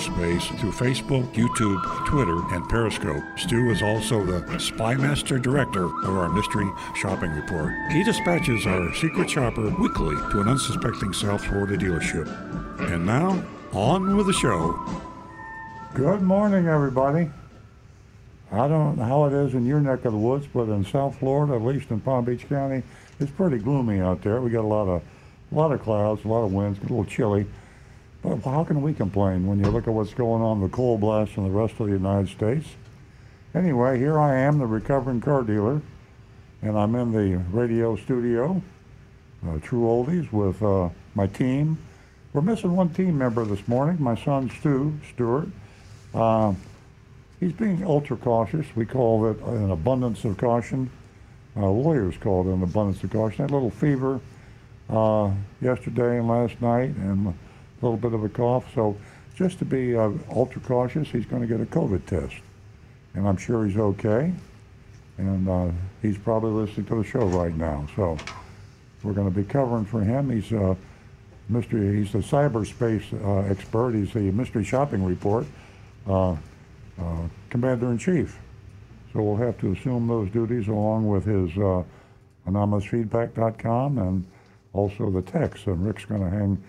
cyberspace 0.00 0.58
through 0.58 0.72
Facebook, 0.72 1.32
YouTube, 1.34 2.06
Twitter, 2.06 2.38
and 2.54 2.68
Periscope. 2.68 3.22
Stu 3.36 3.70
is 3.70 3.82
also 3.82 4.24
the 4.24 4.40
Spymaster 4.58 5.40
Director 5.40 5.84
of 5.84 6.16
our 6.16 6.28
Mystery 6.28 6.68
Shopping 6.96 7.30
Report. 7.32 7.74
He 7.90 8.02
dispatches 8.02 8.66
our 8.66 8.94
secret 8.94 9.28
shopper 9.28 9.68
weekly 9.78 10.16
to 10.30 10.40
an 10.40 10.48
unsuspecting 10.48 11.12
South 11.12 11.44
Florida 11.44 11.76
dealership. 11.76 12.28
And 12.92 13.04
now, 13.04 13.42
on 13.72 14.16
with 14.16 14.26
the 14.26 14.32
show. 14.32 14.78
Good 15.94 16.22
morning, 16.22 16.66
everybody. 16.66 17.30
I 18.52 18.66
don't 18.66 18.96
know 18.96 19.04
how 19.04 19.24
it 19.26 19.32
is 19.32 19.54
in 19.54 19.64
your 19.66 19.80
neck 19.80 20.04
of 20.04 20.12
the 20.12 20.18
woods, 20.18 20.46
but 20.52 20.68
in 20.68 20.84
South 20.84 21.16
Florida, 21.18 21.54
at 21.54 21.62
least 21.62 21.90
in 21.90 22.00
Palm 22.00 22.24
Beach 22.24 22.48
County, 22.48 22.82
it's 23.20 23.30
pretty 23.30 23.58
gloomy 23.58 24.00
out 24.00 24.22
there. 24.22 24.40
We 24.40 24.50
got 24.50 24.64
a 24.64 24.66
lot 24.66 24.88
of, 24.88 25.02
a 25.52 25.54
lot 25.54 25.72
of 25.72 25.82
clouds, 25.82 26.24
a 26.24 26.28
lot 26.28 26.44
of 26.44 26.52
winds, 26.52 26.78
a 26.78 26.82
little 26.82 27.04
chilly. 27.04 27.46
But 28.22 28.40
how 28.44 28.64
can 28.64 28.82
we 28.82 28.92
complain 28.92 29.46
when 29.46 29.64
you 29.64 29.70
look 29.70 29.88
at 29.88 29.94
what's 29.94 30.12
going 30.12 30.42
on 30.42 30.60
with 30.60 30.72
coal 30.72 30.98
blasts 30.98 31.36
in 31.36 31.44
the 31.44 31.50
rest 31.50 31.80
of 31.80 31.86
the 31.86 31.92
United 31.92 32.28
States? 32.28 32.66
Anyway, 33.54 33.98
here 33.98 34.18
I 34.18 34.36
am, 34.36 34.58
the 34.58 34.66
recovering 34.66 35.20
car 35.20 35.42
dealer, 35.42 35.80
and 36.62 36.78
I'm 36.78 36.94
in 36.94 37.12
the 37.12 37.38
radio 37.50 37.96
studio, 37.96 38.62
uh, 39.46 39.58
True 39.62 39.84
Oldies, 39.84 40.30
with 40.32 40.62
uh, 40.62 40.90
my 41.14 41.26
team. 41.26 41.78
We're 42.32 42.42
missing 42.42 42.76
one 42.76 42.90
team 42.90 43.16
member 43.16 43.44
this 43.44 43.66
morning, 43.66 43.96
my 44.00 44.14
son 44.14 44.50
Stu 44.50 44.92
Stewart. 45.12 45.48
Uh, 46.14 46.52
he's 47.40 47.52
being 47.52 47.82
ultra 47.84 48.16
cautious. 48.18 48.66
We 48.76 48.84
call 48.84 49.30
it 49.30 49.40
an 49.40 49.70
abundance 49.70 50.24
of 50.24 50.36
caution. 50.36 50.90
Uh, 51.56 51.68
lawyers 51.68 52.16
call 52.18 52.48
it 52.48 52.52
an 52.52 52.62
abundance 52.62 53.02
of 53.02 53.10
caution. 53.10 53.44
Had 53.44 53.50
a 53.50 53.54
little 53.54 53.70
fever 53.70 54.20
uh, 54.90 55.32
yesterday 55.60 56.18
and 56.18 56.28
last 56.28 56.60
night, 56.60 56.90
and 56.90 57.34
a 57.80 57.84
little 57.84 57.98
bit 57.98 58.12
of 58.12 58.24
a 58.24 58.28
cough. 58.28 58.66
So 58.74 58.96
just 59.34 59.58
to 59.60 59.64
be 59.64 59.96
uh, 59.96 60.10
ultra 60.30 60.60
cautious, 60.60 61.08
he's 61.08 61.26
going 61.26 61.42
to 61.42 61.48
get 61.48 61.60
a 61.60 61.66
COVID 61.66 62.06
test, 62.06 62.36
and 63.14 63.26
I'm 63.26 63.36
sure 63.36 63.66
he's 63.66 63.76
okay. 63.76 64.32
And 65.18 65.48
uh, 65.48 65.70
he's 66.00 66.16
probably 66.16 66.50
listening 66.50 66.86
to 66.86 66.96
the 66.96 67.04
show 67.04 67.26
right 67.26 67.54
now. 67.54 67.86
So 67.94 68.16
we're 69.02 69.12
going 69.12 69.30
to 69.30 69.34
be 69.34 69.44
covering 69.44 69.84
for 69.84 70.00
him. 70.00 70.30
He's 70.30 70.50
uh, 70.52 70.74
mystery. 71.48 71.96
He's 71.98 72.12
the 72.12 72.20
cyberspace 72.20 73.12
uh, 73.24 73.50
expert. 73.50 73.94
He's 73.94 74.12
the 74.12 74.30
mystery 74.30 74.64
shopping 74.64 75.04
report 75.04 75.46
uh, 76.06 76.32
uh, 76.32 76.36
commander 77.50 77.90
in 77.90 77.98
chief. 77.98 78.38
So 79.12 79.22
we'll 79.22 79.36
have 79.36 79.58
to 79.60 79.72
assume 79.72 80.06
those 80.06 80.30
duties 80.30 80.68
along 80.68 81.08
with 81.08 81.24
his 81.24 81.50
uh, 81.58 81.82
anonymousfeedback.com 82.46 83.98
and 83.98 84.24
also 84.72 85.10
the 85.10 85.22
text. 85.22 85.66
And 85.66 85.84
Rick's 85.84 86.04
going 86.04 86.22
to 86.22 86.30
hang 86.30 86.62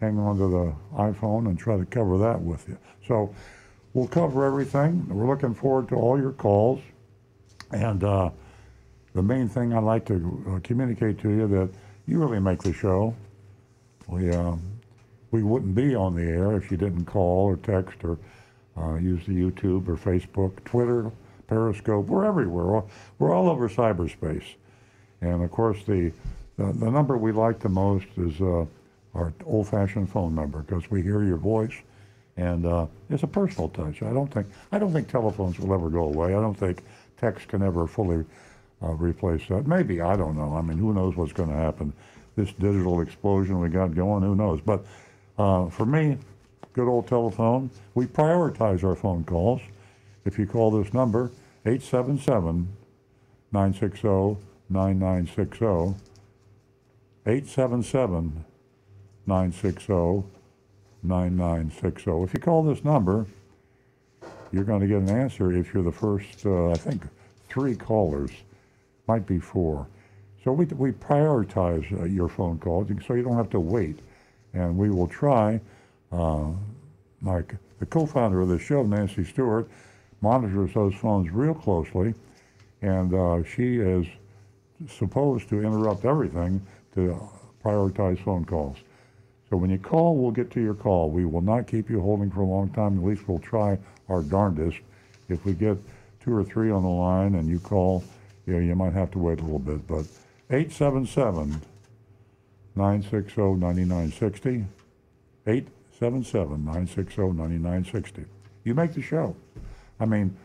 hang 0.00 0.18
on 0.18 0.38
to 0.38 0.48
the 0.48 0.74
iPhone 0.96 1.46
and 1.48 1.58
try 1.58 1.76
to 1.76 1.84
cover 1.86 2.18
that 2.18 2.40
with 2.40 2.68
you. 2.68 2.78
So 3.06 3.34
we'll 3.94 4.08
cover 4.08 4.44
everything. 4.44 5.08
We're 5.08 5.26
looking 5.26 5.54
forward 5.54 5.88
to 5.88 5.96
all 5.96 6.20
your 6.20 6.32
calls. 6.32 6.80
And 7.72 8.02
uh, 8.04 8.30
the 9.14 9.22
main 9.22 9.48
thing 9.48 9.74
I'd 9.74 9.84
like 9.84 10.06
to 10.06 10.44
uh, 10.48 10.60
communicate 10.62 11.18
to 11.20 11.30
you 11.30 11.48
that 11.48 11.70
you 12.06 12.18
really 12.18 12.40
make 12.40 12.62
the 12.62 12.72
show. 12.72 13.14
We 14.06 14.30
um, 14.30 14.62
we 15.30 15.42
wouldn't 15.42 15.74
be 15.74 15.94
on 15.94 16.14
the 16.14 16.22
air 16.22 16.56
if 16.56 16.70
you 16.70 16.78
didn't 16.78 17.04
call 17.04 17.44
or 17.44 17.56
text 17.56 17.98
or 18.02 18.18
uh, 18.78 18.94
use 18.94 19.26
the 19.26 19.32
YouTube 19.32 19.86
or 19.88 19.96
Facebook, 19.96 20.64
Twitter, 20.64 21.10
Periscope. 21.46 22.06
We're 22.06 22.24
everywhere. 22.24 22.64
We're 22.64 22.76
all, 22.76 22.90
we're 23.18 23.34
all 23.34 23.50
over 23.50 23.68
cyberspace. 23.68 24.54
And 25.20 25.42
of 25.42 25.50
course, 25.50 25.82
the 25.84 26.12
the, 26.56 26.72
the 26.72 26.90
number 26.90 27.16
we 27.16 27.32
like 27.32 27.60
the 27.60 27.68
most 27.68 28.06
is 28.16 28.40
uh, 28.40 28.64
our 29.18 29.32
old-fashioned 29.44 30.10
phone 30.10 30.34
number 30.34 30.60
because 30.60 30.90
we 30.90 31.02
hear 31.02 31.22
your 31.22 31.36
voice, 31.36 31.74
and 32.36 32.64
uh, 32.64 32.86
it's 33.10 33.24
a 33.24 33.26
personal 33.26 33.68
touch. 33.68 34.02
I 34.02 34.12
don't 34.12 34.32
think 34.32 34.46
I 34.70 34.78
don't 34.78 34.92
think 34.92 35.08
telephones 35.08 35.58
will 35.58 35.74
ever 35.74 35.90
go 35.90 36.04
away. 36.04 36.28
I 36.28 36.40
don't 36.40 36.54
think 36.54 36.82
text 37.18 37.48
can 37.48 37.62
ever 37.62 37.86
fully 37.86 38.24
uh, 38.82 38.92
replace 38.92 39.46
that. 39.48 39.66
Maybe 39.66 40.00
I 40.00 40.16
don't 40.16 40.36
know. 40.36 40.54
I 40.54 40.62
mean, 40.62 40.78
who 40.78 40.94
knows 40.94 41.16
what's 41.16 41.32
going 41.32 41.50
to 41.50 41.56
happen? 41.56 41.92
This 42.36 42.52
digital 42.52 43.00
explosion 43.00 43.58
we 43.58 43.68
got 43.68 43.94
going, 43.94 44.22
who 44.22 44.36
knows? 44.36 44.60
But 44.60 44.86
uh, 45.36 45.68
for 45.68 45.84
me, 45.84 46.18
good 46.72 46.88
old 46.88 47.08
telephone. 47.08 47.70
We 47.94 48.06
prioritize 48.06 48.84
our 48.84 48.94
phone 48.94 49.24
calls. 49.24 49.60
If 50.24 50.38
you 50.38 50.46
call 50.46 50.70
this 50.70 50.94
number, 50.94 51.32
877 51.66 52.68
960 53.50 54.36
9960, 54.70 55.66
877 57.26 58.44
960 59.28 60.24
9960. 61.02 62.10
If 62.22 62.34
you 62.34 62.40
call 62.40 62.62
this 62.62 62.82
number, 62.82 63.26
you're 64.50 64.64
going 64.64 64.80
to 64.80 64.86
get 64.86 64.96
an 64.96 65.10
answer 65.10 65.52
if 65.52 65.72
you're 65.72 65.82
the 65.82 65.92
first, 65.92 66.44
uh, 66.46 66.70
I 66.70 66.74
think, 66.74 67.02
three 67.48 67.76
callers, 67.76 68.30
might 69.06 69.26
be 69.26 69.38
four. 69.38 69.86
So 70.42 70.52
we, 70.52 70.64
we 70.66 70.92
prioritize 70.92 72.00
uh, 72.00 72.04
your 72.04 72.28
phone 72.28 72.58
calls 72.58 72.88
so 73.06 73.14
you 73.14 73.22
don't 73.22 73.36
have 73.36 73.50
to 73.50 73.60
wait. 73.60 73.98
And 74.54 74.76
we 74.78 74.88
will 74.88 75.06
try, 75.06 75.60
uh, 76.10 76.46
like 77.22 77.54
the 77.80 77.86
co 77.86 78.06
founder 78.06 78.40
of 78.40 78.48
the 78.48 78.58
show, 78.58 78.82
Nancy 78.82 79.24
Stewart, 79.24 79.68
monitors 80.22 80.72
those 80.72 80.94
phones 80.94 81.30
real 81.30 81.54
closely. 81.54 82.14
And 82.80 83.12
uh, 83.12 83.44
she 83.44 83.76
is 83.76 84.06
supposed 84.88 85.48
to 85.50 85.60
interrupt 85.60 86.06
everything 86.06 86.62
to 86.94 87.20
prioritize 87.62 88.22
phone 88.24 88.44
calls. 88.44 88.78
So 89.50 89.56
when 89.56 89.70
you 89.70 89.78
call, 89.78 90.16
we'll 90.16 90.30
get 90.30 90.50
to 90.52 90.60
your 90.60 90.74
call. 90.74 91.10
We 91.10 91.24
will 91.24 91.40
not 91.40 91.66
keep 91.66 91.88
you 91.88 92.00
holding 92.00 92.30
for 92.30 92.40
a 92.40 92.46
long 92.46 92.70
time. 92.70 92.98
At 92.98 93.04
least 93.04 93.26
we'll 93.26 93.38
try 93.38 93.78
our 94.08 94.22
darndest. 94.22 94.78
If 95.28 95.44
we 95.44 95.54
get 95.54 95.78
two 96.20 96.34
or 96.34 96.44
three 96.44 96.70
on 96.70 96.82
the 96.82 96.88
line 96.88 97.34
and 97.34 97.48
you 97.48 97.58
call, 97.58 98.04
yeah, 98.46 98.58
you 98.58 98.74
might 98.74 98.92
have 98.92 99.10
to 99.12 99.18
wait 99.18 99.40
a 99.40 99.42
little 99.42 99.58
bit. 99.58 99.86
But 99.86 100.06
877 100.50 101.60
960 102.76 103.42
9960. 103.54 104.64
877 105.46 106.64
960 106.64 107.22
9960. 107.22 108.24
You 108.64 108.74
make 108.74 108.92
the 108.92 109.02
show. 109.02 109.34
I 109.98 110.04
mean, 110.04 110.36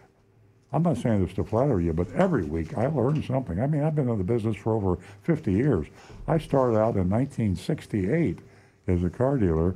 I'm 0.71 0.81
not 0.81 0.97
saying 0.97 1.23
this 1.23 1.35
to 1.35 1.43
flatter 1.43 1.79
you, 1.79 1.93
but 1.93 2.11
every 2.13 2.43
week 2.45 2.77
I 2.77 2.87
learn 2.87 3.21
something. 3.21 3.61
I 3.61 3.67
mean, 3.67 3.83
I've 3.83 3.95
been 3.95 4.09
in 4.09 4.17
the 4.17 4.23
business 4.23 4.55
for 4.55 4.73
over 4.73 4.97
50 5.21 5.51
years. 5.51 5.87
I 6.27 6.39
started 6.39 6.77
out 6.77 6.95
in 6.95 7.09
1968 7.09 8.39
as 8.87 9.03
a 9.03 9.09
car 9.09 9.37
dealer, 9.37 9.75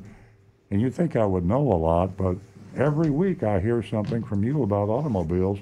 and 0.71 0.81
you'd 0.81 0.93
think 0.93 1.15
I 1.15 1.25
would 1.25 1.45
know 1.45 1.61
a 1.71 1.75
lot, 1.75 2.17
but 2.17 2.35
every 2.75 3.09
week 3.09 3.43
I 3.43 3.59
hear 3.59 3.81
something 3.81 4.23
from 4.23 4.43
you 4.43 4.63
about 4.63 4.89
automobiles 4.89 5.59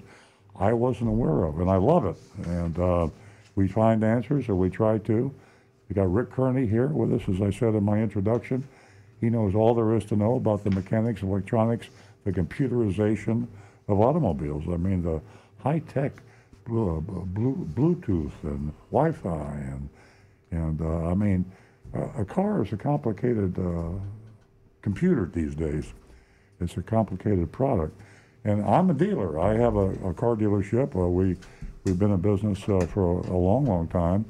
I 0.58 0.74
wasn't 0.74 1.10
aware 1.10 1.44
of, 1.44 1.60
and 1.60 1.70
I 1.70 1.76
love 1.76 2.06
it. 2.06 2.18
And 2.48 2.80
uh, 2.80 3.08
we 3.56 3.68
find 3.68 4.04
answers, 4.04 4.48
or 4.48 4.56
we 4.56 4.70
try 4.70 4.98
to. 5.00 5.34
We 5.90 5.94
got 5.94 6.12
Rick 6.12 6.32
Kearney 6.32 6.66
here 6.66 6.88
with 6.88 7.14
us, 7.14 7.28
as 7.30 7.42
I 7.42 7.50
said 7.52 7.76
in 7.76 7.84
my 7.84 8.00
introduction. 8.00 8.64
He 9.22 9.30
knows 9.30 9.54
all 9.56 9.76
there 9.76 9.96
is 9.96 10.06
to 10.06 10.16
know 10.16 10.36
about 10.36 10.64
the 10.64 10.72
mechanics, 10.72 11.22
electronics, 11.22 11.88
the 12.24 12.32
computerization 12.32 13.48
of 13.88 14.00
automobiles. 14.00 14.64
I 14.72 14.78
mean, 14.78 15.04
the 15.04 15.22
high 15.62 15.80
tech 15.80 16.14
Bluetooth 16.68 18.32
and 18.44 18.74
Wi 18.92 19.12
Fi, 19.12 19.56
and, 19.58 19.90
and 20.52 20.82
uh, 20.82 21.10
I 21.10 21.14
mean, 21.14 21.46
a 21.94 22.26
car 22.26 22.64
is 22.64 22.74
a 22.74 22.78
complicated 22.78 23.58
uh, 23.58 24.00
computer 24.82 25.30
these 25.34 25.56
days. 25.56 25.94
It's 26.60 26.78
a 26.78 26.82
complicated 26.82 27.52
product. 27.52 28.00
And 28.44 28.64
I'm 28.64 28.92
a 28.92 28.94
dealer. 28.94 29.40
I 29.40 29.56
have 29.56 29.76
a, 29.76 29.90
a 30.08 30.14
car 30.14 30.36
dealership. 30.36 30.96
Uh, 30.96 31.10
we, 31.10 31.36
we've 31.84 31.98
been 31.98 32.12
in 32.12 32.22
business 32.22 32.60
uh, 32.70 32.86
for 32.86 33.20
a, 33.20 33.32
a, 33.32 33.38
long, 33.38 33.66
long 33.66 33.88
time. 33.88 34.24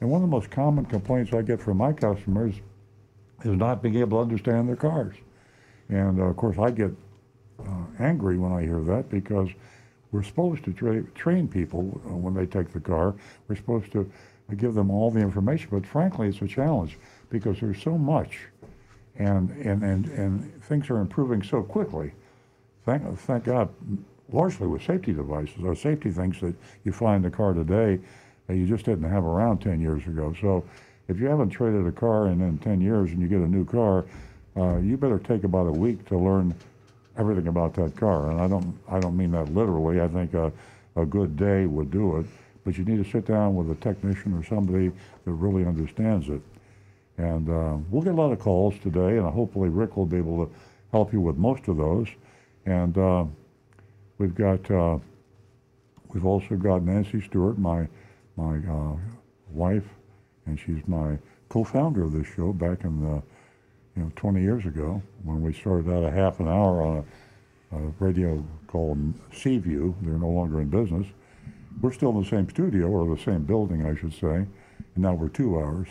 And 0.00 0.10
one 0.10 0.22
of 0.22 0.28
the 0.28 0.30
most 0.30 0.50
common 0.50 0.84
complaints 0.84 1.32
I 1.32 1.40
get 1.40 1.60
from 1.60 1.78
my 1.78 1.92
customers 1.92 2.54
is 3.44 3.56
not 3.56 3.82
being 3.82 3.96
able 3.96 4.18
to 4.18 4.22
understand 4.22 4.68
their 4.68 4.76
cars. 4.76 5.16
And 5.88 6.20
uh, 6.20 6.24
of 6.24 6.36
course, 6.36 6.58
I 6.58 6.70
get 6.70 6.90
uh, 7.60 7.84
angry 7.98 8.36
when 8.36 8.52
I 8.52 8.60
hear 8.60 8.80
that 8.80 9.08
because 9.08 9.48
we're 10.12 10.22
supposed 10.22 10.64
to 10.64 10.72
tra- 10.74 11.02
train 11.14 11.48
people 11.48 12.00
uh, 12.06 12.14
when 12.14 12.34
they 12.34 12.44
take 12.44 12.72
the 12.72 12.80
car. 12.80 13.14
We're 13.48 13.56
supposed 13.56 13.90
to 13.92 14.10
I 14.50 14.54
give 14.54 14.74
them 14.74 14.90
all 14.90 15.10
the 15.10 15.20
information, 15.20 15.68
but 15.72 15.86
frankly, 15.86 16.28
it's 16.28 16.42
a 16.42 16.46
challenge 16.48 16.98
because 17.30 17.60
there's 17.60 17.82
so 17.82 17.98
much. 17.98 18.38
and 19.18 19.50
and 19.50 19.82
and 19.82 20.06
and 20.08 20.62
things 20.64 20.90
are 20.90 20.98
improving 20.98 21.42
so 21.42 21.62
quickly. 21.62 22.12
Thank 22.84 23.18
thank 23.20 23.44
God, 23.44 23.68
largely 24.32 24.66
with 24.68 24.82
safety 24.82 25.12
devices 25.12 25.56
or 25.64 25.74
safety 25.74 26.10
things 26.10 26.40
that 26.40 26.54
you 26.84 26.92
find 26.92 27.24
in 27.24 27.30
the 27.30 27.36
car 27.36 27.54
today 27.54 27.98
that 28.46 28.56
you 28.56 28.66
just 28.66 28.84
didn't 28.84 29.10
have 29.10 29.24
around 29.24 29.58
10 29.58 29.80
years 29.80 30.06
ago. 30.06 30.34
So 30.40 30.64
if 31.08 31.18
you 31.20 31.26
haven't 31.26 31.50
traded 31.50 31.86
a 31.86 31.92
car 31.92 32.28
in, 32.28 32.40
in 32.40 32.58
10 32.58 32.80
years 32.80 33.10
and 33.10 33.20
you 33.20 33.28
get 33.28 33.40
a 33.40 33.48
new 33.48 33.64
car, 33.64 34.04
uh, 34.56 34.78
you 34.78 34.96
better 34.96 35.18
take 35.18 35.44
about 35.44 35.66
a 35.66 35.72
week 35.72 36.04
to 36.06 36.18
learn 36.18 36.54
everything 37.18 37.48
about 37.48 37.74
that 37.74 37.96
car. 37.96 38.30
And 38.30 38.40
I 38.40 38.48
don't 38.48 38.78
I 38.88 39.00
don't 39.00 39.16
mean 39.16 39.32
that 39.32 39.52
literally. 39.52 40.00
I 40.00 40.08
think 40.08 40.34
a, 40.34 40.52
a 40.96 41.06
good 41.06 41.36
day 41.36 41.66
would 41.66 41.90
do 41.90 42.18
it. 42.18 42.26
But 42.66 42.76
you 42.76 42.84
need 42.84 43.02
to 43.02 43.08
sit 43.08 43.26
down 43.26 43.54
with 43.54 43.70
a 43.70 43.76
technician 43.76 44.34
or 44.34 44.42
somebody 44.42 44.90
that 45.24 45.30
really 45.30 45.64
understands 45.64 46.28
it. 46.28 46.42
And 47.16 47.48
uh, 47.48 47.76
we'll 47.88 48.02
get 48.02 48.14
a 48.14 48.16
lot 48.16 48.32
of 48.32 48.40
calls 48.40 48.74
today, 48.82 49.18
and 49.18 49.26
hopefully 49.26 49.68
Rick 49.68 49.96
will 49.96 50.04
be 50.04 50.16
able 50.16 50.44
to 50.44 50.52
help 50.90 51.12
you 51.12 51.20
with 51.20 51.36
most 51.36 51.68
of 51.68 51.76
those. 51.76 52.08
And 52.66 52.98
uh, 52.98 53.24
we've 54.18 54.34
got 54.34 54.68
uh, 54.68 54.98
we've 56.12 56.26
also 56.26 56.56
got 56.56 56.82
Nancy 56.82 57.20
Stewart, 57.20 57.56
my 57.56 57.86
my 58.36 58.56
uh, 58.56 58.96
wife, 59.48 59.86
and 60.46 60.58
she's 60.58 60.86
my 60.88 61.16
co-founder 61.48 62.02
of 62.02 62.12
this 62.12 62.26
show 62.26 62.52
back 62.52 62.82
in 62.82 63.00
the 63.00 63.22
you 63.94 64.02
know 64.02 64.12
20 64.16 64.42
years 64.42 64.66
ago 64.66 65.00
when 65.22 65.40
we 65.40 65.52
started 65.52 65.88
out 65.88 66.02
a 66.02 66.10
half 66.10 66.40
an 66.40 66.48
hour 66.48 66.82
on 66.82 67.04
a, 67.72 67.76
a 67.76 67.80
radio 68.00 68.44
called 68.66 69.14
Seaview. 69.32 69.94
They're 70.02 70.18
no 70.18 70.30
longer 70.30 70.60
in 70.60 70.68
business. 70.68 71.06
We're 71.80 71.92
still 71.92 72.10
in 72.10 72.22
the 72.22 72.28
same 72.28 72.48
studio 72.48 72.86
or 72.88 73.14
the 73.14 73.22
same 73.22 73.44
building, 73.44 73.86
I 73.86 73.94
should 73.94 74.12
say, 74.12 74.34
and 74.36 74.48
now 74.96 75.14
we're 75.14 75.28
two 75.28 75.58
hours. 75.58 75.88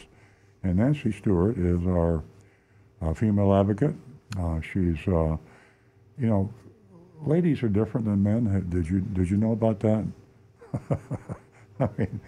And 0.64 0.78
Nancy 0.78 1.12
Stewart 1.12 1.58
is 1.58 1.86
our 1.86 2.24
uh, 3.02 3.14
female 3.14 3.54
advocate. 3.54 3.96
Uh, 4.40 4.60
she's, 4.62 4.98
uh, 5.08 5.38
you 6.18 6.28
know, 6.28 6.52
ladies 7.24 7.62
are 7.64 7.70
different 7.70 8.06
than 8.06 8.24
men. 8.24 8.66
Did 8.70 8.90
you 8.90 9.02
did 9.02 9.30
you 9.30 9.38
know 9.38 9.52
about 9.52 9.80
that? 9.82 10.06
I 11.80 11.90
mean, 11.98 12.20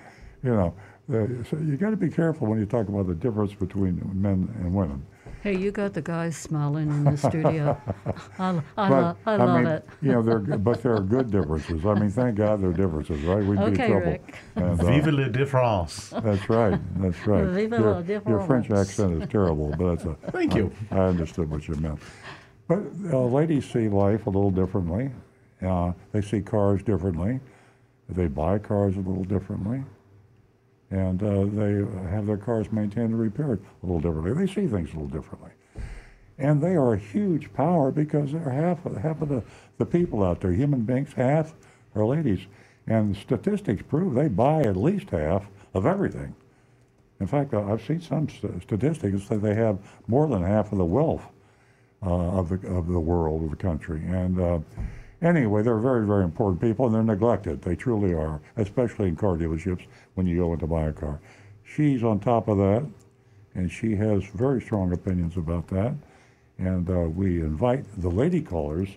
you 0.43 0.51
know, 0.51 0.73
so 1.09 1.57
you 1.57 1.77
got 1.77 1.91
to 1.91 1.97
be 1.97 2.09
careful 2.09 2.47
when 2.47 2.59
you 2.59 2.65
talk 2.65 2.87
about 2.89 3.07
the 3.07 3.15
difference 3.15 3.53
between 3.53 4.01
men 4.13 4.53
and 4.59 4.73
women. 4.73 5.05
Hey, 5.43 5.55
you 5.55 5.71
got 5.71 5.93
the 5.93 6.01
guys 6.01 6.35
smiling 6.35 6.89
in 6.89 7.03
the 7.03 7.17
studio. 7.17 7.79
I, 8.39 8.49
I, 8.49 8.89
But, 8.89 8.89
lo- 8.89 9.15
I 9.25 9.35
love 9.37 9.57
mean, 9.63 9.67
it. 9.67 9.85
You 10.01 10.11
know, 10.13 10.21
they're, 10.21 10.39
but 10.39 10.81
there 10.81 10.95
are 10.95 11.01
good 11.01 11.31
differences. 11.31 11.85
I 11.85 11.93
mean, 11.93 12.09
thank 12.09 12.35
God 12.35 12.61
there 12.61 12.71
are 12.71 12.73
differences, 12.73 13.21
right? 13.23 13.43
We'd 13.43 13.57
be 13.59 13.65
in 13.65 13.73
Okay, 13.73 13.87
trouble. 13.87 14.11
Rick. 14.11 14.35
And, 14.55 14.65
uh, 14.79 14.83
Vive 14.83 15.07
les 15.07 15.29
différences. 15.29 16.09
That's 16.23 16.49
right. 16.49 16.79
That's 17.01 17.27
right. 17.27 17.45
Vive 17.69 17.71
your, 17.71 17.93
la 18.01 18.21
your 18.27 18.45
French 18.45 18.71
accent 18.71 19.21
is 19.21 19.29
terrible, 19.29 19.73
but 19.77 19.95
that's 19.95 20.05
a. 20.05 20.31
Thank 20.31 20.55
you. 20.55 20.71
I, 20.91 20.97
I 20.97 21.05
understood 21.07 21.49
what 21.49 21.67
you 21.67 21.75
meant. 21.75 21.99
But 22.67 22.79
uh, 23.13 23.19
ladies 23.25 23.69
see 23.69 23.87
life 23.87 24.25
a 24.25 24.29
little 24.29 24.51
differently. 24.51 25.11
Uh, 25.61 25.93
they 26.11 26.21
see 26.21 26.41
cars 26.41 26.83
differently. 26.83 27.39
They 28.09 28.27
buy 28.27 28.57
cars 28.59 28.95
a 28.95 28.99
little 28.99 29.23
differently, 29.23 29.83
and 30.91 31.21
uh, 31.21 31.45
they 31.45 31.85
have 32.09 32.25
their 32.25 32.37
cars 32.37 32.71
maintained 32.71 33.09
and 33.09 33.19
repaired 33.19 33.59
a 33.83 33.85
little 33.85 33.99
differently. 33.99 34.33
They 34.45 34.51
see 34.51 34.67
things 34.67 34.89
a 34.91 34.93
little 34.93 35.07
differently, 35.07 35.51
and 36.37 36.61
they 36.61 36.75
are 36.75 36.93
a 36.93 36.97
huge 36.97 37.51
power 37.53 37.91
because 37.91 38.31
they're 38.31 38.49
half 38.49 38.85
of, 38.85 38.95
half 38.97 39.21
of 39.21 39.29
the, 39.29 39.43
the 39.77 39.85
people 39.85 40.23
out 40.23 40.39
there. 40.41 40.51
Human 40.51 40.81
beings, 40.81 41.13
half 41.13 41.53
are 41.95 42.05
ladies, 42.05 42.39
and 42.87 43.15
statistics 43.17 43.81
prove 43.87 44.13
they 44.13 44.27
buy 44.29 44.61
at 44.61 44.77
least 44.77 45.09
half 45.09 45.47
of 45.73 45.85
everything. 45.85 46.33
In 47.19 47.27
fact, 47.27 47.53
I- 47.53 47.71
I've 47.71 47.83
seen 47.83 47.99
some 47.99 48.29
st- 48.29 48.61
statistics 48.61 49.27
that 49.27 49.41
they 49.41 49.55
have 49.55 49.79
more 50.07 50.27
than 50.27 50.43
half 50.43 50.71
of 50.71 50.77
the 50.77 50.85
wealth 50.85 51.23
uh, 52.03 52.09
of 52.09 52.49
the 52.49 52.67
of 52.69 52.87
the 52.87 52.99
world, 52.99 53.43
of 53.43 53.49
the 53.49 53.55
country. 53.55 54.01
And 54.05 54.39
uh, 54.39 54.59
anyway, 55.21 55.63
they're 55.63 55.77
very, 55.77 56.05
very 56.05 56.23
important 56.23 56.61
people, 56.61 56.85
and 56.85 56.95
they're 56.95 57.03
neglected. 57.03 57.61
They 57.61 57.75
truly 57.75 58.13
are, 58.13 58.39
especially 58.55 59.07
in 59.07 59.15
car 59.15 59.37
dealerships 59.37 59.85
when 60.15 60.27
you 60.27 60.37
go 60.37 60.53
in 60.53 60.59
to 60.59 60.67
buy 60.67 60.87
a 60.87 60.93
car. 60.93 61.19
She's 61.63 62.03
on 62.03 62.19
top 62.19 62.47
of 62.47 62.57
that, 62.57 62.85
and 63.55 63.71
she 63.71 63.95
has 63.95 64.23
very 64.25 64.61
strong 64.61 64.93
opinions 64.93 65.37
about 65.37 65.67
that. 65.69 65.95
And 66.57 66.89
uh, 66.89 67.09
we 67.09 67.41
invite 67.41 67.85
the 68.01 68.09
lady 68.09 68.41
callers, 68.41 68.89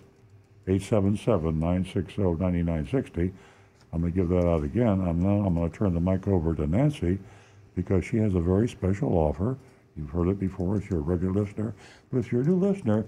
877-960-9960. 0.67 3.31
I'm 3.93 4.01
going 4.01 4.13
to 4.13 4.17
give 4.17 4.29
that 4.29 4.47
out 4.47 4.63
again. 4.63 5.01
I'm 5.01 5.21
now 5.21 5.45
I'm 5.45 5.55
going 5.55 5.69
to 5.69 5.77
turn 5.77 5.93
the 5.93 5.99
mic 5.99 6.25
over 6.27 6.55
to 6.55 6.65
Nancy 6.65 7.19
because 7.75 8.05
she 8.05 8.15
has 8.17 8.33
a 8.35 8.39
very 8.39 8.69
special 8.69 9.13
offer. 9.13 9.57
You've 9.97 10.09
heard 10.09 10.29
it 10.29 10.39
before 10.39 10.77
if 10.77 10.89
you're 10.89 10.99
a 10.99 11.03
regular 11.03 11.43
listener. 11.43 11.73
But 12.11 12.19
if 12.19 12.31
you're 12.31 12.41
a 12.41 12.45
new 12.45 12.55
listener, 12.55 13.05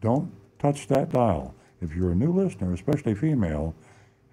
don't 0.00 0.32
touch 0.58 0.88
that 0.88 1.10
dial. 1.10 1.54
If 1.84 1.94
you're 1.94 2.12
a 2.12 2.14
new 2.14 2.32
listener, 2.32 2.72
especially 2.72 3.14
female, 3.14 3.74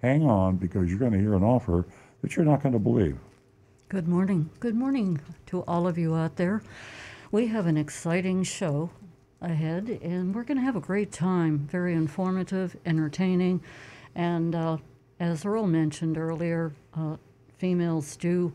hang 0.00 0.24
on 0.24 0.56
because 0.56 0.88
you're 0.88 0.98
going 0.98 1.12
to 1.12 1.18
hear 1.18 1.34
an 1.34 1.42
offer 1.42 1.84
that 2.22 2.34
you're 2.34 2.46
not 2.46 2.62
going 2.62 2.72
to 2.72 2.78
believe. 2.78 3.18
Good 3.90 4.08
morning. 4.08 4.48
Good 4.58 4.74
morning 4.74 5.20
to 5.46 5.62
all 5.64 5.86
of 5.86 5.98
you 5.98 6.14
out 6.14 6.36
there. 6.36 6.62
We 7.30 7.48
have 7.48 7.66
an 7.66 7.76
exciting 7.76 8.42
show 8.44 8.88
ahead, 9.42 9.98
and 10.02 10.34
we're 10.34 10.44
going 10.44 10.56
to 10.56 10.64
have 10.64 10.76
a 10.76 10.80
great 10.80 11.12
time. 11.12 11.58
Very 11.70 11.92
informative, 11.92 12.74
entertaining, 12.86 13.62
and 14.14 14.54
uh, 14.54 14.78
as 15.20 15.44
Earl 15.44 15.66
mentioned 15.66 16.16
earlier, 16.16 16.72
uh, 16.96 17.16
females 17.58 18.16
do. 18.16 18.54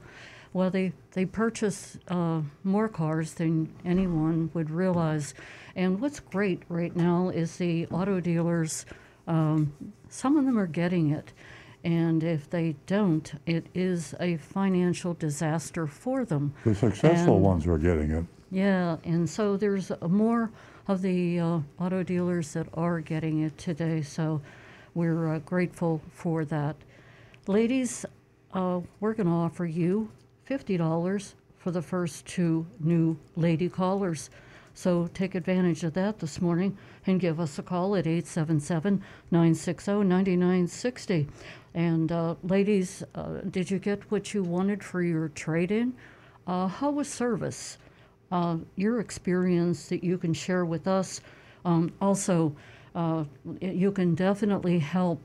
Well, 0.58 0.72
they, 0.72 0.92
they 1.12 1.28
purchase 1.28 2.00
uh, 2.08 2.42
more 2.64 2.90
cars 2.90 3.36
than 3.36 3.72
anyone 3.86 4.50
would 4.56 4.72
realize. 4.72 5.36
And 5.76 6.02
what's 6.02 6.20
great 6.20 6.64
right 6.68 6.96
now 6.96 7.30
is 7.30 7.58
the 7.58 7.86
auto 7.92 8.20
dealers, 8.20 8.88
um, 9.28 9.72
some 10.10 10.36
of 10.36 10.46
them 10.46 10.58
are 10.58 10.66
getting 10.66 11.12
it. 11.12 11.32
And 11.84 12.24
if 12.24 12.50
they 12.50 12.76
don't, 12.88 13.32
it 13.46 13.68
is 13.76 14.16
a 14.20 14.38
financial 14.38 15.14
disaster 15.14 15.86
for 15.86 16.26
them. 16.26 16.56
The 16.66 16.74
successful 16.74 17.36
And- 17.36 17.44
ones 17.44 17.68
are 17.68 17.78
getting 17.78 18.10
it. 18.10 18.26
Yeah, 18.50 18.98
and 19.04 19.30
so 19.30 19.58
there's 19.58 19.92
more 20.10 20.50
of 20.88 21.04
the 21.04 21.40
uh, 21.40 21.60
auto 21.78 22.02
dealers 22.02 22.54
that 22.54 22.68
are 22.74 23.00
getting 23.00 23.42
it 23.44 23.56
today, 23.60 24.02
so 24.02 24.42
we're 24.96 25.36
uh, 25.36 25.40
grateful 25.40 26.02
for 26.16 26.46
that. 26.46 26.78
Ladies, 27.46 28.08
uh, 28.54 28.80
we're 29.00 29.14
going 29.14 29.28
to 29.28 29.34
offer 29.34 29.68
you 29.68 30.10
$50 30.50 31.34
for 31.58 31.72
the 31.72 31.82
first 31.82 32.26
two 32.26 32.66
new 32.80 33.18
lady 33.36 33.70
callers. 33.70 34.30
So 34.74 35.10
take 35.14 35.36
advantage 35.36 35.84
of 35.84 35.94
that 35.94 36.20
this 36.20 36.40
morning 36.40 36.78
and 37.06 37.20
give 37.20 37.40
us 37.40 37.58
a 37.58 37.64
call 37.64 37.96
at 37.96 38.06
877 38.06 39.02
960 39.32 39.92
9960. 39.92 41.28
And 41.74 42.12
uh, 42.12 42.36
ladies, 42.44 43.04
uh, 43.16 43.42
did 43.50 43.72
you 43.72 43.80
get 43.80 44.10
what 44.12 44.34
you 44.34 44.44
wanted 44.44 44.84
for 44.84 45.02
your 45.02 45.30
trade 45.30 45.72
in? 45.72 45.94
Uh, 46.46 46.68
how 46.68 46.92
was 46.92 47.08
service? 47.10 47.78
uh, 48.32 48.58
your 48.76 49.00
experience 49.00 49.88
that 49.90 50.04
you 50.04 50.18
can 50.18 50.34
share 50.34 50.66
with 50.66 50.88
us. 50.88 51.22
Um, 51.66 51.94
also, 52.02 52.56
uh, 52.96 53.26
you 53.62 53.92
can 53.92 54.16
definitely 54.16 54.80
help 54.80 55.22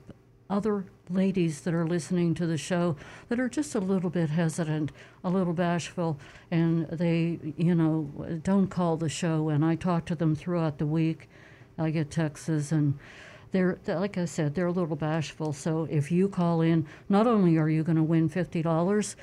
other 0.50 0.84
ladies 1.12 1.60
that 1.62 1.74
are 1.74 1.86
listening 1.86 2.34
to 2.34 2.46
the 2.46 2.56
show 2.56 2.96
that 3.28 3.38
are 3.38 3.48
just 3.48 3.74
a 3.74 3.80
little 3.80 4.10
bit 4.10 4.30
hesitant, 4.30 4.92
a 5.24 5.30
little 5.30 5.52
bashful, 5.52 6.18
and 6.50 6.88
they, 6.88 7.38
you 7.56 7.74
know, 7.74 8.38
don't 8.42 8.68
call 8.68 8.96
the 8.96 9.08
show. 9.08 9.48
And 9.48 9.64
I 9.64 9.74
talk 9.74 10.04
to 10.06 10.14
them 10.14 10.34
throughout 10.34 10.78
the 10.78 10.86
week. 10.86 11.28
I 11.78 11.90
get 11.90 12.10
texts 12.10 12.72
and 12.72 12.98
they're 13.52 13.78
like 13.86 14.16
I 14.18 14.24
said, 14.24 14.54
they're 14.54 14.66
a 14.66 14.72
little 14.72 14.96
bashful. 14.96 15.52
So 15.52 15.86
if 15.90 16.10
you 16.10 16.28
call 16.28 16.62
in, 16.62 16.86
not 17.08 17.26
only 17.26 17.58
are 17.58 17.68
you 17.68 17.82
going 17.82 17.96
to 17.96 18.02
win 18.02 18.28
fifty 18.28 18.62
dollars 18.62 19.16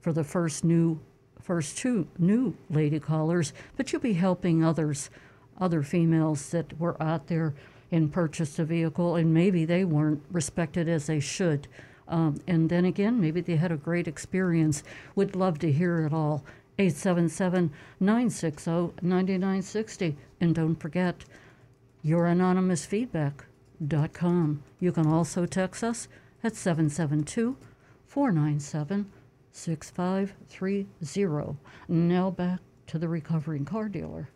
for 0.00 0.12
the 0.12 0.24
first 0.24 0.64
new 0.64 1.00
first 1.40 1.78
two 1.78 2.08
new 2.18 2.56
lady 2.68 2.98
callers, 2.98 3.52
but 3.76 3.92
you'll 3.92 4.02
be 4.02 4.14
helping 4.14 4.64
others, 4.64 5.10
other 5.58 5.82
females 5.82 6.50
that 6.50 6.78
were 6.80 7.00
out 7.00 7.28
there 7.28 7.54
and 7.90 8.12
purchased 8.12 8.58
a 8.58 8.64
vehicle, 8.64 9.16
and 9.16 9.32
maybe 9.32 9.64
they 9.64 9.84
weren't 9.84 10.22
respected 10.30 10.86
as 10.88 11.06
they 11.06 11.20
should. 11.20 11.66
Um, 12.08 12.40
and 12.46 12.68
then 12.68 12.84
again, 12.84 13.18
maybe 13.20 13.40
they 13.40 13.56
had 13.56 13.72
a 13.72 13.76
great 13.76 14.06
experience. 14.06 14.84
Would 15.14 15.34
love 15.36 15.58
to 15.60 15.72
hear 15.72 16.04
it 16.06 16.12
all. 16.12 16.44
877 16.78 17.70
960 18.00 18.92
9960. 19.02 20.16
And 20.40 20.54
don't 20.54 20.76
forget, 20.76 21.24
youranonymousfeedback.com. 22.04 24.62
You 24.78 24.92
can 24.92 25.06
also 25.06 25.46
text 25.46 25.82
us 25.82 26.08
at 26.44 26.54
772 26.54 27.56
497 28.06 29.10
6530. 29.52 31.56
Now 31.88 32.30
back 32.30 32.60
to 32.88 32.98
the 32.98 33.08
recovering 33.08 33.64
car 33.64 33.88
dealer. 33.88 34.28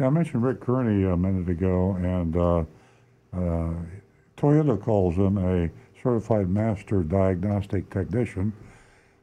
Yeah, 0.00 0.06
I 0.06 0.10
mentioned 0.10 0.42
Rick 0.42 0.60
Kearney 0.62 1.04
a 1.04 1.14
minute 1.14 1.50
ago, 1.50 1.94
and 2.00 2.34
uh, 2.34 2.58
uh, 3.34 3.74
Toyota 4.34 4.80
calls 4.80 5.14
him 5.16 5.36
a 5.36 5.68
certified 6.02 6.48
master 6.48 7.02
diagnostic 7.02 7.90
technician. 7.90 8.54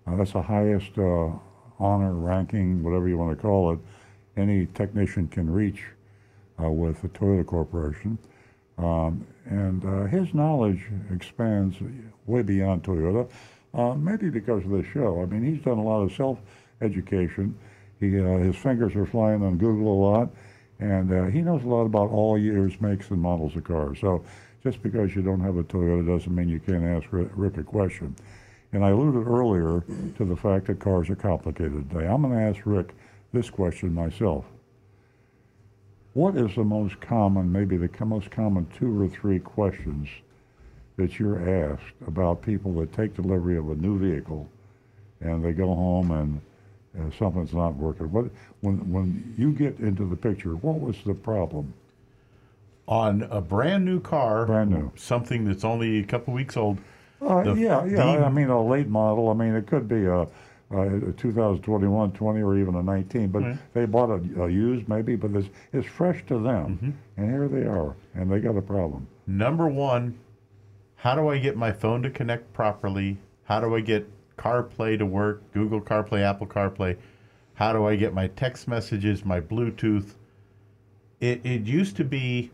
Uh, 0.06 0.18
that's 0.18 0.34
the 0.34 0.42
highest 0.44 0.96
uh, 1.00 1.32
honor, 1.80 2.14
ranking, 2.14 2.84
whatever 2.84 3.10
you 3.10 3.18
want 3.18 3.36
to 3.36 3.42
call 3.42 3.74
it, 3.74 3.80
any 4.38 4.68
technician 4.76 5.28
can 5.28 5.52
reach 5.52 5.84
uh, 6.64 6.70
with 6.70 7.02
the 7.02 7.08
Toyota 7.08 7.44
Corporation. 7.44 8.20
Um, 8.78 9.26
and 9.46 9.84
uh, 9.84 10.04
his 10.06 10.36
knowledge 10.36 10.86
expands 11.12 11.78
way 12.28 12.44
beyond 12.44 12.84
Toyota, 12.84 13.28
maybe 13.98 14.30
because 14.30 14.64
of 14.64 14.70
this 14.70 14.86
show. 14.94 15.24
I 15.24 15.26
mean, 15.26 15.44
he's 15.44 15.64
done 15.66 15.80
a 15.80 15.84
lot 15.84 16.04
of 16.04 16.14
self 16.14 16.38
education. 16.84 17.58
He, 18.00 18.12
his 18.12 18.56
fingers 18.56 18.96
are 18.96 19.08
flying 19.08 19.42
on 19.42 19.58
Google 19.58 19.92
a 19.92 20.00
lot, 20.00 20.30
and 20.80 21.12
uh, 21.12 21.26
he 21.26 21.42
knows 21.42 21.64
a 21.64 21.68
lot 21.68 21.86
about 21.86 22.10
all 22.10 22.38
years, 22.38 22.80
makes, 22.80 23.10
and 23.10 23.22
models 23.22 23.56
of 23.56 23.64
cars. 23.64 24.00
So 24.00 24.24
just 24.64 24.82
because 24.84 25.16
you 25.16 25.22
don't 25.22 25.40
have 25.40 25.58
a 25.58 25.64
Toyota 25.64 26.06
doesn't 26.06 26.34
mean 26.34 26.50
you 26.50 26.60
can't 26.60 26.84
ask 26.84 27.08
Rick 27.12 27.58
a 27.58 27.64
question. 27.64 28.16
And 28.74 28.84
I 28.84 28.90
alluded 28.90 29.26
earlier 29.28 29.84
to 30.18 30.26
the 30.26 30.36
fact 30.36 30.68
that 30.68 30.80
cars 30.80 31.10
are 31.10 31.16
complicated 31.16 31.90
today. 31.90 32.06
I'm 32.06 32.22
going 32.22 32.34
to 32.34 32.42
ask 32.42 32.66
Rick 32.66 32.94
this 33.34 33.50
question 33.50 33.94
myself. 33.94 34.46
What 36.14 36.36
is 36.36 36.54
the 36.56 36.64
most 36.64 37.00
common, 37.00 37.52
maybe 37.52 37.78
the 37.78 38.06
most 38.06 38.30
common 38.32 38.68
two 38.78 39.02
or 39.02 39.08
three 39.08 39.40
questions 39.40 40.10
that 40.98 41.20
you're 41.20 41.72
asked 41.72 41.94
about 42.08 42.42
people 42.42 42.74
that 42.74 42.92
take 42.92 43.16
delivery 43.16 43.58
of 43.58 43.70
a 43.70 43.76
new 43.76 43.98
vehicle 44.00 44.50
and 45.22 45.44
they 45.44 45.52
go 45.52 45.68
home 45.68 46.12
and 46.12 46.42
uh, 47.00 47.10
something's 47.18 47.54
not 47.54 47.76
working? 47.76 48.12
What, 48.12 48.26
when, 48.62 48.78
when 48.92 49.34
you 49.38 49.52
get 49.52 49.80
into 49.80 50.06
the 50.10 50.16
picture, 50.16 50.56
what 50.56 50.80
was 50.80 50.96
the 51.06 51.14
problem? 51.14 51.74
On 52.88 53.24
a 53.32 53.42
brand 53.42 53.84
new 53.84 54.00
car, 54.00 54.46
Brand 54.46 54.70
new. 54.72 54.92
something 54.96 55.44
that's 55.46 55.66
only 55.66 56.00
a 56.00 56.04
couple 56.04 56.34
weeks 56.34 56.56
old. 56.56 56.78
Uh, 57.22 57.44
The- 57.44 57.54
yeah, 57.56 57.84
yeah. 57.86 57.96
the- 58.18 58.26
I 58.26 58.30
mean, 58.30 58.50
a 58.50 58.64
late 58.66 58.88
model. 58.88 59.30
I 59.30 59.34
mean, 59.34 59.54
it 59.56 59.68
could 59.68 59.88
be 59.90 60.06
a, 60.06 60.22
a 60.72 61.12
2021, 61.18 62.12
20, 62.14 62.42
or 62.42 62.58
even 62.58 62.76
a 62.76 62.84
19. 62.84 63.28
But 63.28 63.42
Right. 63.44 63.58
they 63.74 63.86
bought 63.86 64.10
a, 64.10 64.44
a 64.44 64.50
used, 64.50 64.88
maybe, 64.88 65.16
but 65.18 65.32
it's, 65.36 65.50
it's 65.74 65.88
fresh 65.88 66.26
to 66.28 66.40
them. 66.40 66.78
Mm-hmm. 66.78 66.92
And 67.22 67.30
here 67.30 67.48
they 67.50 67.68
are, 67.68 67.94
and 68.16 68.32
they 68.32 68.40
got 68.40 68.56
a 68.56 68.62
problem. 68.62 69.06
Number 69.28 69.68
one, 69.68 70.18
how 70.96 71.16
do 71.16 71.28
I 71.28 71.38
get 71.40 71.58
my 71.58 71.72
phone 71.74 72.02
to 72.04 72.10
connect 72.10 72.54
properly? 72.54 73.18
How 73.44 73.60
do 73.60 73.76
I 73.76 73.82
get 73.82 74.10
CarPlay 74.38 74.98
to 74.98 75.06
work? 75.06 75.42
Google 75.54 75.82
CarPlay, 75.82 76.22
Apple 76.22 76.48
CarPlay. 76.48 76.98
How 77.56 77.74
do 77.74 77.86
I 77.86 77.96
get 77.96 78.14
my 78.14 78.28
text 78.28 78.68
messages, 78.68 79.26
my 79.26 79.42
Bluetooth? 79.42 80.14
It, 81.20 81.44
it 81.44 81.64
used 81.64 81.98
to 81.98 82.04
be, 82.04 82.52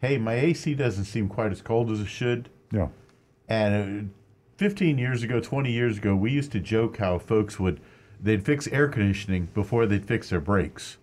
hey, 0.00 0.18
my 0.18 0.34
AC 0.34 0.74
doesn't 0.74 1.04
seem 1.04 1.28
quite 1.28 1.50
as 1.50 1.62
cold 1.62 1.90
as 1.90 2.00
it 2.00 2.08
should. 2.08 2.50
Yeah. 2.70 2.88
And 3.48 4.10
uh, 4.10 4.12
15 4.58 4.98
years 4.98 5.22
ago, 5.22 5.40
20 5.40 5.70
years 5.70 5.98
ago, 5.98 6.14
we 6.14 6.30
used 6.30 6.52
to 6.52 6.60
joke 6.60 6.98
how 6.98 7.18
folks 7.18 7.58
would 7.58 7.80
they'd 8.20 8.44
fix 8.44 8.66
air 8.68 8.88
conditioning 8.88 9.48
before 9.54 9.86
they'd 9.86 10.06
fix 10.06 10.30
their 10.30 10.40
brakes. 10.40 10.98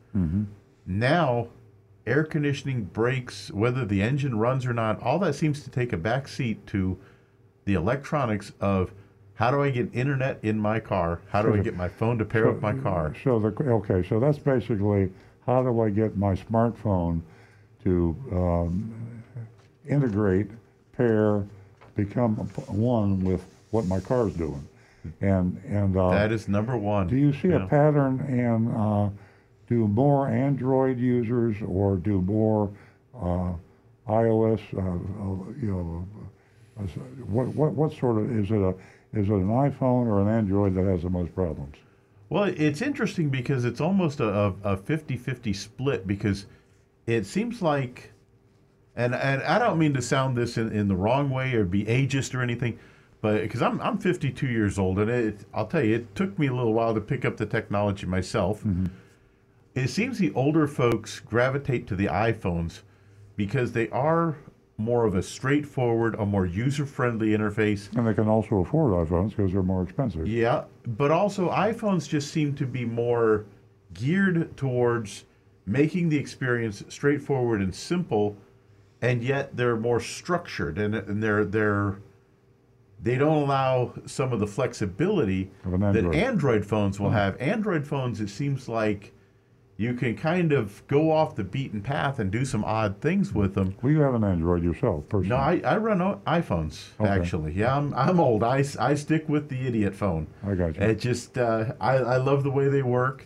Now, 0.86 1.48
air 2.06 2.24
conditioning, 2.24 2.86
brakes, 2.86 3.52
whether 3.52 3.86
the 3.86 4.02
engine 4.02 4.38
runs 4.38 4.66
or 4.66 4.74
not, 4.74 5.02
all 5.02 5.20
that 5.20 5.36
seems 5.36 5.64
to 5.64 5.70
take 5.70 5.94
a 5.94 5.98
backseat 5.98 6.66
to 6.68 6.98
the 7.66 7.74
electronics 7.74 8.52
of 8.60 8.92
how 9.42 9.50
do 9.50 9.64
I 9.64 9.72
get 9.72 9.90
internet 9.92 10.38
in 10.44 10.60
my 10.60 10.80
car? 10.80 11.20
How 11.32 11.42
do 11.42 11.52
I 11.56 11.58
get 11.58 11.76
my 11.76 11.88
phone 11.88 12.20
to 12.20 12.26
pair 12.26 12.52
with 12.52 12.62
my 12.62 12.74
car? 12.74 13.16
So 13.24 13.40
the 13.40 13.48
okay, 13.64 14.08
so 14.08 14.20
that's 14.20 14.38
basically 14.38 15.12
how 15.48 15.64
do 15.64 15.82
I 15.82 15.90
get 15.90 16.16
my 16.16 16.36
smartphone 16.36 17.22
to 17.84 18.16
um, 18.32 19.24
integrate, 19.90 20.52
pair, 20.96 21.44
become 21.96 22.36
one 22.68 23.20
with 23.22 23.44
what 23.72 23.88
my 23.88 24.00
car's 24.00 24.34
doing, 24.34 24.68
and 25.22 25.60
and 25.66 25.98
uh, 25.98 26.12
That 26.12 26.32
is 26.32 26.48
number 26.48 26.78
one. 26.78 27.08
Do 27.08 27.18
you 27.18 27.34
see 27.34 27.48
Yeah. 27.48 27.64
a 27.64 27.68
pattern 27.68 28.20
in 28.30 28.68
uh, 28.72 29.10
do 29.68 29.88
more 29.88 30.28
Android 30.28 31.00
users 31.00 31.56
or 31.68 31.96
do 31.96 32.22
more 32.22 32.70
uh, 33.20 33.54
iOS? 34.08 34.62
Uh, 34.78 35.52
you 35.60 35.72
know, 35.72 36.08
what 37.26 37.48
what 37.56 37.72
what 37.74 37.92
sort 37.92 38.20
of 38.20 38.32
is 38.38 38.52
it 38.52 38.62
a 38.62 38.76
is 39.14 39.28
it 39.28 39.34
an 39.34 39.48
iPhone 39.48 40.08
or 40.08 40.22
an 40.22 40.28
Android 40.28 40.76
that 40.76 40.86
has 40.86 41.04
the 41.04 41.10
most 41.10 41.34
problems? 41.36 41.76
Well, 42.30 42.46
it's 42.46 42.82
interesting 42.82 43.30
because 43.30 43.66
it's 43.66 43.82
almost 43.82 44.22
a, 44.22 44.54
a 44.64 44.78
50-50 44.78 45.54
split 45.54 46.08
because 46.08 46.46
it 47.06 47.26
seems 47.26 47.62
like, 47.62 48.14
and 48.96 49.14
and 49.14 49.44
I 49.44 49.60
don't 49.60 49.78
mean 49.78 49.94
to 49.96 50.02
sound 50.02 50.38
this 50.38 50.58
in, 50.58 50.72
in 50.72 50.88
the 50.88 50.96
wrong 50.96 51.30
way 51.30 51.54
or 51.54 51.66
be 51.66 51.84
ageist 51.86 52.34
or 52.34 52.42
anything, 52.42 52.80
but 53.20 53.42
because 53.42 53.62
I'm 53.62 53.82
I'm 53.82 53.98
52 53.98 54.48
years 54.48 54.80
old 54.80 55.00
and 55.00 55.10
it 55.10 55.46
I'll 55.54 55.68
tell 55.68 55.84
you 55.84 55.96
it 55.96 56.16
took 56.16 56.38
me 56.40 56.48
a 56.48 56.54
little 56.54 56.74
while 56.74 56.94
to 56.94 57.02
pick 57.02 57.26
up 57.26 57.36
the 57.38 57.46
technology 57.46 58.06
myself. 58.06 58.60
Mm-hmm. 58.60 58.86
It 59.76 59.90
seems 59.90 60.18
the 60.18 60.34
older 60.34 60.68
folks 60.68 61.20
gravitate 61.20 61.88
to 61.88 61.96
the 61.96 62.08
iPhones 62.08 62.82
because 63.36 63.72
they 63.72 63.90
are 63.90 64.38
more 64.78 65.06
of 65.06 65.16
a 65.16 65.22
straightforward, 65.22 66.16
a 66.16 66.26
more 66.26 66.46
user-friendly 66.46 67.30
interface. 67.30 67.96
And 67.96 68.08
they 68.08 68.14
can 68.14 68.28
also 68.28 68.58
afford 68.58 68.94
iPhones 69.08 69.30
because 69.36 69.52
they're 69.52 69.62
more 69.62 69.84
expensive. 69.84 70.28
Yeah, 70.28 70.64
but 70.86 71.12
also 71.12 71.50
iPhones 71.50 72.10
just 72.10 72.32
seem 72.32 72.56
to 72.56 72.66
be 72.66 72.86
more 72.86 73.46
geared 73.94 74.56
towards 74.58 75.26
making 75.66 76.10
the 76.10 76.18
experience 76.18 76.84
straightforward 76.90 77.62
and 77.62 77.74
simple, 77.74 78.36
and 79.02 79.24
yet 79.24 79.56
they're 79.56 79.78
more 79.78 80.00
structured 80.00 80.78
and, 80.78 80.96
and 80.96 81.22
they're 81.22 81.46
they're 81.46 81.98
they 83.04 83.16
don't 83.16 83.44
allow 83.44 83.94
some 84.06 84.32
of 84.32 84.40
the 84.40 84.48
flexibility 84.48 85.50
Of 85.66 85.74
an 85.74 85.82
that 85.82 85.96
Android. 85.98 86.16
Android 86.16 86.66
phones 86.66 87.00
will 87.00 87.10
have. 87.10 87.40
Android 87.42 87.86
phones, 87.86 88.22
it 88.22 88.30
seems 88.30 88.70
like 88.70 89.12
you 89.82 89.96
can 89.96 90.16
kind 90.16 90.52
of 90.52 90.86
go 90.88 91.12
off 91.12 91.36
the 91.36 91.44
beaten 91.44 91.82
path 91.82 92.20
and 92.20 92.30
do 92.30 92.46
some 92.46 92.64
odd 92.64 93.02
things 93.02 93.34
with 93.34 93.56
them. 93.56 93.74
Well, 93.82 93.92
you 93.92 94.00
have 94.02 94.14
an 94.14 94.24
Android 94.24 94.64
yourself, 94.64 95.10
personally. 95.10 95.30
No, 95.30 95.36
I, 95.38 95.60
I 95.66 95.78
run 95.78 95.98
iPhones 96.28 96.90
Okay. 97.00 97.10
actually. 97.10 97.54
Yeah, 97.54 97.76
I'm, 97.76 97.92
I'm 97.96 98.20
old. 98.20 98.44
I, 98.44 98.64
I 98.80 98.94
stick 98.94 99.28
with 99.28 99.50
the 99.50 99.66
idiot 99.66 99.96
phone. 99.96 100.28
I 100.46 100.54
got 100.54 100.76
you. 100.78 100.84
It 100.84 101.00
just 101.00 101.36
uh, 101.36 101.74
I, 101.82 101.96
I 101.96 102.18
love 102.18 102.44
the 102.44 102.52
way 102.52 102.68
they 102.68 102.84
work, 102.84 103.26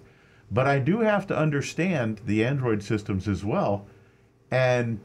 but 0.49 0.65
I 0.65 0.79
do 0.79 0.99
have 1.01 1.27
to 1.27 1.37
understand 1.37 2.21
the 2.25 2.45
Android 2.45 2.81
systems 2.81 3.27
as 3.27 3.43
well, 3.43 3.85
and 4.49 5.01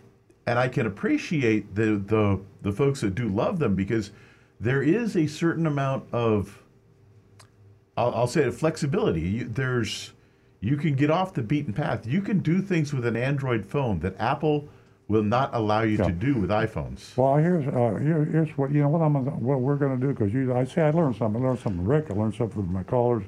and 0.47 0.57
I 0.57 0.69
can 0.69 0.87
appreciate 0.87 1.75
the 1.75 1.97
the 1.97 2.41
the 2.63 2.71
folks 2.71 3.01
that 3.01 3.17
do 3.17 3.29
love 3.29 3.59
them 3.59 3.75
because 3.75 4.13
there 4.61 4.83
is 4.83 5.17
a 5.17 5.27
certain 5.27 5.67
amount 5.67 6.05
of 6.13 6.63
I'll, 7.97 8.15
I'll 8.15 8.27
say 8.29 8.43
it, 8.45 8.55
flexibility. 8.55 9.23
You, 9.23 9.45
there's 9.45 10.13
you 10.61 10.77
can 10.77 10.95
get 10.95 11.11
off 11.11 11.33
the 11.35 11.43
beaten 11.43 11.73
path. 11.73 12.07
You 12.07 12.21
can 12.21 12.41
do 12.41 12.61
things 12.61 12.93
with 12.93 13.07
an 13.07 13.17
Android 13.17 13.65
phone 13.67 13.99
that 14.01 14.15
Apple 14.21 14.69
will 15.09 15.23
not 15.23 15.51
allow 15.55 15.83
you 15.83 15.97
Yeah. 15.99 16.05
to 16.05 16.13
do 16.13 16.35
with 16.37 16.51
iPhones. 16.51 17.17
Well, 17.17 17.37
here's 17.37 17.67
uh, 17.67 17.99
here, 18.01 18.25
here's 18.25 18.51
what 18.57 18.71
you 18.71 18.81
know 18.83 18.89
what 18.89 19.01
I'm 19.03 19.13
gonna, 19.15 19.31
what 19.31 19.61
we're 19.61 19.77
going 19.77 19.99
to 19.99 20.07
do 20.07 20.13
because 20.13 20.33
you 20.33 20.55
I 20.55 20.65
say 20.65 20.83
I 20.83 20.91
learned 20.91 21.17
something. 21.17 21.43
I 21.43 21.47
learned 21.49 21.59
something. 21.61 21.85
Rick, 21.85 22.11
I 22.11 22.15
learned 22.15 22.35
something 22.35 22.63
from 22.65 22.73
my 22.73 22.83
callers. 22.85 23.25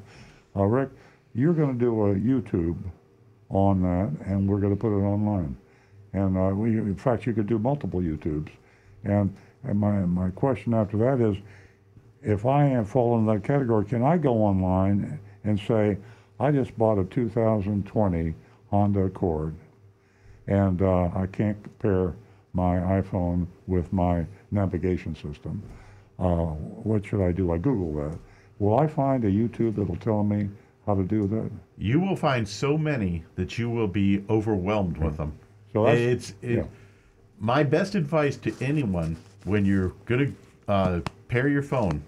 Uh, 0.54 0.64
Rick, 0.64 0.90
you're 1.34 1.54
going 1.54 1.72
to 1.72 1.78
do 1.78 1.90
a 2.06 2.14
YouTube 2.14 2.76
on 3.48 3.82
that, 3.82 4.26
and 4.26 4.48
we're 4.48 4.60
going 4.60 4.74
to 4.74 4.80
put 4.80 4.92
it 4.96 5.02
online. 5.02 5.56
And 6.12 6.36
uh, 6.36 6.54
we, 6.54 6.76
in 6.78 6.94
fact, 6.94 7.26
you 7.26 7.32
could 7.32 7.46
do 7.46 7.58
multiple 7.58 8.00
YouTubes. 8.00 8.50
And, 9.04 9.34
and 9.64 9.80
my 9.80 10.00
my 10.02 10.30
question 10.30 10.74
after 10.74 10.96
that 10.98 11.20
is, 11.20 11.36
if 12.22 12.44
I 12.46 12.64
am 12.66 12.84
fall 12.84 13.18
in 13.18 13.26
that 13.26 13.42
category, 13.42 13.86
can 13.86 14.02
I 14.02 14.18
go 14.18 14.34
online 14.34 15.18
and 15.44 15.58
say, 15.58 15.96
I 16.40 16.50
just 16.50 16.76
bought 16.76 16.98
a 16.98 17.04
2020 17.04 18.34
Honda 18.70 19.00
Accord, 19.04 19.54
and 20.46 20.80
uh, 20.82 21.10
I 21.14 21.26
can't 21.30 21.62
compare 21.62 22.14
my 22.52 22.76
iPhone 23.00 23.46
with 23.66 23.92
my 23.92 24.26
navigation 24.50 25.14
system. 25.14 25.62
Uh, 26.18 26.46
what 26.84 27.04
should 27.06 27.22
I 27.26 27.32
do? 27.32 27.52
I 27.52 27.58
Google 27.58 27.94
that. 28.10 28.18
Will 28.58 28.78
I 28.78 28.86
find 28.86 29.24
a 29.24 29.30
YouTube 29.30 29.76
that'll 29.76 29.96
tell 29.96 30.22
me 30.22 30.48
how 30.86 30.94
to 30.94 31.02
do 31.02 31.26
that? 31.28 31.50
You 31.78 32.00
will 32.00 32.16
find 32.16 32.46
so 32.46 32.76
many 32.76 33.24
that 33.36 33.58
you 33.58 33.70
will 33.70 33.88
be 33.88 34.24
overwhelmed 34.28 34.98
with 34.98 35.16
them. 35.16 35.32
So 35.72 35.84
that's- 35.84 36.00
it's 36.00 36.34
it, 36.42 36.56
yeah. 36.58 36.64
my 37.40 37.62
best 37.62 37.94
advice 37.94 38.36
to 38.38 38.54
anyone 38.60 39.16
when 39.44 39.64
you're 39.64 39.92
going 40.06 40.26
to 40.66 40.72
uh, 40.72 41.00
pair 41.28 41.48
your 41.48 41.62
phone. 41.62 42.02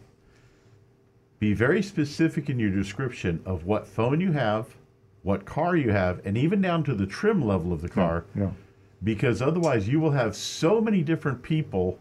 Be 1.45 1.53
very 1.53 1.83
specific 1.83 2.49
in 2.49 2.59
your 2.59 2.71
description 2.71 3.43
of 3.45 3.67
what 3.67 3.87
phone 3.87 4.19
you 4.19 4.33
have, 4.33 4.67
what 5.25 5.45
car 5.45 5.77
you 5.77 5.91
have, 5.91 6.23
and 6.25 6.39
even 6.39 6.63
down 6.63 6.83
to 6.85 6.95
the 6.95 7.05
trim 7.05 7.45
level 7.47 7.71
of 7.71 7.83
the 7.83 7.89
car, 7.91 8.25
Yeah. 8.35 8.53
because 9.03 9.43
otherwise 9.43 9.87
you 9.87 10.01
will 10.01 10.13
have 10.13 10.35
so 10.35 10.81
many 10.81 11.03
different 11.03 11.43
people, 11.43 11.99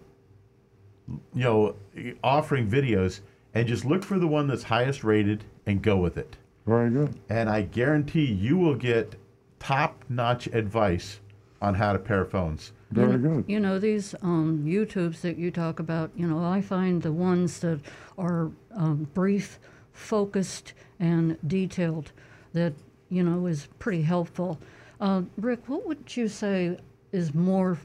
you 1.35 1.43
know, 1.43 1.75
offering 2.23 2.69
videos, 2.69 3.19
and 3.53 3.67
just 3.67 3.83
look 3.83 4.05
for 4.05 4.17
the 4.17 4.27
one 4.27 4.47
that's 4.47 4.63
highest 4.63 5.03
rated 5.03 5.43
and 5.65 5.81
go 5.81 5.97
with 5.97 6.17
it 6.17 6.38
Very 6.65 6.89
good. 6.89 7.13
and 7.27 7.50
I 7.50 7.63
guarantee 7.63 8.23
you 8.31 8.57
will 8.57 8.75
get 8.75 9.17
top-notch 9.59 10.47
advice 10.53 11.19
on 11.62 11.73
how 11.75 11.91
to 11.91 12.00
pair 12.00 12.23
phones. 12.23 12.71
Very 12.93 13.17
good. 13.17 13.45
You 13.47 13.59
know, 13.59 13.79
these 13.79 14.15
um, 14.21 14.63
YouTubes 14.65 15.21
that 15.21 15.38
you 15.38 15.51
talk 15.51 15.79
about, 15.79 16.12
you 16.15 16.27
know, 16.27 16.43
I 16.43 16.62
find 16.62 17.01
the 17.01 17.12
ones 17.12 17.59
that 17.59 17.79
are 18.17 18.51
um, 18.75 19.07
brief, 19.13 19.59
focused, 19.91 20.73
and 21.00 21.38
detailed 21.47 22.12
that, 22.53 22.73
you 23.09 23.23
know, 23.23 23.45
is 23.47 23.67
pretty 23.79 24.01
helpful. 24.01 24.59
Uh, 25.01 25.23
Rick, 25.38 25.67
what 25.67 25.85
would 25.85 26.15
you 26.15 26.27
say 26.27 26.77
is 27.12 27.33
more 27.33 27.77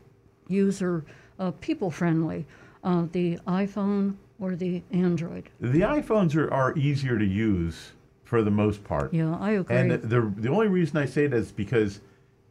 user 0.49 1.05
uh, 1.39 1.51
people 1.61 1.91
friendly, 1.91 2.47
uh, 2.85 3.07
the 3.13 3.39
iPhone 3.47 4.15
or 4.39 4.55
the 4.55 4.83
Android? 4.93 5.49
The 5.61 5.81
iPhones 5.81 6.37
are, 6.37 6.53
are 6.53 6.77
easier 6.79 7.19
to 7.19 7.25
use 7.25 7.93
for 8.25 8.43
the 8.43 8.51
most 8.51 8.85
part. 8.85 9.13
Yeah, 9.13 9.37
I 9.37 9.53
agree. 9.53 9.75
And 9.75 9.91
the 9.91 10.33
the 10.37 10.51
only 10.51 10.69
reason 10.69 10.99
I 10.99 11.07
say 11.07 11.27
that 11.27 11.37
is 11.37 11.51
because 11.51 12.01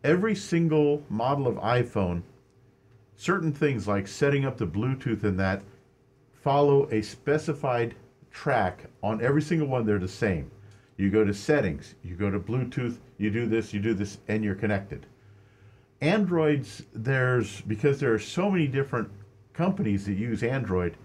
every 0.03 0.35
single 0.35 1.03
model 1.09 1.47
of 1.47 1.55
iPhone, 1.55 2.23
certain 3.17 3.51
things 3.51 3.87
like 3.87 4.07
setting 4.07 4.45
up 4.45 4.57
the 4.57 4.67
Bluetooth 4.67 5.23
and 5.23 5.37
that 5.39 5.61
follow 6.31 6.87
a 6.91 7.01
specified 7.01 7.95
track 8.31 8.85
on 9.03 9.21
every 9.21 9.41
single 9.41 9.67
one. 9.67 9.85
They're 9.85 9.99
the 9.99 10.07
same. 10.07 10.49
You 10.95 11.09
go 11.09 11.25
to 11.25 11.33
settings, 11.33 11.95
you 12.03 12.15
go 12.15 12.31
to 12.31 12.39
Bluetooth, 12.39 12.97
you 13.17 13.29
do 13.29 13.45
this, 13.47 13.73
you 13.73 13.79
do 13.79 13.93
this, 13.93 14.19
and 14.27 14.43
you're 14.43 14.55
connected. 14.55 15.05
Androids, 15.99 16.83
there's 16.93 17.61
because 17.61 17.99
there 17.99 18.13
are 18.13 18.19
so 18.19 18.49
many 18.49 18.67
different 18.67 19.09
companies 19.53 20.05
that 20.05 20.13
use 20.13 20.43
Android, 20.43 20.95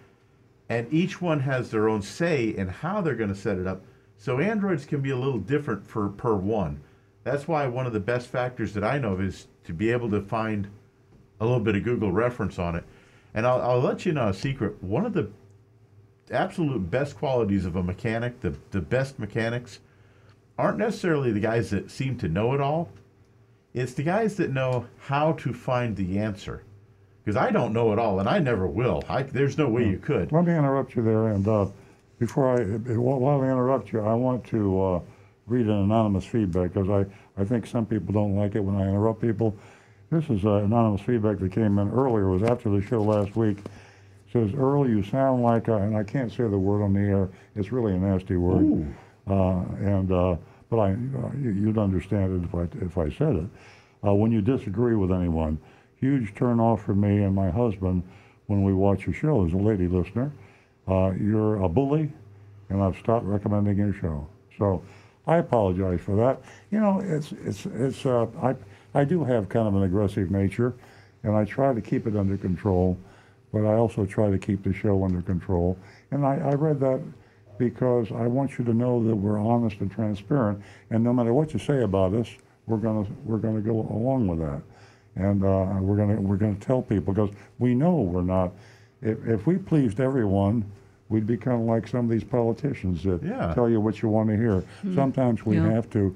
and 0.68 0.92
each 0.92 1.20
one 1.20 1.40
has 1.40 1.70
their 1.70 1.88
own 1.88 2.02
say 2.02 2.48
in 2.48 2.68
how 2.68 3.00
they're 3.00 3.14
going 3.14 3.32
to 3.32 3.34
set 3.34 3.58
it 3.58 3.66
up. 3.66 3.82
So 4.18 4.38
Androids 4.38 4.84
can 4.84 5.00
be 5.00 5.10
a 5.10 5.16
little 5.16 5.38
different 5.38 5.86
for 5.86 6.08
per 6.10 6.34
one. 6.34 6.80
That's 7.24 7.48
why 7.48 7.66
one 7.66 7.86
of 7.86 7.92
the 7.92 8.00
best 8.00 8.28
factors 8.28 8.74
that 8.74 8.84
I 8.84 8.98
know 8.98 9.14
of 9.14 9.22
is 9.22 9.48
to 9.64 9.72
be 9.72 9.90
able 9.90 10.10
to 10.10 10.20
find 10.20 10.68
a 11.42 11.44
little 11.44 11.60
bit 11.60 11.74
of 11.74 11.82
Google 11.82 12.12
reference 12.12 12.58
on 12.58 12.76
it. 12.76 12.84
And 13.34 13.46
I'll, 13.46 13.60
I'll 13.60 13.80
let 13.80 14.06
you 14.06 14.12
know 14.12 14.28
a 14.28 14.34
secret. 14.34 14.82
One 14.82 15.04
of 15.04 15.12
the 15.12 15.28
absolute 16.30 16.88
best 16.90 17.16
qualities 17.16 17.66
of 17.66 17.74
a 17.74 17.82
mechanic, 17.82 18.40
the, 18.40 18.54
the 18.70 18.80
best 18.80 19.18
mechanics, 19.18 19.80
aren't 20.56 20.78
necessarily 20.78 21.32
the 21.32 21.40
guys 21.40 21.70
that 21.70 21.90
seem 21.90 22.16
to 22.18 22.28
know 22.28 22.54
it 22.54 22.60
all. 22.60 22.90
It's 23.74 23.94
the 23.94 24.04
guys 24.04 24.36
that 24.36 24.52
know 24.52 24.86
how 24.98 25.32
to 25.32 25.52
find 25.52 25.96
the 25.96 26.18
answer. 26.18 26.62
Because 27.24 27.36
I 27.36 27.50
don't 27.50 27.72
know 27.72 27.92
it 27.92 27.98
all, 27.98 28.20
and 28.20 28.28
I 28.28 28.38
never 28.38 28.66
will. 28.66 29.02
I, 29.08 29.22
there's 29.22 29.58
no 29.58 29.68
way 29.68 29.88
you 29.88 29.98
could. 29.98 30.30
Let 30.30 30.44
me 30.44 30.56
interrupt 30.56 30.94
you 30.94 31.02
there, 31.02 31.28
and 31.28 31.46
uh, 31.48 31.66
before 32.18 32.56
I, 32.56 32.64
while 32.94 33.40
I 33.40 33.44
interrupt 33.44 33.92
you, 33.92 34.00
I 34.00 34.14
want 34.14 34.44
to 34.46 34.82
uh, 34.82 35.00
read 35.46 35.66
an 35.66 35.72
anonymous 35.72 36.24
feedback 36.24 36.72
because 36.72 36.88
I, 36.88 37.40
I 37.40 37.44
think 37.44 37.66
some 37.66 37.86
people 37.86 38.12
don't 38.12 38.36
like 38.36 38.54
it 38.54 38.60
when 38.60 38.76
I 38.76 38.88
interrupt 38.88 39.20
people. 39.20 39.56
This 40.12 40.28
is 40.28 40.44
uh, 40.44 40.56
anonymous 40.56 41.00
feedback 41.00 41.38
that 41.38 41.52
came 41.52 41.78
in 41.78 41.90
earlier. 41.90 42.24
It 42.28 42.38
was 42.38 42.42
after 42.50 42.68
the 42.68 42.82
show 42.82 43.00
last 43.00 43.34
week. 43.34 43.56
It 43.60 44.30
says, 44.32 44.52
Earl, 44.54 44.86
you 44.86 45.02
sound 45.02 45.42
like, 45.42 45.68
a, 45.68 45.76
and 45.76 45.96
I 45.96 46.02
can't 46.04 46.30
say 46.30 46.42
the 46.44 46.58
word 46.58 46.82
on 46.84 46.92
the 46.92 47.00
air. 47.00 47.30
It's 47.56 47.72
really 47.72 47.94
a 47.94 47.98
nasty 47.98 48.36
word. 48.36 48.94
Uh, 49.26 49.60
and 49.80 50.12
uh, 50.12 50.36
but 50.68 50.76
I, 50.80 50.90
uh, 50.90 51.30
you- 51.40 51.52
you'd 51.58 51.78
understand 51.78 52.44
it 52.44 52.46
if 52.46 52.54
I 52.54 52.84
if 52.84 52.98
I 52.98 53.08
said 53.16 53.36
it. 53.36 53.46
Uh, 54.06 54.12
when 54.12 54.30
you 54.32 54.42
disagree 54.42 54.96
with 54.96 55.12
anyone, 55.12 55.58
huge 55.98 56.34
turn 56.34 56.60
off 56.60 56.82
for 56.82 56.94
me 56.94 57.22
and 57.22 57.34
my 57.34 57.48
husband 57.48 58.02
when 58.48 58.62
we 58.64 58.74
watch 58.74 59.06
your 59.06 59.14
show 59.14 59.46
as 59.46 59.54
a 59.54 59.56
lady 59.56 59.88
listener. 59.88 60.30
Uh, 60.86 61.12
you're 61.18 61.62
a 61.62 61.68
bully, 61.70 62.12
and 62.68 62.82
I've 62.82 62.98
stopped 62.98 63.24
recommending 63.24 63.78
your 63.78 63.94
show. 63.94 64.26
So 64.58 64.82
I 65.26 65.36
apologize 65.38 66.00
for 66.02 66.16
that. 66.16 66.42
You 66.70 66.80
know, 66.80 67.00
it's 67.00 67.32
it's 67.46 67.64
it's 67.64 68.04
uh, 68.04 68.26
I 68.42 68.56
I 68.94 69.04
do 69.04 69.24
have 69.24 69.48
kind 69.48 69.66
of 69.68 69.74
an 69.74 69.82
aggressive 69.84 70.30
nature, 70.30 70.74
and 71.22 71.34
I 71.34 71.44
try 71.44 71.72
to 71.72 71.80
keep 71.80 72.06
it 72.06 72.16
under 72.16 72.36
control, 72.36 72.98
but 73.52 73.64
I 73.64 73.74
also 73.74 74.04
try 74.04 74.30
to 74.30 74.38
keep 74.38 74.62
the 74.62 74.72
show 74.72 75.04
under 75.04 75.22
control. 75.22 75.78
And 76.10 76.26
I, 76.26 76.36
I 76.36 76.54
read 76.54 76.80
that 76.80 77.00
because 77.58 78.10
I 78.12 78.26
want 78.26 78.58
you 78.58 78.64
to 78.64 78.74
know 78.74 79.02
that 79.06 79.14
we're 79.14 79.38
honest 79.38 79.76
and 79.80 79.90
transparent, 79.90 80.60
and 80.90 81.02
no 81.02 81.12
matter 81.12 81.32
what 81.32 81.52
you 81.52 81.58
say 81.58 81.82
about 81.82 82.12
us, 82.14 82.28
we're 82.66 82.76
gonna 82.78 83.06
we're 83.24 83.38
gonna 83.38 83.60
go 83.60 83.80
along 83.90 84.28
with 84.28 84.38
that, 84.40 84.62
and 85.16 85.42
uh, 85.44 85.66
we're 85.80 85.96
gonna 85.96 86.20
we're 86.20 86.36
gonna 86.36 86.54
tell 86.56 86.80
people 86.82 87.12
because 87.12 87.30
we 87.58 87.74
know 87.74 87.96
we're 87.96 88.22
not. 88.22 88.52
If 89.00 89.26
if 89.26 89.46
we 89.46 89.56
pleased 89.58 90.00
everyone, 90.00 90.64
we'd 91.08 91.26
be 91.26 91.36
kind 91.36 91.60
of 91.60 91.66
like 91.66 91.88
some 91.88 92.04
of 92.04 92.10
these 92.10 92.24
politicians 92.24 93.02
that 93.04 93.22
Yeah. 93.22 93.52
tell 93.54 93.68
you 93.68 93.80
what 93.80 94.00
you 94.02 94.08
want 94.08 94.28
to 94.30 94.36
hear. 94.36 94.62
Sometimes 94.94 95.44
we 95.44 95.56
Yeah. 95.56 95.70
have 95.72 95.90
to 95.90 96.14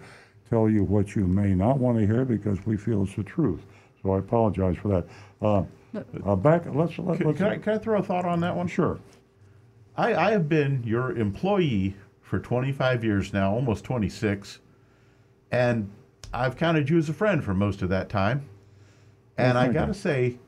tell 0.48 0.68
you 0.68 0.85
what 0.85 1.14
you 1.16 1.26
may 1.26 1.54
not 1.54 1.78
want 1.78 1.98
to 1.98 2.06
hear 2.06 2.24
because 2.24 2.64
we 2.66 2.76
feel 2.76 3.02
it's 3.02 3.14
the 3.14 3.22
truth. 3.22 3.61
So 4.02 4.12
I 4.12 4.18
apologize 4.18 4.76
for 4.76 4.88
that. 4.88 5.06
Uh, 5.42 5.64
uh, 6.24 6.37
back, 6.37 6.64
let's 6.66 6.98
let, 6.98 7.18
Can, 7.18 7.26
let's 7.26 7.38
can 7.38 7.46
I, 7.46 7.59
can 7.59 7.74
I 7.74 7.78
throw 7.78 7.98
a 7.98 8.02
thought 8.02 8.24
on 8.24 8.40
that 8.40 8.54
one? 8.54 8.68
sure. 8.68 8.98
I, 9.96 10.14
I 10.14 10.30
have 10.32 10.48
been 10.48 10.82
your 10.85 11.16
employee 11.16 11.96
for 12.20 12.38
25 12.38 13.02
years 13.02 13.32
now, 13.32 13.52
almost 13.52 13.85
26, 13.85 14.61
and 15.50 15.90
I've 16.35 16.56
counted 16.56 16.90
you 16.90 16.98
as 16.98 17.09
a 17.09 17.14
friend 17.14 17.42
for 17.42 17.54
most 17.54 17.82
of 17.82 17.88
that 17.88 18.09
time. 18.09 18.48
And 19.38 19.56
I 19.59 19.68
got 19.68 19.87
to 19.87 19.94
say, 19.94 20.38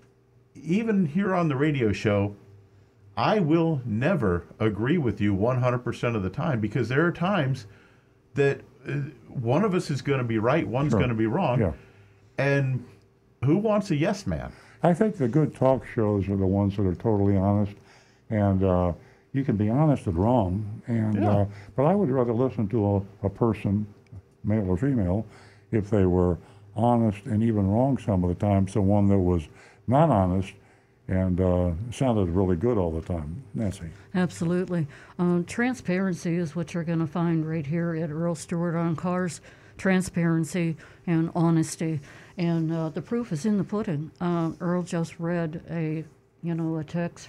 even 0.55 1.07
here 1.07 1.35
on 1.35 1.49
the 1.49 1.57
radio 1.57 1.93
show, 1.93 2.35
I 3.17 3.39
will 3.41 3.83
never 3.85 4.45
agree 4.59 4.99
with 4.99 5.21
you 5.21 5.35
100% 5.35 6.17
of 6.17 6.23
the 6.23 6.31
time 6.31 6.61
because 6.61 6.89
there 6.89 7.05
are 7.05 7.13
times 7.13 7.67
that 8.35 8.61
uh, 8.89 9.01
one 9.31 9.65
of 9.65 9.75
us 9.75 9.91
is 9.91 10.03
going 10.03 10.19
to 10.19 10.25
be 10.25 10.39
right, 10.39 10.67
one's 10.67 10.91
Sure. 10.91 10.99
going 11.01 11.11
to 11.11 11.15
be 11.17 11.27
wrong. 11.27 11.61
Yeah. 11.61 11.73
And 12.39 12.85
who 13.45 13.57
wants 13.59 13.91
a 13.91 13.97
yes 13.97 14.27
man? 14.27 14.53
I 14.83 14.95
think 14.95 15.17
the 15.17 15.29
good 15.29 15.55
talk 15.55 15.85
shows 15.87 16.29
are 16.29 16.37
the 16.37 16.47
ones 16.47 16.77
that 16.77 16.87
are 16.87 16.95
totally 16.95 17.37
honest, 17.37 17.73
and 18.31 18.63
uh, 18.63 18.93
you 19.33 19.45
can 19.45 19.57
be 19.57 19.69
honest 19.71 20.07
and 20.07 20.17
wrong. 20.17 20.83
And 20.87 21.15
Yeah. 21.15 21.31
uh, 21.31 21.47
but 21.77 21.85
I 21.85 21.95
would 21.95 22.11
rather 22.11 22.33
listen 22.33 22.69
to 22.69 22.97
a, 23.23 23.27
a 23.27 23.31
person, 23.31 23.87
male 24.45 24.69
or 24.69 24.77
female, 24.77 25.27
if 25.73 25.91
they 25.91 26.07
were 26.07 26.39
honest 26.77 27.25
and 27.27 27.43
even 27.43 27.69
wrong 27.69 27.99
some 27.99 28.23
of 28.23 28.29
the 28.29 28.37
time. 28.37 28.69
So 28.69 28.81
one 28.81 29.09
that 29.09 29.19
was 29.19 29.49
not 29.89 30.11
honest 30.11 30.53
and 31.09 31.41
uh, 31.41 31.73
sounded 31.91 32.29
really 32.29 32.57
good 32.57 32.79
all 32.79 32.93
the 32.93 33.01
time. 33.01 33.43
Nancy. 33.55 33.87
Absolutely. 34.15 34.87
Um, 35.19 35.45
transparency 35.45 36.37
is 36.37 36.55
what 36.55 36.75
you're 36.75 36.85
going 36.85 37.01
to 37.01 37.07
find 37.07 37.49
right 37.49 37.67
here 37.67 37.95
at 37.95 38.11
Earl 38.11 38.35
Stewart 38.35 38.77
on 38.77 38.95
Cars. 38.95 39.41
Transparency 39.79 40.77
and 41.07 41.31
honesty, 41.37 42.01
and 42.37 42.73
uh, 42.73 42.89
the 42.89 43.01
proof 43.01 43.31
is 43.31 43.47
in 43.47 43.59
the 43.59 43.65
pudding. 43.65 44.11
Uh, 44.21 44.51
Earl 44.61 44.83
just 44.83 45.21
read 45.21 45.63
a, 45.71 46.05
you 46.43 46.55
know, 46.55 46.79
a 46.79 46.85
text 46.85 47.29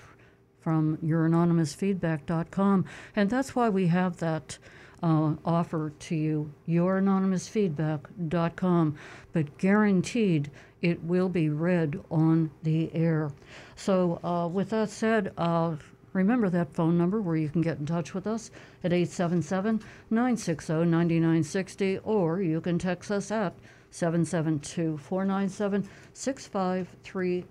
from 0.59 0.97
youranonymousfeedback.com, 0.97 2.85
and 3.15 3.29
that's 3.29 3.55
why 3.55 3.69
we 3.69 3.85
have 3.85 4.17
that 4.17 4.57
uh, 5.03 5.35
offer 5.45 5.93
to 5.99 6.15
you, 6.15 6.51
youranonymousfeedback.com, 6.67 8.95
but 9.31 9.57
guaranteed 9.57 10.51
it 10.81 11.03
will 11.03 11.29
be 11.29 11.49
read 11.49 11.99
on 12.09 12.51
the 12.63 12.93
air. 12.93 13.31
So, 13.75 14.19
uh, 14.23 14.47
with 14.47 14.69
that 14.69 14.89
said, 14.89 15.33
uh, 15.37 15.75
remember 16.13 16.49
that 16.49 16.73
phone 16.73 16.97
number 16.97 17.21
where 17.21 17.35
you 17.35 17.49
can 17.49 17.61
get 17.61 17.79
in 17.79 17.85
touch 17.85 18.13
with 18.13 18.27
us 18.27 18.51
at 18.83 18.93
877 18.93 19.81
960 20.09 20.73
9960, 20.73 21.99
or 21.99 22.41
you 22.41 22.61
can 22.61 22.79
text 22.79 23.11
us 23.11 23.31
at 23.31 23.53
772 23.91 24.97
497 24.97 25.89
6530. 26.13 27.45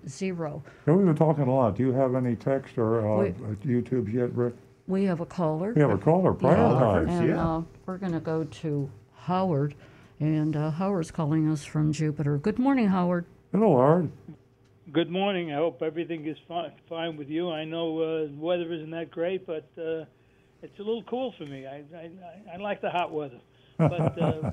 So 0.85 0.95
we've 0.95 1.07
been 1.07 1.15
talking 1.15 1.45
a 1.45 1.55
lot. 1.55 1.77
Do 1.77 1.83
you 1.83 1.93
have 1.93 2.15
any 2.15 2.37
text 2.37 2.79
or 2.79 3.07
uh, 3.07 3.19
Wait. 3.21 3.37
YouTubes 3.63 4.13
yet, 4.13 4.35
Rick? 4.35 4.55
We 4.87 5.05
have 5.05 5.21
a 5.21 5.27
caller. 5.27 5.73
We 5.75 5.83
have 5.83 5.91
a 5.91 5.99
caller. 5.99 6.37
Yeah, 6.41 7.11
and 7.11 7.29
yeah. 7.29 7.57
uh, 7.57 7.63
we're 7.87 7.99
going 7.99 8.13
to 8.13 8.21
go 8.21 8.45
to 8.45 8.91
Howard, 9.17 9.75
and 10.21 10.57
uh, 10.57 10.71
Howard's 10.71 11.11
calling 11.11 11.51
us 11.51 11.65
from 11.65 11.93
Jupiter. 11.93 12.39
Good 12.39 12.59
morning, 12.59 12.89
Howard. 12.89 13.25
Hello, 13.53 13.77
Howard. 13.77 14.11
Good 14.93 15.11
morning. 15.11 15.53
I 15.53 15.57
hope 15.57 15.83
everything 15.83 16.27
is 16.27 16.37
fine, 16.47 16.73
fine 16.89 17.17
with 17.17 17.29
you. 17.29 17.51
I 17.51 17.65
know 17.65 17.99
uh, 17.99 18.27
the 18.27 18.37
weather 18.39 18.73
isn't 18.73 18.91
that 18.91 19.11
great, 19.11 19.47
but 19.47 19.69
uh, 19.77 20.05
it's 20.63 20.79
a 20.79 20.83
little 20.83 21.05
cool 21.05 21.35
for 21.37 21.45
me. 21.45 21.67
I, 21.67 21.85
I 21.95 22.11
I 22.55 22.57
like 22.57 22.81
the 22.81 22.91
hot 22.91 23.13
weather, 23.13 23.41
but 23.79 24.21
uh, 24.21 24.51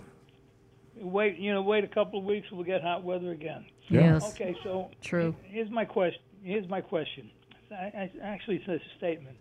wait, 0.97 1.38
you 1.38 1.54
know, 1.54 1.62
wait 1.62 1.84
a 1.84 1.88
couple 1.88 2.19
of 2.19 2.25
weeks, 2.25 2.47
we'll 2.51 2.65
get 2.65 2.82
hot 2.82 3.04
weather 3.04 3.32
again. 3.32 3.65
Yeah. 3.88 4.15
Yes. 4.15 4.30
Okay, 4.34 4.56
so 4.63 4.89
True. 5.01 5.36
Here's 5.43 5.69
my 5.71 5.86
question. 5.86 6.21
Here's 6.43 6.69
my 6.69 6.82
question. 6.82 7.32
I, 7.71 7.75
I 7.75 8.12
actually 8.21 8.58
it's 8.58 8.67
a 8.67 8.97
statement. 8.97 9.38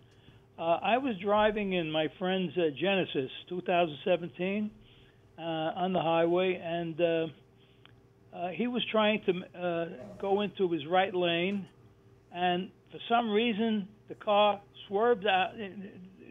Uh, 0.56 0.78
I 0.80 0.98
was 0.98 1.16
driving 1.20 1.72
in 1.72 1.90
my 1.90 2.06
friend's 2.18 2.56
uh, 2.56 2.70
Genesis 2.80 3.30
2017 3.48 4.70
uh, 5.38 5.42
on 5.76 5.92
the 5.92 6.00
highway, 6.00 6.60
and 6.62 7.00
uh, 7.00 7.26
uh, 8.34 8.48
he 8.48 8.66
was 8.66 8.82
trying 8.90 9.22
to 9.24 9.60
uh, 9.60 9.86
go 10.20 10.40
into 10.40 10.70
his 10.70 10.86
right 10.86 11.14
lane, 11.14 11.66
and 12.32 12.70
for 12.90 12.98
some 13.08 13.30
reason 13.30 13.88
the 14.08 14.14
car 14.14 14.60
swerved 14.88 15.26
out. 15.26 15.52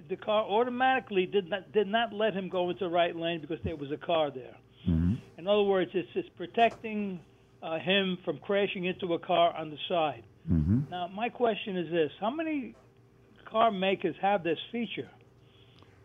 The 0.09 0.17
car 0.17 0.43
automatically 0.43 1.25
did 1.25 1.49
not 1.49 1.71
did 1.71 1.87
not 1.87 2.13
let 2.13 2.33
him 2.33 2.49
go 2.49 2.69
into 2.69 2.85
the 2.85 2.89
right 2.91 3.15
lane 3.15 3.41
because 3.41 3.59
there 3.63 3.75
was 3.75 3.91
a 3.91 3.97
car 3.97 4.31
there. 4.31 4.55
In 5.37 5.47
other 5.47 5.63
words, 5.63 5.91
it's 5.93 6.09
it's 6.13 6.29
protecting 6.37 7.19
uh, 7.61 7.79
him 7.79 8.17
from 8.25 8.37
crashing 8.39 8.85
into 8.85 9.13
a 9.13 9.19
car 9.19 9.55
on 9.55 9.69
the 9.69 9.77
side. 9.87 10.23
Now, 10.91 11.07
my 11.07 11.29
question 11.29 11.77
is 11.77 11.89
this: 11.89 12.11
How 12.19 12.29
many 12.29 12.75
car 13.49 13.71
makers 13.71 14.15
have 14.21 14.43
this 14.43 14.59
feature? 14.71 15.09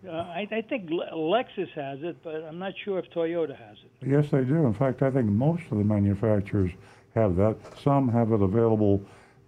Uh, 0.06 0.12
I, 0.12 0.46
I 0.50 0.62
think 0.62 0.90
Lexus 0.90 1.70
has 1.74 1.98
it, 2.02 2.16
but 2.22 2.44
I'm 2.44 2.58
not 2.58 2.72
sure 2.84 2.98
if 2.98 3.10
Toyota 3.10 3.56
has 3.56 3.76
it. 3.84 4.08
Yes, 4.08 4.30
they 4.30 4.44
do. 4.44 4.66
In 4.66 4.74
fact, 4.74 5.02
I 5.02 5.10
think 5.10 5.26
most 5.26 5.64
of 5.70 5.78
the 5.78 5.84
manufacturers 5.84 6.70
have 7.14 7.34
that. 7.36 7.56
Some 7.82 8.08
have 8.08 8.30
it 8.32 8.40
available 8.40 9.02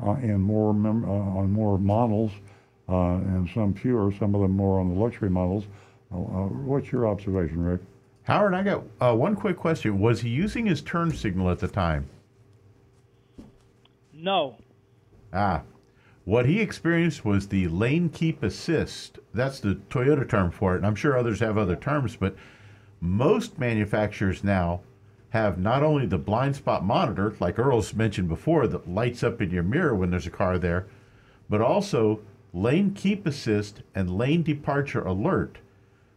uh, 0.04 0.12
in 0.14 0.40
more 0.40 0.74
mem- 0.74 1.04
uh, 1.04 1.08
on 1.38 1.52
more 1.52 1.78
models, 1.78 2.32
uh, 2.88 3.18
and 3.18 3.48
some 3.54 3.74
fewer. 3.74 4.12
Some 4.18 4.34
of 4.34 4.40
them 4.40 4.52
more 4.56 4.80
on 4.80 4.92
the 4.92 5.00
luxury 5.00 5.30
models. 5.30 5.64
Uh, 6.12 6.16
uh, 6.16 6.46
what's 6.48 6.90
your 6.90 7.06
observation, 7.06 7.62
Rick? 7.62 7.80
Howard, 8.24 8.54
I 8.54 8.62
got 8.62 8.82
uh, 9.00 9.14
one 9.14 9.36
quick 9.36 9.56
question. 9.56 10.00
Was 10.00 10.20
he 10.20 10.28
using 10.28 10.66
his 10.66 10.82
turn 10.82 11.12
signal 11.12 11.50
at 11.50 11.60
the 11.60 11.68
time? 11.68 12.08
No. 14.12 14.56
Ah, 15.32 15.62
what 16.24 16.46
he 16.46 16.60
experienced 16.60 17.24
was 17.24 17.48
the 17.48 17.68
lane 17.68 18.08
keep 18.08 18.42
assist. 18.42 19.18
That's 19.32 19.60
the 19.60 19.76
Toyota 19.90 20.28
term 20.28 20.50
for 20.50 20.74
it, 20.74 20.78
and 20.78 20.86
I'm 20.86 20.94
sure 20.94 21.16
others 21.16 21.40
have 21.40 21.56
other 21.56 21.76
terms, 21.76 22.16
but 22.16 22.36
most 23.00 23.58
manufacturers 23.58 24.44
now 24.44 24.80
have 25.30 25.58
not 25.58 25.82
only 25.82 26.06
the 26.06 26.18
blind 26.18 26.56
spot 26.56 26.84
monitor, 26.84 27.34
like 27.40 27.58
Earl's 27.58 27.94
mentioned 27.94 28.28
before, 28.28 28.66
that 28.66 28.90
lights 28.90 29.22
up 29.22 29.40
in 29.40 29.50
your 29.50 29.62
mirror 29.62 29.94
when 29.94 30.10
there's 30.10 30.26
a 30.26 30.30
car 30.30 30.58
there, 30.58 30.86
but 31.48 31.60
also 31.60 32.20
lane 32.52 32.92
keep 32.92 33.26
assist 33.26 33.82
and 33.94 34.18
lane 34.18 34.42
departure 34.42 35.02
alert. 35.02 35.58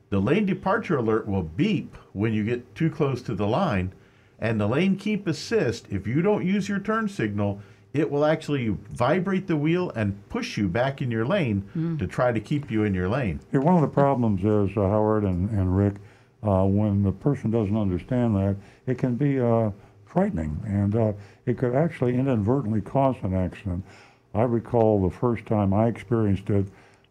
The 0.09 0.19
lane 0.19 0.45
departure 0.45 0.97
alert 0.97 1.27
will 1.27 1.43
beep 1.43 1.95
when 2.11 2.33
you 2.33 2.43
get 2.43 2.75
too 2.75 2.89
close 2.89 3.21
to 3.23 3.35
the 3.35 3.47
line, 3.47 3.93
and 4.39 4.59
the 4.59 4.67
lane 4.67 4.97
keep 4.97 5.27
assist, 5.27 5.87
if 5.89 6.05
you 6.05 6.21
don't 6.21 6.45
use 6.45 6.67
your 6.67 6.79
turn 6.79 7.07
signal, 7.07 7.61
it 7.93 8.09
will 8.09 8.25
actually 8.25 8.69
vibrate 8.91 9.45
the 9.45 9.55
wheel 9.55 9.91
and 9.91 10.27
push 10.29 10.57
you 10.57 10.67
back 10.67 11.01
in 11.01 11.11
your 11.11 11.25
lane 11.25 11.63
to 11.99 12.07
try 12.07 12.31
to 12.31 12.39
keep 12.39 12.71
you 12.71 12.83
in 12.83 12.93
your 12.93 13.07
lane. 13.07 13.39
Yeah, 13.51 13.59
one 13.59 13.75
of 13.75 13.81
the 13.81 13.87
problems 13.87 14.39
is, 14.43 14.75
uh, 14.75 14.81
Howard 14.81 15.23
and, 15.23 15.49
and 15.51 15.77
Rick, 15.77 15.95
uh, 16.41 16.65
when 16.65 17.03
the 17.03 17.11
person 17.11 17.51
doesn't 17.51 17.77
understand 17.77 18.35
that, 18.35 18.55
it 18.87 18.97
can 18.97 19.15
be 19.15 19.39
uh, 19.39 19.69
frightening 20.05 20.59
and 20.65 20.95
uh, 20.95 21.13
it 21.45 21.57
could 21.57 21.75
actually 21.75 22.15
inadvertently 22.15 22.81
cause 22.81 23.15
an 23.21 23.35
accident. 23.35 23.85
I 24.33 24.41
recall 24.41 25.01
the 25.01 25.15
first 25.15 25.45
time 25.45 25.73
I 25.73 25.87
experienced 25.87 26.49
it, 26.49 26.65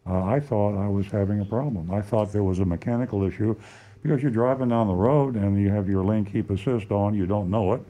uh, 0.05 0.23
I 0.25 0.41
thought 0.41 0.77
I 0.77 0.89
was 0.89 1.07
having 1.07 1.39
a 1.39 1.45
problem. 1.45 1.91
I 1.91 2.01
thought 2.01 2.33
there 2.33 2.43
was 2.43 2.59
a 2.59 2.65
mechanical 2.65 3.23
issue 3.23 3.55
because 4.01 4.21
you're 4.21 4.31
driving 4.31 4.67
down 4.67 4.87
the 4.87 4.93
road 4.93 5.35
and 5.35 5.61
you 5.61 5.69
have 5.69 5.87
your 5.87 6.03
lane 6.03 6.25
keep 6.25 6.49
assist 6.49 6.91
on, 6.91 7.13
you 7.13 7.25
don't 7.25 7.49
know 7.49 7.71
it, 7.71 7.81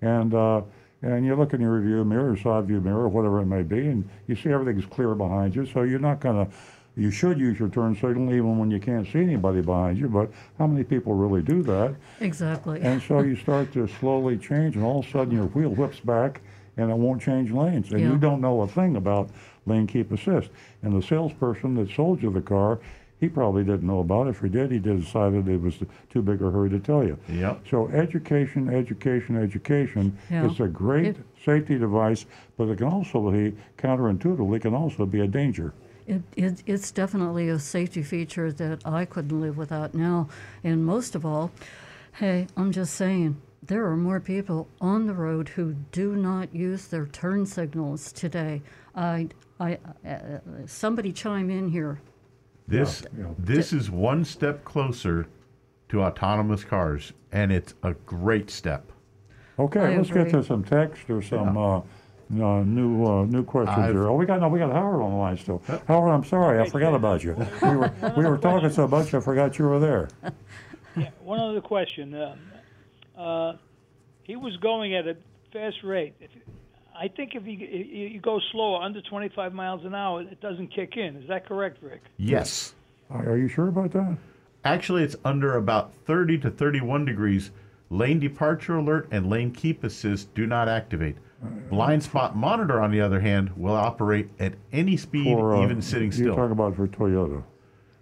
and 0.00 0.34
uh, 0.34 0.62
and 1.02 1.26
you 1.26 1.34
look 1.34 1.52
in 1.52 1.60
your 1.60 1.80
rearview 1.80 2.06
mirror, 2.06 2.36
side 2.36 2.66
view 2.66 2.80
mirror, 2.80 3.08
whatever 3.08 3.40
it 3.40 3.46
may 3.46 3.62
be, 3.62 3.88
and 3.88 4.08
you 4.28 4.36
see 4.36 4.50
everything's 4.50 4.86
clear 4.86 5.14
behind 5.14 5.54
you. 5.54 5.66
So 5.66 5.82
you're 5.82 5.98
not 5.98 6.20
gonna. 6.20 6.48
You 6.94 7.10
should 7.10 7.38
use 7.38 7.58
your 7.58 7.70
turn 7.70 7.94
signal 7.94 8.34
even 8.34 8.58
when 8.58 8.70
you 8.70 8.78
can't 8.78 9.06
see 9.10 9.20
anybody 9.20 9.62
behind 9.62 9.96
you. 9.98 10.08
But 10.08 10.30
how 10.58 10.66
many 10.66 10.84
people 10.84 11.14
really 11.14 11.40
do 11.40 11.62
that? 11.62 11.94
Exactly. 12.20 12.82
And 12.82 13.00
so 13.00 13.20
you 13.20 13.34
start 13.34 13.72
to 13.72 13.88
slowly 13.88 14.36
change, 14.36 14.76
and 14.76 14.84
all 14.84 15.00
of 15.00 15.06
a 15.06 15.10
sudden 15.10 15.34
your 15.34 15.46
wheel 15.46 15.70
whips 15.70 16.00
back, 16.00 16.42
and 16.76 16.90
it 16.90 16.96
won't 16.96 17.20
change 17.22 17.50
lanes, 17.50 17.90
and 17.92 18.00
Yeah. 18.00 18.10
you 18.12 18.18
don't 18.18 18.40
know 18.42 18.60
a 18.60 18.66
thing 18.66 18.96
about 18.96 19.30
lane 19.66 19.86
keep 19.86 20.12
assist. 20.12 20.50
And 20.82 20.94
the 20.94 21.06
salesperson 21.06 21.74
that 21.76 21.88
sold 21.90 22.22
you 22.22 22.30
the 22.30 22.42
car, 22.42 22.78
he 23.22 23.28
probably 23.28 23.62
didn't 23.62 23.84
know 23.84 24.00
about 24.00 24.26
it. 24.26 24.30
If 24.30 24.40
he 24.40 24.48
did, 24.48 24.72
he 24.72 24.80
decided 24.80 25.46
it 25.46 25.60
was 25.60 25.78
too 26.10 26.22
big 26.22 26.42
a 26.42 26.50
hurry 26.50 26.68
to 26.70 26.80
tell 26.80 27.04
you. 27.04 27.16
Yep. 27.28 27.66
So 27.70 27.88
education, 27.90 28.68
education, 28.68 29.36
education. 29.36 30.18
Yeah. 30.28 30.50
It's 30.50 30.58
a 30.58 30.66
great 30.66 31.06
It- 31.06 31.16
safety 31.44 31.78
device, 31.78 32.26
but 32.58 32.68
it 32.68 32.78
can 32.78 32.88
also 32.88 33.30
be 33.30 33.56
counterintuitively 33.78 34.60
can 34.60 34.74
also 34.74 35.06
be 35.06 35.20
a 35.20 35.28
danger. 35.28 35.72
It, 36.08 36.22
it, 36.34 36.64
it's 36.66 36.90
definitely 36.90 37.48
a 37.48 37.60
safety 37.60 38.02
feature 38.02 38.50
that 38.50 38.84
I 38.84 39.04
couldn't 39.04 39.40
live 39.40 39.56
without 39.56 39.94
now. 39.94 40.28
And 40.64 40.84
most 40.84 41.14
of 41.14 41.24
all, 41.24 41.52
hey, 42.14 42.48
I'm 42.56 42.72
just 42.72 42.94
saying, 42.94 43.40
there 43.62 43.86
are 43.86 43.96
more 43.96 44.18
people 44.18 44.66
on 44.80 45.06
the 45.06 45.14
road 45.14 45.48
who 45.50 45.74
do 45.92 46.16
not 46.16 46.52
use 46.52 46.88
their 46.88 47.06
turn 47.06 47.46
signals 47.46 48.10
today. 48.10 48.62
I, 48.96 49.28
I, 49.60 49.78
uh, 50.04 50.40
somebody 50.66 51.12
chime 51.12 51.50
in 51.50 51.68
here. 51.68 52.00
This 52.68 53.02
Yeah. 53.16 53.26
this 53.38 53.72
is 53.72 53.90
one 53.90 54.24
step 54.24 54.64
closer 54.64 55.26
to 55.88 56.02
autonomous 56.02 56.64
cars, 56.64 57.12
and 57.32 57.52
it's 57.52 57.74
a 57.82 57.94
great 58.06 58.50
step. 58.50 58.90
Okay, 59.58 59.80
I 59.80 59.96
let's 59.96 60.10
get 60.10 60.30
to 60.30 60.42
some 60.42 60.64
text 60.64 61.10
or 61.10 61.20
some 61.20 61.56
uh, 61.58 61.78
uh, 61.78 62.62
new 62.62 63.04
uh, 63.04 63.24
new 63.26 63.44
questions 63.44 63.78
I've- 63.78 63.92
here. 63.92 64.08
Oh, 64.08 64.14
we 64.14 64.24
got 64.26 64.40
no, 64.40 64.48
we 64.48 64.58
got 64.58 64.72
Howard 64.72 65.02
on 65.02 65.10
the 65.10 65.16
line 65.16 65.36
still. 65.36 65.62
Howard, 65.88 66.10
I'm 66.12 66.24
sorry, 66.24 66.60
I 66.60 66.68
forgot 66.68 66.94
about 66.94 67.22
you. 67.22 67.34
We 67.62 67.76
were 67.76 67.92
we 68.16 68.24
were 68.24 68.38
talking 68.38 68.70
so 68.70 68.88
much, 68.88 69.12
I 69.12 69.20
forgot 69.20 69.58
you 69.58 69.66
were 69.66 69.78
there. 69.80 70.08
Yeah, 70.94 71.08
one 71.24 71.40
other 71.40 71.62
question. 71.62 72.14
Um, 72.14 72.38
uh, 73.16 73.54
he 74.24 74.36
was 74.36 74.54
going 74.58 74.94
at 74.94 75.08
a 75.08 75.16
fast 75.50 75.82
rate. 75.82 76.12
If, 76.20 76.28
I 76.98 77.08
think 77.08 77.34
if 77.34 77.46
you, 77.46 77.56
if 77.60 78.12
you 78.12 78.20
go 78.20 78.40
slower, 78.52 78.82
under 78.82 79.00
25 79.02 79.52
miles 79.52 79.84
an 79.84 79.94
hour, 79.94 80.22
it 80.22 80.40
doesn't 80.40 80.68
kick 80.68 80.96
in. 80.96 81.16
Is 81.16 81.28
that 81.28 81.46
correct, 81.46 81.82
Rick? 81.82 82.02
Yes. 82.16 82.74
Are 83.10 83.30
are 83.30 83.36
you 83.36 83.48
sure 83.48 83.68
about 83.68 83.92
that? 83.92 84.16
Actually, 84.64 85.02
it's 85.02 85.16
under 85.24 85.56
about 85.56 85.94
30 86.06 86.38
to 86.38 86.50
31 86.50 87.04
degrees. 87.04 87.50
Lane 87.90 88.20
departure 88.20 88.76
alert 88.76 89.08
and 89.10 89.28
lane 89.28 89.50
keep 89.50 89.84
assist 89.84 90.32
do 90.34 90.46
not 90.46 90.68
activate. 90.68 91.16
Blind 91.68 92.02
spot 92.02 92.36
monitor, 92.36 92.80
on 92.80 92.92
the 92.92 93.00
other 93.00 93.20
hand, 93.20 93.50
will 93.56 93.74
operate 93.74 94.30
at 94.38 94.54
any 94.70 94.96
speed, 94.96 95.24
For, 95.24 95.56
uh, 95.56 95.64
even 95.64 95.82
sitting 95.82 96.12
still. 96.12 96.26
You're 96.26 96.36
talking 96.36 96.52
about 96.52 96.76
for 96.76 96.86
Toyota, 96.86 97.42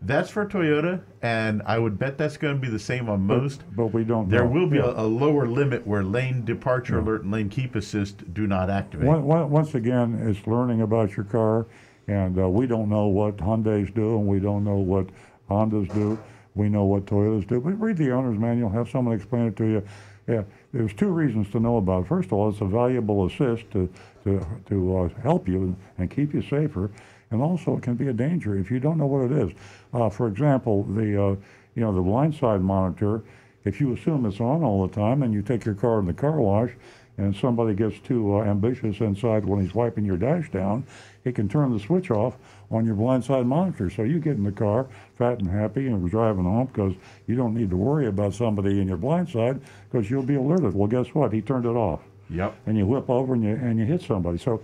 That's 0.02 0.30
for 0.30 0.46
Toyota, 0.46 1.02
and 1.20 1.60
I 1.66 1.78
would 1.78 1.98
bet 1.98 2.16
that's 2.16 2.38
going 2.38 2.54
to 2.54 2.60
be 2.60 2.68
the 2.68 2.78
same 2.78 3.10
on 3.10 3.20
most. 3.26 3.62
but 3.76 3.86
we 3.88 4.02
don't. 4.02 4.30
There 4.30 4.44
know. 4.44 4.50
will 4.50 4.66
be 4.66 4.78
Yeah. 4.78 4.84
a, 4.96 5.04
a 5.04 5.06
lower 5.06 5.46
limit 5.46 5.86
where 5.86 6.02
lane 6.02 6.44
departure 6.44 6.98
alert 7.00 7.22
and 7.22 7.30
lane 7.30 7.50
keep 7.50 7.74
assist 7.74 8.32
do 8.32 8.46
not 8.46 8.70
activate. 8.70 9.06
One- 9.06 9.24
one- 9.24 9.50
Once 9.50 9.74
again, 9.74 10.18
it's 10.22 10.46
learning 10.46 10.80
about 10.80 11.16
your 11.16 11.24
car, 11.24 11.66
and 12.08 12.38
uh, 12.38 12.48
we 12.48 12.66
don't 12.66 12.88
know 12.88 13.08
what 13.08 13.36
Hyundai's 13.36 13.90
do, 13.90 14.16
and 14.16 14.26
we 14.26 14.40
don't 14.40 14.64
know 14.64 14.76
what 14.78 15.06
Hondas 15.50 15.92
do. 15.92 16.18
We 16.54 16.68
know 16.70 16.84
what 16.84 17.04
Toyotas 17.04 17.46
do, 17.46 17.60
but 17.60 17.78
read 17.78 17.96
the 17.98 18.10
owner's 18.10 18.38
manual, 18.38 18.70
have 18.70 18.88
someone 18.88 19.14
explain 19.14 19.46
it 19.48 19.56
to 19.56 19.64
you. 19.66 19.82
Yeah, 20.26 20.42
there's 20.72 20.92
two 20.94 21.08
reasons 21.08 21.50
to 21.50 21.60
know 21.60 21.76
about 21.76 22.04
it. 22.04 22.08
First 22.08 22.26
of 22.26 22.32
all, 22.34 22.48
it's 22.48 22.60
a 22.60 22.64
valuable 22.64 23.26
assist 23.26 23.70
to 23.72 23.88
to 24.24 24.44
to 24.68 24.96
uh, 24.96 25.08
help 25.22 25.46
you 25.48 25.56
and, 25.62 25.76
and 25.98 26.10
keep 26.10 26.32
you 26.34 26.40
safer, 26.42 26.90
and 27.30 27.42
also 27.42 27.76
it 27.76 27.82
can 27.82 27.94
be 27.94 28.08
a 28.08 28.12
danger 28.12 28.58
if 28.58 28.70
you 28.70 28.80
don't 28.80 28.98
know 28.98 29.06
what 29.06 29.30
it 29.30 29.32
is. 29.32 29.52
Uh, 29.92 30.08
for 30.08 30.26
example, 30.28 30.84
the 30.84 31.22
uh, 31.22 31.36
you 31.74 31.82
know 31.82 31.94
the 31.94 32.02
blind 32.02 32.34
side 32.34 32.60
monitor. 32.60 33.22
If 33.64 33.78
you 33.78 33.92
assume 33.92 34.24
it's 34.24 34.40
on 34.40 34.62
all 34.64 34.86
the 34.86 34.94
time, 34.94 35.22
and 35.22 35.34
you 35.34 35.42
take 35.42 35.64
your 35.64 35.74
car 35.74 36.00
in 36.00 36.06
the 36.06 36.14
car 36.14 36.40
wash, 36.40 36.70
and 37.18 37.36
somebody 37.36 37.74
gets 37.74 37.98
too 38.00 38.36
uh, 38.36 38.44
ambitious 38.44 39.00
inside 39.00 39.44
when 39.44 39.60
he's 39.60 39.74
wiping 39.74 40.04
your 40.04 40.16
dash 40.16 40.50
down, 40.50 40.84
he 41.24 41.32
can 41.32 41.48
turn 41.48 41.70
the 41.72 41.78
switch 41.78 42.10
off 42.10 42.38
on 42.70 42.86
your 42.86 42.94
blindside 42.94 43.44
monitor. 43.44 43.90
So 43.90 44.02
you 44.02 44.18
get 44.18 44.36
in 44.36 44.44
the 44.44 44.52
car 44.52 44.86
fat 45.16 45.40
and 45.40 45.50
happy 45.50 45.86
and 45.86 46.10
driving 46.10 46.44
home 46.44 46.66
because 46.66 46.94
you 47.26 47.36
don't 47.36 47.54
need 47.54 47.68
to 47.70 47.76
worry 47.76 48.06
about 48.06 48.32
somebody 48.32 48.80
in 48.80 48.88
your 48.88 48.96
blindside 48.96 49.60
because 49.90 50.10
you'll 50.10 50.22
be 50.22 50.36
alerted. 50.36 50.74
Well, 50.74 50.88
guess 50.88 51.08
what? 51.14 51.32
He 51.32 51.42
turned 51.42 51.66
it 51.66 51.76
off. 51.76 52.00
Yep. 52.30 52.54
And 52.66 52.78
you 52.78 52.86
whip 52.86 53.10
over 53.10 53.34
and 53.34 53.42
you, 53.42 53.50
and 53.50 53.78
you 53.78 53.84
hit 53.84 54.02
somebody. 54.02 54.38
So 54.38 54.62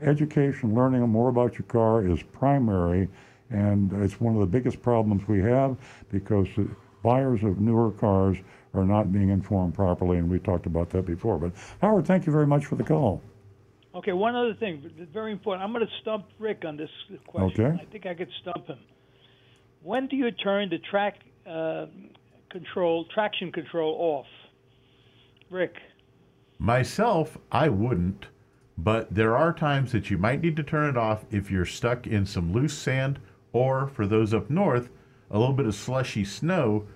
education, 0.00 0.74
learning 0.74 1.02
more 1.08 1.28
about 1.28 1.54
your 1.54 1.66
car 1.66 2.06
is 2.06 2.22
primary. 2.22 3.08
And 3.50 3.92
it's 4.02 4.20
one 4.20 4.34
of 4.34 4.40
the 4.40 4.46
biggest 4.46 4.82
problems 4.82 5.26
we 5.26 5.40
have 5.40 5.76
because 6.10 6.46
the 6.56 6.68
buyers 7.02 7.42
of 7.42 7.60
newer 7.60 7.90
cars 7.92 8.36
are 8.74 8.84
not 8.84 9.10
being 9.12 9.30
informed 9.30 9.74
properly. 9.74 10.18
And 10.18 10.28
we 10.28 10.38
talked 10.38 10.66
about 10.66 10.90
that 10.90 11.06
before. 11.06 11.38
But 11.38 11.52
Howard, 11.80 12.06
thank 12.06 12.26
you 12.26 12.32
very 12.32 12.46
much 12.46 12.66
for 12.66 12.74
the 12.74 12.84
call. 12.84 13.22
Okay, 13.94 14.12
one 14.12 14.36
other 14.36 14.54
thing, 14.54 14.82
v- 14.82 15.06
very 15.12 15.32
important. 15.32 15.64
I'm 15.64 15.72
going 15.72 15.86
to 15.86 15.92
stump 16.02 16.26
Rick 16.38 16.64
on 16.66 16.76
this 16.76 16.90
question. 17.26 17.64
Okay. 17.64 17.82
I 17.82 17.84
think 17.86 18.06
I 18.06 18.14
could 18.14 18.28
stump 18.42 18.66
him. 18.66 18.78
When 19.82 20.06
do 20.06 20.16
you 20.16 20.30
turn 20.30 20.68
the 20.68 20.78
track 20.78 21.20
uh, 21.50 21.86
control, 22.50 23.06
traction 23.12 23.50
control 23.50 23.96
off? 23.98 24.26
Rick. 25.50 25.74
Myself, 26.58 27.38
I 27.50 27.68
wouldn't, 27.68 28.26
but 28.78 29.12
there 29.12 29.36
are 29.36 29.52
times 29.52 29.90
that 29.90 30.08
you 30.08 30.16
might 30.16 30.40
need 30.40 30.54
to 30.56 30.62
turn 30.62 30.88
it 30.88 30.96
off 30.96 31.24
if 31.32 31.50
you're 31.50 31.66
stuck 31.66 32.06
in 32.06 32.24
some 32.24 32.52
loose 32.52 32.72
sand, 32.78 33.18
or 33.52 33.88
for 33.88 34.06
those 34.06 34.32
up 34.32 34.48
north, 34.48 34.88
a 35.32 35.38
little 35.38 35.52
bit 35.52 35.66
of 35.66 35.74
slushy 35.74 36.24
snow. 36.24 36.86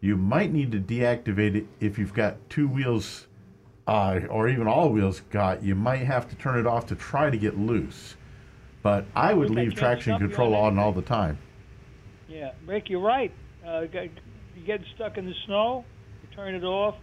You 0.00 0.16
might 0.16 0.52
need 0.52 0.70
to 0.70 0.78
deactivate 0.78 1.56
it 1.56 1.66
if 1.80 1.98
you've 1.98 2.14
got 2.14 2.36
two 2.48 2.68
wheels, 2.68 3.26
uh, 3.88 4.20
or 4.30 4.48
even 4.48 4.68
all 4.68 4.90
wheels 4.90 5.20
got. 5.30 5.64
You 5.64 5.74
might 5.74 6.04
have 6.04 6.28
to 6.30 6.36
turn 6.36 6.60
it 6.60 6.66
off 6.66 6.86
to 6.86 6.94
try 6.94 7.28
to 7.28 7.36
get 7.36 7.58
loose. 7.58 8.14
But 8.82 9.04
I 9.14 9.34
would 9.34 9.50
leave 9.50 9.74
traction 9.74 10.18
control 10.18 10.54
on 10.54 10.78
all 10.78 10.92
the 10.92 11.02
time. 11.02 11.38
Yeah, 12.28 12.52
Rick, 12.66 12.88
you're 12.88 13.00
right. 13.00 13.32
Uh, 13.66 13.82
you 13.82 14.10
get 14.64 14.80
stuck 14.94 15.18
in 15.18 15.26
the 15.26 15.34
snow, 15.46 15.84
you 16.22 16.36
turn 16.36 16.54
it 16.54 16.64
off. 16.64 16.94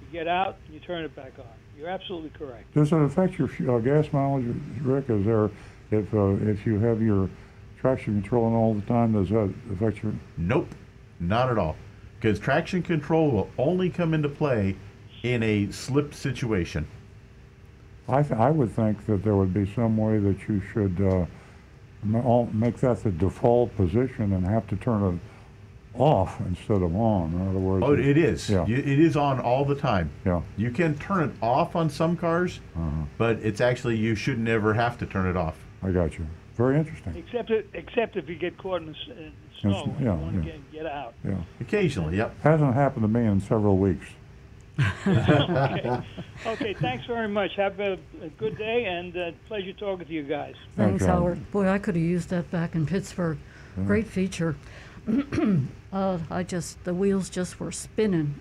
You 0.00 0.06
get 0.12 0.28
out, 0.28 0.56
and 0.66 0.74
you 0.74 0.80
turn 0.80 1.04
it 1.04 1.14
back 1.14 1.32
on. 1.38 1.59
You're 1.80 1.88
absolutely 1.88 2.28
correct. 2.30 2.74
Does 2.74 2.92
it 2.92 3.00
affect 3.00 3.38
your 3.38 3.48
uh, 3.74 3.78
gas 3.78 4.12
mileage, 4.12 4.54
Rick? 4.82 5.08
Is 5.08 5.24
there, 5.24 5.46
if 5.90 6.12
uh, 6.12 6.32
if 6.42 6.66
you 6.66 6.78
have 6.78 7.00
your 7.00 7.30
traction 7.80 8.20
control 8.20 8.44
on 8.44 8.52
all 8.52 8.74
the 8.74 8.82
time, 8.82 9.14
does 9.14 9.30
that 9.30 9.50
affect 9.72 10.02
your? 10.02 10.12
Nope, 10.36 10.74
not 11.20 11.48
at 11.48 11.56
all. 11.56 11.76
Because 12.20 12.38
traction 12.38 12.82
control 12.82 13.30
will 13.30 13.50
only 13.56 13.88
come 13.88 14.12
into 14.12 14.28
play 14.28 14.76
in 15.22 15.42
a 15.42 15.70
slip 15.70 16.12
situation. 16.12 16.86
I, 18.06 18.22
th- 18.24 18.38
I 18.38 18.50
would 18.50 18.72
think 18.72 19.06
that 19.06 19.24
there 19.24 19.36
would 19.36 19.54
be 19.54 19.72
some 19.74 19.96
way 19.96 20.18
that 20.18 20.48
you 20.48 20.60
should 20.74 21.00
uh, 21.00 21.24
ma- 22.02 22.20
all- 22.20 22.50
make 22.52 22.76
that 22.78 23.02
the 23.02 23.10
default 23.10 23.74
position 23.76 24.34
and 24.34 24.46
have 24.46 24.66
to 24.66 24.76
turn 24.76 25.14
it 25.14 25.20
off 25.94 26.40
instead 26.40 26.82
of 26.82 26.94
on. 26.94 27.32
In 27.34 27.48
other 27.48 27.58
words, 27.58 27.84
Oh, 27.86 27.94
it 27.94 28.16
is. 28.16 28.48
Yeah. 28.48 28.64
It 28.66 28.98
is 29.00 29.16
on 29.16 29.40
all 29.40 29.64
the 29.64 29.74
time. 29.74 30.10
Yeah. 30.24 30.40
You 30.56 30.70
can 30.70 30.96
turn 30.98 31.24
it 31.24 31.30
off 31.42 31.74
on 31.76 31.90
some 31.90 32.16
cars, 32.16 32.60
Uh-huh. 32.76 32.88
but 33.18 33.38
it's 33.40 33.60
actually 33.60 33.96
you 33.96 34.14
should 34.14 34.38
never 34.38 34.74
have 34.74 34.98
to 34.98 35.06
turn 35.06 35.26
it 35.28 35.36
off. 35.36 35.56
I 35.82 35.90
got 35.90 36.18
you. 36.18 36.26
Very 36.56 36.76
interesting. 36.78 37.16
Except 37.16 37.50
it, 37.50 37.68
except 37.74 38.16
if 38.16 38.28
you 38.28 38.36
get 38.36 38.56
caught 38.58 38.82
in 38.82 38.86
the 38.86 38.92
s- 38.92 39.08
in 39.18 39.32
Yes, 39.62 39.82
snow 39.82 39.82
and 39.96 40.00
yeah, 40.04 40.14
you 40.14 40.20
want 40.20 40.34
to 40.36 40.40
get, 40.42 40.72
get 40.72 40.86
out. 40.86 41.14
Yeah. 41.24 41.34
Occasionally, 41.60 42.16
yep. 42.16 42.34
Hasn't 42.42 42.72
happened 42.74 43.02
to 43.02 43.08
me 43.08 43.26
in 43.26 43.40
several 43.40 43.76
weeks. 43.76 44.06
okay. 45.06 46.00
okay, 46.46 46.74
thanks 46.80 47.04
very 47.06 47.28
much. 47.28 47.54
Have 47.56 47.78
a, 47.80 47.98
a 48.22 48.28
good 48.38 48.56
day 48.56 48.86
and 48.86 49.14
uh, 49.16 49.32
pleasure 49.48 49.72
talking 49.74 50.06
to 50.06 50.12
you 50.12 50.22
guys. 50.22 50.54
Thanks, 50.76 51.02
Okay. 51.02 51.12
Howard. 51.12 51.50
Boy, 51.50 51.68
I 51.68 51.78
could 51.78 51.94
have 51.96 52.04
used 52.04 52.30
that 52.30 52.50
back 52.50 52.74
in 52.74 52.86
Pittsburgh. 52.86 53.38
Great 53.86 54.06
feature. 54.06 54.56
Uh, 55.92 56.18
I 56.30 56.42
just, 56.42 56.82
the 56.84 56.94
wheels 56.94 57.28
just 57.30 57.60
were 57.60 57.72
spinning. 57.72 58.34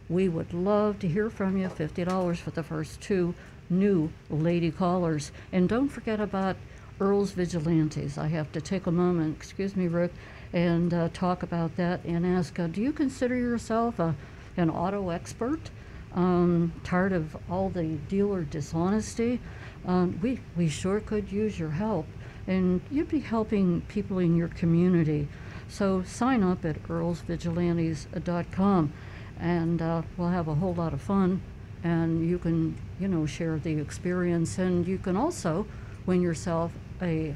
we 0.10 0.30
would 0.30 0.54
love 0.54 1.00
to 1.00 1.08
hear 1.08 1.30
from 1.30 1.58
you. 1.58 1.68
$50 1.68 2.38
for 2.38 2.52
the 2.52 2.64
first 2.64 3.02
two 3.02 3.34
new 3.70 4.10
lady 4.30 4.72
callers. 4.72 5.32
And 5.52 5.68
don't 5.68 5.90
forget 5.90 6.20
about 6.20 6.56
Earl's 7.00 7.32
Vigilantes. 7.32 8.18
I 8.18 8.28
have 8.28 8.52
to 8.54 8.62
take 8.62 8.88
a 8.88 8.92
moment, 8.92 9.36
excuse 9.38 9.76
me, 9.76 9.88
Rick, 9.88 10.14
and 10.56 10.92
uh, 10.92 11.10
talk 11.14 11.44
about 11.44 11.76
that 11.76 12.04
and 12.04 12.26
ask, 12.26 12.60
uh, 12.60 12.66
do 12.66 12.82
you 12.82 12.92
consider 12.92 13.36
yourself 13.36 14.00
a, 14.00 14.16
an 14.58 14.72
auto 14.72 15.10
expert? 15.10 15.70
um, 16.16 16.74
tired 16.84 17.14
of 17.14 17.38
all 17.50 17.70
the 17.70 17.98
dealer 18.08 18.44
dishonesty. 18.44 19.40
Um, 19.86 20.20
we, 20.22 20.40
we 20.56 20.70
sure 20.70 21.02
could 21.02 21.32
use 21.32 21.60
your 21.60 21.70
help, 21.70 22.08
and 22.48 22.82
you'd 22.90 23.10
be 23.10 23.20
helping 23.20 23.82
people 23.82 24.18
in 24.20 24.36
your 24.36 24.48
community. 24.50 25.28
So 25.68 26.04
sign 26.04 26.44
up 26.44 26.64
at 26.66 26.82
earlsvigilantes.com, 26.84 28.94
and 29.40 29.82
uh, 29.82 30.04
we'll 30.18 30.30
have 30.30 30.48
a 30.48 30.56
whole 30.56 30.74
lot 30.74 30.94
of 30.94 31.02
fun. 31.02 31.42
And 31.84 32.28
you 32.28 32.40
can, 32.40 32.76
you 33.00 33.08
know, 33.08 33.28
share 33.28 33.60
the 33.60 33.80
experience, 33.80 34.58
and 34.58 34.88
you 34.88 34.98
can 34.98 35.16
also 35.16 35.68
win 36.06 36.22
yourself 36.22 36.74
a 37.02 37.36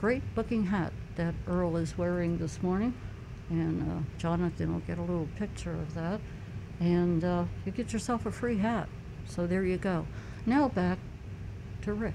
great-looking 0.00 0.64
hat 0.66 0.92
that 1.18 1.34
Earl 1.46 1.76
is 1.76 1.98
wearing 1.98 2.38
this 2.38 2.62
morning. 2.62 2.94
And 3.50 3.82
uh, 3.82 4.02
Jonathan 4.18 4.72
will 4.72 4.80
get 4.80 4.98
a 4.98 5.02
little 5.02 5.28
picture 5.36 5.72
of 5.72 5.94
that 5.94 6.20
and 6.80 7.24
uh, 7.24 7.44
you 7.64 7.72
get 7.72 7.92
yourself 7.92 8.26
a 8.26 8.30
free 8.30 8.58
hat. 8.58 8.88
So 9.26 9.46
there 9.46 9.64
you 9.64 9.76
go. 9.76 10.06
Now 10.46 10.68
back 10.68 10.98
to 11.82 11.92
Rick. 11.92 12.14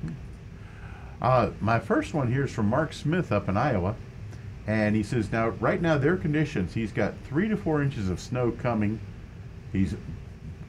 Uh, 1.22 1.52
my 1.62 1.80
first 1.80 2.14
one 2.14 2.32
here 2.32 2.46
is 2.46 2.52
from 2.52 2.68
Mark 2.68 2.94
Smith 2.94 3.32
up 3.32 3.48
in 3.50 3.58
Iowa. 3.58 3.96
And 4.66 4.96
he 4.96 5.04
says, 5.04 5.32
now, 5.32 5.50
right 5.50 5.82
now, 5.82 5.98
their 5.98 6.16
conditions, 6.16 6.74
he's 6.74 6.94
got 6.94 7.14
three 7.26 7.50
to 7.50 7.58
four 7.58 7.84
inches 7.84 8.10
of 8.10 8.20
snow 8.20 8.52
coming. 8.52 9.00
He's 9.74 9.96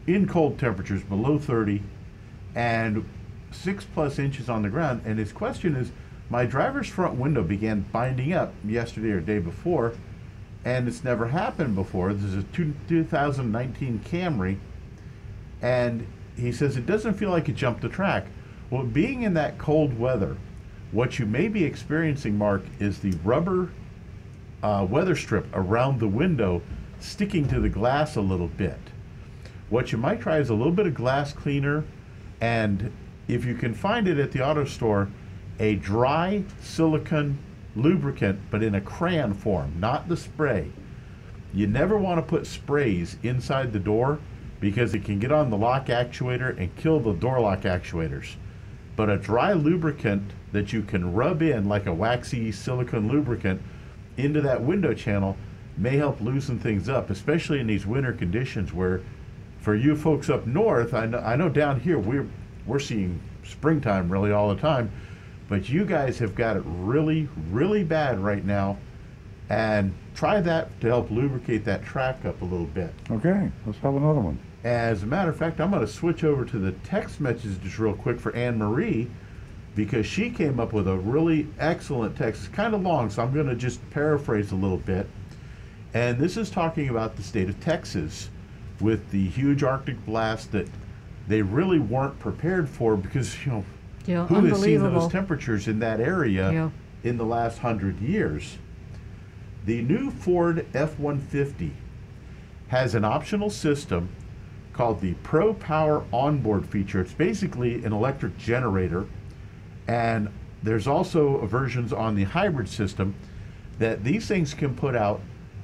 in 0.08 0.26
cold 0.26 0.58
temperatures, 0.58 1.02
below 1.04 1.38
30, 1.38 1.80
and 2.56 3.08
six 3.52 3.84
plus 3.84 4.18
inches 4.18 4.48
on 4.48 4.62
the 4.62 4.68
ground. 4.68 5.02
And 5.04 5.16
his 5.16 5.32
question 5.32 5.76
is, 5.76 5.92
my 6.30 6.46
driver's 6.46 6.88
front 6.88 7.18
window 7.18 7.42
began 7.42 7.84
binding 7.92 8.32
up 8.32 8.54
yesterday 8.64 9.10
or 9.10 9.20
day 9.20 9.38
before, 9.38 9.94
and 10.64 10.88
it's 10.88 11.04
never 11.04 11.28
happened 11.28 11.74
before. 11.74 12.12
This 12.14 12.24
is 12.24 12.36
a 12.36 12.42
two, 12.44 12.74
2019 12.88 14.00
Camry, 14.00 14.58
and 15.60 16.06
he 16.36 16.50
says 16.50 16.76
it 16.76 16.86
doesn't 16.86 17.14
feel 17.14 17.30
like 17.30 17.48
it 17.48 17.54
jumped 17.54 17.82
the 17.82 17.88
track. 17.88 18.26
Well, 18.70 18.84
being 18.84 19.22
in 19.22 19.34
that 19.34 19.58
cold 19.58 19.98
weather, 19.98 20.36
what 20.92 21.18
you 21.18 21.26
may 21.26 21.48
be 21.48 21.64
experiencing, 21.64 22.38
Mark, 22.38 22.62
is 22.80 22.98
the 23.00 23.12
rubber 23.22 23.70
uh, 24.62 24.86
weather 24.88 25.14
strip 25.14 25.46
around 25.52 26.00
the 26.00 26.08
window 26.08 26.62
sticking 26.98 27.46
to 27.48 27.60
the 27.60 27.68
glass 27.68 28.16
a 28.16 28.20
little 28.20 28.48
bit. 28.48 28.78
What 29.68 29.92
you 29.92 29.98
might 29.98 30.20
try 30.20 30.38
is 30.38 30.48
a 30.48 30.54
little 30.54 30.72
bit 30.72 30.86
of 30.86 30.94
glass 30.94 31.32
cleaner, 31.32 31.84
and 32.40 32.90
if 33.28 33.44
you 33.44 33.54
can 33.54 33.74
find 33.74 34.08
it 34.08 34.18
at 34.18 34.32
the 34.32 34.44
auto 34.44 34.64
store, 34.64 35.08
a 35.58 35.76
dry 35.76 36.44
silicone 36.60 37.38
lubricant, 37.76 38.38
but 38.50 38.62
in 38.62 38.74
a 38.74 38.80
crayon 38.80 39.34
form, 39.34 39.74
not 39.78 40.08
the 40.08 40.16
spray. 40.16 40.70
You 41.52 41.66
never 41.66 41.96
want 41.96 42.18
to 42.18 42.22
put 42.22 42.46
sprays 42.46 43.16
inside 43.22 43.72
the 43.72 43.78
door 43.78 44.18
because 44.60 44.94
it 44.94 45.04
can 45.04 45.18
get 45.18 45.32
on 45.32 45.50
the 45.50 45.56
lock 45.56 45.86
actuator 45.86 46.56
and 46.58 46.74
kill 46.76 47.00
the 47.00 47.12
door 47.12 47.40
lock 47.40 47.62
actuators. 47.62 48.34
But 48.96 49.10
a 49.10 49.16
dry 49.16 49.52
lubricant 49.52 50.32
that 50.52 50.72
you 50.72 50.82
can 50.82 51.12
rub 51.12 51.42
in 51.42 51.68
like 51.68 51.86
a 51.86 51.94
waxy 51.94 52.52
silicone 52.52 53.08
lubricant 53.08 53.60
into 54.16 54.40
that 54.40 54.62
window 54.62 54.94
channel 54.94 55.36
may 55.76 55.96
help 55.96 56.20
loosen 56.20 56.58
things 56.58 56.88
up, 56.88 57.10
especially 57.10 57.60
in 57.60 57.66
these 57.66 57.86
winter 57.86 58.12
conditions 58.12 58.72
where 58.72 59.00
for 59.58 59.74
you 59.74 59.96
folks 59.96 60.30
up 60.30 60.46
north, 60.46 60.94
I 60.94 61.06
know, 61.06 61.18
I 61.18 61.36
know 61.36 61.48
down 61.48 61.80
here 61.80 61.98
we're 61.98 62.28
we're 62.66 62.78
seeing 62.78 63.20
springtime 63.42 64.10
really 64.10 64.32
all 64.32 64.48
the 64.48 64.60
time, 64.60 64.90
but 65.48 65.68
you 65.68 65.84
guys 65.84 66.18
have 66.18 66.34
got 66.34 66.56
it 66.56 66.62
really, 66.66 67.28
really 67.50 67.84
bad 67.84 68.18
right 68.20 68.44
now. 68.44 68.78
And 69.50 69.94
try 70.14 70.40
that 70.40 70.80
to 70.80 70.86
help 70.86 71.10
lubricate 71.10 71.64
that 71.66 71.84
track 71.84 72.24
up 72.24 72.40
a 72.40 72.44
little 72.44 72.66
bit. 72.66 72.92
Okay, 73.10 73.50
let's 73.66 73.78
have 73.78 73.94
another 73.94 74.20
one. 74.20 74.38
As 74.64 75.02
a 75.02 75.06
matter 75.06 75.30
of 75.30 75.36
fact, 75.36 75.60
I'm 75.60 75.70
going 75.70 75.84
to 75.84 75.92
switch 75.92 76.24
over 76.24 76.46
to 76.46 76.58
the 76.58 76.72
text 76.72 77.20
messages 77.20 77.78
real 77.78 77.92
quick 77.92 78.18
for 78.18 78.34
Anne 78.34 78.56
Marie 78.56 79.10
because 79.74 80.06
she 80.06 80.30
came 80.30 80.58
up 80.58 80.72
with 80.72 80.88
a 80.88 80.96
really 80.96 81.48
excellent 81.58 82.16
text. 82.16 82.46
It's 82.46 82.54
kind 82.54 82.74
of 82.74 82.82
long, 82.82 83.10
so 83.10 83.22
I'm 83.22 83.34
going 83.34 83.48
to 83.48 83.56
just 83.56 83.88
paraphrase 83.90 84.52
a 84.52 84.56
little 84.56 84.78
bit. 84.78 85.06
And 85.92 86.18
this 86.18 86.36
is 86.36 86.48
talking 86.48 86.88
about 86.88 87.16
the 87.16 87.22
state 87.22 87.48
of 87.48 87.60
Texas 87.60 88.30
with 88.80 89.10
the 89.10 89.28
huge 89.28 89.62
Arctic 89.62 90.04
blast 90.06 90.52
that 90.52 90.68
they 91.28 91.42
really 91.42 91.78
weren't 91.78 92.18
prepared 92.18 92.68
for 92.68 92.96
because, 92.96 93.44
you 93.44 93.52
know, 93.52 93.64
Yeah, 94.06 94.26
who 94.26 94.44
has 94.46 94.60
seen 94.62 94.80
those 94.82 95.10
temperatures 95.10 95.66
in 95.68 95.78
that 95.80 96.00
area 96.00 96.52
Yeah. 96.52 96.70
in 97.02 97.16
the 97.16 97.24
last 97.24 97.58
hundred 97.58 98.00
years? 98.00 98.58
The 99.64 99.82
new 99.82 100.10
Ford 100.10 100.66
F 100.74 100.98
150 100.98 101.72
has 102.68 102.94
an 102.94 103.04
optional 103.04 103.50
system 103.50 104.08
called 104.72 105.00
the 105.00 105.14
Pro 105.22 105.54
Power 105.54 106.04
Onboard 106.12 106.66
feature. 106.66 107.00
It's 107.00 107.12
basically 107.12 107.84
an 107.84 107.92
electric 107.92 108.36
generator, 108.36 109.06
and 109.86 110.28
there's 110.62 110.86
also 110.86 111.46
versions 111.46 111.92
on 111.92 112.14
the 112.14 112.24
hybrid 112.24 112.68
system 112.68 113.14
that 113.78 114.04
these 114.04 114.26
things 114.26 114.52
can 114.54 114.74
put 114.74 114.94
out 114.94 115.20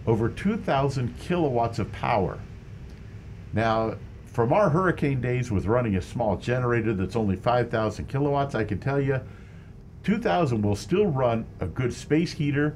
over 0.06 0.28
2,000 0.28 1.18
kilowatts 1.18 1.78
of 1.78 1.90
power. 1.92 2.38
Now, 3.52 3.96
from 4.32 4.52
our 4.52 4.70
hurricane 4.70 5.20
days 5.20 5.50
with 5.50 5.66
running 5.66 5.96
a 5.96 6.02
small 6.02 6.36
generator 6.36 6.94
that's 6.94 7.16
only 7.16 7.36
5,000 7.36 8.06
kilowatts, 8.08 8.54
I 8.54 8.64
can 8.64 8.78
tell 8.78 9.00
you 9.00 9.20
2,000 10.04 10.62
will 10.62 10.76
still 10.76 11.06
run 11.06 11.46
a 11.60 11.66
good 11.66 11.92
space 11.92 12.32
heater. 12.32 12.74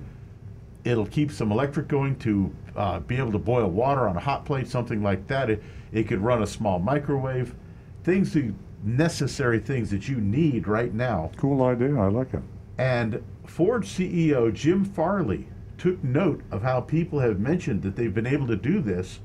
It'll 0.84 1.06
keep 1.06 1.30
some 1.30 1.50
electric 1.52 1.88
going 1.88 2.16
to 2.20 2.54
uh, 2.76 3.00
be 3.00 3.16
able 3.16 3.32
to 3.32 3.38
boil 3.38 3.68
water 3.68 4.08
on 4.08 4.16
a 4.16 4.20
hot 4.20 4.44
plate, 4.44 4.68
something 4.68 5.02
like 5.02 5.26
that. 5.28 5.48
It, 5.48 5.62
it 5.92 6.08
could 6.08 6.20
run 6.20 6.42
a 6.42 6.46
small 6.46 6.78
microwave. 6.78 7.54
Things, 8.02 8.32
the 8.32 8.52
necessary 8.82 9.58
things 9.58 9.90
that 9.90 10.08
you 10.08 10.16
need 10.16 10.68
right 10.68 10.92
now. 10.92 11.30
Cool 11.36 11.62
idea. 11.62 11.96
I 11.96 12.08
like 12.08 12.34
it. 12.34 12.42
And 12.76 13.22
Ford 13.46 13.84
CEO 13.84 14.52
Jim 14.52 14.84
Farley 14.84 15.48
took 15.78 16.02
note 16.02 16.42
of 16.50 16.62
how 16.62 16.80
people 16.80 17.20
have 17.20 17.38
mentioned 17.38 17.82
that 17.82 17.96
they've 17.96 18.14
been 18.14 18.26
able 18.26 18.46
to 18.48 18.56
do 18.56 18.80
this. 18.80 19.20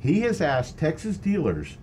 He 0.00 0.22
has 0.22 0.40
asked 0.40 0.78
Texas 0.78 1.16
dealers 1.16 1.76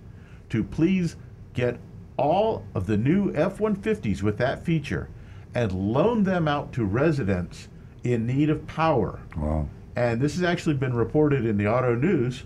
to 0.49 0.63
please 0.63 1.15
get 1.53 1.79
all 2.17 2.65
of 2.73 2.87
the 2.87 2.97
new 2.97 3.33
F 3.33 3.59
150s 3.59 4.21
with 4.21 4.37
that 4.39 4.65
feature 4.65 5.07
and 5.53 5.71
loan 5.71 6.23
them 6.23 6.47
out 6.47 6.73
to 6.73 6.83
residents 6.83 7.67
in 8.03 8.25
need 8.25 8.49
of 8.49 8.65
power. 8.67 9.19
Wow. 9.35 9.69
And 9.95 10.21
this 10.21 10.35
has 10.35 10.43
actually 10.43 10.75
been 10.75 10.95
reported 10.95 11.45
in 11.45 11.57
the 11.57 11.67
Auto 11.67 11.95
News. 11.95 12.43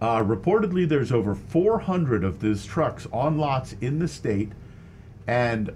Uh, 0.00 0.22
reportedly, 0.22 0.88
there's 0.88 1.12
over 1.12 1.34
400 1.34 2.24
of 2.24 2.40
these 2.40 2.64
trucks 2.66 3.06
on 3.12 3.38
lots 3.38 3.74
in 3.80 3.98
the 3.98 4.08
state, 4.08 4.52
and 5.26 5.72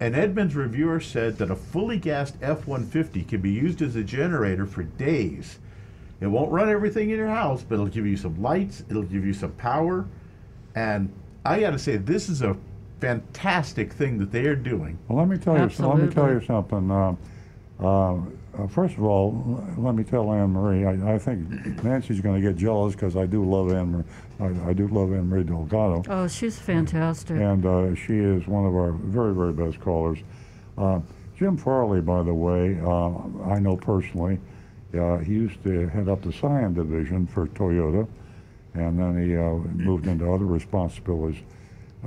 An 0.00 0.14
Edmunds 0.14 0.54
reviewer 0.54 1.00
said 1.00 1.38
that 1.38 1.50
a 1.50 1.56
fully 1.56 1.98
gassed 1.98 2.36
F 2.40 2.66
150 2.66 3.24
can 3.24 3.40
be 3.40 3.50
used 3.50 3.82
as 3.82 3.96
a 3.96 4.04
generator 4.04 4.66
for 4.66 4.82
days. 4.82 5.58
It 6.24 6.28
won't 6.28 6.50
run 6.50 6.70
everything 6.70 7.10
in 7.10 7.18
your 7.18 7.28
house, 7.28 7.62
but 7.62 7.74
it'll 7.74 7.86
give 7.86 8.06
you 8.06 8.16
some 8.16 8.40
lights, 8.40 8.82
it'll 8.88 9.02
give 9.02 9.24
you 9.26 9.34
some 9.34 9.52
power. 9.52 10.06
And 10.74 11.12
I 11.44 11.60
got 11.60 11.70
to 11.72 11.78
say, 11.78 11.98
this 11.98 12.28
is 12.30 12.40
a 12.40 12.56
fantastic 13.00 13.92
thing 13.92 14.18
that 14.18 14.32
they 14.32 14.46
are 14.46 14.56
doing. 14.56 14.98
Well, 15.08 15.18
let 15.18 15.28
me 15.28 15.36
tell 15.36 15.54
you. 15.54 15.68
Let 15.86 15.98
me 15.98 16.08
tell 16.08 16.30
you 16.30 16.40
something. 16.44 16.90
Uh, 16.90 17.14
uh, 17.78 18.14
uh, 18.56 18.66
first 18.68 18.96
of 18.96 19.02
all, 19.04 19.62
let 19.76 19.94
me 19.94 20.02
tell 20.04 20.32
Anne 20.32 20.52
Marie. 20.52 20.86
I, 20.86 21.14
I 21.14 21.18
think 21.18 21.82
Nancy's 21.84 22.20
going 22.20 22.40
to 22.40 22.48
get 22.48 22.56
jealous 22.56 22.94
because 22.94 23.16
I 23.16 23.26
do 23.26 23.44
love 23.44 23.70
Anne. 23.72 23.92
Marie. 23.92 24.04
I, 24.40 24.70
I 24.70 24.72
do 24.72 24.88
love 24.88 25.12
Anne 25.12 25.28
Marie 25.28 25.44
Delgado, 25.44 26.02
Oh, 26.08 26.26
she's 26.26 26.58
fantastic. 26.58 27.36
and 27.36 27.66
uh, 27.66 27.94
she 27.94 28.14
is 28.18 28.46
one 28.46 28.64
of 28.64 28.74
our 28.74 28.92
very, 28.92 29.34
very 29.34 29.52
best 29.52 29.78
callers. 29.80 30.18
Uh, 30.78 31.00
Jim 31.36 31.56
Farley, 31.56 32.00
by 32.00 32.22
the 32.22 32.32
way, 32.34 32.80
uh, 32.82 33.10
I 33.50 33.58
know 33.58 33.76
personally. 33.76 34.40
Uh, 34.96 35.18
he 35.18 35.32
used 35.32 35.62
to 35.64 35.88
head 35.88 36.08
up 36.08 36.22
the 36.22 36.32
Scion 36.32 36.74
division 36.74 37.26
for 37.26 37.46
Toyota, 37.48 38.06
and 38.74 38.98
then 38.98 39.22
he 39.22 39.36
uh, 39.36 39.54
moved 39.74 40.06
into 40.06 40.32
other 40.32 40.46
responsibilities. 40.46 41.40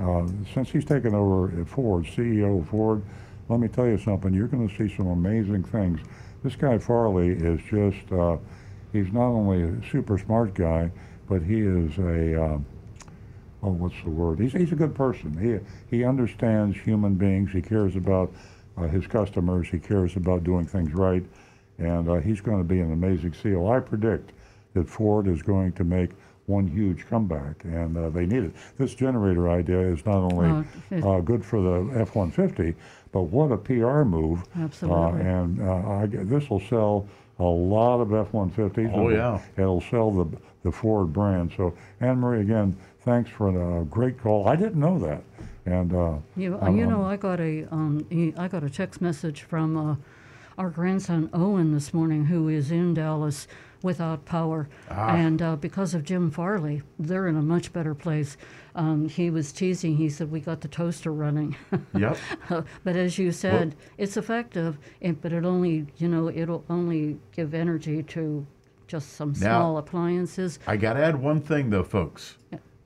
Uh, 0.00 0.26
since 0.54 0.70
he's 0.70 0.84
taken 0.84 1.14
over 1.14 1.60
at 1.60 1.68
Ford, 1.68 2.04
CEO 2.04 2.60
of 2.60 2.68
Ford, 2.68 3.02
let 3.48 3.60
me 3.60 3.68
tell 3.68 3.86
you 3.86 3.98
something. 3.98 4.32
You're 4.32 4.46
going 4.46 4.68
to 4.68 4.76
see 4.76 4.94
some 4.94 5.08
amazing 5.08 5.64
things. 5.64 6.00
This 6.44 6.54
guy 6.54 6.78
Farley 6.78 7.30
is 7.30 7.60
just, 7.68 8.12
uh, 8.12 8.36
he's 8.92 9.12
not 9.12 9.28
only 9.28 9.62
a 9.62 9.90
super 9.90 10.18
smart 10.18 10.54
guy, 10.54 10.90
but 11.28 11.42
he 11.42 11.60
is 11.60 11.98
a, 11.98 12.42
uh, 12.42 12.58
oh, 13.62 13.70
what's 13.70 14.00
the 14.04 14.10
word? 14.10 14.38
He's, 14.38 14.52
he's 14.52 14.72
a 14.72 14.76
good 14.76 14.94
person. 14.94 15.36
He, 15.36 15.96
he 15.96 16.04
understands 16.04 16.76
human 16.76 17.14
beings. 17.14 17.50
He 17.52 17.62
cares 17.62 17.96
about 17.96 18.32
uh, 18.76 18.82
his 18.82 19.06
customers. 19.06 19.68
He 19.68 19.78
cares 19.78 20.16
about 20.16 20.44
doing 20.44 20.66
things 20.66 20.92
right. 20.92 21.24
And 21.78 22.08
uh, 22.08 22.14
he's 22.16 22.40
going 22.40 22.58
to 22.58 22.64
be 22.64 22.80
an 22.80 22.92
amazing 22.92 23.30
CEO. 23.32 23.74
I 23.74 23.80
predict 23.80 24.32
that 24.74 24.88
Ford 24.88 25.28
is 25.28 25.42
going 25.42 25.72
to 25.72 25.84
make 25.84 26.10
one 26.46 26.66
huge 26.66 27.06
comeback, 27.08 27.62
and 27.64 27.96
uh, 27.96 28.08
they 28.10 28.24
need 28.26 28.42
it. 28.42 28.52
This 28.78 28.94
generator 28.94 29.48
idea 29.50 29.80
is 29.80 30.04
not 30.06 30.32
only 30.32 30.64
Oh, 31.02 31.16
uh, 31.16 31.20
good 31.20 31.44
for 31.44 31.60
the 31.60 32.00
F-150, 32.00 32.74
but 33.12 33.22
what 33.24 33.52
a 33.52 33.56
PR 33.58 34.02
move! 34.02 34.42
Absolutely. 34.58 35.20
Uh, 35.20 35.24
and 35.24 35.60
uh, 35.60 35.88
I, 35.90 36.06
this 36.06 36.48
will 36.48 36.60
sell 36.60 37.06
a 37.38 37.44
lot 37.44 38.00
of 38.00 38.14
F-150s. 38.14 38.90
Oh, 38.94 39.08
and 39.08 39.16
yeah. 39.16 39.40
It'll 39.56 39.80
sell 39.82 40.10
the 40.10 40.26
the 40.64 40.72
Ford 40.72 41.12
brand. 41.12 41.52
So 41.56 41.74
Anne 42.00 42.18
Marie, 42.18 42.40
again, 42.40 42.76
thanks 43.02 43.30
for 43.30 43.80
a 43.80 43.84
great 43.84 44.18
call. 44.20 44.48
I 44.48 44.56
didn't 44.56 44.80
know 44.80 44.98
that, 45.00 45.22
and 45.66 45.92
uh, 45.94 46.14
You, 46.36 46.56
I'm- 46.58 46.76
you 46.78 46.86
know, 46.86 47.04
I'm- 47.04 47.18
got 47.18 47.40
a 47.40 47.64
um, 47.70 48.06
I 48.38 48.48
got 48.48 48.64
a 48.64 48.70
text 48.70 49.00
message 49.02 49.42
from 49.42 49.76
uh, 49.76 49.96
our 50.58 50.70
grandson 50.70 51.30
Owen 51.32 51.72
this 51.72 51.94
morning, 51.94 52.24
who 52.26 52.48
is 52.48 52.70
in 52.72 52.92
Dallas 52.94 53.46
without 53.82 54.24
power, 54.24 54.68
and 54.90 55.40
uh, 55.40 55.54
because 55.54 55.94
of 55.94 56.02
Jim 56.02 56.32
Farley, 56.32 56.82
they're 56.98 57.28
in 57.28 57.36
a 57.36 57.42
much 57.42 57.72
better 57.72 57.94
place. 57.94 58.36
Um, 58.74 59.08
he 59.08 59.30
was 59.30 59.52
teasing. 59.52 59.96
He 59.96 60.08
said 60.10 60.30
we 60.32 60.40
got 60.40 60.60
the 60.60 60.68
toaster 60.68 61.12
running, 61.12 61.56
Yep. 61.96 62.18
but 62.82 62.96
as 62.96 63.18
you 63.18 63.30
said, 63.30 63.76
it's 63.96 64.16
effective. 64.16 64.78
But 65.22 65.32
it 65.32 65.44
only 65.44 65.86
you 65.96 66.08
know 66.08 66.28
it'll 66.28 66.64
only 66.68 67.18
give 67.32 67.54
energy 67.54 68.02
to 68.02 68.44
just 68.88 69.12
some 69.14 69.30
Now- 69.38 69.60
small 69.60 69.78
appliances. 69.78 70.58
I 70.66 70.76
got 70.76 70.94
to 70.94 71.04
add 71.04 71.16
one 71.16 71.40
thing, 71.40 71.70
though, 71.70 71.84
folks. 71.84 72.36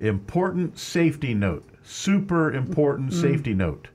Important 0.01 0.79
safety 0.79 1.33
note. 1.33 1.67
Super 1.83 2.53
important 2.53 3.13
safety 3.15 3.55
note. 3.55 3.89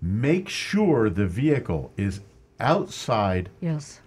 Make 0.00 0.48
sure 0.48 1.08
the 1.10 1.26
vehicle 1.26 1.92
is 1.96 2.20
outside 2.60 3.48
Yes. 3.60 4.00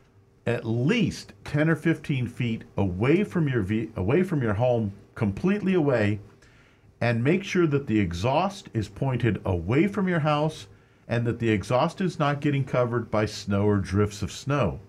at 0.45 0.65
least 0.65 1.33
10 1.45 1.69
or 1.69 1.75
15 1.75 2.27
feet 2.27 2.63
away 2.77 3.23
from 3.23 3.47
your 3.47 3.61
ve- 3.61 3.89
away 3.95 4.23
from 4.23 4.41
your 4.41 4.53
home, 4.55 4.91
completely 5.15 5.73
away, 5.73 6.19
and 6.99 7.23
make 7.23 7.43
sure 7.43 7.67
that 7.67 7.87
the 7.87 7.99
exhaust 7.99 8.69
is 8.73 8.87
pointed 8.87 9.39
away 9.45 9.87
from 9.87 10.07
your 10.07 10.19
house 10.19 10.67
and 11.07 11.25
that 11.25 11.39
the 11.39 11.49
exhaust 11.49 11.99
is 12.01 12.19
not 12.19 12.39
getting 12.41 12.63
covered 12.63 13.09
by 13.11 13.25
snow 13.25 13.65
or 13.65 13.77
drifts 13.77 14.21
of 14.21 14.31
snow. 14.31 14.79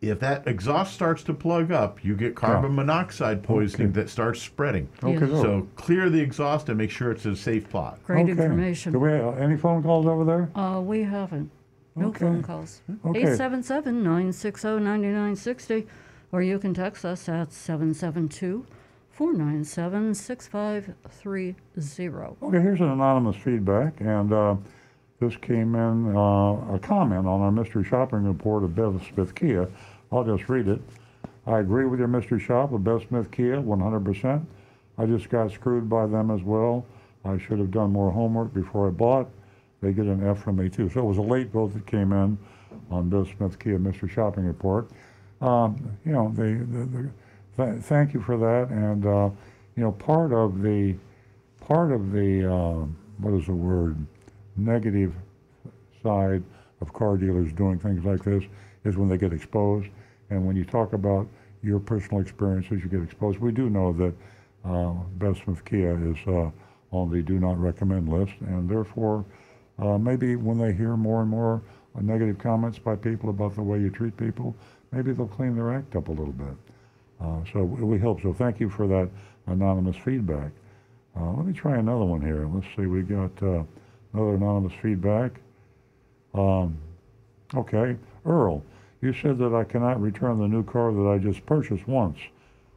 If 0.00 0.18
that 0.18 0.48
exhaust 0.48 0.94
starts 0.94 1.22
to 1.24 1.34
plug 1.34 1.70
up, 1.70 2.04
you 2.04 2.16
get 2.16 2.34
carbon 2.34 2.74
monoxide 2.74 3.42
poisoning 3.44 3.88
Okay. 3.90 4.00
that 4.00 4.08
starts 4.10 4.42
spreading. 4.42 4.88
Okay, 5.02 5.12
Yeah. 5.26 5.26
so- 5.36 5.42
So 5.42 5.68
clear 5.76 6.10
the 6.10 6.20
exhaust 6.20 6.68
and 6.68 6.76
make 6.78 6.90
sure 6.90 7.12
it's 7.12 7.24
a 7.24 7.36
safe 7.36 7.68
plot. 7.70 8.00
Great 8.04 8.22
okay. 8.22 8.30
information. 8.32 8.92
Do 8.94 8.98
we 8.98 9.12
have 9.12 9.38
any 9.38 9.56
phone 9.56 9.82
calls 9.82 10.06
over 10.06 10.24
there? 10.24 10.48
Uh, 10.56 10.80
we 10.80 11.02
haven't. 11.04 11.50
No 11.94 12.08
Okay. 12.08 12.20
phone 12.20 12.42
calls. 12.42 12.80
Okay. 13.06 13.20
877 13.20 14.02
960 14.02 14.68
9960, 14.80 15.86
or 16.32 16.42
you 16.42 16.58
can 16.58 16.74
text 16.74 17.04
us 17.04 17.28
at 17.28 17.52
772 17.52 18.64
497 19.10 20.14
6530. 20.14 21.54
Okay, 22.42 22.60
here's 22.60 22.80
an 22.80 22.88
anonymous 22.88 23.36
feedback, 23.36 24.00
and 24.00 24.32
uh, 24.32 24.56
this 25.20 25.36
came 25.36 25.74
in 25.74 26.16
uh, 26.16 26.74
a 26.74 26.78
comment 26.82 27.26
on 27.26 27.40
our 27.42 27.52
mystery 27.52 27.84
shopping 27.84 28.24
report 28.24 28.64
of 28.64 28.74
Bev 28.74 29.02
Smith 29.12 29.34
Kia. 29.34 29.68
I'll 30.10 30.24
just 30.24 30.48
read 30.48 30.68
it. 30.68 30.80
I 31.46 31.58
agree 31.58 31.84
with 31.86 31.98
your 31.98 32.08
mystery 32.08 32.40
shop 32.40 32.72
of 32.72 32.84
Bev 32.84 33.04
Smith 33.08 33.30
Kia 33.30 33.56
100%. 33.60 34.42
I 34.98 35.06
just 35.06 35.28
got 35.28 35.50
screwed 35.52 35.88
by 35.90 36.06
them 36.06 36.30
as 36.30 36.42
well. 36.42 36.86
I 37.24 37.36
should 37.38 37.58
have 37.58 37.70
done 37.70 37.92
more 37.92 38.10
homework 38.10 38.52
before 38.54 38.88
I 38.88 38.90
bought. 38.90 39.28
They 39.82 39.92
get 39.92 40.06
an 40.06 40.26
F 40.26 40.42
from 40.42 40.56
me 40.56 40.68
too. 40.68 40.88
So 40.88 41.00
it 41.00 41.04
was 41.04 41.18
a 41.18 41.22
late 41.22 41.50
vote 41.50 41.74
that 41.74 41.86
came 41.86 42.12
in 42.12 42.38
on 42.90 43.08
Bev 43.10 43.28
Smith 43.36 43.58
Kia 43.58 43.78
mystery 43.78 44.08
shopping 44.08 44.46
report. 44.46 44.88
Um, 45.40 45.98
you 46.04 46.12
know, 46.12 46.32
the, 46.34 46.64
the, 46.70 47.10
th- 47.56 47.82
thank 47.82 48.14
you 48.14 48.22
for 48.22 48.36
that. 48.38 48.70
And 48.70 49.04
uh, 49.04 49.30
you 49.76 49.82
know, 49.82 49.92
part 49.92 50.32
of 50.32 50.62
the 50.62 50.94
part 51.60 51.92
of 51.92 52.12
the 52.12 52.50
uh, 52.50 52.86
what 53.18 53.34
is 53.34 53.46
the 53.46 53.54
word 53.54 53.96
negative 54.56 55.14
side 56.02 56.42
of 56.80 56.92
car 56.92 57.16
dealers 57.16 57.52
doing 57.52 57.78
things 57.78 58.04
like 58.04 58.24
this 58.24 58.44
is 58.84 58.96
when 58.96 59.08
they 59.08 59.18
get 59.18 59.32
exposed. 59.32 59.88
And 60.30 60.46
when 60.46 60.56
you 60.56 60.64
talk 60.64 60.92
about 60.92 61.28
your 61.62 61.78
personal 61.78 62.20
experiences, 62.20 62.82
you 62.82 62.88
get 62.88 63.02
exposed. 63.02 63.38
We 63.38 63.52
do 63.52 63.70
know 63.70 63.92
that 63.92 64.14
uh, 64.64 64.92
Bev 65.18 65.40
Smith 65.44 65.64
Kia 65.64 66.10
is 66.10 66.16
uh, 66.26 66.50
on 66.90 67.10
the 67.10 67.22
do 67.22 67.38
not 67.38 67.58
recommend 67.58 68.08
list, 68.08 68.34
and 68.40 68.68
therefore, 68.68 69.24
uh, 69.82 69.98
maybe 69.98 70.36
when 70.36 70.58
they 70.58 70.72
hear 70.72 70.96
more 70.96 71.22
and 71.22 71.30
more 71.30 71.60
uh, 71.96 72.00
negative 72.00 72.38
comments 72.38 72.78
by 72.78 72.94
people 72.94 73.30
about 73.30 73.54
the 73.56 73.62
way 73.62 73.80
you 73.80 73.90
treat 73.90 74.16
people, 74.16 74.54
maybe 74.92 75.12
they'll 75.12 75.26
clean 75.26 75.56
their 75.56 75.74
act 75.74 75.96
up 75.96 76.08
a 76.08 76.12
little 76.12 76.32
bit. 76.32 76.54
Uh, 77.20 77.40
so 77.52 77.62
we 77.64 77.98
hope 77.98 78.22
so. 78.22 78.32
Thank 78.32 78.60
you 78.60 78.70
for 78.70 78.86
that 78.86 79.08
anonymous 79.46 79.96
feedback. 79.96 80.52
Uh, 81.16 81.32
let 81.32 81.46
me 81.46 81.52
try 81.52 81.76
another 81.76 82.04
one 82.04 82.20
here. 82.20 82.46
Let's 82.46 82.66
see. 82.76 82.86
We 82.86 83.02
got 83.02 83.30
uh, 83.42 83.64
another 84.12 84.34
anonymous 84.34 84.72
feedback. 84.80 85.40
Um, 86.34 86.78
okay, 87.54 87.96
Earl, 88.24 88.62
you 89.00 89.12
said 89.12 89.36
that 89.38 89.54
I 89.54 89.64
cannot 89.64 90.00
return 90.00 90.38
the 90.38 90.48
new 90.48 90.62
car 90.62 90.92
that 90.92 91.08
I 91.08 91.18
just 91.18 91.44
purchased 91.44 91.86
once. 91.86 92.18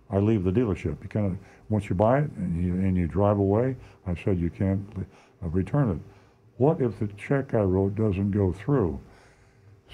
I 0.10 0.18
leave 0.18 0.44
the 0.44 0.52
dealership. 0.52 1.02
You 1.02 1.10
cannot. 1.10 1.32
Once 1.70 1.89
you 1.89 1.96
buy 1.96 2.20
it 2.20 2.30
and 2.38 2.63
you 2.63 2.74
and 2.74 2.96
you 2.96 3.08
drive 3.08 3.39
away, 3.39 3.76
I 4.06 4.15
said 4.15 4.39
you 4.39 4.50
can't 4.50 4.86
uh, 4.98 5.48
return 5.48 5.89
it. 5.91 6.14
What 6.58 6.80
if 6.80 7.00
the 7.00 7.08
check 7.08 7.54
I 7.54 7.62
wrote 7.62 7.96
doesn't 7.96 8.32
go 8.32 8.54
through? 8.54 9.00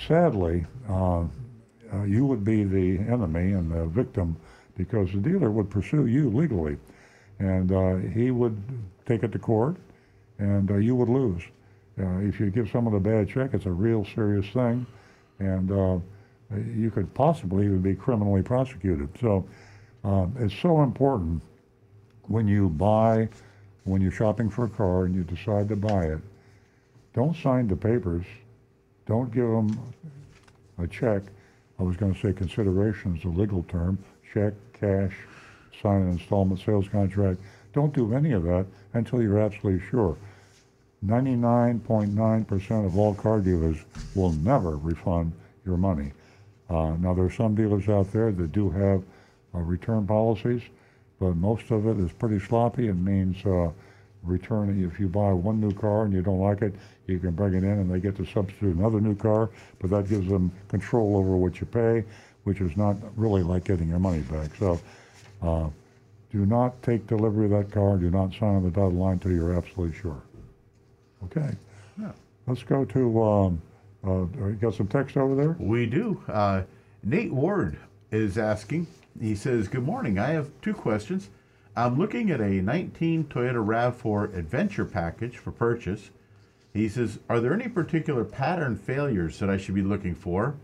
Sadly, 0.07 0.65
uh, 0.87 1.23
uh, 1.93 2.03
you 2.05 2.25
would 2.25 2.43
be 2.43 2.63
the 2.63 2.99
enemy 2.99 3.53
and 3.53 3.71
the 3.71 3.85
victim 3.85 4.37
because 4.77 5.11
the 5.11 5.17
dealer 5.17 5.49
would 5.51 5.69
pursue 5.69 6.05
you 6.05 6.29
legally, 6.29 6.77
and 7.39 7.71
uh, 7.71 7.95
he 7.95 8.31
would 8.31 8.61
take 9.05 9.23
it 9.23 9.31
to 9.31 9.39
court, 9.39 9.75
and 10.37 10.71
uh, 10.71 10.75
you 10.75 10.95
would 10.95 11.09
lose. 11.09 11.41
Uh, 11.99 12.19
if 12.19 12.39
you 12.39 12.49
give 12.49 12.69
someone 12.69 12.95
a 12.95 12.99
bad 12.99 13.27
check, 13.27 13.53
it's 13.53 13.65
a 13.65 13.71
real 13.71 14.05
serious 14.15 14.47
thing, 14.47 14.85
and 15.39 15.71
uh, 15.71 15.97
you 16.73 16.89
could 16.91 17.13
possibly 17.13 17.65
even 17.65 17.81
be 17.81 17.95
criminally 17.95 18.41
prosecuted. 18.41 19.09
So 19.19 19.45
it's 20.39 20.57
so 20.61 20.83
important 20.83 21.41
when 22.27 22.47
you 22.47 22.69
buy, 22.69 23.29
when 23.83 24.01
you're 24.01 24.11
shopping 24.11 24.49
for 24.49 24.65
a 24.65 24.69
car 24.69 25.05
and 25.05 25.15
you 25.15 25.23
decide 25.23 25.67
to 25.69 25.75
buy 25.75 26.05
it, 26.05 26.19
don't 27.13 27.35
sign 27.35 27.67
the 27.67 27.75
papers. 27.75 28.25
Don't 29.05 29.33
give 29.33 29.47
them 29.47 29.93
a 30.77 30.87
check. 30.87 31.23
I 31.79 31.83
was 31.83 31.97
going 31.97 32.13
to 32.13 32.19
say 32.19 32.33
consideration 32.33 33.17
is 33.17 33.25
a 33.25 33.29
legal 33.29 33.63
term. 33.63 33.97
Check, 34.33 34.53
cash, 34.73 35.13
sign 35.81 36.03
an 36.03 36.11
installment 36.11 36.61
sales 36.61 36.87
contract. 36.87 37.39
Don't 37.73 37.93
do 37.93 38.13
any 38.13 38.31
of 38.31 38.43
that 38.43 38.65
until 38.93 39.21
you're 39.21 39.39
absolutely 39.39 39.85
sure. 39.87 40.17
99.9% 41.05 42.85
of 42.85 42.97
all 42.97 43.13
car 43.15 43.39
dealers 43.39 43.77
will 44.13 44.31
never 44.33 44.77
refund 44.77 45.33
your 45.65 45.77
money. 45.77 46.11
Uh, 46.69 46.95
now, 46.99 47.13
there 47.13 47.25
are 47.25 47.31
some 47.31 47.55
dealers 47.55 47.89
out 47.89 48.11
there 48.11 48.31
that 48.31 48.51
do 48.51 48.69
have 48.69 49.03
uh, 49.53 49.59
return 49.59 50.05
policies, 50.05 50.61
but 51.19 51.35
most 51.35 51.71
of 51.71 51.87
it 51.87 51.97
is 51.97 52.11
pretty 52.13 52.39
sloppy. 52.39 52.87
It 52.87 52.95
means 52.95 53.43
uh, 53.45 53.71
return. 54.23 54.83
If 54.83 54.99
you 54.99 55.07
buy 55.07 55.31
one 55.33 55.59
new 55.59 55.71
car 55.71 56.03
and 56.03 56.13
you 56.13 56.21
don't 56.21 56.39
like 56.39 56.61
it, 56.61 56.73
you 57.07 57.19
can 57.19 57.31
bring 57.31 57.53
it 57.53 57.63
in 57.63 57.79
and 57.79 57.91
they 57.91 57.99
get 57.99 58.15
to 58.17 58.25
substitute 58.25 58.75
another 58.75 59.01
new 59.01 59.15
car, 59.15 59.49
but 59.79 59.89
that 59.89 60.07
gives 60.07 60.27
them 60.27 60.51
control 60.67 61.17
over 61.17 61.35
what 61.35 61.59
you 61.59 61.65
pay, 61.65 62.03
which 62.43 62.61
is 62.61 62.75
not 62.77 62.95
really 63.15 63.43
like 63.43 63.65
getting 63.65 63.89
your 63.89 63.99
money 63.99 64.21
back. 64.21 64.51
So 64.57 64.79
uh, 65.41 65.69
do 66.31 66.45
not 66.45 66.81
take 66.83 67.07
delivery 67.07 67.45
of 67.45 67.51
that 67.51 67.71
car. 67.71 67.97
Do 67.97 68.09
not 68.09 68.31
sign 68.33 68.55
on 68.55 68.63
the 68.63 68.71
dotted 68.71 68.97
line 68.97 69.13
until 69.13 69.31
you're 69.31 69.53
absolutely 69.53 69.97
sure. 69.97 70.21
Okay. 71.25 71.55
Yeah. 71.99 72.11
Let's 72.47 72.63
go 72.63 72.85
to, 72.85 73.23
um, 73.23 73.61
uh, 74.05 74.25
you 74.47 74.57
got 74.59 74.73
some 74.73 74.87
text 74.87 75.17
over 75.17 75.35
there? 75.35 75.55
We 75.59 75.85
do. 75.85 76.23
Uh, 76.27 76.63
Nate 77.03 77.31
Ward 77.31 77.77
is 78.11 78.37
asking. 78.37 78.87
He 79.19 79.35
says, 79.35 79.67
"Good 79.67 79.83
morning. 79.83 80.17
I 80.17 80.29
have 80.29 80.49
two 80.61 80.73
questions. 80.73 81.29
I'm 81.75 81.97
looking 81.97 82.29
at 82.31 82.41
a 82.41 82.61
19 82.61 83.25
Toyota 83.25 83.65
Rav4 83.65 84.35
Adventure 84.35 84.83
package 84.83 85.37
for 85.37 85.51
purchase. 85.51 86.09
He 86.73 86.89
says, 86.89 87.19
"Are 87.29 87.39
there 87.39 87.53
any 87.53 87.69
particular 87.69 88.25
pattern 88.25 88.75
failures 88.75 89.39
that 89.39 89.49
I 89.49 89.55
should 89.55 89.75
be 89.75 89.81
looking 89.81 90.13
for?" 90.13 90.55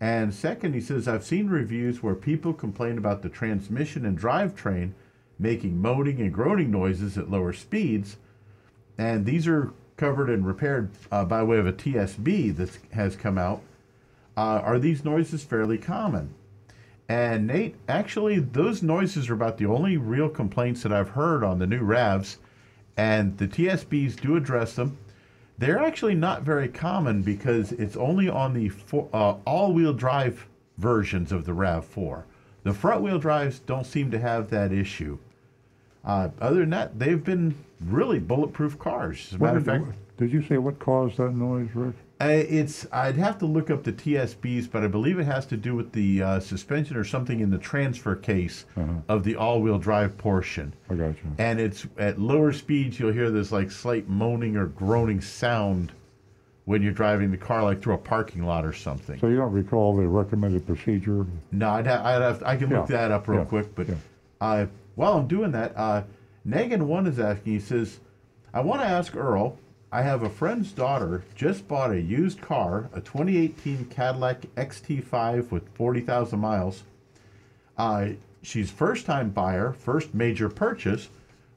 And 0.00 0.34
second, 0.34 0.74
he 0.74 0.80
says, 0.80 1.06
"I've 1.06 1.22
seen 1.22 1.48
reviews 1.48 2.02
where 2.02 2.16
people 2.16 2.52
complain 2.52 2.98
about 2.98 3.22
the 3.22 3.28
transmission 3.28 4.04
and 4.04 4.18
drivetrain 4.18 4.92
making 5.38 5.80
moaning 5.80 6.20
and 6.20 6.34
groaning 6.34 6.70
noises 6.70 7.16
at 7.16 7.30
lower 7.30 7.52
speeds, 7.52 8.16
and 8.98 9.26
these 9.26 9.46
are 9.46 9.72
covered 9.96 10.28
and 10.28 10.44
repaired 10.44 10.90
uh, 11.12 11.24
by 11.24 11.44
way 11.44 11.58
of 11.58 11.66
a 11.66 11.72
TSB 11.72 12.56
that 12.56 12.76
has 12.92 13.14
come 13.14 13.38
out. 13.38 13.62
Uh, 14.36 14.60
are 14.64 14.80
these 14.80 15.04
noises 15.04 15.44
fairly 15.44 15.78
common?" 15.78 16.34
And 17.08 17.46
Nate, 17.46 17.76
actually, 17.88 18.38
those 18.38 18.82
noises 18.82 19.28
are 19.28 19.34
about 19.34 19.58
the 19.58 19.66
only 19.66 19.96
real 19.96 20.28
complaints 20.28 20.82
that 20.82 20.92
I've 20.92 21.10
heard 21.10 21.44
on 21.44 21.58
the 21.58 21.66
new 21.66 21.82
RAVs, 21.82 22.38
and 22.96 23.36
the 23.36 23.46
TSBs 23.46 24.20
do 24.20 24.36
address 24.36 24.74
them. 24.74 24.96
They're 25.58 25.78
actually 25.78 26.14
not 26.14 26.42
very 26.42 26.68
common 26.68 27.22
because 27.22 27.72
it's 27.72 27.96
only 27.96 28.28
on 28.28 28.54
the 28.54 28.72
uh, 29.12 29.36
all-wheel 29.44 29.92
drive 29.92 30.46
versions 30.78 31.30
of 31.30 31.44
the 31.44 31.52
RAV4. 31.52 32.24
The 32.62 32.72
front-wheel 32.72 33.18
drives 33.18 33.60
don't 33.60 33.86
seem 33.86 34.10
to 34.10 34.18
have 34.18 34.48
that 34.50 34.72
issue. 34.72 35.18
Uh, 36.04 36.28
other 36.40 36.60
than 36.60 36.70
that, 36.70 36.98
they've 36.98 37.22
been 37.22 37.54
really 37.80 38.18
bulletproof 38.18 38.78
cars. 38.78 39.28
As 39.28 39.34
a 39.34 39.38
What 39.38 39.46
matter 39.54 39.58
of 39.58 39.84
fact, 39.86 39.98
Did 40.16 40.32
you 40.32 40.42
say 40.42 40.58
what 40.58 40.78
caused 40.78 41.18
that 41.18 41.32
noise, 41.32 41.68
Rick? 41.74 41.94
Uh, 42.24 42.28
it's 42.48 42.86
I'd 42.92 43.16
have 43.16 43.38
to 43.38 43.46
look 43.46 43.70
up 43.70 43.82
the 43.84 43.92
TSBs, 43.92 44.70
but 44.70 44.82
I 44.84 44.86
believe 44.88 45.18
it 45.18 45.24
has 45.24 45.46
to 45.46 45.56
do 45.56 45.74
with 45.74 45.92
the 45.92 46.22
uh, 46.22 46.40
suspension 46.40 46.96
or 46.96 47.04
something 47.04 47.40
in 47.40 47.50
the 47.50 47.58
transfer 47.58 48.14
case 48.16 48.64
Uh-huh. 48.76 48.92
of 49.08 49.24
the 49.24 49.36
all-wheel 49.36 49.78
drive 49.78 50.16
portion. 50.16 50.72
I 50.90 50.94
got 50.94 51.08
you. 51.08 51.30
And 51.38 51.60
it's 51.60 51.86
at 51.98 52.20
lower 52.20 52.52
speeds 52.52 52.98
you'll 52.98 53.12
hear 53.12 53.30
this 53.30 53.52
like 53.52 53.70
slight 53.70 54.08
moaning 54.08 54.56
or 54.56 54.66
groaning 54.66 55.20
sound 55.20 55.92
when 56.66 56.80
you're 56.82 56.92
driving 56.92 57.30
the 57.30 57.36
car 57.36 57.62
like 57.62 57.82
through 57.82 57.94
a 57.94 57.98
parking 57.98 58.42
lot 58.44 58.64
or 58.64 58.72
something. 58.72 59.18
So 59.20 59.26
you 59.28 59.36
don't 59.36 59.52
recall 59.52 59.94
the 59.96 60.06
recommended 60.08 60.66
procedure? 60.66 61.26
No, 61.52 61.68
I'd 61.70 61.86
have, 61.86 62.00
I'd 62.06 62.22
have 62.22 62.42
I 62.42 62.56
can 62.56 62.70
look 62.70 62.88
Yeah, 62.88 62.96
that 62.96 63.10
up 63.10 63.28
real 63.28 63.40
yeah, 63.40 63.44
quick. 63.46 63.74
But 63.74 63.88
yeah. 63.88 63.94
uh, 64.40 64.66
while 64.94 65.12
I'm 65.18 65.26
doing 65.28 65.50
that, 65.52 65.72
uh, 65.76 66.02
Negan 66.48 66.82
one 66.82 67.06
is 67.06 67.18
asking. 67.18 67.52
He 67.52 67.58
says, 67.58 68.00
"I 68.54 68.60
want 68.60 68.80
to 68.80 68.86
ask 68.86 69.14
Earl. 69.16 69.58
I 69.94 70.02
have 70.02 70.24
a 70.24 70.28
friend's 70.28 70.72
daughter 70.72 71.22
just 71.36 71.68
bought 71.68 71.92
a 71.92 72.00
used 72.00 72.40
car, 72.40 72.90
a 72.92 73.00
2018 73.00 73.84
Cadillac 73.84 74.40
XT5 74.56 75.52
with 75.52 75.68
40,000 75.68 76.36
miles. 76.36 76.82
Uh, 77.78 78.08
she's 78.42 78.72
first 78.72 79.06
time 79.06 79.30
buyer, 79.30 79.72
first 79.72 80.12
major 80.12 80.48
purchase, 80.48 81.10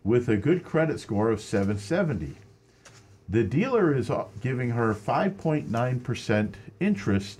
with 0.03 0.29
a 0.29 0.37
good 0.37 0.63
credit 0.63 0.99
score 0.99 1.31
of 1.31 1.41
770. 1.41 2.35
The 3.27 3.43
dealer 3.43 3.91
is 3.91 4.11
uh, 4.11 4.25
giving 4.39 4.69
her 4.69 4.93
5.9% 4.93 6.53
interest 6.79 7.39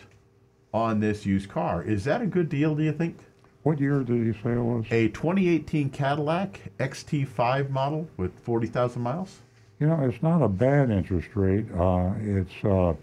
on 0.73 0.99
this 0.99 1.27
used 1.27 1.47
car. 1.47 1.83
Is 1.83 2.05
that 2.05 2.23
a 2.23 2.25
good 2.25 2.49
deal, 2.49 2.73
do 2.73 2.81
you 2.81 2.91
think? 2.91 3.19
What 3.61 3.79
year 3.79 3.99
did 3.99 4.25
you 4.25 4.33
say 4.33 4.53
it 4.53 4.63
was? 4.63 4.85
A 4.89 5.09
2018 5.09 5.91
Cadillac 5.91 6.59
XT5 6.79 7.69
model 7.69 8.09
with 8.17 8.33
40,000 8.39 8.99
miles? 8.99 9.41
You 9.80 9.86
know, 9.88 10.01
it's 10.01 10.23
not 10.23 10.41
a 10.41 10.47
bad 10.47 10.89
interest 10.89 11.30
rate. 11.36 11.65
Uh, 11.78 12.11
it's 12.19 12.65
uh, 12.65 12.93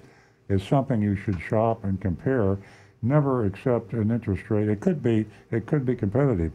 it's 0.49 0.66
something 0.66 1.01
you 1.01 1.14
should 1.14 1.41
shop 1.41 1.85
and 1.85 2.01
compare. 2.01 2.59
Never 3.03 3.45
accept 3.45 3.93
an 3.93 4.11
interest 4.11 4.51
rate. 4.51 4.68
It 4.68 4.81
could 4.81 5.03
be 5.03 5.27
it 5.53 5.66
could 5.66 5.87
be 5.87 5.95
competitive, 5.95 6.51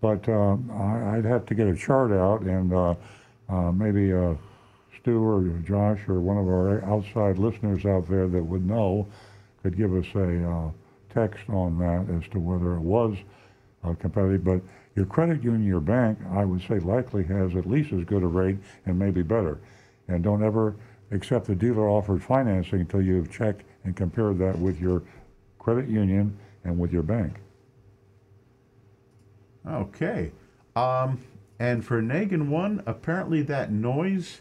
but 0.00 0.26
uh, 0.26 0.56
I'd 1.12 1.24
have 1.26 1.44
to 1.46 1.54
get 1.54 1.66
a 1.66 1.76
chart 1.76 2.12
out 2.12 2.42
and 2.42 2.72
uh, 2.72 2.94
uh, 3.50 3.72
maybe 3.72 4.12
uh, 4.12 4.34
Stu 5.00 5.22
or 5.22 5.42
Josh 5.64 6.00
or 6.08 6.20
one 6.20 6.38
of 6.38 6.46
our 6.46 6.82
outside 6.86 7.36
listeners 7.36 7.84
out 7.84 8.08
there 8.08 8.26
that 8.26 8.42
would 8.42 8.66
know 8.66 9.06
could 9.62 9.76
give 9.76 9.92
us 9.92 10.06
a 10.14 10.72
text 11.12 11.48
on 11.50 11.78
that 11.78 12.06
as 12.14 12.26
to 12.30 12.38
whether 12.38 12.74
it 12.74 12.80
was 12.80 13.16
competitive. 13.98 14.44
But 14.44 14.62
your 14.98 15.06
credit 15.06 15.44
union, 15.44 15.64
your 15.64 15.78
bank, 15.78 16.18
I 16.32 16.44
would 16.44 16.60
say 16.60 16.80
likely 16.80 17.22
has 17.22 17.54
at 17.54 17.66
least 17.66 17.92
as 17.92 18.02
good 18.02 18.24
a 18.24 18.26
rate 18.26 18.58
and 18.84 18.98
maybe 18.98 19.22
better. 19.22 19.60
And 20.08 20.24
don't 20.24 20.42
ever 20.42 20.74
accept 21.12 21.46
the 21.46 21.54
dealer 21.54 21.88
offered 21.88 22.20
financing 22.20 22.80
until 22.80 23.00
you've 23.00 23.30
checked 23.30 23.62
and 23.84 23.94
compared 23.94 24.38
that 24.38 24.58
with 24.58 24.80
your 24.80 25.04
credit 25.60 25.88
union 25.88 26.36
and 26.64 26.76
with 26.76 26.92
your 26.92 27.04
bank. 27.04 27.34
Okay. 29.68 30.32
Um, 30.74 31.22
and 31.60 31.84
for 31.84 32.02
Negan 32.02 32.48
1, 32.48 32.82
apparently 32.84 33.42
that 33.42 33.70
noise 33.70 34.40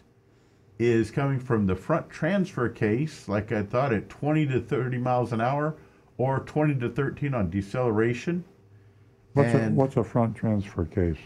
is 0.79 1.11
coming 1.11 1.39
from 1.39 1.67
the 1.67 1.75
front 1.75 2.09
transfer 2.09 2.67
case, 2.67 3.27
like 3.27 3.51
I 3.51 3.61
thought, 3.61 3.93
at 3.93 4.09
20 4.09 4.47
to 4.47 4.59
30 4.59 4.97
miles 4.97 5.33
an 5.33 5.41
hour 5.41 5.75
or 6.17 6.39
20 6.39 6.79
to 6.79 6.89
13 6.89 7.35
on 7.35 7.51
deceleration. 7.51 8.43
What's 9.37 9.53
a, 9.53 9.69
what's 9.69 9.97
a 9.97 10.03
front 10.03 10.35
transfer 10.35 10.85
case? 10.85 11.17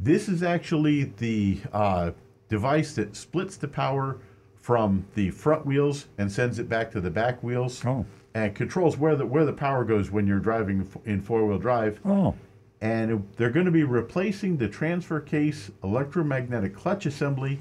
This 0.00 0.28
is 0.28 0.42
actually 0.42 1.04
the 1.18 1.60
uh, 1.72 2.10
device 2.48 2.94
that 2.94 3.14
splits 3.16 3.56
the 3.56 3.68
power 3.68 4.18
from 4.56 5.06
the 5.14 5.30
front 5.30 5.64
wheels 5.64 6.06
and 6.18 6.30
sends 6.30 6.58
it 6.58 6.68
back 6.68 6.90
to 6.92 7.00
the 7.00 7.10
back 7.10 7.42
wheels 7.42 7.84
Oh, 7.84 8.04
and 8.34 8.54
controls 8.54 8.96
where 8.96 9.14
the 9.14 9.24
where 9.24 9.44
the 9.44 9.52
power 9.52 9.84
goes 9.84 10.10
when 10.10 10.26
you're 10.26 10.40
driving 10.40 10.88
in 11.04 11.20
four 11.20 11.46
wheel 11.46 11.58
drive. 11.58 12.00
oh, 12.04 12.34
And 12.80 13.26
they're 13.36 13.50
going 13.50 13.66
to 13.66 13.72
be 13.72 13.84
replacing 13.84 14.56
the 14.56 14.68
transfer 14.68 15.20
case, 15.20 15.70
electromagnetic 15.84 16.74
clutch 16.74 17.06
assembly, 17.06 17.60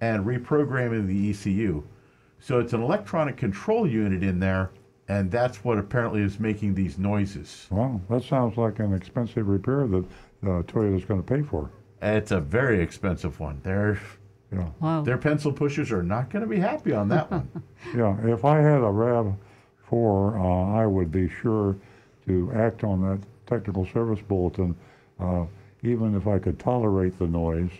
and 0.00 0.24
reprogramming 0.24 1.06
the 1.06 1.30
ECU. 1.30 1.84
So 2.40 2.58
it's 2.60 2.72
an 2.72 2.82
electronic 2.82 3.36
control 3.36 3.86
unit 3.86 4.22
in 4.22 4.38
there, 4.40 4.70
and 5.08 5.30
that's 5.30 5.64
what 5.64 5.78
apparently 5.78 6.20
is 6.20 6.38
making 6.38 6.74
these 6.74 6.98
noises. 6.98 7.66
wow, 7.70 8.00
that 8.10 8.22
sounds 8.24 8.56
like 8.56 8.78
an 8.78 8.92
expensive 8.94 9.48
repair 9.48 9.86
that 9.86 10.04
uh, 10.44 10.62
Toyota's 10.62 11.04
going 11.04 11.22
to 11.22 11.34
pay 11.34 11.42
for. 11.42 11.70
It's 12.00 12.30
a 12.30 12.40
very 12.40 12.80
expensive 12.82 13.40
one. 13.40 13.60
Their 13.64 13.98
Yeah. 14.52 14.68
Wow. 14.80 15.02
their 15.02 15.18
pencil 15.18 15.52
pushers 15.52 15.90
are 15.92 16.02
not 16.02 16.30
going 16.30 16.42
to 16.42 16.48
be 16.48 16.58
happy 16.60 16.92
on 16.92 17.08
that 17.08 17.30
one. 17.30 17.48
Yeah, 17.96 18.16
if 18.24 18.44
I 18.44 18.58
had 18.60 18.80
a 18.82 18.90
RAV 18.90 19.34
4, 19.88 20.38
uh, 20.38 20.42
I 20.82 20.86
would 20.86 21.10
be 21.12 21.28
sure 21.28 21.76
to 22.26 22.52
act 22.54 22.84
on 22.84 23.00
that 23.02 23.20
technical 23.46 23.86
service 23.86 24.20
bulletin, 24.28 24.74
uh, 25.20 25.44
even 25.82 26.14
if 26.14 26.26
I 26.26 26.38
could 26.38 26.58
tolerate 26.58 27.18
the 27.18 27.26
noise. 27.26 27.70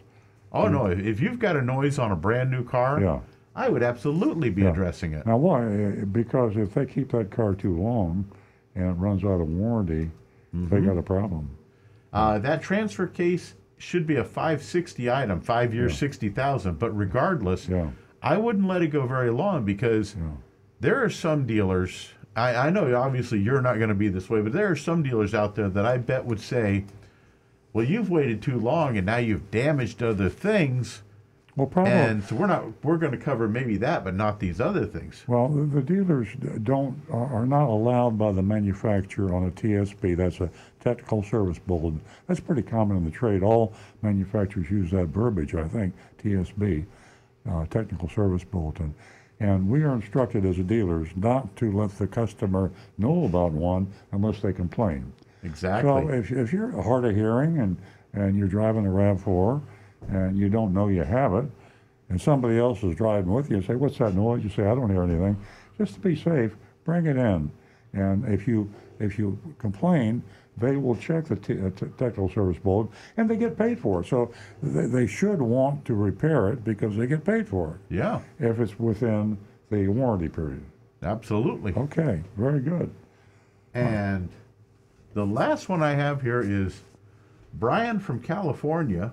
Oh 0.53 0.67
no! 0.69 0.87
If 0.87 1.21
you've 1.21 1.39
got 1.39 1.57
a 1.57 1.63
noise 1.63 1.99
on 1.99 2.11
a 2.11 2.17
brand 2.17 2.51
new 2.51 2.65
car, 2.65 3.01
Yeah. 3.01 3.21
I 3.59 3.69
would 3.69 3.83
absolutely 3.83 4.51
be 4.51 4.63
Yeah. 4.63 4.71
addressing 4.71 5.13
it. 5.15 5.27
Now, 5.27 5.37
why? 5.37 5.65
Because 6.13 6.57
if 6.57 6.75
they 6.75 6.87
keep 6.87 7.11
that 7.11 7.31
car 7.31 7.55
too 7.55 7.77
long 7.77 8.25
and 8.77 8.85
it 8.87 8.93
runs 8.93 9.25
out 9.25 9.41
of 9.41 9.49
warranty, 9.49 10.11
they 10.55 10.81
got 10.81 10.97
a 10.97 11.03
problem. 11.03 11.51
Uh, 12.13 12.39
that 12.39 12.63
transfer 12.63 13.07
case 13.09 13.55
should 13.77 14.07
be 14.07 14.15
a 14.17 14.25
560 14.25 15.11
item, 15.11 15.41
five 15.41 15.75
years, 15.75 15.99
60,000. 15.99 16.79
But 16.79 16.97
regardless, 16.97 17.69
Yeah. 17.69 17.89
I 18.23 18.37
wouldn't 18.37 18.67
let 18.67 18.81
it 18.83 18.89
go 18.89 19.07
very 19.07 19.31
long 19.31 19.65
because 19.65 20.15
Yeah. 20.19 20.29
there 20.81 21.03
are 21.03 21.11
some 21.11 21.45
dealers. 21.45 22.13
I, 22.37 22.69
I 22.69 22.71
know 22.71 22.95
obviously 22.95 23.41
you're 23.41 23.61
not 23.61 23.77
going 23.79 23.89
to 23.89 23.95
be 23.95 24.09
this 24.09 24.31
way, 24.31 24.41
but 24.41 24.53
there 24.53 24.71
are 24.71 24.77
some 24.77 25.03
dealers 25.03 25.35
out 25.35 25.57
there 25.57 25.69
that 25.69 25.85
I 25.85 25.99
bet 25.99 26.25
would 26.25 26.41
say, 26.41 26.85
"Well, 27.73 27.85
you've 27.85 28.09
waited 28.11 28.41
too 28.41 28.59
long, 28.59 28.97
and 28.97 29.05
now 29.07 29.17
you've 29.17 29.51
damaged 29.51 30.01
other 30.03 30.29
things, 30.29 31.03
Well, 31.59 31.67
probably. 31.67 31.93
and 31.93 32.23
so 32.23 32.37
we're 32.37 32.47
not 32.47 32.65
we're 32.85 32.99
going 32.99 33.11
to 33.11 33.19
cover 33.19 33.49
maybe 33.49 33.77
that, 33.79 34.05
but 34.05 34.15
not 34.15 34.39
these 34.39 34.61
other 34.61 34.87
things." 34.87 35.25
Well, 35.27 35.49
the, 35.49 35.65
the 35.65 35.83
dealers 35.83 36.29
don't 36.63 36.97
are 37.11 37.47
not 37.47 37.69
allowed 37.69 38.17
by 38.17 38.31
the 38.31 38.43
manufacturer 38.43 39.35
on 39.35 39.49
a 39.49 39.51
TSB. 39.51 40.17
That's 40.17 40.41
a 40.41 40.51
technical 40.79 41.25
service 41.25 41.59
bulletin. 41.59 42.01
That's 42.29 42.39
pretty 42.39 42.63
common 42.63 42.97
in 42.97 43.05
the 43.05 43.11
trade. 43.11 43.43
All 43.43 43.75
manufacturers 44.03 44.71
use 44.71 44.93
that 44.93 45.07
verbiage, 45.07 45.57
I 45.57 45.67
think. 45.67 45.95
TSB, 46.23 46.87
uh, 47.51 47.67
technical 47.67 48.09
service 48.09 48.45
bulletin, 48.45 48.95
and 49.41 49.69
we 49.69 49.83
are 49.83 49.95
instructed 49.97 50.47
as 50.47 50.59
dealers 50.59 51.09
not 51.17 51.57
to 51.57 51.73
let 51.73 51.91
the 51.99 52.07
customer 52.07 52.71
know 52.99 53.25
about 53.25 53.51
one 53.51 53.93
unless 54.13 54.41
they 54.41 54.53
complain. 54.53 55.13
Exactly. 55.43 55.91
So 55.91 56.09
if, 56.09 56.31
if 56.31 56.53
you're 56.53 56.71
hard 56.83 57.05
of 57.05 57.17
hearing 57.17 57.59
and, 57.59 57.77
and 58.13 58.37
you're 58.37 58.47
driving 58.47 58.87
a 58.87 58.91
RAV4 58.91 59.61
and 60.09 60.37
you 60.39 60.49
don't 60.49 60.73
know 60.73 60.89
you 60.89 61.03
have 61.05 61.35
it, 61.35 61.45
and 62.11 62.21
somebody 62.21 62.59
else 62.59 62.83
is 62.83 62.95
driving 62.97 63.33
with 63.33 63.51
you 63.51 63.57
and 63.57 63.65
say, 63.65 63.75
"What's 63.75 63.99
that 63.99 64.15
noise?" 64.15 64.43
You 64.43 64.51
say, 64.51 64.65
"I 64.67 64.75
don't 64.75 64.91
hear 64.91 65.03
anything." 65.03 65.37
Just 65.77 65.95
to 65.95 66.01
be 66.01 66.17
safe, 66.17 66.57
bring 66.85 67.07
it 67.07 67.17
in, 67.17 67.51
and 67.93 68.25
if 68.27 68.49
you 68.49 68.71
if 68.99 69.19
you 69.19 69.39
complain, 69.59 70.23
they 70.57 70.77
will 70.77 70.97
check 70.97 71.27
the 71.27 71.37
t- 71.37 71.61
uh, 71.61 71.71
t- 71.71 71.87
technical 71.99 72.29
service 72.29 72.59
bulletin, 72.59 72.93
and 73.17 73.29
they 73.31 73.37
get 73.37 73.57
paid 73.57 73.79
for 73.79 74.01
it. 74.01 74.07
So 74.09 74.33
they, 74.63 74.87
they 74.87 75.07
should 75.07 75.41
want 75.41 75.85
to 75.85 75.95
repair 75.95 76.49
it 76.49 76.65
because 76.65 76.97
they 76.97 77.07
get 77.07 77.25
paid 77.25 77.47
for 77.47 77.79
it 77.91 77.95
Yeah, 77.95 78.21
if 78.41 78.59
it's 78.59 78.77
within 78.79 79.39
the 79.71 79.87
warranty 79.89 80.29
period. 80.29 80.63
absolutely. 81.03 81.75
Okay, 81.77 82.23
very 82.37 82.59
good. 82.61 82.91
And 83.75 84.31
the 85.15 85.25
last 85.27 85.69
one 85.69 85.81
I 85.83 85.93
have 85.95 86.23
here 86.23 86.41
is 86.41 86.83
Brian 87.55 88.01
from 88.01 88.19
California. 88.21 89.13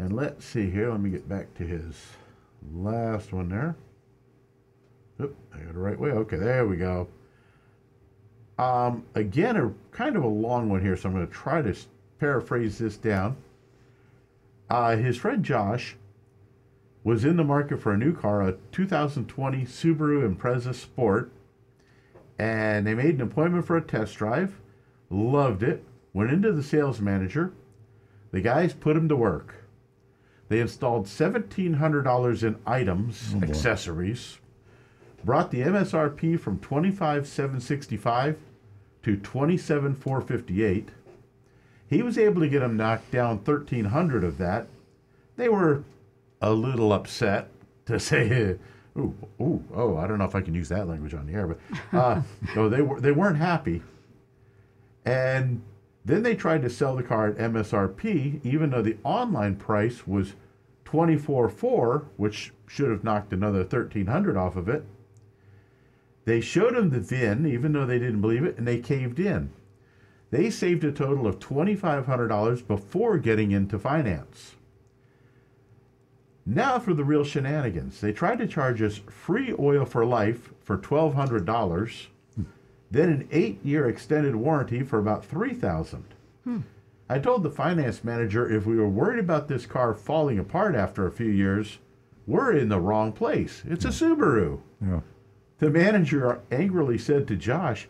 And 0.00 0.16
let's 0.16 0.46
see 0.46 0.70
here. 0.70 0.90
Let 0.90 1.00
me 1.00 1.10
get 1.10 1.28
back 1.28 1.52
to 1.58 1.62
his 1.62 1.94
last 2.72 3.34
one 3.34 3.50
there. 3.50 3.76
Oop, 5.20 5.36
I 5.54 5.58
got 5.58 5.74
it 5.74 5.78
right 5.78 6.00
way. 6.00 6.10
Okay, 6.10 6.38
there 6.38 6.66
we 6.66 6.78
go. 6.78 7.06
Um, 8.58 9.04
again, 9.14 9.56
a 9.56 9.70
kind 9.90 10.16
of 10.16 10.24
a 10.24 10.28
long 10.28 10.70
one 10.70 10.80
here, 10.80 10.96
so 10.96 11.10
I'm 11.10 11.14
going 11.14 11.26
to 11.26 11.32
try 11.32 11.60
to 11.60 11.76
paraphrase 12.18 12.78
this 12.78 12.96
down. 12.96 13.36
Uh, 14.70 14.96
his 14.96 15.18
friend 15.18 15.44
Josh 15.44 15.96
was 17.04 17.26
in 17.26 17.36
the 17.36 17.44
market 17.44 17.82
for 17.82 17.92
a 17.92 17.98
new 17.98 18.14
car, 18.14 18.40
a 18.40 18.56
2020 18.72 19.64
Subaru 19.66 20.34
Impreza 20.34 20.74
Sport 20.74 21.30
and 22.38 22.86
they 22.86 22.94
made 22.94 23.16
an 23.16 23.20
appointment 23.20 23.66
for 23.66 23.76
a 23.76 23.82
test 23.82 24.16
drive. 24.16 24.58
Loved 25.10 25.62
it. 25.62 25.84
Went 26.14 26.30
into 26.30 26.52
the 26.52 26.62
sales 26.62 26.98
manager. 26.98 27.52
The 28.30 28.40
guys 28.40 28.72
put 28.72 28.96
him 28.96 29.10
to 29.10 29.16
work. 29.16 29.59
They 30.50 30.58
installed 30.58 31.06
seventeen 31.06 31.74
hundred 31.74 32.02
dollars 32.02 32.42
in 32.42 32.56
items, 32.66 33.36
accessories. 33.40 34.38
Brought 35.24 35.52
the 35.52 35.60
MSRP 35.60 36.40
from 36.40 36.58
twenty 36.58 36.90
five 36.90 37.28
seven 37.28 37.60
sixty 37.60 37.96
five 37.96 38.36
to 39.04 39.16
twenty 39.16 39.56
seven 39.56 39.94
four 39.94 40.20
fifty 40.20 40.64
eight. 40.64 40.88
He 41.86 42.02
was 42.02 42.18
able 42.18 42.40
to 42.40 42.48
get 42.48 42.60
them 42.60 42.76
knocked 42.76 43.12
down 43.12 43.38
thirteen 43.38 43.84
hundred 43.86 44.24
of 44.24 44.38
that. 44.38 44.66
They 45.36 45.48
were 45.48 45.84
a 46.42 46.52
little 46.52 46.92
upset 46.92 47.48
to 47.86 48.00
say, 48.00 48.56
"Ooh, 48.98 49.14
ooh, 49.40 49.62
oh, 49.72 49.96
I 49.98 50.08
don't 50.08 50.18
know 50.18 50.24
if 50.24 50.34
I 50.34 50.40
can 50.40 50.54
use 50.54 50.68
that 50.70 50.88
language 50.88 51.14
on 51.14 51.26
the 51.26 51.34
air," 51.34 51.46
but 51.46 51.96
uh, 51.96 52.22
no, 52.56 52.68
they 52.68 52.82
were 52.82 53.00
they 53.00 53.12
weren't 53.12 53.38
happy, 53.38 53.82
and 55.04 55.62
then 56.04 56.22
they 56.22 56.34
tried 56.34 56.62
to 56.62 56.70
sell 56.70 56.96
the 56.96 57.02
car 57.02 57.28
at 57.28 57.36
MSRP, 57.36 58.44
even 58.44 58.70
though 58.70 58.82
the 58.82 58.96
online 59.04 59.56
price 59.56 60.06
was 60.06 60.34
twenty 60.84 61.16
four 61.16 61.48
four, 61.48 62.06
which 62.16 62.52
should 62.66 62.90
have 62.90 63.04
knocked 63.04 63.32
another 63.32 63.64
thirteen 63.64 64.06
hundred 64.06 64.36
off 64.36 64.56
of 64.56 64.68
it. 64.68 64.84
They 66.24 66.40
showed 66.40 66.76
him 66.76 66.90
the 66.90 67.00
VIN, 67.00 67.46
even 67.46 67.72
though 67.72 67.86
they 67.86 67.98
didn't 67.98 68.20
believe 68.20 68.44
it, 68.44 68.56
and 68.58 68.66
they 68.66 68.78
caved 68.78 69.18
in. 69.18 69.52
They 70.30 70.48
saved 70.50 70.84
a 70.84 70.92
total 70.92 71.26
of 71.26 71.38
twenty 71.38 71.74
five 71.74 72.06
hundred 72.06 72.28
dollars 72.28 72.62
before 72.62 73.18
getting 73.18 73.50
into 73.50 73.78
finance. 73.78 74.54
Now 76.46 76.78
for 76.78 76.94
the 76.94 77.04
real 77.04 77.24
shenanigans. 77.24 78.00
They 78.00 78.12
tried 78.12 78.38
to 78.38 78.46
charge 78.46 78.80
us 78.82 78.98
free 79.08 79.54
oil 79.58 79.84
for 79.84 80.04
life 80.04 80.50
for 80.62 80.78
$1,200, 80.78 82.06
then 82.90 83.08
an 83.08 83.28
eight 83.30 83.64
year 83.64 83.88
extended 83.88 84.34
warranty 84.34 84.82
for 84.82 84.98
about 84.98 85.24
3000 85.24 86.04
hmm. 86.44 86.60
I 87.08 87.18
told 87.18 87.42
the 87.42 87.50
finance 87.50 88.04
manager 88.04 88.48
if 88.48 88.66
we 88.66 88.76
were 88.76 88.88
worried 88.88 89.18
about 89.18 89.48
this 89.48 89.66
car 89.66 89.94
falling 89.94 90.38
apart 90.38 90.76
after 90.76 91.06
a 91.06 91.12
few 91.12 91.26
years, 91.26 91.78
we're 92.24 92.52
in 92.52 92.68
the 92.68 92.78
wrong 92.78 93.10
place. 93.10 93.64
It's 93.66 93.84
a 93.84 93.88
Subaru. 93.88 94.60
Yeah. 94.80 95.00
The 95.58 95.70
manager 95.70 96.40
angrily 96.52 96.98
said 96.98 97.26
to 97.26 97.36
Josh, 97.36 97.88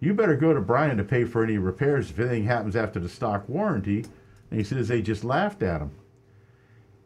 You 0.00 0.14
better 0.14 0.36
go 0.36 0.54
to 0.54 0.60
Brian 0.62 0.96
to 0.96 1.04
pay 1.04 1.24
for 1.24 1.44
any 1.44 1.58
repairs 1.58 2.08
if 2.08 2.18
anything 2.18 2.44
happens 2.44 2.74
after 2.74 2.98
the 2.98 3.10
stock 3.10 3.46
warranty. 3.46 4.06
And 4.50 4.58
he 4.58 4.64
says 4.64 4.88
they 4.88 5.02
just 5.02 5.22
laughed 5.22 5.62
at 5.62 5.82
him. 5.82 5.90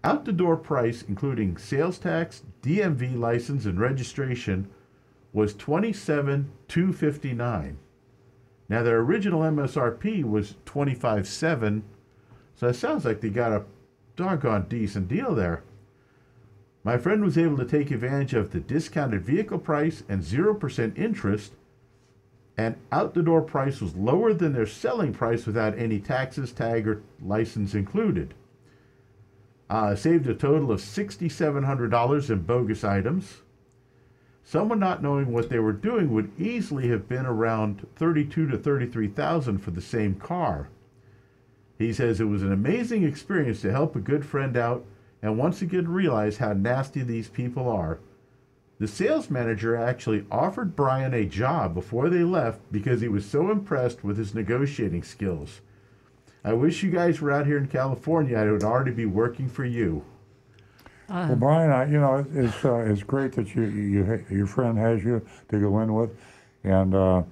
Out 0.04 0.24
the 0.24 0.32
door 0.32 0.56
price, 0.56 1.02
including 1.02 1.56
sales 1.56 1.98
tax, 1.98 2.44
DMV 2.62 3.18
license, 3.18 3.64
and 3.64 3.80
registration, 3.80 4.68
was 5.36 5.52
twenty 5.52 5.92
seven 5.92 6.50
two 6.66 6.94
fifty 6.94 7.34
nine. 7.34 7.76
Now 8.70 8.82
their 8.82 9.00
original 9.00 9.42
MSRP 9.42 10.24
was 10.24 10.54
twenty 10.64 10.94
five 10.94 11.28
seven, 11.28 11.84
so 12.54 12.68
it 12.68 12.74
sounds 12.74 13.04
like 13.04 13.20
they 13.20 13.28
got 13.28 13.52
a 13.52 13.64
doggone 14.16 14.64
decent 14.66 15.08
deal 15.08 15.34
there. 15.34 15.62
My 16.84 16.96
friend 16.96 17.22
was 17.22 17.36
able 17.36 17.58
to 17.58 17.66
take 17.66 17.90
advantage 17.90 18.32
of 18.32 18.50
the 18.50 18.60
discounted 18.60 19.26
vehicle 19.26 19.58
price 19.58 20.04
and 20.08 20.22
0% 20.22 20.96
interest, 20.96 21.52
and 22.56 22.76
out 22.90 23.12
the 23.12 23.22
door 23.22 23.42
price 23.42 23.82
was 23.82 23.94
lower 23.94 24.32
than 24.32 24.54
their 24.54 24.66
selling 24.66 25.12
price 25.12 25.44
without 25.44 25.76
any 25.76 25.98
taxes, 25.98 26.50
tag, 26.50 26.88
or 26.88 27.02
license 27.20 27.74
included. 27.74 28.32
Uh, 29.68 29.94
saved 29.94 30.26
a 30.28 30.34
total 30.34 30.72
of 30.72 30.80
$6,700 30.80 32.30
in 32.30 32.38
bogus 32.42 32.84
items. 32.84 33.42
Someone 34.48 34.78
not 34.78 35.02
knowing 35.02 35.32
what 35.32 35.48
they 35.48 35.58
were 35.58 35.72
doing 35.72 36.12
would 36.12 36.30
easily 36.38 36.86
have 36.86 37.08
been 37.08 37.26
around 37.26 37.84
32 37.96 38.46
to 38.46 38.56
33,000 38.56 39.58
for 39.58 39.72
the 39.72 39.80
same 39.80 40.14
car. 40.14 40.68
He 41.80 41.92
says 41.92 42.20
it 42.20 42.26
was 42.26 42.44
an 42.44 42.52
amazing 42.52 43.02
experience 43.02 43.60
to 43.62 43.72
help 43.72 43.96
a 43.96 44.00
good 44.00 44.24
friend 44.24 44.56
out 44.56 44.84
and 45.20 45.36
once 45.36 45.62
again 45.62 45.88
realize 45.88 46.36
how 46.36 46.52
nasty 46.52 47.02
these 47.02 47.28
people 47.28 47.68
are. 47.68 47.98
The 48.78 48.86
sales 48.86 49.30
manager 49.30 49.74
actually 49.74 50.24
offered 50.30 50.76
Brian 50.76 51.12
a 51.12 51.24
job 51.24 51.74
before 51.74 52.08
they 52.08 52.22
left 52.22 52.60
because 52.70 53.00
he 53.00 53.08
was 53.08 53.26
so 53.26 53.50
impressed 53.50 54.04
with 54.04 54.16
his 54.16 54.32
negotiating 54.32 55.02
skills. 55.02 55.60
I 56.44 56.52
wish 56.52 56.84
you 56.84 56.92
guys 56.92 57.20
were 57.20 57.32
out 57.32 57.46
here 57.46 57.58
in 57.58 57.66
California. 57.66 58.38
I 58.38 58.48
would 58.52 58.62
already 58.62 58.92
be 58.92 59.06
working 59.06 59.48
for 59.48 59.64
you. 59.64 60.04
Well, 61.08 61.36
Brian, 61.36 61.70
I, 61.70 61.84
you 61.84 62.00
know, 62.00 62.26
it's 62.34 62.64
uh, 62.64 62.78
it's 62.78 63.02
great 63.02 63.32
that 63.32 63.54
you, 63.54 63.62
you 63.64 64.24
your 64.28 64.46
friend 64.46 64.76
has 64.78 65.04
you 65.04 65.24
to 65.50 65.60
go 65.60 65.80
in 65.80 65.94
with, 65.94 66.10
and 66.64 66.94
uh, 66.94 67.22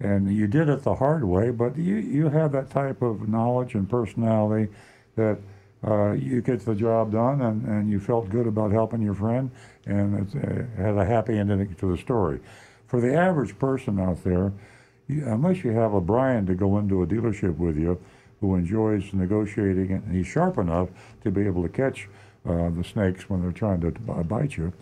and 0.00 0.34
you 0.34 0.46
did 0.46 0.68
it 0.68 0.82
the 0.82 0.94
hard 0.94 1.24
way. 1.24 1.50
But 1.50 1.76
you 1.76 1.96
you 1.96 2.28
have 2.28 2.52
that 2.52 2.70
type 2.70 3.00
of 3.02 3.28
knowledge 3.28 3.74
and 3.74 3.88
personality 3.88 4.72
that 5.16 5.38
uh, 5.86 6.12
you 6.12 6.42
get 6.42 6.60
the 6.60 6.74
job 6.74 7.12
done, 7.12 7.40
and, 7.42 7.66
and 7.66 7.90
you 7.90 7.98
felt 7.98 8.28
good 8.28 8.46
about 8.46 8.72
helping 8.72 9.00
your 9.00 9.14
friend, 9.14 9.50
and 9.86 10.34
it 10.34 10.44
uh, 10.44 10.82
had 10.82 10.96
a 10.96 11.04
happy 11.04 11.38
ending 11.38 11.74
to 11.76 11.90
the 11.90 11.96
story. 11.96 12.40
For 12.86 13.00
the 13.00 13.14
average 13.14 13.58
person 13.58 13.98
out 14.00 14.22
there, 14.22 14.52
you, 15.08 15.24
unless 15.26 15.64
you 15.64 15.70
have 15.72 15.94
a 15.94 16.00
Brian 16.00 16.46
to 16.46 16.54
go 16.54 16.78
into 16.78 17.02
a 17.02 17.06
dealership 17.06 17.56
with 17.56 17.76
you, 17.78 17.98
who 18.40 18.56
enjoys 18.56 19.12
negotiating 19.14 19.92
and 19.92 20.14
he's 20.14 20.26
sharp 20.26 20.58
enough 20.58 20.90
to 21.22 21.30
be 21.30 21.46
able 21.46 21.62
to 21.62 21.68
catch 21.68 22.06
uh, 22.06 22.08
the 22.44 22.84
snakes 22.84 23.28
when 23.28 23.42
they're 23.42 23.52
trying 23.52 23.80
to 23.80 23.90
b- 23.90 24.22
bite 24.24 24.56
you. 24.56 24.72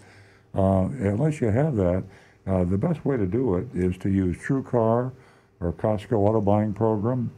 Uh, 0.54 0.88
unless 1.00 1.40
you 1.40 1.48
have 1.48 1.76
that, 1.76 2.04
uh, 2.46 2.64
the 2.64 2.76
best 2.76 3.04
way 3.04 3.16
to 3.16 3.26
do 3.26 3.56
it 3.56 3.66
is 3.74 3.96
to 3.98 4.10
use 4.10 4.36
TrueCar 4.36 5.12
or 5.60 5.72
Costco 5.72 6.12
Auto 6.12 6.40
Buying 6.40 6.72
Program, 6.74 7.30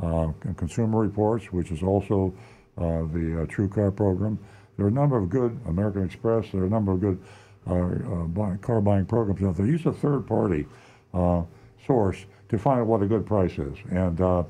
uh, 0.00 0.28
Consumer 0.56 1.00
Reports, 1.00 1.52
which 1.52 1.70
is 1.70 1.82
also 1.82 2.32
uh, 2.78 3.02
the 3.12 3.42
uh, 3.42 3.46
TrueCar 3.46 3.94
program. 3.94 4.38
There 4.76 4.86
are 4.86 4.88
a 4.88 4.92
number 4.92 5.16
of 5.16 5.28
good 5.28 5.58
American 5.66 6.04
Express. 6.04 6.50
There 6.50 6.62
are 6.62 6.66
a 6.66 6.70
number 6.70 6.92
of 6.92 7.00
good 7.00 7.20
uh, 7.66 7.74
uh, 7.74 8.24
buy, 8.26 8.56
car 8.56 8.80
buying 8.80 9.06
programs 9.06 9.42
out 9.42 9.56
there. 9.56 9.66
Use 9.66 9.84
a 9.86 9.92
third 9.92 10.26
party 10.26 10.66
uh, 11.12 11.42
source 11.86 12.24
to 12.48 12.58
find 12.58 12.80
out 12.80 12.86
what 12.86 13.02
a 13.02 13.06
good 13.06 13.26
price 13.26 13.58
is. 13.58 13.76
And 13.90 14.20
uh, 14.20 14.44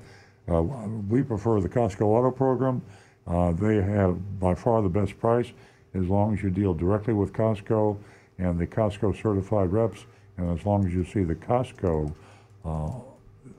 uh, 0.48 0.62
we 0.62 1.22
prefer 1.22 1.60
the 1.60 1.68
Costco 1.68 2.02
Auto 2.02 2.30
program. 2.30 2.82
Uh, 3.26 3.52
they 3.52 3.76
have 3.76 4.40
by 4.40 4.54
far 4.54 4.82
the 4.82 4.88
best 4.88 5.18
price 5.18 5.52
as 5.94 6.06
long 6.06 6.34
as 6.34 6.42
you 6.42 6.50
deal 6.50 6.74
directly 6.74 7.14
with 7.14 7.32
Costco 7.32 7.96
and 8.38 8.58
the 8.58 8.66
Costco 8.66 9.20
certified 9.20 9.72
reps, 9.72 10.06
and 10.36 10.58
as 10.58 10.64
long 10.66 10.86
as 10.86 10.92
you 10.92 11.04
see 11.04 11.22
the 11.22 11.34
Costco 11.34 12.12
uh, 12.64 12.90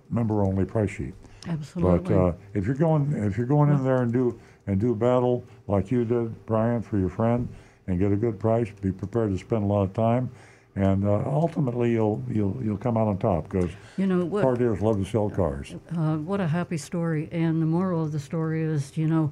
member-only 0.09 0.65
price 0.65 0.89
sheet. 0.89 1.13
Absolutely. 1.47 1.99
But 1.99 2.13
uh, 2.13 2.33
if 2.53 2.65
you're 2.65 2.75
going 2.75 3.13
if 3.13 3.37
you're 3.37 3.45
going 3.45 3.69
in 3.69 3.83
there 3.83 4.01
and 4.01 4.11
do 4.11 4.39
and 4.67 4.79
do 4.79 4.95
battle 4.95 5.43
like 5.67 5.91
you 5.91 6.05
did, 6.05 6.45
Brian, 6.45 6.81
for 6.81 6.97
your 6.97 7.09
friend, 7.09 7.47
and 7.87 7.99
get 7.99 8.11
a 8.11 8.15
good 8.15 8.39
price, 8.39 8.69
be 8.81 8.91
prepared 8.91 9.31
to 9.31 9.37
spend 9.37 9.63
a 9.63 9.65
lot 9.65 9.83
of 9.83 9.93
time, 9.93 10.29
and 10.75 11.05
uh, 11.05 11.23
ultimately 11.25 11.91
you'll 11.91 12.21
you'll 12.29 12.57
you'll 12.63 12.77
come 12.77 12.97
out 12.97 13.07
on 13.07 13.17
top 13.17 13.49
because 13.49 13.69
you 13.97 14.07
know 14.07 14.25
what? 14.25 14.43
car 14.43 14.55
dealers 14.55 14.81
love 14.81 14.97
to 14.97 15.05
sell 15.05 15.29
cars. 15.29 15.75
Uh, 15.95 16.17
what 16.17 16.41
a 16.41 16.47
happy 16.47 16.77
story. 16.77 17.29
And 17.31 17.61
the 17.61 17.65
moral 17.65 18.03
of 18.03 18.11
the 18.11 18.19
story 18.19 18.63
is, 18.63 18.97
you 18.97 19.07
know, 19.07 19.31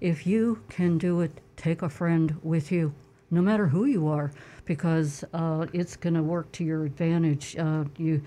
if 0.00 0.26
you 0.26 0.60
can 0.68 0.98
do 0.98 1.20
it, 1.22 1.32
take 1.56 1.82
a 1.82 1.88
friend 1.88 2.36
with 2.42 2.70
you, 2.70 2.92
no 3.30 3.40
matter 3.40 3.66
who 3.66 3.86
you 3.86 4.06
are, 4.08 4.32
because 4.64 5.24
uh, 5.32 5.66
it's 5.72 5.96
going 5.96 6.14
to 6.14 6.22
work 6.22 6.50
to 6.52 6.64
your 6.64 6.84
advantage. 6.84 7.56
Uh, 7.56 7.84
you, 7.96 8.22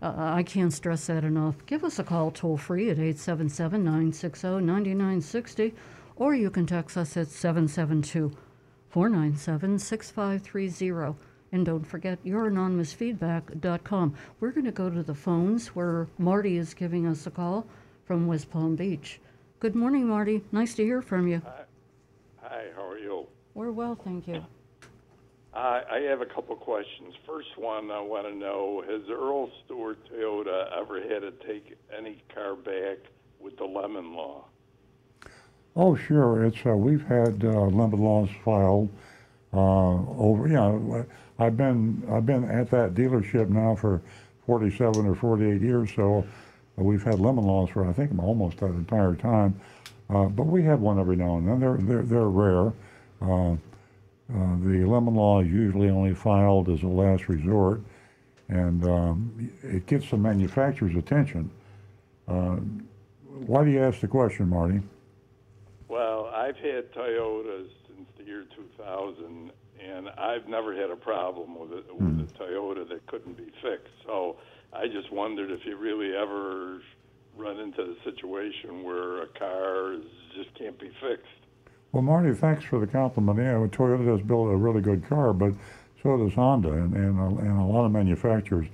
uh, 0.00 0.14
I 0.16 0.44
can't 0.44 0.72
stress 0.72 1.06
that 1.08 1.24
enough. 1.24 1.56
Give 1.66 1.84
us 1.84 1.98
a 1.98 2.04
call 2.04 2.30
toll 2.30 2.56
free 2.56 2.88
at 2.88 2.98
877 2.98 3.84
960 3.84 4.48
9960 4.60 5.74
or 6.18 6.34
you 6.34 6.50
can 6.50 6.66
text 6.66 6.96
us 6.96 7.16
at 7.16 7.28
772 7.28 8.32
497 8.90 9.78
6530. 9.78 11.27
And 11.52 11.64
don't 11.64 11.86
forget 11.86 12.22
youranonymousfeedback.com. 12.24 14.14
We're 14.40 14.50
going 14.50 14.66
to 14.66 14.72
go 14.72 14.90
to 14.90 15.02
the 15.02 15.14
phones 15.14 15.68
where 15.68 16.08
Marty 16.18 16.58
is 16.58 16.74
giving 16.74 17.06
us 17.06 17.26
a 17.26 17.30
call 17.30 17.66
from 18.04 18.26
West 18.26 18.50
Palm 18.50 18.76
Beach. 18.76 19.20
Good 19.60 19.74
morning, 19.74 20.06
Marty. 20.06 20.44
Nice 20.52 20.74
to 20.74 20.84
hear 20.84 21.02
from 21.02 21.26
you. 21.26 21.42
Hi, 21.44 21.62
Hi 22.42 22.64
how 22.76 22.86
are 22.86 22.98
you? 22.98 23.26
We're 23.54 23.72
well, 23.72 23.96
thank 24.04 24.28
you. 24.28 24.44
I 25.54 25.82
I 25.90 25.98
have 26.02 26.20
a 26.20 26.26
couple 26.26 26.54
questions. 26.56 27.14
First 27.26 27.56
one, 27.56 27.90
I 27.90 28.00
want 28.00 28.26
to 28.28 28.34
know: 28.34 28.84
Has 28.88 29.02
Earl 29.10 29.50
Stewart 29.64 29.98
Toyota 30.08 30.70
ever 30.80 31.00
had 31.00 31.22
to 31.22 31.32
take 31.46 31.76
any 31.96 32.22
car 32.32 32.54
back 32.54 32.98
with 33.40 33.56
the 33.56 33.64
lemon 33.64 34.14
law? 34.14 34.44
Oh, 35.74 35.96
sure. 35.96 36.44
It's 36.44 36.64
uh, 36.64 36.76
we've 36.76 37.04
had 37.04 37.44
uh, 37.44 37.62
lemon 37.66 38.00
laws 38.00 38.28
filed 38.44 38.90
uh, 39.52 39.56
over. 39.58 40.46
You 40.46 40.54
know, 40.54 41.06
I've 41.38 41.56
been 41.56 42.02
I've 42.10 42.26
been 42.26 42.44
at 42.44 42.70
that 42.70 42.94
dealership 42.94 43.48
now 43.48 43.76
for 43.76 44.02
47 44.46 45.06
or 45.06 45.14
48 45.14 45.60
years, 45.60 45.90
so 45.94 46.26
we've 46.76 47.02
had 47.02 47.20
lemon 47.20 47.44
laws 47.44 47.70
for 47.70 47.88
I 47.88 47.92
think 47.92 48.10
almost 48.18 48.58
that 48.58 48.66
entire 48.66 49.14
time. 49.14 49.58
Uh, 50.10 50.24
but 50.24 50.46
we 50.46 50.62
have 50.64 50.80
one 50.80 50.98
every 50.98 51.16
now 51.16 51.36
and 51.36 51.46
then. 51.46 51.60
They're 51.60 51.76
they're 51.76 52.02
they're 52.02 52.28
rare. 52.28 52.72
Uh, 53.20 53.52
uh, 53.52 54.56
the 54.62 54.84
lemon 54.84 55.14
law 55.14 55.40
is 55.40 55.48
usually 55.48 55.88
only 55.88 56.14
filed 56.14 56.68
as 56.68 56.82
a 56.82 56.86
last 56.86 57.28
resort, 57.28 57.80
and 58.48 58.84
um, 58.84 59.50
it 59.62 59.86
gets 59.86 60.10
the 60.10 60.18
manufacturer's 60.18 60.94
attention. 60.96 61.50
Uh, 62.26 62.56
why 63.46 63.64
do 63.64 63.70
you 63.70 63.82
ask 63.82 64.00
the 64.00 64.08
question, 64.08 64.48
Marty? 64.48 64.82
Well, 65.88 66.26
I've 66.34 66.56
had 66.56 66.92
Toyotas 66.92 67.68
since 67.86 68.08
the 68.18 68.24
year 68.24 68.44
2000, 68.54 69.50
and 69.88 70.08
I've 70.10 70.48
never 70.48 70.74
had 70.74 70.90
a 70.90 70.96
problem 70.96 71.58
with 71.58 71.70
a, 71.72 71.94
with 71.94 72.28
a 72.28 72.32
Toyota 72.38 72.88
that 72.88 73.06
couldn't 73.06 73.36
be 73.36 73.50
fixed. 73.62 73.92
So 74.06 74.36
I 74.72 74.86
just 74.86 75.12
wondered 75.12 75.50
if 75.50 75.64
you 75.64 75.76
really 75.76 76.14
ever 76.16 76.80
run 77.36 77.58
into 77.58 77.84
the 77.84 77.96
situation 78.04 78.82
where 78.82 79.22
a 79.22 79.26
car 79.38 79.94
is, 79.94 80.02
just 80.36 80.54
can't 80.56 80.78
be 80.78 80.90
fixed. 81.00 81.26
Well, 81.92 82.02
Marty, 82.02 82.34
thanks 82.34 82.64
for 82.64 82.78
the 82.78 82.86
compliment. 82.86 83.38
Yeah, 83.38 83.66
Toyota 83.76 84.04
does 84.04 84.26
build 84.26 84.52
a 84.52 84.56
really 84.56 84.82
good 84.82 85.08
car, 85.08 85.32
but 85.32 85.52
so 86.02 86.16
does 86.18 86.34
Honda 86.34 86.72
and, 86.72 86.94
and, 86.94 87.18
a, 87.18 87.40
and 87.40 87.60
a 87.60 87.64
lot 87.64 87.86
of 87.86 87.92
manufacturers. 87.92 88.66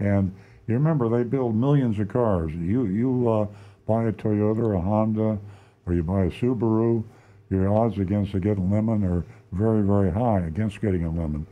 And 0.00 0.34
you 0.66 0.74
remember, 0.74 1.08
they 1.08 1.22
build 1.22 1.54
millions 1.54 1.98
of 2.00 2.08
cars. 2.08 2.52
You, 2.52 2.86
you 2.86 3.28
uh, 3.28 3.46
buy 3.86 4.04
a 4.04 4.12
Toyota 4.12 4.58
or 4.58 4.72
a 4.74 4.80
Honda 4.80 5.38
or 5.86 5.94
you 5.94 6.02
buy 6.02 6.24
a 6.24 6.30
Subaru, 6.30 7.04
your 7.50 7.72
odds 7.72 7.98
against 7.98 8.34
a 8.34 8.40
getting 8.40 8.70
lemon 8.70 9.04
are 9.04 9.24
very, 9.52 9.82
very 9.82 10.10
high 10.10 10.40
against 10.40 10.80
getting 10.80 11.04
a 11.04 11.10
lemon. 11.10 11.46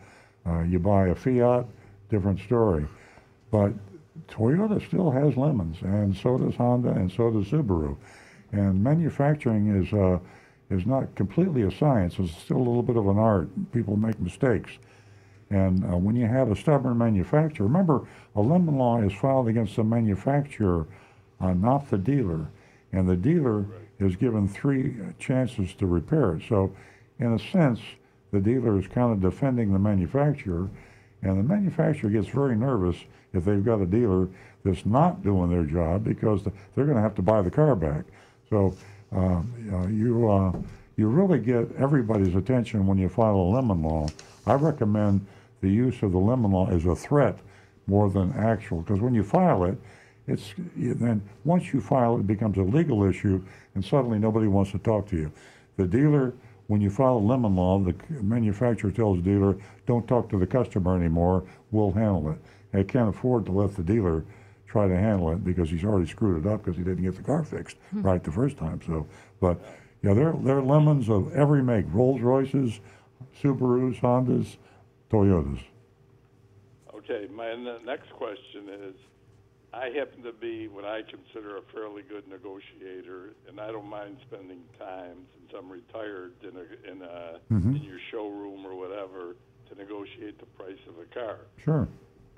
Uh, 0.47 0.63
you 0.63 0.79
buy 0.79 1.09
a 1.09 1.15
Fiat, 1.15 1.67
different 2.11 2.41
story. 2.41 2.87
But 3.51 3.73
Toyota 4.29 4.85
still 4.87 5.11
has 5.11 5.37
lemons, 5.37 5.77
and 5.83 6.17
so 6.17 6.39
does 6.39 6.55
Honda, 6.57 6.91
and 6.91 7.11
so 7.11 7.31
does 7.31 7.47
Subaru. 7.47 7.97
And 8.53 8.83
manufacturing 8.83 9.83
is 9.83 9.93
uh, 9.93 10.19
is 10.71 10.87
not 10.87 11.15
completely 11.15 11.63
a 11.63 11.71
science. 11.71 12.19
It's 12.19 12.37
still 12.37 12.57
a 12.57 12.59
little 12.59 12.83
bit 12.83 12.97
of 12.97 13.07
an 13.09 13.19
art. 13.19 13.49
People 13.73 13.97
make 13.97 14.19
mistakes. 14.21 14.73
And 15.51 15.85
uh, 15.85 15.97
when 15.97 16.17
you 16.17 16.27
have 16.27 16.51
a 16.51 16.57
stubborn 16.57 16.99
manufacturer, 16.99 17.67
remember, 17.67 18.09
a 18.35 18.41
lemon 18.41 18.77
law 18.77 19.01
is 19.01 19.13
filed 19.13 19.49
against 19.49 19.77
the 19.77 19.85
manufacturer, 19.85 20.87
uh, 21.41 21.53
not 21.53 21.91
the 21.91 21.99
dealer. 21.99 22.49
And 22.93 23.09
the 23.09 23.17
dealer 23.17 23.67
is 23.99 24.17
given 24.17 24.49
three 24.49 24.97
chances 25.19 25.75
to 25.75 25.87
repair 25.87 26.37
it. 26.37 26.43
So, 26.49 26.75
in 27.19 27.33
a 27.33 27.39
sense, 27.39 27.81
the 28.33 28.41
dealer 28.41 28.79
is 28.79 28.87
kind 28.89 29.13
of 29.13 29.21
defending 29.21 29.73
the 29.73 29.79
manufacturer. 29.79 30.69
And 31.23 31.39
the 31.39 31.43
manufacturer 31.43 32.11
gets 32.11 32.29
very 32.29 32.57
nervous 32.57 32.97
if 33.33 33.45
they've 33.45 33.65
got 33.65 33.81
a 33.81 33.87
dealer 33.87 34.29
that's 34.65 34.85
not 34.85 35.23
doing 35.23 35.51
their 35.51 35.65
job 35.65 36.05
because 36.05 36.43
they're 36.45 36.85
going 36.85 36.97
to 36.97 37.03
have 37.03 37.15
to 37.17 37.23
buy 37.23 37.43
the 37.43 37.51
car 37.51 37.75
back. 37.77 38.05
So 38.51 38.77
uh, 39.15 39.43
you 39.89 40.31
uh, 40.31 40.53
you 40.97 41.09
really 41.09 41.39
get 41.39 41.75
everybody's 41.77 42.35
attention 42.35 42.87
when 42.87 42.99
you 42.99 43.09
file 43.09 43.37
a 43.37 43.49
lemon 43.57 43.83
law. 43.83 44.09
I 44.47 44.55
recommend 44.55 45.27
the 45.61 45.69
use 45.69 46.03
of 46.03 46.13
the 46.13 46.19
lemon 46.19 46.53
law 46.53 46.69
as 46.71 46.85
a 46.87 46.95
threat 46.95 47.39
more 47.87 48.11
than 48.11 48.33
actual, 48.33 48.81
because 48.81 49.01
when 49.01 49.15
you 49.15 49.23
file 49.23 49.65
it, 49.65 49.77
it's 50.27 50.55
then 50.77 51.23
once 51.45 51.73
you 51.73 51.81
file 51.81 52.17
it, 52.17 52.21
it 52.21 52.27
becomes 52.27 52.59
a 52.59 52.63
legal 52.63 53.05
issue, 53.05 53.43
and 53.75 53.85
suddenly 53.85 54.19
nobody 54.19 54.47
wants 54.47 54.71
to 54.73 54.79
talk 54.79 55.09
to 55.09 55.17
you. 55.17 55.33
The 55.77 55.87
dealer, 55.87 56.33
when 56.67 56.81
you 56.81 56.91
file 56.91 57.17
a 57.17 57.19
lemon 57.19 57.57
law, 57.57 57.79
the 57.79 57.95
manufacturer 58.23 58.91
tells 58.91 59.19
the 59.19 59.23
dealer, 59.23 59.57
"Don't 59.87 60.09
talk 60.09 60.29
to 60.31 60.39
the 60.39 60.47
customer 60.47 60.97
anymore. 60.97 61.45
We'll 61.71 61.93
handle 61.93 62.31
it." 62.31 62.39
They 62.73 62.85
can't 62.85 63.09
afford 63.09 63.47
to 63.47 63.53
let 63.53 63.77
the 63.77 63.83
dealer 63.83 64.25
try 64.67 64.89
to 64.89 64.97
handle 64.97 65.31
it 65.31 65.45
because 65.45 65.71
he's 65.71 65.85
already 65.85 66.09
screwed 66.09 66.45
it 66.45 66.49
up 66.51 66.65
because 66.65 66.77
he 66.77 66.83
didn't 66.83 67.05
get 67.05 67.17
the 67.17 67.23
car 67.23 67.45
fixed 67.45 67.77
hmm. 67.91 68.03
right 68.03 68.23
the 68.25 68.33
first 68.33 68.57
time. 68.57 68.81
So, 68.87 69.07
but 69.41 69.61
yeah, 70.03 70.15
there 70.15 70.33
there 70.33 70.59
are 70.59 70.63
lemons 70.63 71.09
of 71.09 71.33
every 71.35 71.63
make: 71.63 71.87
Rolls 71.93 72.21
Royces, 72.21 72.81
Subarus, 73.41 74.01
Hondas, 74.01 74.57
Toyotas. 75.11 75.61
Okay, 76.95 77.29
my 77.33 77.55
next 77.85 78.11
question 78.13 78.69
is 78.69 78.95
I 79.75 79.91
happen 79.91 80.23
to 80.23 80.33
be 80.33 80.69
what 80.69 80.85
I 80.85 81.03
consider 81.03 81.57
a 81.57 81.63
fairly 81.73 82.03
good 82.03 82.29
negotiator, 82.29 83.35
and 83.49 83.61
I 83.61 83.73
don't 83.73 83.89
mind 83.89 84.19
spending 84.29 84.63
time 84.79 85.27
since 85.35 85.51
I'm 85.57 85.71
retired 85.71 86.33
in 86.43 86.57
a, 86.57 86.93
in, 86.93 87.03
a, 87.03 87.41
in 87.77 87.83
your 87.83 87.99
showroom 88.13 88.65
or 88.65 88.75
whatever 88.77 89.35
to 89.69 89.75
negotiate 89.75 90.39
the 90.39 90.47
price 90.47 90.79
of 90.89 90.95
a 90.99 91.13
car. 91.13 91.39
Sure. 91.65 91.89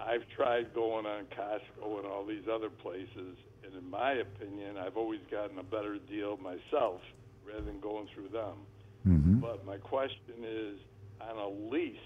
I've 0.00 0.26
tried 0.34 0.72
going 0.74 1.04
on 1.04 1.24
Costco 1.36 1.98
and 1.98 2.06
all 2.06 2.24
these 2.24 2.44
other 2.52 2.70
places, 2.70 3.36
and 3.64 3.74
in 3.76 3.90
my 3.90 4.12
opinion, 4.12 4.78
I've 4.78 4.96
always 4.96 5.20
gotten 5.30 5.58
a 5.58 5.62
better 5.62 5.98
deal 5.98 6.38
myself 6.38 7.00
rather 7.46 7.62
than 7.62 7.80
going 7.80 8.08
through 8.14 8.28
them. 8.28 8.56
hmm 9.04 9.40
But 9.40 9.66
my 9.66 9.76
question 9.76 10.40
is, 10.42 10.78
on 11.20 11.36
a 11.36 11.48
lease, 11.70 11.96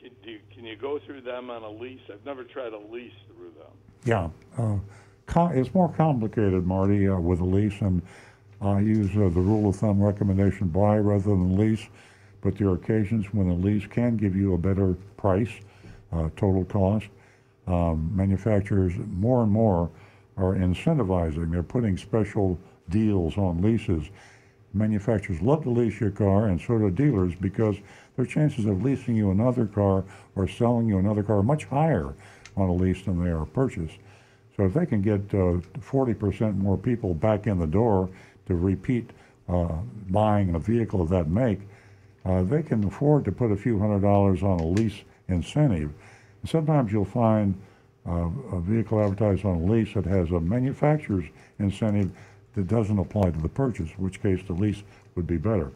can, 0.00 0.10
do 0.24 0.38
can 0.54 0.64
you 0.64 0.76
go 0.76 0.98
through 1.06 1.22
them 1.22 1.50
on 1.50 1.62
a 1.62 1.70
lease? 1.70 2.00
I've 2.12 2.24
never 2.24 2.44
tried 2.44 2.72
a 2.72 2.78
lease 2.78 3.12
through 3.28 3.50
them. 3.58 3.76
Yeah, 4.04 4.30
com- 5.26 5.52
it's 5.52 5.74
more 5.74 5.92
complicated, 5.92 6.66
Marty, 6.66 7.08
uh, 7.08 7.18
with 7.18 7.40
a 7.40 7.44
lease, 7.44 7.80
and 7.80 8.00
I 8.62 8.80
use 8.80 9.10
uh, 9.14 9.28
the 9.28 9.40
rule 9.40 9.68
of 9.68 9.76
thumb 9.76 10.02
recommendation 10.02 10.68
buy 10.68 10.98
rather 10.98 11.24
than 11.30 11.56
lease. 11.56 11.86
But 12.40 12.56
there 12.56 12.68
are 12.68 12.74
occasions 12.74 13.26
when 13.34 13.50
a 13.50 13.54
lease 13.54 13.86
can 13.86 14.16
give 14.16 14.34
you 14.34 14.54
a 14.54 14.58
better 14.58 14.94
price, 15.18 15.50
uh, 16.12 16.30
total 16.36 16.64
cost. 16.64 17.06
Um, 17.66 18.10
manufacturers 18.14 18.94
more 19.12 19.42
and 19.42 19.52
more 19.52 19.90
are 20.38 20.54
incentivizing. 20.54 21.50
They're 21.50 21.62
putting 21.62 21.98
special 21.98 22.58
deals 22.88 23.36
on 23.36 23.60
leases. 23.60 24.08
Manufacturers 24.72 25.42
love 25.42 25.64
to 25.64 25.70
lease 25.70 26.00
your 26.00 26.10
car, 26.10 26.46
and 26.46 26.58
so 26.58 26.78
do 26.78 26.90
dealers, 26.90 27.34
because 27.34 27.76
their 28.16 28.24
chances 28.24 28.64
of 28.64 28.82
leasing 28.82 29.14
you 29.14 29.30
another 29.30 29.66
car 29.66 30.04
or 30.34 30.48
selling 30.48 30.88
you 30.88 30.98
another 30.98 31.22
car 31.22 31.38
are 31.38 31.42
much 31.42 31.64
higher 31.64 32.14
on 32.56 32.68
a 32.68 32.72
lease 32.72 33.02
than 33.02 33.22
they 33.22 33.30
are 33.30 33.44
purchase. 33.44 33.90
So 34.56 34.66
if 34.66 34.74
they 34.74 34.86
can 34.86 35.02
get 35.02 35.20
uh, 35.32 35.60
40% 35.78 36.56
more 36.56 36.76
people 36.76 37.14
back 37.14 37.46
in 37.46 37.58
the 37.58 37.66
door 37.66 38.10
to 38.46 38.54
repeat 38.54 39.10
uh, 39.48 39.78
buying 40.10 40.54
a 40.54 40.58
vehicle 40.58 41.00
of 41.00 41.08
that 41.10 41.28
make, 41.28 41.60
uh, 42.24 42.42
they 42.42 42.62
can 42.62 42.84
afford 42.84 43.24
to 43.24 43.32
put 43.32 43.50
a 43.50 43.56
few 43.56 43.78
hundred 43.78 44.02
dollars 44.02 44.42
on 44.42 44.60
a 44.60 44.66
lease 44.66 45.00
incentive. 45.28 45.90
And 46.42 46.50
sometimes 46.50 46.92
you'll 46.92 47.04
find 47.04 47.54
uh, 48.06 48.28
a 48.52 48.60
vehicle 48.60 49.00
advertised 49.00 49.44
on 49.44 49.56
a 49.56 49.64
lease 49.64 49.94
that 49.94 50.04
has 50.04 50.30
a 50.30 50.40
manufacturer's 50.40 51.26
incentive 51.58 52.10
that 52.54 52.66
doesn't 52.66 52.98
apply 52.98 53.30
to 53.30 53.38
the 53.38 53.48
purchase, 53.48 53.90
in 53.96 54.04
which 54.04 54.22
case 54.22 54.40
the 54.46 54.52
lease 54.52 54.82
would 55.14 55.26
be 55.26 55.36
better. 55.36 55.70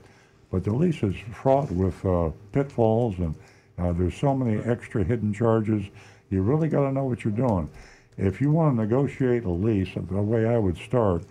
But 0.50 0.64
the 0.64 0.74
lease 0.74 1.02
is 1.02 1.14
fraught 1.32 1.70
with 1.70 2.04
uh, 2.04 2.30
pitfalls, 2.52 3.18
and 3.18 3.34
uh, 3.78 3.92
there's 3.92 4.14
so 4.14 4.34
many 4.34 4.62
extra 4.62 5.04
hidden 5.04 5.32
charges. 5.32 5.84
You 6.30 6.42
really 6.42 6.68
got 6.68 6.82
to 6.82 6.92
know 6.92 7.04
what 7.04 7.24
you're 7.24 7.32
doing. 7.32 7.68
If 8.16 8.40
you 8.40 8.50
want 8.50 8.76
to 8.76 8.82
negotiate 8.82 9.44
a 9.44 9.50
lease, 9.50 9.94
the 9.94 10.22
way 10.22 10.46
I 10.46 10.58
would 10.58 10.76
start, 10.76 11.24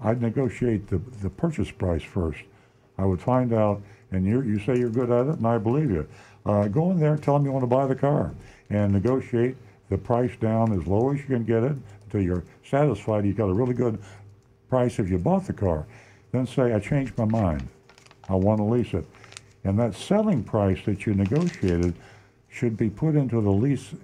I'd 0.00 0.22
negotiate 0.22 0.88
the, 0.88 0.98
the 1.20 1.30
purchase 1.30 1.70
price 1.70 2.02
first. 2.02 2.40
I 2.98 3.04
would 3.04 3.20
find 3.20 3.52
out, 3.52 3.82
and 4.10 4.26
you 4.26 4.42
you 4.42 4.58
say 4.58 4.78
you're 4.78 4.90
good 4.90 5.10
at 5.10 5.26
it, 5.26 5.36
and 5.36 5.46
I 5.46 5.58
believe 5.58 5.90
you. 5.90 6.06
Uh, 6.46 6.68
go 6.68 6.90
in 6.90 6.98
there, 6.98 7.14
and 7.14 7.22
tell 7.22 7.34
them 7.34 7.44
you 7.44 7.52
want 7.52 7.62
to 7.62 7.66
buy 7.66 7.86
the 7.86 7.94
car, 7.94 8.34
and 8.70 8.92
negotiate 8.92 9.56
the 9.90 9.98
price 9.98 10.34
down 10.40 10.72
as 10.72 10.86
low 10.86 11.10
as 11.12 11.18
you 11.18 11.26
can 11.26 11.44
get 11.44 11.62
it 11.62 11.76
until 12.04 12.22
you're 12.22 12.44
satisfied 12.64 13.26
you 13.26 13.32
got 13.32 13.50
a 13.50 13.54
really 13.54 13.74
good 13.74 13.98
price 14.68 14.98
if 14.98 15.10
you 15.10 15.18
bought 15.18 15.46
the 15.46 15.52
car. 15.52 15.86
Then 16.32 16.46
say, 16.46 16.72
I 16.72 16.78
changed 16.78 17.18
my 17.18 17.24
mind. 17.24 17.68
I 18.28 18.36
want 18.36 18.58
to 18.58 18.64
lease 18.64 18.94
it. 18.94 19.04
And 19.64 19.78
that 19.78 19.94
selling 19.94 20.44
price 20.44 20.78
that 20.86 21.04
you 21.04 21.14
negotiated 21.14 21.94
should 22.50 22.76
be 22.76 22.90
put 22.90 23.14
into 23.14 23.40
the 23.40 23.50
lease 23.50 23.94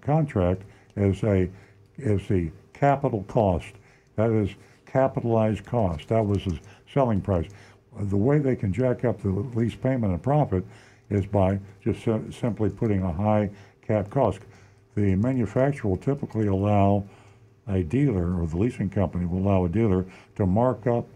contract 0.00 0.62
as 0.96 1.22
a 1.22 1.48
as 2.02 2.26
the 2.28 2.50
capital 2.72 3.24
cost. 3.28 3.72
That 4.16 4.30
is 4.30 4.50
capitalized 4.86 5.64
cost. 5.66 6.08
That 6.08 6.26
was 6.26 6.44
the 6.44 6.58
selling 6.92 7.20
price. 7.20 7.48
the 7.98 8.16
way 8.16 8.38
they 8.38 8.56
can 8.56 8.72
jack 8.72 9.04
up 9.04 9.20
the 9.20 9.28
lease 9.28 9.74
payment 9.74 10.12
and 10.12 10.22
profit 10.22 10.64
is 11.10 11.26
by 11.26 11.60
just 11.82 12.02
sim- 12.02 12.32
simply 12.32 12.70
putting 12.70 13.02
a 13.02 13.12
high 13.12 13.50
cap 13.82 14.10
cost. 14.10 14.40
The 14.94 15.14
manufacturer 15.16 15.90
will 15.90 15.96
typically 15.96 16.46
allow 16.46 17.04
a 17.68 17.82
dealer 17.82 18.40
or 18.40 18.46
the 18.46 18.56
leasing 18.56 18.88
company 18.88 19.26
will 19.26 19.38
allow 19.38 19.64
a 19.64 19.68
dealer 19.68 20.06
to 20.36 20.46
mark 20.46 20.86
up 20.86 21.06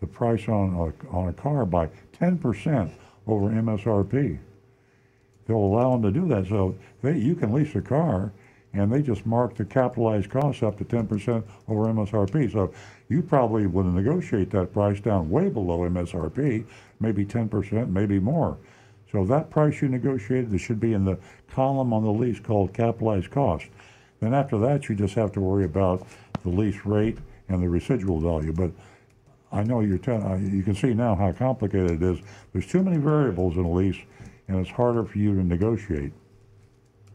the 0.00 0.06
price 0.06 0.48
on 0.48 0.74
a, 0.74 1.14
on 1.14 1.28
a 1.28 1.32
car 1.32 1.66
by 1.66 1.88
10% 2.18 2.90
over 3.26 3.48
MSRP. 3.50 4.38
They'll 5.48 5.56
allow 5.56 5.92
them 5.92 6.02
to 6.02 6.20
do 6.20 6.28
that. 6.28 6.46
So 6.46 6.76
they, 7.02 7.18
you 7.18 7.34
can 7.34 7.52
lease 7.52 7.74
a 7.74 7.80
car 7.80 8.32
and 8.74 8.92
they 8.92 9.02
just 9.02 9.26
mark 9.26 9.56
the 9.56 9.64
capitalized 9.64 10.30
costs 10.30 10.62
up 10.62 10.78
to 10.78 10.84
10% 10.84 11.42
over 11.68 11.86
MSRP. 11.86 12.52
So 12.52 12.72
you 13.08 13.22
probably 13.22 13.66
would 13.66 13.86
negotiate 13.86 14.50
that 14.50 14.72
price 14.72 15.00
down 15.00 15.30
way 15.30 15.48
below 15.48 15.80
MSRP, 15.88 16.66
maybe 17.00 17.24
10%, 17.24 17.88
maybe 17.88 18.20
more. 18.20 18.58
So 19.10 19.24
that 19.24 19.48
price 19.48 19.80
you 19.80 19.88
negotiated, 19.88 20.52
it 20.52 20.58
should 20.58 20.80
be 20.80 20.92
in 20.92 21.06
the 21.06 21.18
column 21.50 21.94
on 21.94 22.04
the 22.04 22.12
lease 22.12 22.40
called 22.40 22.74
capitalized 22.74 23.30
cost. 23.30 23.66
Then 24.20 24.34
after 24.34 24.58
that, 24.58 24.88
you 24.88 24.94
just 24.94 25.14
have 25.14 25.32
to 25.32 25.40
worry 25.40 25.64
about 25.64 26.06
the 26.42 26.50
lease 26.50 26.84
rate 26.84 27.16
and 27.48 27.62
the 27.62 27.68
residual 27.68 28.20
value. 28.20 28.52
But 28.52 28.72
I 29.50 29.62
know 29.62 29.80
you're 29.80 29.96
telling, 29.96 30.26
uh, 30.26 30.36
you 30.36 30.62
can 30.62 30.74
see 30.74 30.92
now 30.92 31.14
how 31.14 31.32
complicated 31.32 32.02
it 32.02 32.02
is. 32.02 32.18
There's 32.52 32.66
too 32.66 32.82
many 32.82 32.98
variables 32.98 33.56
in 33.56 33.64
a 33.64 33.70
lease, 33.70 33.96
and 34.48 34.58
it's 34.58 34.70
harder 34.70 35.04
for 35.04 35.18
you 35.18 35.34
to 35.34 35.44
negotiate. 35.44 36.12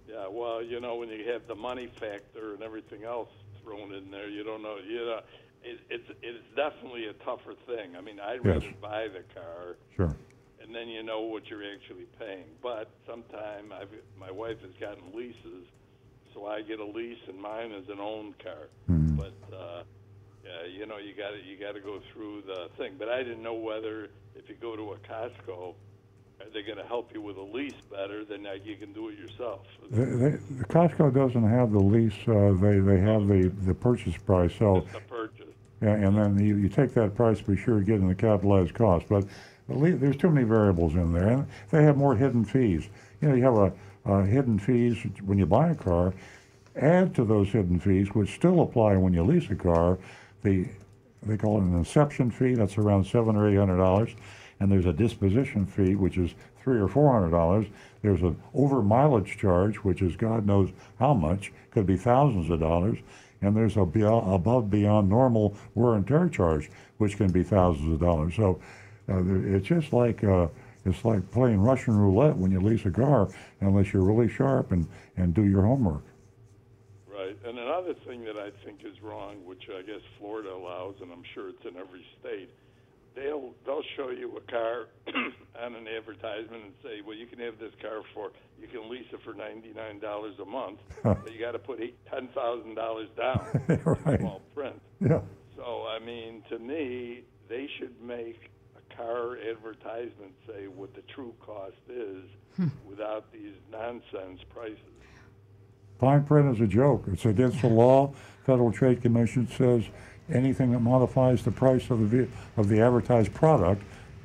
Yeah, 0.07 0.27
well, 0.29 0.63
you 0.63 0.79
know, 0.79 0.95
when 0.95 1.09
you 1.09 1.27
have 1.31 1.47
the 1.47 1.55
money 1.55 1.91
factor 1.99 2.53
and 2.53 2.61
everything 2.61 3.03
else 3.03 3.29
thrown 3.63 3.93
in 3.93 4.11
there, 4.11 4.29
you 4.29 4.43
don't 4.43 4.61
know. 4.61 4.77
You 4.87 4.99
know, 4.99 5.19
it, 5.63 5.79
it's 5.89 6.09
it's 6.21 6.43
definitely 6.55 7.07
a 7.07 7.13
tougher 7.25 7.55
thing. 7.65 7.95
I 7.97 8.01
mean, 8.01 8.19
I'd 8.19 8.45
Yes. 8.45 8.63
rather 8.63 8.73
buy 8.81 9.07
the 9.07 9.23
car, 9.33 9.77
Sure. 9.95 10.15
and 10.61 10.73
then 10.73 10.87
you 10.87 11.01
know 11.03 11.21
what 11.21 11.47
you're 11.49 11.63
actually 11.63 12.05
paying. 12.19 12.45
But 12.61 12.89
sometime 13.07 13.73
I've 13.73 13.89
my 14.19 14.31
wife 14.31 14.61
has 14.61 14.71
gotten 14.79 15.11
leases, 15.15 15.65
so 16.33 16.45
I 16.45 16.61
get 16.61 16.79
a 16.79 16.85
lease, 16.85 17.19
and 17.27 17.41
mine 17.41 17.71
is 17.71 17.89
an 17.89 17.99
owned 17.99 18.37
car. 18.39 18.69
Mm-hmm. 18.91 19.15
But 19.17 19.55
uh, 19.55 19.83
yeah, 20.45 20.67
you 20.77 20.85
know, 20.85 20.97
you 20.97 21.15
got 21.15 21.31
to 21.31 21.39
you 21.43 21.57
got 21.57 21.73
to 21.73 21.81
go 21.81 21.99
through 22.13 22.43
the 22.45 22.69
thing. 22.77 22.93
But 22.99 23.09
I 23.09 23.23
didn't 23.23 23.41
know 23.41 23.55
whether 23.55 24.09
if 24.35 24.47
you 24.47 24.55
go 24.61 24.75
to 24.75 24.91
a 24.93 24.97
Costco. 24.97 25.73
Are 26.43 26.49
they 26.53 26.61
going 26.61 26.77
to 26.77 26.83
help 26.83 27.13
you 27.13 27.21
with 27.21 27.37
a 27.37 27.41
lease 27.41 27.73
better 27.89 28.25
than 28.25 28.45
you 28.65 28.75
can 28.75 28.91
do 28.91 29.09
it 29.09 29.17
yourself? 29.17 29.61
They, 29.89 30.31
the 30.31 30.65
Costco 30.65 31.13
doesn't 31.13 31.47
have 31.47 31.71
the 31.71 31.79
lease. 31.79 32.13
Uh, 32.27 32.53
they 32.59 32.79
they 32.79 32.99
have 32.99 33.27
the, 33.27 33.51
the 33.65 33.73
purchase 33.73 34.17
price. 34.17 34.51
So 34.59 34.85
purchase. 35.07 35.45
Yeah, 35.81 35.93
and 35.93 36.17
then 36.17 36.39
you, 36.39 36.57
you 36.57 36.69
take 36.69 36.93
that 36.93 37.15
price, 37.15 37.41
be 37.41 37.55
sure 37.55 37.79
to 37.79 37.85
get 37.85 37.95
in 37.95 38.07
the 38.07 38.15
capitalized 38.15 38.73
cost. 38.73 39.05
But 39.07 39.25
the 39.69 39.91
there's 39.91 40.17
too 40.17 40.29
many 40.29 40.45
variables 40.45 40.95
in 40.95 41.13
there, 41.13 41.29
and 41.29 41.47
they 41.71 41.83
have 41.83 41.95
more 41.97 42.15
hidden 42.15 42.43
fees. 42.43 42.89
You 43.21 43.29
know, 43.29 43.35
you 43.35 43.43
have 43.43 43.57
a, 43.57 43.73
a 44.05 44.25
hidden 44.25 44.59
fees 44.59 44.97
when 45.25 45.37
you 45.37 45.45
buy 45.45 45.69
a 45.69 45.75
car. 45.75 46.13
Add 46.75 47.15
to 47.15 47.23
those 47.23 47.49
hidden 47.49 47.79
fees, 47.79 48.09
which 48.09 48.33
still 48.33 48.61
apply 48.61 48.97
when 48.97 49.13
you 49.13 49.23
lease 49.23 49.49
a 49.49 49.55
car, 49.55 49.99
the 50.41 50.67
they 51.21 51.37
call 51.37 51.57
it 51.57 51.63
an 51.63 51.77
inception 51.77 52.31
fee. 52.31 52.55
That's 52.55 52.77
around 52.77 53.05
seven 53.05 53.37
or 53.37 53.47
eight 53.47 53.55
hundred 53.55 53.77
dollars, 53.77 54.15
and 54.59 54.71
there's 54.71 54.85
a 54.85 54.93
disposition 54.93 55.65
fee, 55.65 55.95
which 55.95 56.17
is 56.17 56.33
three 56.63 56.79
or 56.79 56.87
four 56.87 57.11
hundred 57.11 57.31
dollars. 57.31 57.67
There's 58.01 58.21
an 58.21 58.37
over 58.53 58.81
mileage 58.81 59.37
charge, 59.37 59.77
which 59.77 60.01
is 60.01 60.15
God 60.15 60.45
knows 60.45 60.69
how 60.99 61.13
much, 61.13 61.51
could 61.71 61.85
be 61.85 61.97
thousands 61.97 62.49
of 62.49 62.59
dollars, 62.59 62.97
and 63.41 63.55
there's 63.55 63.77
a 63.77 63.81
above 63.81 64.69
beyond 64.69 65.09
normal 65.09 65.55
wear 65.75 65.95
and 65.95 66.07
tear 66.07 66.29
charge, 66.29 66.69
which 66.97 67.17
can 67.17 67.31
be 67.31 67.43
thousands 67.43 67.93
of 67.93 67.99
dollars. 67.99 68.35
So 68.35 68.61
uh, 69.09 69.21
it's 69.25 69.67
just 69.67 69.91
like 69.93 70.23
uh, 70.23 70.47
it's 70.85 71.05
like 71.05 71.29
playing 71.31 71.61
Russian 71.61 71.97
roulette 71.97 72.35
when 72.35 72.51
you 72.51 72.59
lease 72.59 72.85
a 72.85 72.91
car, 72.91 73.29
unless 73.61 73.93
you're 73.93 74.03
really 74.03 74.29
sharp 74.29 74.71
and, 74.71 74.87
and 75.17 75.33
do 75.33 75.43
your 75.43 75.61
homework. 75.61 76.03
Right. 77.07 77.37
And 77.45 77.57
another 77.57 77.93
thing 78.05 78.23
that 78.25 78.37
I 78.37 78.51
think 78.65 78.79
is 78.83 79.01
wrong, 79.01 79.37
which 79.45 79.69
I 79.69 79.81
guess 79.81 80.01
Florida 80.19 80.53
allows, 80.53 80.95
and 81.01 81.11
I'm 81.11 81.23
sure 81.33 81.49
it's 81.49 81.63
in 81.63 81.77
every 81.77 82.05
state, 82.19 82.49
they'll 83.15 83.53
they'll 83.65 83.83
show 83.95 84.09
you 84.09 84.37
a 84.37 84.51
car 84.51 84.87
on 85.61 85.75
an 85.75 85.87
advertisement 85.87 86.63
and 86.63 86.73
say, 86.83 87.01
well, 87.05 87.15
you 87.15 87.25
can 87.25 87.39
have 87.39 87.59
this 87.59 87.71
car 87.81 88.01
for 88.13 88.31
you 88.59 88.67
can 88.67 88.89
lease 88.89 89.05
it 89.11 89.19
for 89.23 89.33
ninety 89.33 89.73
nine 89.73 89.99
dollars 89.99 90.35
a 90.41 90.45
month, 90.45 90.79
but 91.03 91.31
you 91.31 91.39
got 91.39 91.51
to 91.51 91.59
put 91.59 91.81
eight 91.81 91.97
ten 92.09 92.27
thousand 92.29 92.75
dollars 92.75 93.09
down. 93.17 93.43
Right. 94.05 94.19
Small 94.19 94.41
print. 94.55 94.81
Yeah. 94.99 95.21
So 95.55 95.85
I 95.87 96.03
mean, 96.03 96.43
to 96.49 96.59
me, 96.59 97.23
they 97.49 97.67
should 97.77 98.01
make 98.01 98.49
a 98.75 98.95
car 98.95 99.37
advertisement 99.37 100.33
say 100.47 100.67
what 100.67 100.93
the 100.95 101.01
true 101.13 101.33
cost 101.39 101.75
is, 101.89 102.23
hmm. 102.55 102.67
without 102.87 103.31
these 103.31 103.53
nonsense 103.71 104.41
prices. 104.53 104.79
Fine 105.99 106.25
print 106.25 106.53
is 106.55 106.61
a 106.61 106.67
joke. 106.67 107.05
It's 107.07 107.25
against 107.25 107.61
the 107.61 107.67
law. 107.67 108.13
Federal 108.45 108.71
Trade 108.71 109.01
Commission 109.01 109.47
says 109.47 109.85
anything 110.33 110.71
that 110.71 110.79
modifies 110.79 111.43
the 111.43 111.51
price 111.51 111.89
of 111.89 112.09
the 112.09 112.27
of 112.57 112.67
the 112.67 112.81
advertised 112.81 113.33
product, 113.33 113.81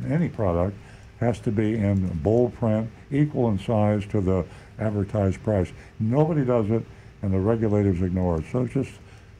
any 0.09 0.28
product, 0.28 0.76
has 1.20 1.38
to 1.40 1.52
be 1.52 1.74
in 1.74 2.09
bold 2.22 2.54
print, 2.54 2.90
equal 3.11 3.48
in 3.50 3.59
size 3.59 4.06
to 4.06 4.20
the 4.20 4.44
advertised 4.78 5.42
price. 5.42 5.72
Nobody 6.00 6.44
does 6.44 6.70
it, 6.70 6.84
and 7.22 7.32
the 7.32 7.40
regulators 7.40 8.02
ignore 8.02 8.40
it. 8.40 8.44
So 8.50 8.62
it's 8.62 8.74
just 8.74 8.92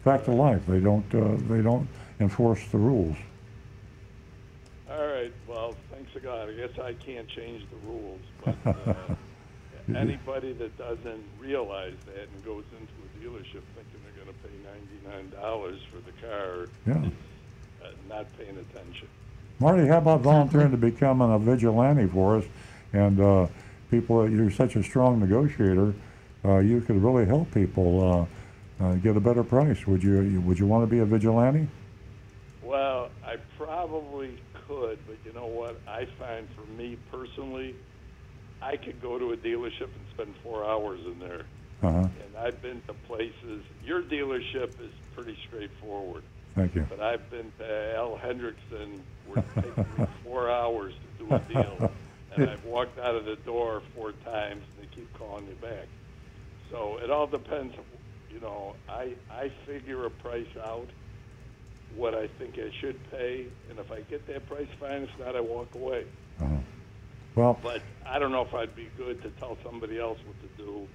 fact 0.05 0.29
of 0.29 0.35
life. 0.35 0.63
They 0.67 0.81
don't 0.81 1.15
uh, 1.15 1.37
they 1.49 1.63
don't 1.63 1.89
enforce 2.21 2.65
the 2.71 2.79
rules. 2.79 3.17
All 4.91 5.07
right. 5.07 5.33
Well, 5.47 5.75
thanks 5.93 6.13
to 6.15 6.21
God. 6.21 6.49
I 6.49 6.53
guess 6.53 6.79
I 6.79 6.93
can't 6.95 7.29
change 7.29 7.65
the 7.71 7.89
rules, 7.89 8.21
but 8.45 8.57
uh, 8.67 8.95
anybody 9.97 10.53
that 10.55 10.77
doesn't 10.77 11.25
realize 11.39 11.97
that 12.07 12.29
and 12.35 12.45
goes 12.45 12.65
into 12.73 12.93
a 12.93 13.25
dealership 13.25 13.63
thinking 13.75 14.01
they're 14.05 14.18
going 14.29 14.37
to 14.43 14.49
pay 14.49 15.11
ninety-nine 15.11 15.41
dollars 15.41 15.81
for 15.91 15.99
the 15.99 16.13
car 16.27 16.67
Yeah. 16.87 17.11
uh, 17.85 17.91
not 18.09 18.27
paying 18.37 18.57
attention. 18.57 19.09
Marty, 19.61 19.87
how 19.87 19.99
about 19.99 20.21
volunteering 20.21 20.71
to 20.71 20.77
become 20.77 21.21
a 21.21 21.39
vigilante 21.39 22.07
for 22.07 22.37
us? 22.37 22.45
And 22.93 23.21
uh, 23.21 23.47
people, 23.91 24.29
you're 24.31 24.51
such 24.51 24.77
a 24.77 24.83
strong 24.83 25.21
negotiator. 25.21 25.95
Uh, 26.45 26.59
you 26.59 26.81
could 26.81 27.03
really 27.03 27.27
help 27.27 27.53
people 27.53 28.29
uh, 28.81 28.85
uh, 28.85 28.95
get 28.95 29.17
a 29.17 29.21
better 29.21 29.43
price. 29.43 29.87
Would 29.87 30.03
you? 30.03 30.41
Would 30.43 30.59
you 30.59 30.67
want 30.67 30.85
to 30.85 30.91
be 30.91 31.01
a 31.01 31.05
vigilante? 31.05 31.67
Well, 32.63 33.11
I 33.27 33.37
probably 33.57 34.39
could, 34.67 34.99
but 35.07 35.17
you 35.25 35.33
know 35.33 35.47
what? 35.47 35.81
I 35.89 36.05
find 36.19 36.47
for 36.55 36.71
me 36.79 36.99
personally, 37.11 37.75
I 38.61 38.77
could 38.77 39.01
go 39.01 39.19
to 39.19 39.33
a 39.33 39.37
dealership 39.37 39.85
and 39.85 40.05
spend 40.13 40.35
four 40.43 40.65
hours 40.65 41.01
in 41.07 41.19
there. 41.19 41.45
Uh 41.83 41.91
huh. 41.93 41.99
And 41.99 42.37
I've 42.39 42.61
been 42.61 42.81
to 42.89 42.95
places. 43.07 43.63
Your 43.85 44.03
dealership 44.03 44.71
is 44.81 44.93
pretty 45.15 45.37
straightforward. 45.47 46.23
Thank 46.55 46.75
you. 46.75 46.87
But 46.89 47.01
I've 47.01 47.31
been 47.31 47.53
to 47.59 47.97
Al 47.97 48.19
Hendrickson, 48.19 49.01
where 49.27 49.45
it's 49.45 49.55
taken 49.67 49.87
me 49.97 50.07
four 50.25 50.51
hours 50.51 50.93
to 51.19 51.25
do 51.25 51.35
a 51.35 51.39
deal, 51.41 51.93
and 52.35 52.51
I've 52.51 52.65
walked 52.65 52.99
out 52.99 53.15
of 53.15 53.25
the 53.27 53.37
door 53.37 53.83
four 53.95 54.13
times, 54.25 54.63
and 54.77 54.83
they 54.91 54.95
keep 54.95 55.13
calling 55.19 55.47
me 55.47 55.55
back. 55.61 55.87
So 56.71 56.99
it 57.03 57.11
all 57.11 57.27
depends. 57.27 57.75
You 58.33 58.41
know, 58.41 58.75
I 58.89 59.13
I 59.31 59.51
figure 59.67 60.05
a 60.05 60.11
price 60.11 60.47
out, 60.65 60.89
what 61.95 62.15
I 62.15 62.27
think 62.27 62.59
I 62.59 62.71
should 62.81 62.99
pay, 63.11 63.47
and 63.71 63.79
if 63.79 63.93
I 63.93 64.01
get 64.03 64.27
that 64.27 64.49
price, 64.49 64.67
fine. 64.81 65.03
If 65.03 65.11
not, 65.19 65.37
I 65.37 65.41
walk 65.41 65.75
away. 65.75 66.05
Uh-huh. 66.41 66.57
Well, 67.37 67.59
But 67.63 67.83
I 68.05 68.19
don't 68.19 68.33
know 68.33 68.43
if 68.43 68.53
I'd 68.53 68.75
be 68.75 68.89
good 68.97 69.23
to 69.23 69.31
tell 69.31 69.57
somebody 69.65 69.99
else 70.01 70.19
what 70.27 70.37
to 70.41 70.63
do. 70.63 70.89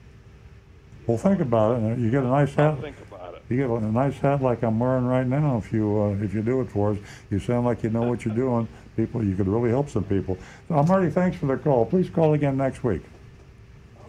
Well, 1.07 1.17
think 1.17 1.39
about 1.39 1.81
it. 1.81 1.99
You 1.99 2.09
get 2.09 2.23
a 2.23 2.27
nice 2.27 2.57
I'll 2.57 2.75
hat. 2.75 2.81
think 2.81 2.97
about 3.01 3.35
it. 3.35 3.43
You 3.49 3.57
get 3.57 3.69
a 3.69 3.91
nice 3.91 4.17
hat 4.17 4.41
like 4.41 4.63
I'm 4.63 4.79
wearing 4.79 5.05
right 5.05 5.27
now. 5.27 5.57
If 5.57 5.73
you 5.73 6.01
uh, 6.01 6.23
if 6.23 6.33
you 6.33 6.41
do 6.41 6.61
it 6.61 6.69
for 6.69 6.91
us, 6.91 6.97
you 7.29 7.39
sound 7.39 7.65
like 7.65 7.83
you 7.83 7.89
know 7.89 8.03
what 8.03 8.25
you're 8.25 8.35
doing. 8.35 8.67
People, 8.95 9.23
you 9.23 9.35
could 9.35 9.47
really 9.47 9.71
help 9.71 9.89
some 9.89 10.03
people. 10.03 10.37
Uh, 10.69 10.83
Marty, 10.83 11.09
thanks 11.09 11.35
for 11.35 11.47
the 11.47 11.57
call. 11.57 11.83
Please 11.83 12.11
call 12.11 12.35
again 12.35 12.55
next 12.55 12.83
week. 12.83 13.01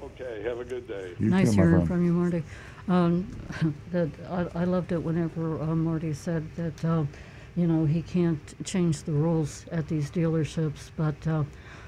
Okay. 0.02 0.42
Have 0.42 0.60
a 0.60 0.64
good 0.64 0.86
day. 0.86 1.14
You 1.18 1.30
nice 1.30 1.54
too, 1.54 1.62
hearing 1.62 1.86
from 1.86 2.04
you, 2.04 2.12
Marty. 2.12 2.42
Um, 2.86 3.34
that 3.92 4.10
I, 4.28 4.60
I 4.60 4.64
loved 4.64 4.92
it 4.92 5.02
whenever 5.02 5.58
uh, 5.62 5.74
Marty 5.74 6.12
said 6.12 6.46
that 6.56 6.84
uh, 6.84 7.04
you 7.56 7.66
know 7.66 7.86
he 7.86 8.02
can't 8.02 8.54
change 8.66 9.04
the 9.04 9.12
rules 9.12 9.64
at 9.72 9.88
these 9.88 10.10
dealerships, 10.10 10.90
but 10.98 11.26
uh, 11.26 11.44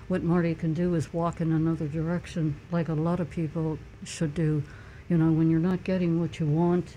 what 0.09 0.23
Marty 0.23 0.55
can 0.55 0.73
do 0.73 0.95
is 0.95 1.13
walk 1.13 1.41
in 1.41 1.53
another 1.53 1.89
direction, 1.89 2.59
like 2.71 2.89
a 2.89 2.95
lot 2.95 3.21
of 3.21 3.29
people 3.29 3.79
should 4.05 4.35
do. 4.35 4.63
You 5.09 5.19
know, 5.19 5.31
when 5.31 5.51
you're 5.51 5.61
not 5.61 5.85
getting 5.85 6.21
what 6.21 6.41
you 6.41 6.47
want, 6.47 6.97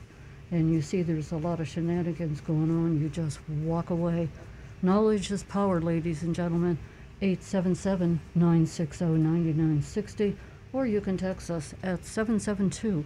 and 0.52 0.74
you 0.74 0.82
see 0.82 1.04
there's 1.04 1.32
a 1.32 1.38
lot 1.38 1.60
of 1.60 1.68
shenanigans 1.68 2.42
going 2.42 2.72
on, 2.72 3.00
you 3.00 3.08
just 3.08 3.40
walk 3.64 3.92
away. 3.92 4.30
Knowledge 4.82 5.30
is 5.30 5.44
power, 5.44 5.80
ladies 5.80 6.24
and 6.24 6.34
gentlemen. 6.34 6.78
877 7.22 8.20
960 8.34 9.06
9960, 9.06 10.38
or 10.74 10.88
you 10.88 11.02
can 11.02 11.18
text 11.18 11.52
us 11.52 11.74
at 11.84 12.06
772 12.06 13.06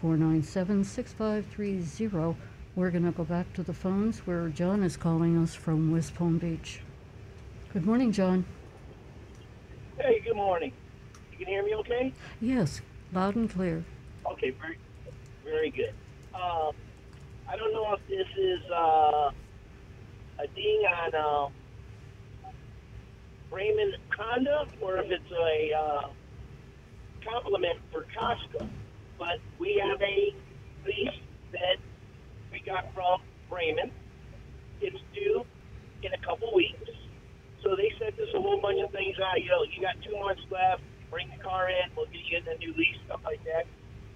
497 0.00 0.84
6530. 0.84 2.36
We're 2.74 2.90
going 2.90 3.04
to 3.04 3.10
go 3.12 3.24
back 3.24 3.52
to 3.52 3.62
the 3.62 3.74
phones 3.74 4.20
where 4.20 4.48
John 4.48 4.82
is 4.82 4.96
calling 4.96 5.36
us 5.36 5.54
from 5.54 5.92
West 5.92 6.14
Palm 6.14 6.38
Beach. 6.38 6.80
Good 7.74 7.84
morning, 7.84 8.10
John. 8.10 8.46
Hey, 9.98 10.20
good 10.20 10.36
morning. 10.36 10.72
You 11.30 11.38
can 11.38 11.46
hear 11.46 11.62
me 11.62 11.74
okay? 11.76 12.12
Yes, 12.40 12.80
loud 13.12 13.36
and 13.36 13.48
clear. 13.48 13.84
Okay, 14.30 14.50
very, 14.50 14.78
very 15.44 15.70
good. 15.70 15.94
Um, 16.34 16.72
I 17.48 17.56
don't 17.56 17.72
know 17.72 17.92
if 17.94 18.00
this 18.08 18.26
is 18.38 18.70
uh, 18.70 19.30
a 20.38 20.46
ding 20.54 20.82
on 20.86 21.14
uh, 21.14 22.48
Raymond 23.50 23.96
Honda 24.16 24.66
or 24.80 24.98
if 24.98 25.10
it's 25.10 25.32
a 25.32 25.72
uh, 25.76 26.08
compliment 27.28 27.78
for 27.90 28.06
Costco, 28.16 28.68
but 29.18 29.38
we 29.58 29.82
have 29.84 30.00
a 30.00 30.34
lease 30.86 31.20
that 31.52 31.76
we 32.52 32.60
got 32.60 32.92
from 32.94 33.20
Raymond. 33.50 33.90
It's 34.80 34.98
due 35.14 35.44
in 36.02 36.12
a 36.12 36.18
couple 36.18 36.52
weeks. 36.54 36.78
So 37.62 37.76
they 37.76 37.92
sent 37.98 38.18
us 38.18 38.28
a 38.34 38.40
whole 38.40 38.60
bunch 38.60 38.80
of 38.82 38.90
things 38.90 39.16
out. 39.20 39.40
You 39.40 39.50
know, 39.50 39.62
you 39.70 39.82
got 39.82 39.94
two 40.02 40.18
months 40.18 40.42
left. 40.50 40.82
Bring 41.10 41.28
the 41.36 41.42
car 41.42 41.68
in. 41.68 41.90
We'll 41.96 42.06
get 42.06 42.22
you 42.26 42.38
in 42.38 42.48
a 42.48 42.58
new 42.58 42.74
lease, 42.76 42.96
stuff 43.06 43.20
like 43.24 43.44
that. 43.44 43.66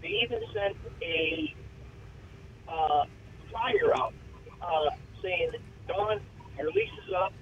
They 0.07 0.23
even 0.23 0.39
sent 0.55 0.77
a 1.03 1.53
uh, 2.71 3.05
flyer 3.51 3.91
out 3.99 4.15
uh, 4.63 4.91
saying, 5.21 5.51
"Dawn, 5.89 6.21
your 6.57 6.71
lease 6.71 6.95
is 7.09 7.13
up. 7.13 7.33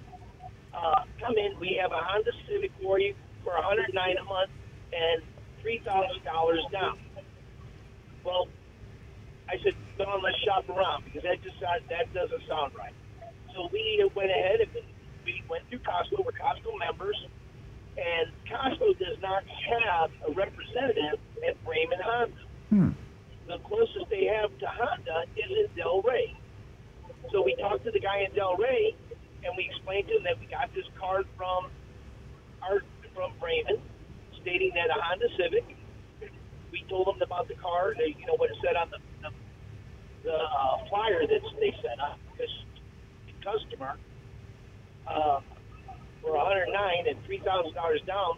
Uh, 0.73 1.03
come 1.21 1.37
in. 1.37 1.59
We 1.59 1.77
have 1.79 1.91
a 1.91 2.01
Honda 2.01 2.31
Civic 2.49 2.71
for 2.81 2.99
you 2.99 3.13
for 3.43 3.53
109 3.53 3.93
a 4.17 4.23
month 4.23 4.49
and 4.91 5.21
three 5.61 5.79
thousand 5.85 6.23
dollars 6.25 6.65
down." 6.71 6.97
Well, 8.23 8.47
I 9.47 9.61
said, 9.63 9.75
"Dawn, 9.99 10.23
let's 10.23 10.37
shop 10.41 10.67
around 10.67 11.05
because 11.05 11.21
that 11.21 11.43
just 11.43 11.59
that 11.61 12.11
doesn't 12.15 12.47
sound 12.49 12.73
right." 12.73 12.95
So 13.53 13.69
we 13.71 14.09
went 14.15 14.31
ahead 14.31 14.61
and 14.61 14.71
we 15.23 15.43
went 15.47 15.69
through 15.69 15.85
Costco. 15.85 16.25
We're 16.25 16.33
Costco 16.33 16.79
members, 16.79 17.27
and 17.95 18.33
Costco 18.49 18.97
does 18.97 19.21
not 19.21 19.43
have 19.45 20.09
a 20.27 20.31
representative 20.33 21.21
at 21.47 21.57
Raymond 21.69 22.01
Honda. 22.01 22.44
Hmm. 22.69 22.89
The 23.47 23.57
closest 23.59 24.09
they 24.09 24.25
have 24.25 24.49
to 24.57 24.67
Honda 24.67 25.25
is 25.37 25.51
in 25.51 25.67
Delray. 25.77 26.35
So 27.31 27.41
we 27.41 27.55
talked 27.55 27.85
to 27.85 27.91
the 27.91 27.99
guy 27.99 28.25
in 28.25 28.31
Delray, 28.31 28.95
and 29.45 29.53
we 29.57 29.69
explained 29.69 30.07
to 30.07 30.17
him 30.17 30.23
that 30.23 30.39
we 30.39 30.47
got 30.47 30.73
this 30.73 30.85
card 30.99 31.25
from 31.37 31.69
our 32.63 32.81
from 33.13 33.31
Raymond, 33.41 33.79
stating 34.41 34.71
that 34.75 34.89
a 34.89 34.99
Honda 34.99 35.27
Civic. 35.37 35.65
We 36.71 36.83
told 36.89 37.07
him 37.07 37.21
about 37.21 37.47
the 37.47 37.55
car, 37.55 37.93
they, 37.97 38.17
you 38.19 38.25
know 38.25 38.35
what 38.35 38.49
it 38.49 38.57
said 38.63 38.75
on 38.75 38.89
the 38.89 38.99
the, 39.21 39.29
the 40.25 40.35
uh, 40.35 40.89
flyer 40.89 41.21
that 41.27 41.41
they 41.59 41.71
sent 41.81 42.01
us. 42.01 42.17
This 42.37 42.51
customer 43.45 43.95
uh, 45.07 45.39
for 46.21 46.33
109 46.33 46.73
and 47.07 47.17
three 47.25 47.39
thousand 47.45 47.73
dollars 47.75 48.01
down, 48.07 48.37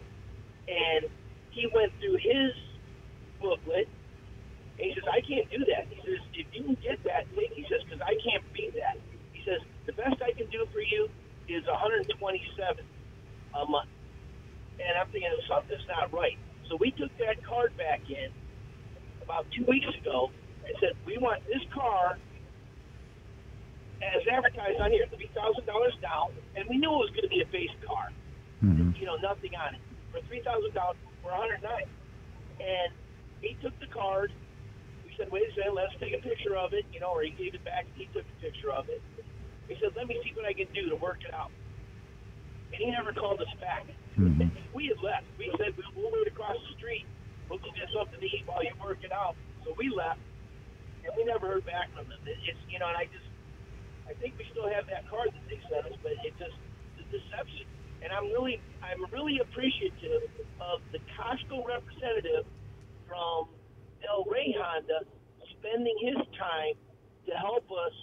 and 0.68 1.08
he 1.50 1.66
went 1.74 1.92
through 1.98 2.16
his 2.20 2.52
booklet. 3.40 3.88
And 4.78 4.86
he 4.86 4.94
says, 4.94 5.04
"I 5.10 5.20
can't 5.20 5.50
do 5.50 5.64
that." 5.66 5.86
He 5.90 6.00
says, 6.06 6.20
"If 6.34 6.46
you 6.54 6.62
can 6.62 6.74
get 6.82 7.02
that, 7.04 7.26
take." 7.34 7.52
He 7.54 7.66
says, 7.68 7.82
"Because 7.84 8.00
I 8.02 8.14
can't 8.22 8.44
beat 8.52 8.74
that." 8.74 8.98
He 9.32 9.42
says, 9.44 9.60
"The 9.86 9.92
best 9.92 10.22
I 10.22 10.32
can 10.32 10.46
do 10.46 10.66
for 10.66 10.80
you 10.80 11.10
is 11.48 11.66
127 11.66 12.84
a 13.54 13.66
month." 13.66 13.88
And 14.78 14.96
I'm 14.98 15.08
thinking 15.08 15.30
something's 15.48 15.86
not 15.88 16.12
right. 16.12 16.38
So 16.68 16.76
we 16.76 16.92
took 16.92 17.10
that 17.18 17.42
card 17.42 17.76
back 17.76 18.08
in 18.08 18.30
about 19.22 19.50
two 19.50 19.64
weeks 19.64 19.88
ago 19.96 20.30
and 20.64 20.76
said, 20.78 20.94
"We 21.04 21.18
want 21.18 21.44
this 21.46 21.62
car 21.72 22.18
as 24.00 24.26
advertised 24.28 24.80
on 24.80 24.92
here, 24.92 25.06
three 25.08 25.26
thousand 25.34 25.66
dollars 25.66 25.94
down, 26.00 26.32
and 26.54 26.68
we 26.68 26.76
knew 26.78 26.92
it 26.92 26.98
was 26.98 27.10
going 27.10 27.22
to 27.22 27.28
be 27.28 27.40
a 27.40 27.46
base 27.46 27.74
car. 27.84 28.12
Mhm. 28.62 28.98
You 28.98 29.06
know, 29.06 29.16
nothing 29.16 29.54
on 29.56 29.74
it 29.74 29.80
for 30.12 30.20
three 30.22 30.40
thousand 30.40 30.72
dollars 30.74 30.96
for 31.22 31.30
one 31.30 31.40
hundred 31.40 31.62
nine. 31.62 31.88
And 32.60 32.92
he 33.40 33.54
took 33.54 33.78
the 33.80 33.86
card. 33.86 34.32
Said, 35.18 35.30
"Wait 35.34 35.42
a 35.42 35.52
second, 35.58 35.74
let's 35.74 35.92
take 35.98 36.14
a 36.14 36.22
picture 36.22 36.54
of 36.56 36.72
it." 36.72 36.86
You 36.94 37.00
know, 37.02 37.10
or 37.10 37.22
he 37.26 37.30
gave 37.34 37.54
it 37.54 37.64
back. 37.66 37.84
And 37.90 37.94
he 37.98 38.06
took 38.14 38.22
a 38.24 38.36
picture 38.40 38.70
of 38.70 38.88
it. 38.88 39.02
He 39.66 39.74
said, 39.82 39.90
"Let 39.98 40.06
me 40.06 40.14
see 40.22 40.32
what 40.38 40.46
I 40.46 40.54
can 40.54 40.70
do 40.72 40.88
to 40.88 40.96
work 40.96 41.18
it 41.26 41.34
out." 41.34 41.50
And 42.72 42.78
he 42.78 42.90
never 42.90 43.12
called 43.12 43.40
us 43.42 43.52
back. 43.60 43.84
Mhm. 44.16 44.50
We 44.78 44.86
had 44.86 45.02
left. 45.02 45.26
We 45.38 45.50
said 45.58 45.74
we'll, 45.76 45.90
we'll 45.96 46.12
wait 46.14 46.28
across 46.28 46.54
the 46.54 46.72
street. 46.78 47.02
We'll 47.50 47.58
go 47.58 47.66
get 47.74 47.90
something 47.90 48.20
to 48.20 48.26
eat 48.26 48.46
while 48.46 48.62
you 48.62 48.70
work 48.78 49.02
it 49.02 49.10
out. 49.10 49.34
So 49.64 49.74
we 49.76 49.88
left, 49.90 50.20
and 51.02 51.10
we 51.16 51.24
never 51.24 51.48
heard 51.48 51.66
back 51.66 51.90
from 51.96 52.06
them. 52.08 52.20
It- 52.26 52.38
It's 52.46 52.60
you 52.70 52.78
know, 52.78 52.86
and 52.86 52.96
I 52.96 53.06
just 53.10 53.26
I 54.06 54.14
think 54.22 54.38
we 54.38 54.46
still 54.54 54.68
have 54.70 54.86
that 54.86 55.08
card 55.10 55.34
that 55.34 55.44
they 55.50 55.58
sent 55.68 55.84
us, 55.90 55.98
but 56.02 56.12
it 56.22 56.32
just 56.38 56.54
the 56.96 57.02
deception. 57.10 57.66
And 58.02 58.12
I'm 58.12 58.30
really, 58.30 58.60
I'm 58.80 59.02
really 59.10 59.40
appreciative 59.40 60.30
of 60.60 60.80
the 60.92 61.00
Costco 61.18 61.66
representative 61.66 62.46
from 63.08 63.48
El 64.06 64.24
Rey 64.24 64.54
Honda 64.56 65.00
spending 65.58 65.96
his 66.00 66.16
time 66.38 66.74
to 67.26 67.32
help 67.36 67.64
us. 67.70 67.94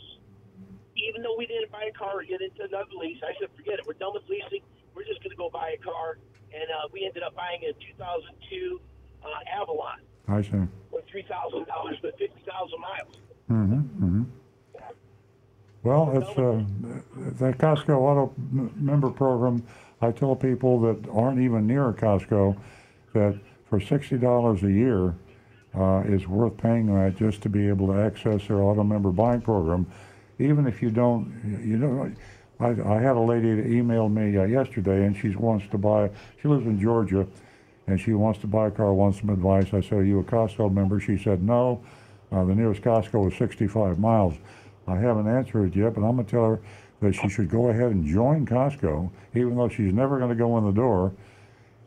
Even 0.96 1.22
though 1.24 1.36
we 1.38 1.46
didn't 1.46 1.72
buy 1.72 1.84
a 1.92 1.92
car 1.92 2.20
or 2.20 2.24
get 2.24 2.42
into 2.42 2.64
another 2.64 2.96
lease, 2.98 3.20
I 3.22 3.34
said, 3.40 3.50
forget 3.56 3.80
it. 3.80 3.86
We're 3.86 4.00
done 4.00 4.14
with 4.14 4.24
leasing. 4.30 4.64
We're 4.96 5.04
just 5.04 5.20
going 5.20 5.32
to 5.32 5.36
go 5.36 5.50
buy 5.50 5.76
a 5.76 5.84
car. 5.84 6.18
And 6.54 6.64
uh, 6.72 6.88
we 6.94 7.06
ended 7.06 7.22
up 7.22 7.36
buying 7.36 7.60
a 7.68 7.74
2002 7.74 8.80
uh, 9.24 9.28
Avalon 9.62 10.00
I 10.30 10.42
see. 10.42 10.52
for 10.90 11.02
$3,000 11.12 12.02
with 12.02 12.16
50,000 12.18 12.80
miles. 12.80 13.16
Mm-hmm. 13.52 14.06
Mm-hmm. 14.06 14.24
Well, 15.84 16.18
it's 16.18 16.30
uh, 16.40 16.64
the 17.38 17.54
Costco 17.54 17.90
Auto 17.96 18.34
Member 18.76 19.12
Program. 19.12 19.64
I 20.02 20.12
tell 20.12 20.36
people 20.36 20.80
that 20.82 21.08
aren't 21.12 21.40
even 21.40 21.68
near 21.68 21.90
a 21.90 21.94
Costco 21.94 22.58
that 23.14 23.38
for 23.70 23.80
sixty 23.80 24.18
dollars 24.18 24.64
a 24.64 24.72
year 24.72 25.14
uh, 25.78 26.04
is 26.06 26.28
worth 26.28 26.58
paying 26.58 26.88
that 26.94 27.18
just 27.18 27.42
to 27.42 27.50
be 27.50 27.68
able 27.68 27.88
to 27.88 28.00
access 28.00 28.48
their 28.48 28.62
auto 28.62 28.84
member 28.84 29.12
buying 29.12 29.42
program, 29.42 29.86
even 30.40 30.68
if 30.68 30.82
you 30.82 30.90
don't. 30.90 31.62
You 31.64 31.78
know, 31.78 32.12
I, 32.60 32.68
I 32.68 33.02
had 33.02 33.16
a 33.16 33.22
lady 33.22 33.56
that 33.56 33.66
emailed 33.66 34.14
me 34.14 34.38
uh, 34.38 34.44
yesterday, 34.44 35.06
and 35.06 35.16
she 35.16 35.30
wants 35.36 35.68
to 35.72 35.78
buy. 35.78 36.10
She 36.42 36.48
lives 36.48 36.66
in 36.66 36.80
Georgia, 36.80 37.28
and 37.88 38.00
she 38.00 38.14
wants 38.14 38.40
to 38.40 38.48
buy 38.48 38.68
a 38.68 38.72
car. 38.72 38.94
Wants 38.94 39.20
some 39.20 39.30
advice. 39.30 39.74
I 39.74 39.82
said, 39.82 39.94
"Are 39.94 40.04
you 40.04 40.20
a 40.20 40.24
Costco 40.24 40.74
member?" 40.74 41.00
She 41.00 41.18
said, 41.18 41.44
"No." 41.44 41.84
Uh, 42.32 42.44
the 42.44 42.56
nearest 42.56 42.82
Costco 42.82 43.32
is 43.32 43.38
65 43.38 44.00
miles. 44.00 44.34
I 44.88 44.98
haven't 44.98 45.28
answered 45.28 45.68
it 45.68 45.76
yet, 45.76 45.94
but 45.94 46.02
I'm 46.02 46.16
going 46.16 46.26
to 46.26 46.32
tell 46.32 46.46
her 46.46 46.62
that 47.02 47.14
she 47.14 47.30
should 47.30 47.50
go 47.50 47.70
ahead 47.70 47.92
and 47.92 48.06
join 48.06 48.46
Costco, 48.46 49.10
even 49.36 49.56
though 49.56 49.70
she's 49.70 49.94
never 49.94 50.18
going 50.18 50.30
to 50.30 50.36
go 50.36 50.58
in 50.58 50.66
the 50.66 50.72
door, 50.72 51.14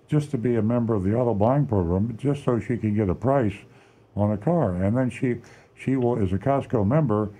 just 0.06 0.30
to 0.30 0.38
be 0.38 0.54
a 0.56 0.62
member 0.62 0.94
of 0.94 1.02
the 1.02 1.14
auto 1.14 1.34
buying 1.34 1.66
program, 1.66 2.16
just 2.16 2.44
so 2.44 2.58
she 2.58 2.76
can 2.76 2.94
get 2.94 3.08
a 3.08 3.14
price 3.14 3.54
on 4.18 4.32
a 4.32 4.36
car. 4.36 4.74
And 4.74 4.96
then 4.96 5.08
she, 5.10 5.36
she 5.78 5.96
will, 5.96 6.20
as 6.22 6.32
a 6.32 6.38
Costco 6.38 6.86
member, 6.86 7.30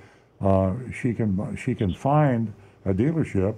uh, 0.40 0.74
she 0.94 1.12
can 1.12 1.56
she 1.56 1.74
can 1.74 1.92
find 1.92 2.52
a 2.84 2.94
dealership 2.94 3.56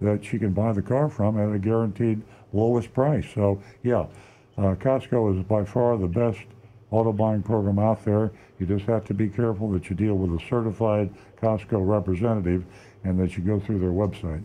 that 0.00 0.24
she 0.24 0.38
can 0.38 0.52
buy 0.52 0.72
the 0.72 0.80
car 0.82 1.08
from 1.10 1.38
at 1.38 1.52
a 1.54 1.58
guaranteed 1.58 2.22
lowest 2.52 2.92
price. 2.94 3.26
So 3.34 3.60
yeah, 3.82 4.06
uh, 4.56 4.76
Costco 4.76 5.36
is 5.36 5.44
by 5.44 5.64
far 5.64 5.98
the 5.98 6.06
best 6.06 6.38
auto 6.92 7.12
buying 7.12 7.42
program 7.42 7.80
out 7.80 8.04
there. 8.04 8.30
You 8.60 8.66
just 8.66 8.84
have 8.84 9.04
to 9.06 9.14
be 9.14 9.28
careful 9.28 9.70
that 9.72 9.90
you 9.90 9.96
deal 9.96 10.14
with 10.14 10.40
a 10.40 10.44
certified 10.48 11.12
Costco 11.42 11.84
representative 11.86 12.64
and 13.02 13.18
that 13.18 13.36
you 13.36 13.42
go 13.42 13.58
through 13.58 13.80
their 13.80 13.90
website. 13.90 14.44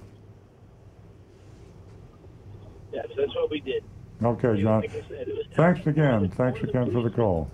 Yes, 2.91 3.07
that's 3.15 3.35
what 3.35 3.51
we 3.51 3.59
did. 3.59 3.83
Okay, 4.23 4.61
John. 4.61 4.81
Like 4.81 4.89
I 4.89 5.01
said, 5.07 5.27
it 5.27 5.35
was- 5.35 5.45
Thanks 5.53 5.85
again. 5.85 6.29
Thanks 6.29 6.61
again 6.61 6.91
for 6.91 7.03
the 7.03 7.09
call. 7.09 7.49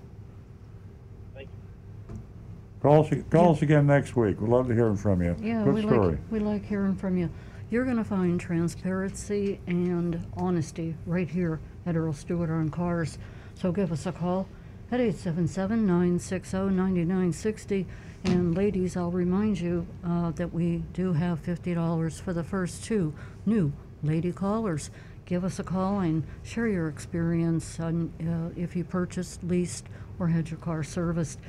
Call 2.82 3.06
us, 3.06 3.14
call 3.30 3.54
us 3.54 3.62
again 3.62 3.86
next 3.86 4.16
week. 4.16 4.42
We'd 4.42 4.50
love 4.50 4.68
to 4.68 4.74
hear 4.74 4.96
from 4.96 5.22
you. 5.22 5.36
Yeah, 5.40 5.64
Good 5.64 5.74
we 5.76 5.82
story. 5.84 6.08
like 6.08 6.18
we 6.32 6.40
like 6.40 6.66
hearing 6.66 6.96
from 6.96 7.16
you. 7.16 7.30
You're 7.70 7.86
going 7.86 7.98
to 7.98 8.04
find 8.04 8.40
transparency 8.40 9.60
and 9.68 10.26
honesty 10.36 10.96
right 11.06 11.30
here 11.30 11.60
at 11.86 11.96
Earl 11.96 12.14
Stewart 12.14 12.50
on 12.50 12.70
Cars. 12.70 13.20
So 13.54 13.72
give 13.72 13.92
us 13.92 14.08
a 14.08 14.12
call 14.12 14.48
at 14.92 15.00
877-960-9960. 15.00 17.86
And 18.24 18.56
ladies, 18.56 18.98
I'll 18.98 19.12
remind 19.12 19.60
you 19.60 19.86
uh, 20.04 20.32
that 20.32 20.52
we 20.52 20.84
do 20.94 21.14
have 21.14 21.44
$50 21.44 22.20
for 22.20 22.34
the 22.34 22.44
first 22.44 22.84
two 22.84 23.14
new 23.46 23.72
lady 24.04 24.32
callers. 24.32 24.90
Give 25.26 25.46
us 25.46 25.60
a 25.60 25.64
call 25.64 26.00
and 26.00 26.24
share 26.44 26.68
your 26.68 26.90
experience 26.90 27.80
on 27.80 28.12
uh, 28.20 28.50
if 28.60 28.76
you 28.76 28.84
purchased, 28.84 29.44
leased, 29.44 29.86
or 30.20 30.28
had 30.28 30.50
your 30.50 30.60
car 30.60 30.84
serviced. 30.84 31.40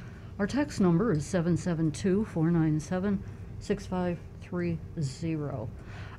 Our 0.43 0.49
tax 0.49 0.81
number 0.81 1.13
is 1.13 1.25
772 1.25 2.25
497 2.25 3.23
6530. 3.61 5.69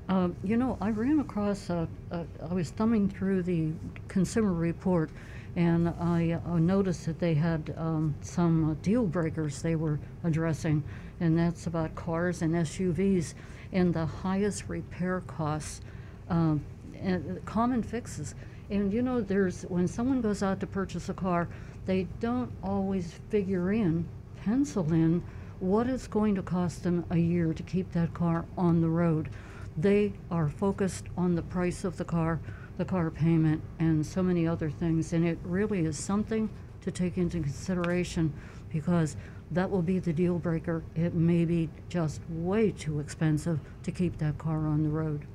Um, 0.08 0.36
You 0.46 0.56
know, 0.56 0.78
I 0.80 0.92
ran 0.92 1.20
across, 1.20 1.70
a- 1.70 1.90
a- 2.10 2.26
I 2.50 2.54
was 2.54 2.70
thumbing 2.70 3.10
through 3.10 3.44
the 3.44 3.74
Consumer 4.08 4.54
Report, 4.54 5.10
and 5.58 5.90
I 5.90 6.40
uh, 6.46 6.58
noticed 6.58 7.06
that 7.08 7.20
they 7.20 7.34
had 7.34 7.74
um, 7.76 8.16
some 8.22 8.72
uh, 8.72 8.76
deal 8.82 9.06
breakers 9.06 9.62
they 9.62 9.76
were 9.76 10.00
addressing, 10.24 10.84
and 11.20 11.38
that's 11.38 11.68
about 11.68 11.94
cars 11.96 12.42
and 12.42 12.56
SUVs, 12.56 13.34
and 13.74 13.94
the 13.94 14.06
highest 14.06 14.70
repair 14.70 15.20
costs 15.28 15.82
um, 16.30 16.64
and 16.98 17.44
common 17.44 17.84
fixes. 17.84 18.36
And 18.70 18.94
you 18.94 19.02
know, 19.02 19.20
there's 19.20 19.64
when 19.64 19.86
someone 19.86 20.22
goes 20.22 20.42
out 20.42 20.62
to 20.62 20.68
purchase 20.68 21.10
a 21.10 21.14
car, 21.14 21.50
they 21.86 22.08
don't 22.20 22.52
always 22.64 23.14
figure 23.30 23.72
in, 23.72 24.06
pencil 24.44 24.92
in, 24.94 25.24
what 25.60 25.88
it's 25.88 26.08
going 26.08 26.36
to 26.36 26.42
cost 26.42 26.84
them 26.84 27.06
a 27.10 27.18
year 27.18 27.54
to 27.54 27.64
keep 27.64 27.92
that 27.94 28.14
car 28.14 28.46
on 28.58 28.82
the 28.82 28.90
road. 28.90 29.30
They 29.78 30.14
are 30.30 30.50
focused 30.50 31.06
on 31.18 31.36
the 31.36 31.42
price 31.42 31.84
of 31.84 31.98
the 31.98 32.06
car, 32.06 32.40
the 32.78 32.86
car 32.86 33.10
payment, 33.10 33.62
and 33.80 34.06
so 34.06 34.22
many 34.22 34.48
other 34.48 34.70
things. 34.70 35.14
And 35.14 35.26
it 35.26 35.38
really 35.44 35.86
is 35.86 35.98
something 35.98 36.50
to 36.82 36.92
take 36.92 37.18
into 37.18 37.40
consideration 37.40 38.34
because 38.72 39.16
that 39.52 39.70
will 39.70 39.82
be 39.82 40.00
the 40.00 40.14
deal 40.14 40.40
breaker. 40.40 40.84
It 40.96 41.14
may 41.14 41.46
be 41.46 41.70
just 41.90 42.22
way 42.30 42.72
too 42.72 43.00
expensive 43.00 43.60
to 43.84 43.92
keep 43.92 44.18
that 44.18 44.38
car 44.38 44.68
on 44.68 44.84
the 44.84 44.90
road. 44.90 45.26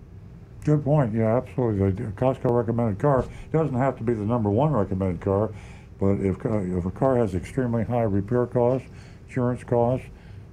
Good 0.65 0.85
point. 0.85 1.15
Yeah, 1.15 1.37
absolutely. 1.37 1.93
The 1.93 2.11
Costco 2.13 2.51
recommended 2.51 2.99
car 2.99 3.25
doesn't 3.53 3.77
have 3.77 3.97
to 3.99 4.03
be 4.03 4.13
the 4.13 4.25
number 4.25 4.51
one 4.51 4.73
recommended 4.73 5.21
car, 5.21 5.51
but 5.99 6.15
if 6.21 6.37
if 6.45 6.85
a 6.85 6.91
car 6.91 7.17
has 7.17 7.35
extremely 7.35 7.85
high 7.85 8.03
repair 8.03 8.47
costs, 8.47 8.89
insurance 9.27 9.65
costs, 9.65 10.07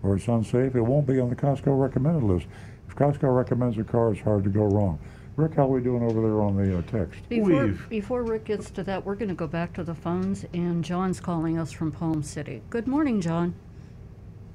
or 0.04 0.16
it's 0.16 0.28
unsafe, 0.28 0.76
it 0.76 0.82
won't 0.82 1.08
be 1.08 1.20
on 1.20 1.30
the 1.30 1.36
Costco 1.36 1.80
recommended 1.80 2.24
list. 2.24 2.48
If 2.88 2.96
Costco 2.96 3.36
recommends 3.36 3.78
a 3.78 3.84
car, 3.84 4.12
it's 4.14 4.22
hard 4.22 4.44
to 4.44 4.50
go 4.50 4.64
wrong. 4.64 5.00
Rick, 5.36 5.56
how 5.56 5.64
are 5.64 5.68
we 5.68 5.82
doing 5.82 6.02
over 6.02 6.22
there 6.22 6.42
on 6.42 6.56
the 6.56 6.78
uh, 6.78 6.82
text? 6.84 7.28
Before, 7.28 7.66
We've- 7.66 7.80
before 7.90 8.24
Rick 8.24 8.46
gets 8.46 8.70
to 8.72 8.84
that, 8.84 9.06
we're 9.06 9.16
going 9.16 9.28
to 9.30 9.36
go 9.36 9.48
back 9.48 9.74
to 9.74 9.84
the 9.84 9.94
phones, 9.94 10.46
and 10.54 10.82
John's 10.84 11.20
calling 11.20 11.58
us 11.58 11.74
from 11.74 11.92
Palm 11.92 12.24
City. 12.24 12.62
Good 12.70 12.88
morning, 12.88 13.20
John. 13.20 13.54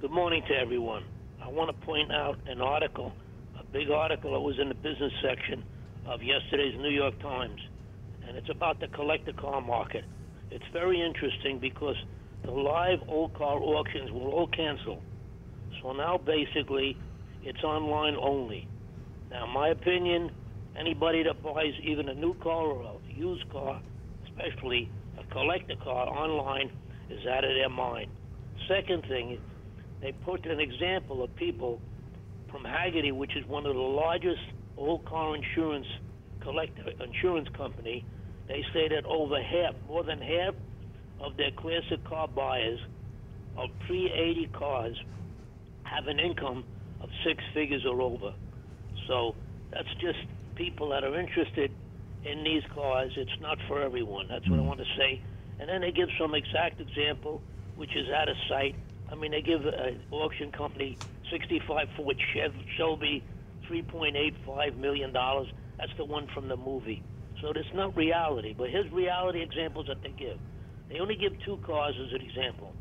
Good 0.00 0.10
morning 0.10 0.42
to 0.48 0.54
everyone. 0.56 1.04
I 1.42 1.48
want 1.48 1.68
to 1.68 1.86
point 1.86 2.10
out 2.10 2.38
an 2.46 2.62
article, 2.62 3.12
a 3.58 3.64
big 3.64 3.90
article 3.90 4.32
that 4.32 4.40
was 4.40 4.58
in 4.58 4.68
the 4.70 4.74
business 4.74 5.12
section 5.20 5.62
of 6.06 6.22
yesterday's 6.22 6.78
New 6.80 6.88
York 6.88 7.18
Times, 7.20 7.60
and 8.26 8.34
it's 8.38 8.48
about 8.48 8.80
the 8.80 8.88
collector 8.88 9.34
car 9.34 9.60
market. 9.60 10.04
It's 10.50 10.64
very 10.72 11.00
interesting 11.00 11.58
because 11.58 11.96
the 12.44 12.50
live 12.50 12.98
old 13.08 13.34
car 13.34 13.58
auctions 13.58 14.10
were 14.10 14.28
all 14.28 14.48
canceled. 14.48 15.02
So 15.82 15.92
now 15.92 16.18
basically 16.18 16.96
it's 17.42 17.62
online 17.62 18.16
only. 18.16 18.66
Now, 19.30 19.46
my 19.46 19.68
opinion, 19.68 20.30
anybody 20.76 21.22
that 21.22 21.42
buys 21.42 21.72
even 21.82 22.08
a 22.08 22.14
new 22.14 22.34
car 22.34 22.66
or 22.66 22.82
a 22.82 23.12
used 23.12 23.48
car, 23.50 23.80
especially 24.24 24.90
a 25.18 25.32
collector 25.32 25.76
car 25.76 26.08
online, 26.08 26.70
is 27.08 27.24
out 27.26 27.44
of 27.44 27.50
their 27.50 27.68
mind. 27.68 28.10
Second 28.68 29.04
thing, 29.08 29.38
they 30.00 30.12
put 30.12 30.46
an 30.46 30.60
example 30.60 31.22
of 31.22 31.34
people 31.36 31.80
from 32.50 32.64
Hagerty, 32.64 33.12
which 33.12 33.36
is 33.36 33.46
one 33.46 33.66
of 33.66 33.74
the 33.74 33.80
largest 33.80 34.40
old 34.76 35.04
car 35.04 35.36
insurance 35.36 35.86
collector 36.40 36.90
insurance 37.04 37.48
company. 37.56 38.04
They 38.50 38.64
say 38.74 38.88
that 38.88 39.06
over 39.06 39.40
half, 39.40 39.76
more 39.86 40.02
than 40.02 40.18
half 40.18 40.54
of 41.20 41.36
their 41.36 41.52
classic 41.56 42.02
car 42.04 42.26
buyers 42.26 42.80
of 43.56 43.70
pre-80 43.86 44.52
cars 44.52 44.96
have 45.84 46.08
an 46.08 46.18
income 46.18 46.64
of 47.00 47.08
six 47.24 47.44
figures 47.54 47.86
or 47.88 48.00
over. 48.02 48.32
So 49.06 49.36
that's 49.72 49.88
just 50.00 50.18
people 50.56 50.90
that 50.90 51.04
are 51.04 51.18
interested 51.18 51.70
in 52.24 52.42
these 52.42 52.64
cars. 52.74 53.12
It's 53.16 53.40
not 53.40 53.56
for 53.68 53.80
everyone. 53.82 54.26
That's 54.28 54.48
what 54.50 54.58
I 54.58 54.62
hmm. 54.62 54.68
want 54.68 54.80
to 54.80 54.90
say. 54.98 55.22
And 55.60 55.68
then 55.68 55.80
they 55.80 55.92
give 55.92 56.08
some 56.18 56.34
exact 56.34 56.80
example, 56.80 57.44
which 57.76 57.94
is 57.94 58.08
out 58.10 58.28
of 58.28 58.36
sight. 58.48 58.74
I 59.12 59.14
mean, 59.14 59.30
they 59.30 59.42
give 59.42 59.60
an 59.62 60.02
auction 60.10 60.50
company 60.50 60.98
65 61.30 61.86
Ford 61.96 62.16
Chev- 62.34 62.66
Shelby, 62.76 63.22
3.85 63.70 64.76
million 64.76 65.12
dollars. 65.12 65.46
That's 65.78 65.92
the 65.96 66.04
one 66.04 66.26
from 66.34 66.48
the 66.48 66.56
movie. 66.56 67.04
So 67.40 67.50
it's 67.50 67.68
not 67.74 67.96
reality. 67.96 68.54
But 68.56 68.70
here's 68.70 68.90
reality 68.92 69.42
examples 69.42 69.86
that 69.88 70.02
they 70.02 70.10
give. 70.10 70.38
They 70.88 70.98
only 71.00 71.16
give 71.16 71.32
two 71.44 71.58
cars 71.64 71.94
as 71.98 72.12
an 72.12 72.26
example. 72.26 72.74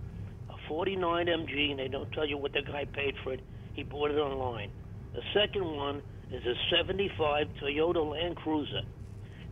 A 0.49 0.55
49 0.67 1.27
MG, 1.27 1.71
and 1.71 1.79
they 1.79 1.87
don't 1.87 2.11
tell 2.11 2.27
you 2.27 2.37
what 2.37 2.53
the 2.53 2.61
guy 2.61 2.85
paid 2.85 3.15
for 3.23 3.33
it. 3.33 3.41
He 3.73 3.83
bought 3.83 4.11
it 4.11 4.17
online. 4.17 4.71
The 5.13 5.21
second 5.33 5.65
one 5.65 6.01
is 6.31 6.43
a 6.45 6.53
75 6.75 7.47
Toyota 7.61 8.11
Land 8.11 8.35
Cruiser. 8.37 8.81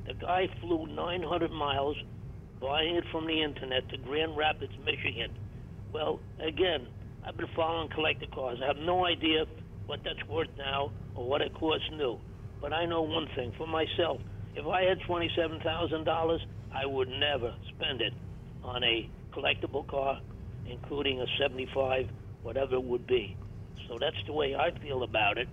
The 0.08 0.14
guy 0.14 0.48
flew 0.62 0.88
900 0.88 1.52
miles 1.52 1.98
buying 2.62 2.96
it 2.96 3.04
from 3.12 3.28
the 3.28 3.44
internet 3.44 3.88
to 3.90 3.98
Grand 3.98 4.36
Rapids, 4.36 4.74
Michigan. 4.86 5.32
Well, 5.94 6.20
again, 6.40 6.88
I've 7.26 7.38
been 7.38 7.48
following 7.56 7.90
collector 7.90 8.28
cars. 8.34 8.60
I 8.64 8.68
have 8.68 8.78
no 8.78 9.06
idea 9.06 9.46
what 9.86 10.00
that's 10.04 10.28
worth 10.30 10.50
now 10.58 10.92
or 11.16 11.28
what 11.28 11.42
it 11.42 11.54
costs 11.54 11.86
new. 11.92 12.20
But 12.62 12.74
I 12.74 12.86
know 12.86 13.02
one 13.02 13.28
thing 13.36 13.54
for 13.58 13.68
myself. 13.68 14.20
If 14.58 14.66
I 14.66 14.82
had 14.82 15.00
$27,000, 15.02 16.40
I 16.74 16.86
would 16.88 17.10
never 17.10 17.54
spend 17.76 18.02
it 18.02 18.12
on 18.64 18.84
a 18.84 19.08
collectible 19.32 19.86
car, 19.88 20.20
including 20.66 21.22
a 21.22 21.28
75, 21.40 22.10
whatever 22.42 22.74
it 22.74 22.84
would 22.84 23.06
be. 23.06 23.38
So 23.88 24.00
that's 24.00 24.18
the 24.26 24.34
way 24.34 24.56
I 24.56 24.72
feel 24.80 25.04
about 25.04 25.38
it. 25.38 25.48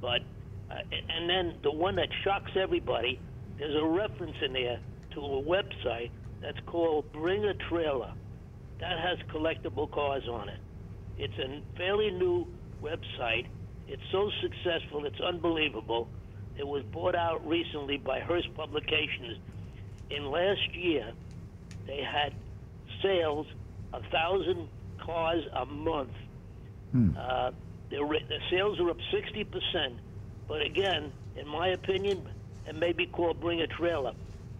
But 0.00 0.22
uh, 0.70 0.76
and 1.10 1.28
then 1.28 1.56
the 1.62 1.70
one 1.70 1.96
that 1.96 2.08
shocks 2.24 2.50
everybody, 2.56 3.20
there's 3.58 3.76
a 3.76 3.84
reference 3.84 4.36
in 4.42 4.54
there 4.54 4.80
to 5.12 5.20
a 5.20 5.42
website 5.42 6.10
that's 6.40 6.58
called 6.64 7.12
Bring 7.12 7.44
a 7.44 7.54
Trailer. 7.68 8.14
That 8.80 8.98
has 8.98 9.18
collectible 9.30 9.90
cars 9.90 10.26
on 10.26 10.48
it. 10.48 10.60
It's 11.18 11.38
a 11.38 11.62
fairly 11.76 12.10
new 12.12 12.46
website. 12.82 13.46
It's 13.86 14.02
so 14.10 14.30
successful, 14.40 15.04
it's 15.04 15.20
unbelievable. 15.20 16.08
It 16.58 16.66
was 16.66 16.82
bought 16.92 17.14
out 17.14 17.46
recently 17.46 17.98
by 17.98 18.20
Hearst 18.20 18.52
Publications. 18.54 19.38
In 20.10 20.24
last 20.26 20.74
year, 20.74 21.12
they 21.86 22.02
had 22.02 22.34
sales 23.02 23.46
a 23.92 24.02
thousand 24.10 24.68
cars 24.98 25.44
a 25.54 25.64
month. 25.64 26.10
Uh, 27.16 27.52
the, 27.90 28.02
ra- 28.02 28.18
the 28.28 28.38
sales 28.50 28.80
are 28.80 28.90
up 28.90 28.98
60%. 29.12 29.98
But 30.48 30.62
again, 30.62 31.12
in 31.36 31.46
my 31.46 31.68
opinion, 31.68 32.26
it 32.66 32.74
may 32.74 32.92
be 32.92 33.06
called 33.06 33.40
bring 33.40 33.60
a 33.60 33.66
trailer. 33.66 34.12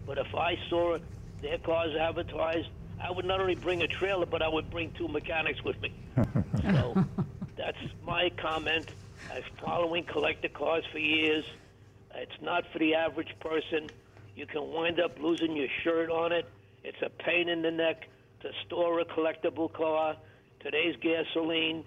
But 0.05 0.17
if 0.17 0.33
I 0.33 0.57
saw 0.69 0.97
their 1.41 1.57
cars 1.57 1.95
advertised, 1.99 2.69
I 3.01 3.11
would 3.11 3.25
not 3.25 3.39
only 3.41 3.55
bring 3.55 3.81
a 3.81 3.87
trailer, 3.87 4.25
but 4.25 4.41
I 4.41 4.47
would 4.47 4.69
bring 4.69 4.91
two 4.97 5.07
mechanics 5.07 5.63
with 5.63 5.81
me. 5.81 5.93
so 6.61 7.05
that's 7.57 7.77
my 8.05 8.29
comment. 8.37 8.91
I've 9.31 9.43
following 9.63 10.05
collector 10.05 10.49
cars 10.49 10.83
for 10.91 10.99
years. 10.99 11.45
It's 12.15 12.41
not 12.41 12.63
for 12.71 12.79
the 12.79 12.95
average 12.95 13.33
person. 13.39 13.89
You 14.35 14.45
can 14.45 14.71
wind 14.71 14.99
up 14.99 15.17
losing 15.19 15.55
your 15.55 15.67
shirt 15.83 16.09
on 16.09 16.31
it. 16.31 16.49
It's 16.83 17.01
a 17.01 17.09
pain 17.09 17.49
in 17.49 17.61
the 17.61 17.71
neck 17.71 18.03
to 18.41 18.49
store 18.65 18.99
a 18.99 19.05
collectible 19.05 19.71
car. 19.71 20.15
Today's 20.61 20.95
gasoline, 21.01 21.83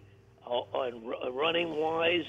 uh, 0.47 0.51
on 0.51 1.03
r- 1.07 1.31
running 1.33 1.77
wise, 1.77 2.25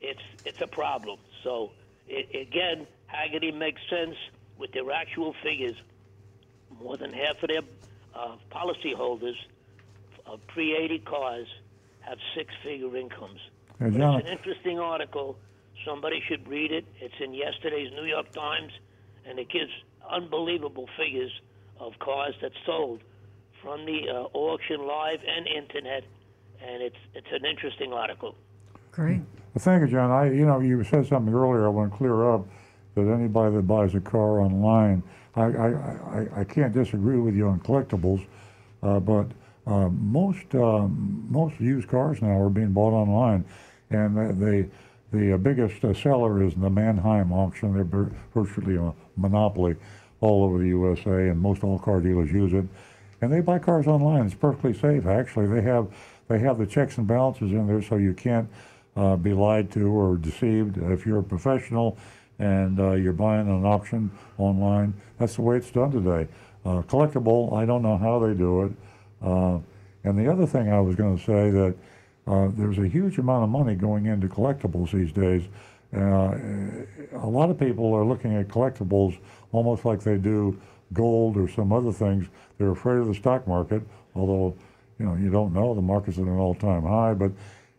it's 0.00 0.20
it's 0.44 0.60
a 0.62 0.66
problem. 0.66 1.18
So 1.44 1.70
it, 2.06 2.48
again, 2.48 2.86
Hagerty 3.12 3.56
makes 3.56 3.80
sense 3.90 4.16
with 4.58 4.72
their 4.72 4.90
actual 4.90 5.34
figures. 5.42 5.76
More 6.82 6.96
than 6.96 7.12
half 7.12 7.42
of 7.42 7.48
their 7.48 7.62
uh, 8.14 8.36
policyholders 8.52 9.36
of 10.26 10.46
pre-80 10.48 11.04
cars 11.04 11.46
have 12.00 12.18
six-figure 12.36 12.96
incomes. 12.96 13.40
Hey, 13.78 13.86
it's 14.18 14.26
an 14.26 14.32
interesting 14.32 14.78
article. 14.78 15.38
Somebody 15.88 16.22
should 16.28 16.46
read 16.46 16.70
it. 16.70 16.84
It's 17.00 17.14
in 17.18 17.32
yesterday's 17.32 17.90
New 17.92 18.04
York 18.04 18.30
Times, 18.32 18.72
and 19.26 19.38
it 19.38 19.48
gives 19.48 19.70
unbelievable 20.10 20.86
figures 20.98 21.32
of 21.80 21.98
cars 21.98 22.34
that 22.42 22.52
sold 22.66 23.00
from 23.62 23.86
the 23.86 24.02
uh, 24.10 24.36
auction 24.36 24.86
live 24.86 25.20
and 25.26 25.46
internet, 25.46 26.04
and 26.62 26.82
it's 26.82 26.96
it's 27.14 27.28
an 27.32 27.46
interesting 27.46 27.94
article. 27.94 28.34
Great. 28.90 29.20
Well, 29.54 29.60
thank 29.60 29.80
you, 29.80 29.88
John. 29.88 30.10
I, 30.10 30.26
you 30.26 30.44
know, 30.44 30.60
you 30.60 30.84
said 30.84 31.06
something 31.06 31.32
earlier. 31.32 31.64
I 31.64 31.68
want 31.70 31.90
to 31.90 31.96
clear 31.96 32.32
up 32.34 32.46
that 32.94 33.10
anybody 33.10 33.56
that 33.56 33.62
buys 33.62 33.94
a 33.94 34.00
car 34.00 34.40
online, 34.40 35.02
I, 35.36 35.42
I, 35.42 35.68
I, 35.68 36.40
I 36.40 36.44
can't 36.44 36.74
disagree 36.74 37.18
with 37.18 37.34
you 37.34 37.48
on 37.48 37.60
collectibles, 37.60 38.26
uh, 38.82 39.00
but 39.00 39.26
uh, 39.66 39.88
most 39.88 40.54
um, 40.54 41.26
most 41.30 41.58
used 41.58 41.88
cars 41.88 42.20
now 42.20 42.38
are 42.38 42.50
being 42.50 42.72
bought 42.72 42.92
online, 42.92 43.46
and 43.90 44.16
the 44.38 44.68
the, 45.12 45.34
uh, 45.34 45.36
biggest 45.38 45.84
uh, 45.84 45.94
seller 45.94 46.42
is 46.42 46.54
the 46.54 46.70
Manheim 46.70 47.32
auction. 47.32 47.74
They're 47.74 48.10
virtually 48.34 48.76
a 48.76 48.92
monopoly 49.16 49.76
all 50.20 50.44
over 50.44 50.58
the 50.58 50.68
USA, 50.68 51.28
and 51.28 51.40
most 51.40 51.64
all 51.64 51.78
car 51.78 52.00
dealers 52.00 52.30
use 52.32 52.52
it. 52.52 52.64
And 53.20 53.32
they 53.32 53.40
buy 53.40 53.58
cars 53.58 53.86
online. 53.86 54.26
It's 54.26 54.34
perfectly 54.34 54.74
safe. 54.74 55.06
Actually, 55.06 55.46
they 55.46 55.62
have 55.62 55.88
they 56.28 56.38
have 56.40 56.58
the 56.58 56.66
checks 56.66 56.98
and 56.98 57.06
balances 57.06 57.52
in 57.52 57.66
there, 57.66 57.82
so 57.82 57.96
you 57.96 58.12
can't 58.12 58.48
uh, 58.96 59.16
be 59.16 59.32
lied 59.32 59.70
to 59.72 59.88
or 59.88 60.16
deceived. 60.16 60.76
If 60.76 61.06
you're 61.06 61.20
a 61.20 61.22
professional 61.22 61.96
and 62.38 62.78
uh, 62.78 62.92
you're 62.92 63.12
buying 63.12 63.48
an 63.48 63.64
auction 63.64 64.10
online, 64.36 64.94
that's 65.18 65.36
the 65.36 65.42
way 65.42 65.56
it's 65.56 65.70
done 65.70 65.90
today. 65.90 66.28
Uh, 66.64 66.82
collectible, 66.82 67.52
I 67.54 67.64
don't 67.64 67.82
know 67.82 67.96
how 67.96 68.18
they 68.18 68.34
do 68.34 68.64
it. 68.64 68.72
Uh, 69.22 69.58
and 70.04 70.18
the 70.18 70.30
other 70.30 70.46
thing 70.46 70.70
I 70.70 70.80
was 70.80 70.94
going 70.94 71.16
to 71.16 71.24
say 71.24 71.50
that 71.50 71.74
uh, 72.28 72.50
there's 72.54 72.78
a 72.78 72.86
huge 72.86 73.18
amount 73.18 73.44
of 73.44 73.50
money 73.50 73.74
going 73.74 74.06
into 74.06 74.28
collectibles 74.28 74.92
these 74.92 75.12
days. 75.12 75.42
Uh, 75.96 76.36
a 77.16 77.26
lot 77.26 77.48
of 77.48 77.58
people 77.58 77.94
are 77.94 78.04
looking 78.04 78.36
at 78.36 78.48
collectibles 78.48 79.18
almost 79.52 79.86
like 79.86 80.02
they 80.02 80.18
do 80.18 80.60
gold 80.92 81.36
or 81.38 81.48
some 81.48 81.72
other 81.72 81.92
things. 81.92 82.26
They're 82.58 82.72
afraid 82.72 82.98
of 82.98 83.06
the 83.06 83.14
stock 83.14 83.46
market, 83.48 83.82
although 84.14 84.54
you 84.98 85.06
know 85.06 85.14
you 85.14 85.30
don't 85.30 85.54
know 85.54 85.74
the 85.74 85.80
market's 85.80 86.18
at 86.18 86.24
an 86.24 86.36
all-time 86.36 86.82
high. 86.82 87.14
But 87.14 87.32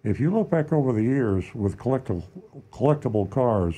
if 0.04 0.20
you 0.20 0.34
look 0.34 0.50
back 0.50 0.74
over 0.74 0.94
the 0.94 1.04
years 1.04 1.46
with 1.54 1.78
collectible 1.78 2.24
collectible 2.72 3.30
cars, 3.30 3.76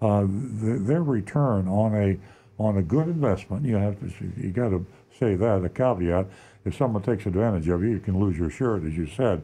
uh, 0.00 0.20
th- 0.20 0.82
their 0.82 1.02
return 1.02 1.66
on 1.66 1.94
a 1.96 2.18
on 2.58 2.78
a 2.78 2.82
good 2.82 3.08
investment, 3.08 3.64
you 3.64 3.74
have 3.74 3.98
to 3.98 4.12
you 4.36 4.50
got 4.50 4.68
to 4.68 4.86
say 5.18 5.34
that 5.34 5.64
a 5.64 5.68
caveat. 5.68 6.26
If 6.64 6.76
someone 6.76 7.02
takes 7.02 7.26
advantage 7.26 7.68
of 7.68 7.82
you, 7.82 7.90
you 7.90 8.00
can 8.00 8.18
lose 8.18 8.36
your 8.36 8.50
shirt, 8.50 8.84
as 8.84 8.96
you 8.96 9.06
said. 9.06 9.42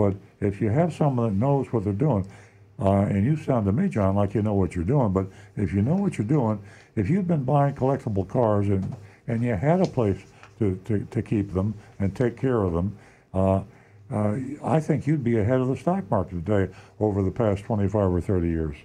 But 0.00 0.14
if 0.40 0.62
you 0.62 0.70
have 0.70 0.94
someone 0.94 1.28
that 1.28 1.34
knows 1.34 1.70
what 1.74 1.84
they're 1.84 1.92
doing, 1.92 2.26
uh, 2.80 3.02
and 3.02 3.22
you 3.22 3.36
sound 3.36 3.66
to 3.66 3.72
me, 3.72 3.86
John, 3.86 4.14
like 4.14 4.34
you 4.34 4.40
know 4.40 4.54
what 4.54 4.74
you're 4.74 4.82
doing. 4.82 5.12
But 5.12 5.26
if 5.56 5.74
you 5.74 5.82
know 5.82 5.94
what 5.94 6.16
you're 6.16 6.26
doing, 6.26 6.58
if 6.96 7.10
you've 7.10 7.28
been 7.28 7.44
buying 7.44 7.74
collectible 7.74 8.26
cars 8.26 8.68
and 8.68 8.96
and 9.28 9.42
you 9.44 9.54
had 9.54 9.82
a 9.82 9.86
place 9.86 10.16
to, 10.58 10.80
to, 10.86 11.06
to 11.10 11.20
keep 11.20 11.52
them 11.52 11.74
and 11.98 12.16
take 12.16 12.38
care 12.38 12.62
of 12.62 12.72
them, 12.72 12.96
uh, 13.34 13.60
uh, 14.10 14.36
I 14.64 14.80
think 14.80 15.06
you'd 15.06 15.22
be 15.22 15.36
ahead 15.36 15.60
of 15.60 15.68
the 15.68 15.76
stock 15.76 16.10
market 16.10 16.46
today 16.46 16.72
over 16.98 17.22
the 17.22 17.30
past 17.30 17.64
25 17.64 17.94
or 17.94 18.20
30 18.22 18.48
years. 18.48 18.76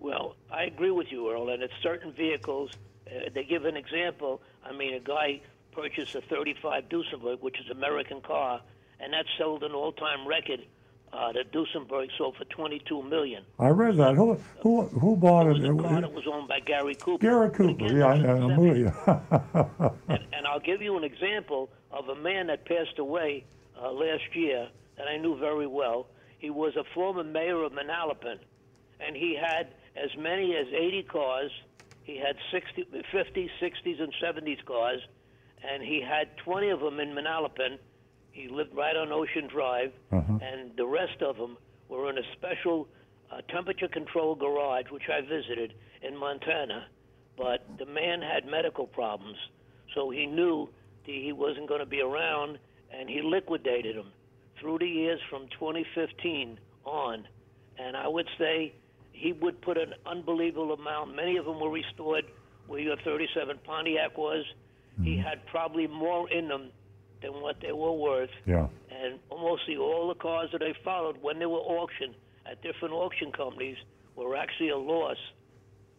Well, 0.00 0.36
I 0.50 0.64
agree 0.64 0.90
with 0.90 1.12
you, 1.12 1.30
Earl. 1.30 1.50
And 1.50 1.62
it's 1.62 1.74
certain 1.82 2.12
vehicles. 2.14 2.70
Uh, 3.06 3.28
they 3.34 3.44
give 3.44 3.66
an 3.66 3.76
example. 3.76 4.40
I 4.64 4.72
mean, 4.72 4.94
a 4.94 5.00
guy 5.00 5.42
purchased 5.70 6.14
a 6.14 6.22
35 6.22 6.88
Duesenberg, 6.88 7.42
which 7.42 7.60
is 7.60 7.66
an 7.66 7.76
American 7.76 8.22
car, 8.22 8.60
and 9.02 9.12
that 9.12 9.26
sold 9.38 9.62
an 9.64 9.72
all-time 9.72 10.26
record. 10.26 10.60
Uh, 11.12 11.30
the 11.32 11.44
Duesenberg 11.52 12.08
sold 12.16 12.36
for 12.36 12.44
22 12.46 13.02
million. 13.02 13.44
I 13.58 13.68
read 13.68 13.98
that. 13.98 14.14
Who 14.14 14.34
who 14.62 14.82
who 14.86 15.14
bought 15.16 15.46
It 15.46 15.58
it? 15.62 15.70
was 15.70 15.78
a 15.78 15.82
car 15.82 16.00
that 16.00 16.12
was 16.12 16.24
owned 16.26 16.48
by 16.48 16.60
Gary 16.60 16.94
Cooper. 16.94 17.20
Gary 17.22 17.50
Cooper. 17.50 17.84
again, 17.84 17.96
Yeah, 17.98 18.06
I, 18.06 18.16
this 18.18 18.26
I, 18.26 18.34
is 18.36 18.42
I'm 18.42 18.48
70. 18.50 18.80
you. 18.80 18.92
and, 20.08 20.24
and 20.32 20.46
I'll 20.46 20.60
give 20.60 20.80
you 20.80 20.96
an 20.96 21.04
example 21.04 21.68
of 21.90 22.08
a 22.08 22.14
man 22.14 22.46
that 22.46 22.64
passed 22.64 22.98
away 22.98 23.44
uh, 23.78 23.92
last 23.92 24.22
year 24.34 24.68
that 24.96 25.06
I 25.06 25.18
knew 25.18 25.36
very 25.36 25.66
well. 25.66 26.06
He 26.38 26.48
was 26.48 26.76
a 26.76 26.84
former 26.94 27.24
mayor 27.24 27.62
of 27.62 27.72
Manalapan, 27.72 28.38
and 28.98 29.14
he 29.14 29.36
had 29.38 29.68
as 29.96 30.10
many 30.18 30.56
as 30.56 30.66
80 30.72 31.02
cars. 31.04 31.50
He 32.04 32.16
had 32.16 32.36
60, 32.50 32.86
50s, 33.12 33.50
60s, 33.60 34.00
and 34.02 34.14
70s 34.22 34.64
cars, 34.64 35.00
and 35.62 35.82
he 35.82 36.00
had 36.00 36.38
20 36.38 36.70
of 36.70 36.80
them 36.80 37.00
in 37.00 37.10
Manalapan. 37.14 37.76
He 38.32 38.48
lived 38.48 38.74
right 38.74 38.96
on 38.96 39.12
Ocean 39.12 39.46
Drive, 39.48 39.92
and 40.42 40.72
the 40.76 40.86
rest 40.86 41.22
of 41.22 41.36
them 41.36 41.56
were 41.88 42.08
in 42.10 42.18
a 42.18 42.22
special 42.32 42.88
uh, 43.30 43.40
temperature 43.52 43.88
controlled 43.88 44.40
garage, 44.40 44.86
which 44.90 45.08
I 45.08 45.20
visited 45.20 45.74
in 46.02 46.16
Montana. 46.16 46.86
But 47.36 47.66
the 47.78 47.86
man 47.86 48.20
had 48.22 48.46
medical 48.46 48.86
problems, 48.86 49.36
so 49.94 50.10
he 50.10 50.26
knew 50.26 50.68
that 51.06 51.12
he 51.12 51.32
wasn't 51.32 51.68
going 51.68 51.80
to 51.80 51.86
be 51.86 52.00
around, 52.00 52.58
and 52.90 53.08
he 53.08 53.20
liquidated 53.22 53.96
them 53.96 54.12
through 54.60 54.78
the 54.78 54.86
years 54.86 55.20
from 55.30 55.48
2015 55.58 56.58
on. 56.84 57.26
And 57.78 57.96
I 57.96 58.08
would 58.08 58.28
say 58.38 58.72
he 59.12 59.32
would 59.32 59.60
put 59.62 59.76
an 59.78 59.94
unbelievable 60.06 60.72
amount. 60.72 61.14
Many 61.14 61.36
of 61.36 61.44
them 61.44 61.60
were 61.60 61.70
restored, 61.70 62.24
where 62.66 62.80
your 62.80 62.96
37 63.04 63.58
Pontiac 63.64 64.16
was. 64.16 64.44
He 65.02 65.16
had 65.16 65.44
probably 65.46 65.86
more 65.86 66.30
in 66.30 66.48
them 66.48 66.70
than 67.22 67.40
what 67.40 67.60
they 67.60 67.72
were 67.72 67.92
worth 67.92 68.30
yeah. 68.46 68.66
and 68.90 69.18
mostly 69.30 69.76
all 69.76 70.08
the 70.08 70.14
cars 70.14 70.50
that 70.52 70.62
I 70.62 70.74
followed 70.84 71.16
when 71.22 71.38
they 71.38 71.46
were 71.46 71.58
auctioned 71.58 72.14
at 72.50 72.62
different 72.62 72.94
auction 72.94 73.32
companies 73.32 73.76
were 74.16 74.36
actually 74.36 74.70
a 74.70 74.76
loss. 74.76 75.16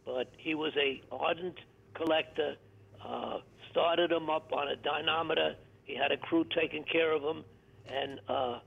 But 0.06 0.32
he 0.38 0.56
was 0.56 0.74
a 0.78 1.02
ardent 1.12 1.58
collector. 1.94 2.56
Uh, 3.04 3.40
started 3.72 4.12
him 4.12 4.30
up 4.30 4.52
on 4.54 4.68
a 4.68 4.76
dynamometer. 4.76 5.56
He 5.86 5.96
had 5.96 6.12
a 6.12 6.18
crew 6.18 6.46
taking 6.56 6.84
care 6.84 7.12
of 7.12 7.22
him, 7.24 7.44
and 7.88 8.20
uh, 8.28 8.60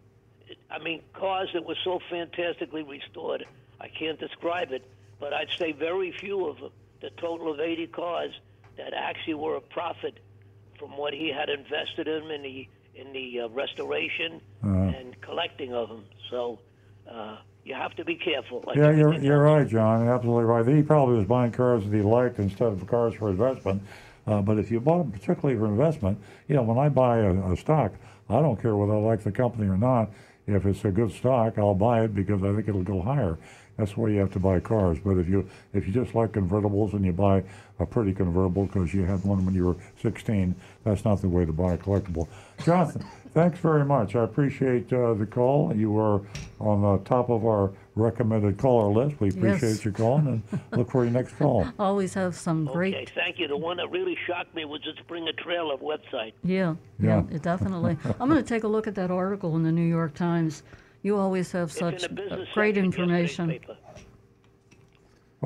it, 0.48 0.58
I 0.70 0.78
mean 0.78 1.02
cars 1.14 1.48
that 1.54 1.64
were 1.64 1.76
so 1.84 2.00
fantastically 2.10 2.82
restored. 2.82 3.46
I 3.80 3.88
can't 3.88 4.18
describe 4.18 4.72
it, 4.72 4.84
but 5.20 5.32
I'd 5.32 5.50
say 5.58 5.72
very 5.72 6.12
few 6.12 6.46
of 6.46 6.58
them, 6.58 6.70
the 7.00 7.10
total 7.10 7.52
of 7.52 7.60
80 7.60 7.86
cars, 7.88 8.32
that 8.76 8.92
actually 8.94 9.34
were 9.34 9.56
a 9.56 9.60
profit 9.60 10.18
from 10.78 10.96
what 10.96 11.12
he 11.14 11.32
had 11.32 11.48
invested 11.48 12.08
in 12.08 12.30
in 12.30 12.42
the 12.42 12.68
in 12.94 13.12
the 13.12 13.40
uh, 13.40 13.48
restoration 13.50 14.40
and 14.62 15.20
collecting 15.20 15.74
of 15.74 15.88
them. 15.88 16.04
So 16.30 16.58
uh, 17.10 17.36
you 17.64 17.74
have 17.74 17.94
to 17.96 18.04
be 18.04 18.14
careful. 18.14 18.64
Like 18.66 18.76
Yeah, 18.76 18.90
you're, 18.90 19.14
you're 19.14 19.42
right, 19.42 19.68
John. 19.68 20.08
Absolutely 20.08 20.44
right. 20.44 20.66
He 20.66 20.82
probably 20.82 21.18
was 21.18 21.26
buying 21.26 21.52
cars 21.52 21.84
that 21.84 21.94
he 21.94 22.02
liked 22.02 22.38
instead 22.38 22.68
of 22.68 22.86
cars 22.86 23.14
for 23.14 23.28
investment. 23.28 23.82
Uh, 24.26 24.40
but 24.40 24.58
if 24.58 24.70
you 24.70 24.80
bought 24.80 24.98
them 24.98 25.12
particularly 25.12 25.58
for 25.58 25.66
investment, 25.66 26.18
you 26.48 26.54
know, 26.56 26.62
when 26.62 26.78
I 26.78 26.88
buy 26.88 27.18
a, 27.18 27.52
a 27.52 27.56
stock, 27.56 27.92
I 28.28 28.40
don't 28.40 28.60
care 28.60 28.76
whether 28.76 28.94
I 28.94 28.98
like 28.98 29.22
the 29.22 29.32
company 29.32 29.68
or 29.68 29.76
not. 29.76 30.10
If 30.46 30.64
it's 30.64 30.84
a 30.84 30.90
good 30.90 31.12
stock, 31.12 31.58
I'll 31.58 31.74
buy 31.74 32.04
it 32.04 32.14
because 32.14 32.42
I 32.42 32.54
think 32.54 32.68
it'll 32.68 32.82
go 32.82 33.02
higher. 33.02 33.36
That's 33.76 33.92
the 33.92 34.00
way 34.00 34.12
you 34.14 34.20
have 34.20 34.32
to 34.32 34.38
buy 34.40 34.58
cars. 34.60 34.98
But 35.04 35.18
if 35.18 35.28
you 35.28 35.48
if 35.74 35.86
you 35.86 35.92
just 35.92 36.14
like 36.14 36.32
convertibles 36.32 36.94
and 36.94 37.04
you 37.04 37.12
buy 37.12 37.42
a 37.78 37.84
pretty 37.86 38.14
convertible 38.14 38.64
because 38.66 38.94
you 38.94 39.04
had 39.04 39.22
one 39.24 39.44
when 39.44 39.54
you 39.54 39.66
were 39.66 39.76
16, 40.00 40.54
that's 40.84 41.04
not 41.04 41.20
the 41.20 41.28
way 41.28 41.44
to 41.44 41.52
buy 41.52 41.74
a 41.74 41.78
collectible. 41.78 42.26
Jonathan, 42.64 43.04
thanks 43.34 43.58
very 43.58 43.84
much. 43.84 44.16
I 44.16 44.24
appreciate 44.24 44.90
uh, 44.92 45.12
the 45.12 45.26
call. 45.26 45.74
You 45.76 45.98
are 45.98 46.22
on 46.58 46.80
the 46.80 47.04
top 47.04 47.28
of 47.28 47.44
our 47.44 47.70
recommended 47.96 48.56
caller 48.56 48.88
list. 48.92 49.20
We 49.20 49.28
appreciate 49.28 49.68
Yes. 49.70 49.84
you 49.84 49.92
calling 49.92 50.42
and 50.50 50.60
look 50.72 50.90
for 50.90 51.04
your 51.04 51.12
next 51.12 51.34
call. 51.36 51.66
Always 51.78 52.14
have 52.14 52.34
some 52.34 52.64
great. 52.64 52.94
Okay, 52.94 53.06
thank 53.14 53.38
you. 53.38 53.46
The 53.48 53.56
one 53.56 53.76
that 53.76 53.90
really 53.90 54.16
shocked 54.26 54.54
me 54.54 54.64
was 54.64 54.80
the 54.84 54.92
Springer 55.02 55.30
of 55.72 55.80
website. 55.80 56.32
Yeah, 56.42 56.76
yeah, 56.98 57.24
Yeah. 57.30 57.38
definitely. 57.38 57.98
I'm 58.20 58.28
going 58.30 58.42
to 58.42 58.48
take 58.48 58.64
a 58.64 58.68
look 58.68 58.86
at 58.86 58.94
that 58.94 59.10
article 59.10 59.54
in 59.56 59.62
the 59.62 59.72
New 59.72 59.86
York 59.86 60.14
Times. 60.14 60.62
You 61.06 61.16
always 61.18 61.52
have 61.52 61.68
It's 61.68 61.78
such 61.78 62.02
in 62.02 62.16
the 62.16 62.22
business 62.22 62.48
great 62.52 62.74
section 62.74 62.86
of 62.86 62.98
yesterday's 62.98 63.38
information. 63.38 63.48
paper. 63.50 63.76
Th- 63.76 63.78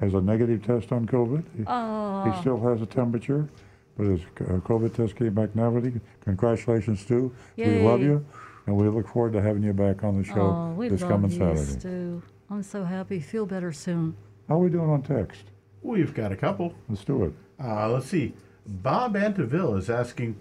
has 0.00 0.14
a 0.14 0.20
negative 0.20 0.62
test 0.64 0.92
on 0.92 1.06
COVID. 1.06 1.42
He- 1.56 1.64
Oh, 1.66 2.30
He 2.30 2.40
still 2.40 2.60
has 2.60 2.82
a 2.82 2.86
temperature, 2.86 3.48
but 3.96 4.06
his 4.06 4.20
uh, 4.40 4.54
COVID 4.60 4.94
test 4.94 5.16
came 5.16 5.34
back 5.34 5.54
negative. 5.56 6.00
Congratulations, 6.24 7.00
Stu. 7.00 7.32
We 7.56 7.80
love 7.82 8.00
you, 8.02 8.24
and 8.66 8.76
we 8.76 8.88
look 8.88 9.08
forward 9.08 9.32
to 9.34 9.42
having 9.42 9.62
you 9.62 9.72
back 9.72 10.04
on 10.04 10.18
the 10.18 10.24
show 10.24 10.34
oh, 10.40 10.74
we 10.76 10.88
this 10.88 11.00
love 11.02 11.10
coming 11.10 11.30
you, 11.30 11.38
Saturday. 11.38 11.80
Stu. 11.80 12.22
I'm 12.50 12.62
so 12.62 12.84
happy. 12.84 13.20
Feel 13.20 13.46
better 13.46 13.72
soon. 13.72 14.14
How 14.48 14.56
are 14.56 14.58
we 14.58 14.70
doing 14.70 14.88
on 14.90 15.02
text? 15.02 15.44
We've 15.82 16.14
got 16.14 16.30
a 16.32 16.36
couple. 16.36 16.74
Let's 16.88 17.04
do 17.04 17.24
it. 17.24 17.32
Uh, 17.62 17.88
let's 17.90 18.06
see. 18.06 18.34
Bob 18.66 19.14
Anteville 19.14 19.78
is 19.78 19.88
asking, 19.88 20.36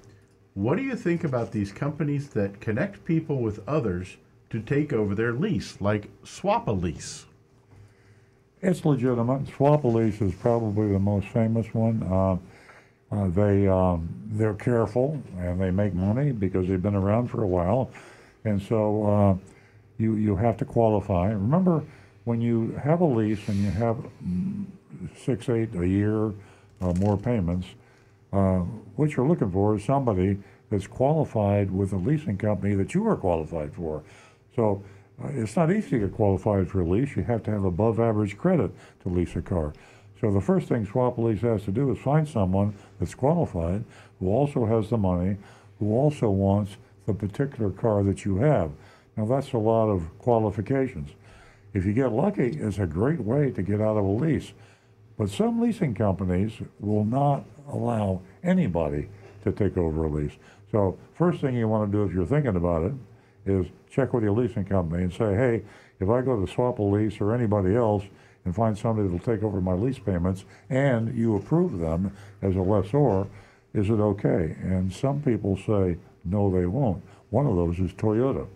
what 0.53 0.75
do 0.77 0.83
you 0.83 0.95
think 0.95 1.23
about 1.23 1.51
these 1.51 1.71
companies 1.71 2.29
that 2.29 2.59
connect 2.59 3.05
people 3.05 3.41
with 3.41 3.59
others 3.67 4.17
to 4.49 4.59
take 4.59 4.91
over 4.93 5.13
their 5.15 5.33
lease, 5.33 5.79
like 5.81 6.09
Swap 6.23 6.67
a 6.67 6.71
Lease? 6.71 7.25
It's 8.61 8.85
legitimate. 8.85 9.47
Swap 9.49 9.83
lease 9.83 10.21
is 10.21 10.33
probably 10.35 10.91
the 10.91 10.99
most 10.99 11.27
famous 11.27 11.73
one. 11.73 12.01
Uh, 12.03 12.37
uh, 13.11 13.27
they 13.29 13.67
um, 13.67 14.09
they're 14.31 14.55
careful 14.55 15.21
and 15.37 15.61
they 15.61 15.71
make 15.71 15.93
money 15.93 16.31
because 16.31 16.67
they've 16.67 16.81
been 16.81 16.95
around 16.95 17.27
for 17.27 17.43
a 17.43 17.47
while, 17.47 17.91
and 18.43 18.61
so 18.61 19.05
uh, 19.05 19.35
you 19.97 20.15
you 20.15 20.35
have 20.35 20.57
to 20.57 20.65
qualify. 20.65 21.27
Remember, 21.29 21.83
when 22.23 22.41
you 22.41 22.71
have 22.83 23.01
a 23.01 23.05
lease 23.05 23.47
and 23.47 23.57
you 23.57 23.71
have 23.71 23.97
six, 25.15 25.47
eight 25.49 25.73
a 25.75 25.87
year, 25.87 26.33
uh, 26.81 26.93
more 26.99 27.17
payments, 27.17 27.67
uh, 28.33 28.59
what 28.95 29.15
you're 29.15 29.27
looking 29.27 29.51
for 29.51 29.75
is 29.75 29.83
somebody 29.83 30.37
that's 30.71 30.87
qualified 30.87 31.69
with 31.69 31.93
a 31.93 31.97
leasing 31.97 32.37
company 32.37 32.73
that 32.73 32.93
you 32.95 33.07
are 33.07 33.15
qualified 33.15 33.73
for. 33.73 34.03
So 34.55 34.83
Uh, 35.23 35.29
it's 35.33 35.55
not 35.55 35.71
easy 35.71 35.91
to 35.91 35.99
get 35.99 36.13
qualified 36.13 36.67
for 36.67 36.81
a 36.81 36.85
lease. 36.87 37.15
You 37.15 37.23
have 37.23 37.43
to 37.43 37.51
have 37.51 37.63
above 37.63 37.99
average 37.99 38.37
credit 38.37 38.71
to 39.03 39.09
lease 39.09 39.35
a 39.35 39.41
car. 39.41 39.73
So 40.19 40.31
the 40.31 40.41
first 40.41 40.67
thing 40.67 40.85
Swap 40.85 41.17
Lease 41.17 41.41
has 41.41 41.63
to 41.63 41.71
do 41.71 41.91
is 41.91 41.99
find 41.99 42.27
someone 42.27 42.73
that's 42.99 43.15
qualified, 43.15 43.83
who 44.19 44.29
also 44.29 44.65
has 44.65 44.89
the 44.89 44.97
money, 44.97 45.37
who 45.79 45.93
also 45.93 46.29
wants 46.29 46.77
the 47.05 47.13
particular 47.13 47.69
car 47.69 48.03
that 48.03 48.25
you 48.25 48.37
have. 48.37 48.71
Now 49.17 49.25
that's 49.25 49.53
a 49.53 49.57
lot 49.57 49.87
of 49.87 50.17
qualifications. 50.19 51.11
If 51.73 51.85
you 51.85 51.93
get 51.93 52.11
lucky, 52.11 52.57
it's 52.57 52.79
a 52.79 52.85
great 52.85 53.19
way 53.19 53.51
to 53.51 53.61
get 53.61 53.81
out 53.81 53.97
of 53.97 54.05
a 54.05 54.09
lease. 54.09 54.53
But 55.17 55.29
some 55.29 55.61
leasing 55.61 55.93
companies 55.93 56.53
will 56.79 57.05
not 57.05 57.45
allow 57.67 58.21
anybody 58.43 59.09
to 59.43 59.51
take 59.51 59.77
over 59.77 60.05
a 60.05 60.09
lease. 60.09 60.33
So 60.71 60.97
first 61.13 61.41
thing 61.41 61.55
you 61.55 61.67
want 61.67 61.91
to 61.91 61.97
do 61.97 62.03
if 62.03 62.13
you're 62.13 62.25
thinking 62.25 62.55
about 62.55 62.83
it 62.83 62.93
is 63.45 63.67
check 63.89 64.13
with 64.13 64.23
your 64.23 64.33
leasing 64.33 64.65
company 64.65 65.03
and 65.03 65.13
say, 65.13 65.35
hey, 65.35 65.63
if 65.99 66.09
I 66.09 66.21
go 66.21 66.43
to 66.43 66.51
swap 66.51 66.79
a 66.79 66.83
lease 66.83 67.21
or 67.21 67.33
anybody 67.33 67.75
else 67.75 68.03
and 68.43 68.55
find 68.55 68.77
somebody 68.77 69.07
that'll 69.07 69.25
take 69.25 69.43
over 69.43 69.61
my 69.61 69.73
lease 69.73 69.99
payments 69.99 70.45
and 70.69 71.15
you 71.15 71.35
approve 71.35 71.79
them 71.79 72.15
as 72.41 72.55
a 72.55 72.61
lessor, 72.61 73.27
is 73.73 73.89
it 73.89 73.99
okay? 73.99 74.55
And 74.61 74.91
some 74.91 75.21
people 75.21 75.57
say, 75.57 75.97
no, 76.23 76.51
they 76.51 76.65
won't. 76.65 77.03
One 77.29 77.45
of 77.45 77.55
those 77.55 77.79
is 77.79 77.91
Toyota. 77.93 78.47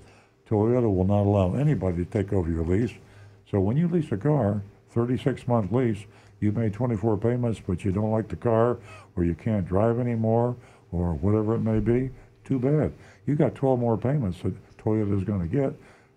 Toyota 0.49 0.93
will 0.93 1.05
not 1.05 1.23
allow 1.23 1.55
anybody 1.55 2.03
to 2.03 2.05
take 2.05 2.33
over 2.33 2.49
your 2.49 2.65
lease. 2.65 2.93
So 3.49 3.59
when 3.59 3.77
you 3.77 3.87
lease 3.87 4.11
a 4.11 4.17
car, 4.17 4.61
36 4.91 5.47
month 5.47 5.71
lease, 5.71 6.05
you 6.39 6.51
made 6.51 6.73
24 6.73 7.17
payments, 7.17 7.61
but 7.65 7.83
you 7.83 7.91
don't 7.91 8.11
like 8.11 8.29
the 8.29 8.35
car 8.35 8.77
or 9.15 9.23
you 9.23 9.35
can't 9.35 9.67
drive 9.67 9.99
anymore 9.99 10.55
or 10.91 11.13
whatever 11.13 11.55
it 11.55 11.59
may 11.59 11.79
be, 11.79 12.09
too 12.43 12.59
bad. 12.59 12.93
You 13.25 13.35
got 13.35 13.55
12 13.55 13.79
more 13.79 13.97
payments 13.97 14.41
that 14.41 14.53
Toyota 14.79 15.17
is 15.17 15.23
going 15.23 15.41
to 15.41 15.47
get, 15.47 15.73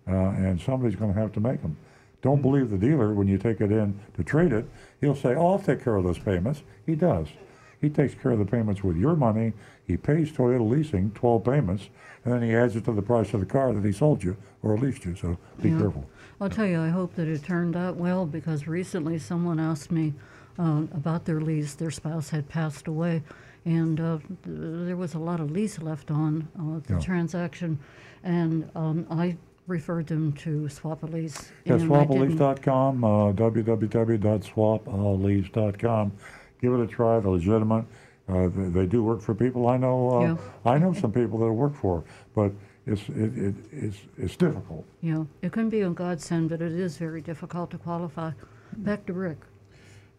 uh, 0.07 0.29
and 0.31 0.59
somebody's 0.59 0.95
going 0.95 1.13
to 1.13 1.19
have 1.19 1.31
to 1.33 1.39
make 1.39 1.61
them. 1.61 1.77
Don't 2.21 2.41
believe 2.41 2.69
the 2.69 2.77
dealer 2.77 3.13
when 3.13 3.27
you 3.27 3.37
take 3.37 3.59
it 3.61 3.71
in 3.71 3.99
to 4.15 4.23
trade 4.23 4.53
it. 4.53 4.65
He'll 5.01 5.15
say, 5.15 5.35
"Oh, 5.35 5.53
I'll 5.53 5.59
take 5.59 5.83
care 5.83 5.95
of 5.95 6.03
those 6.03 6.19
payments." 6.19 6.63
He 6.85 6.95
does. 6.95 7.27
He 7.81 7.89
takes 7.89 8.13
care 8.15 8.31
of 8.31 8.39
the 8.39 8.45
payments 8.45 8.81
with 8.81 8.95
your 8.95 9.15
money. 9.15 9.51
He 9.85 9.97
pays 9.97 10.31
Toyota 10.31 10.67
Leasing 10.67 11.11
12 11.15 11.43
payments, 11.43 11.89
and 12.23 12.33
then 12.33 12.41
he 12.41 12.55
adds 12.55 12.77
it 12.77 12.85
to 12.85 12.93
the 12.93 13.01
price 13.01 13.33
of 13.33 13.41
the 13.41 13.45
car 13.45 13.73
that 13.73 13.83
he 13.83 13.91
sold 13.91 14.23
you 14.23 14.37
or 14.61 14.77
leased 14.77 15.03
you. 15.03 15.15
So 15.15 15.37
be 15.61 15.69
Yeah. 15.69 15.79
careful. 15.79 16.05
I'll 16.39 16.49
tell 16.49 16.65
you, 16.65 16.79
I 16.79 16.87
hope 16.89 17.15
that 17.15 17.27
it 17.27 17.43
turned 17.43 17.75
out 17.75 17.97
well 17.97 18.25
because 18.25 18.67
recently 18.67 19.19
someone 19.19 19.59
asked 19.59 19.91
me 19.91 20.13
uh, 20.57 20.83
about 20.93 21.25
their 21.25 21.41
lease. 21.41 21.73
Their 21.75 21.91
spouse 21.91 22.29
had 22.29 22.47
passed 22.47 22.87
away, 22.87 23.21
and 23.65 23.99
uh, 23.99 24.19
th- 24.19 24.37
there 24.45 24.95
was 24.95 25.13
a 25.13 25.19
lot 25.19 25.41
of 25.41 25.51
lease 25.51 25.81
left 25.81 26.09
on 26.09 26.47
uh, 26.57 26.79
the 26.87 26.93
Yeah. 26.93 26.99
transaction, 27.01 27.79
and 28.23 28.69
um, 28.75 29.05
I 29.09 29.37
referred 29.67 30.07
them 30.07 30.33
to 30.33 30.67
Swap 30.69 31.03
a 31.03 31.05
Lease. 31.05 31.51
Yeah, 31.65 31.73
and 31.75 31.89
swapalease.com, 31.89 33.03
uh, 33.03 33.31
www.swapalease.com. 33.33 36.11
Give 36.61 36.73
it 36.73 36.79
a 36.79 36.87
try. 36.87 37.19
They're 37.19 37.31
legitimate. 37.31 37.85
Uh, 38.29 38.47
they, 38.55 38.69
they 38.69 38.85
do 38.85 39.03
work 39.03 39.21
for 39.21 39.35
people. 39.35 39.67
I 39.67 39.75
know. 39.77 40.09
Uh, 40.09 40.21
Yeah. 40.21 40.37
I 40.65 40.77
know 40.77 40.93
some 40.93 41.11
people 41.11 41.39
that 41.39 41.51
work 41.51 41.75
for, 41.75 42.03
but 42.33 42.53
it's 42.85 43.01
it, 43.09 43.37
it, 43.37 43.55
it's 43.71 43.97
it's 44.17 44.35
difficult. 44.37 44.85
Yeah, 45.01 45.25
it 45.41 45.51
can 45.51 45.69
be 45.69 45.81
a 45.81 45.89
godsend, 45.89 46.49
but 46.49 46.61
it 46.61 46.71
is 46.71 46.95
very 46.97 47.19
difficult 47.21 47.71
to 47.71 47.77
qualify. 47.77 48.31
Back 48.77 49.05
to 49.07 49.13
Rick. 49.13 49.39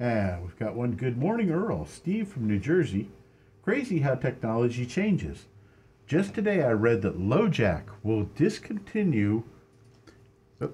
Ah, 0.01 0.36
we've 0.43 0.59
got 0.59 0.74
one. 0.74 0.93
Good 0.93 1.16
morning, 1.16 1.51
Earl. 1.51 1.86
Steve 1.86 2.28
from 2.28 2.47
New 2.47 2.59
Jersey. 2.59 3.09
Crazy 3.62 4.01
how 4.01 4.16
technology 4.16 4.85
changes. 4.85 5.47
Just 6.06 6.35
today, 6.35 6.62
I 6.62 6.72
read 6.72 7.02
that 7.02 7.18
LoJack 7.18 7.85
will 8.02 8.24
discontinue. 8.36 9.43
Oh, 10.60 10.70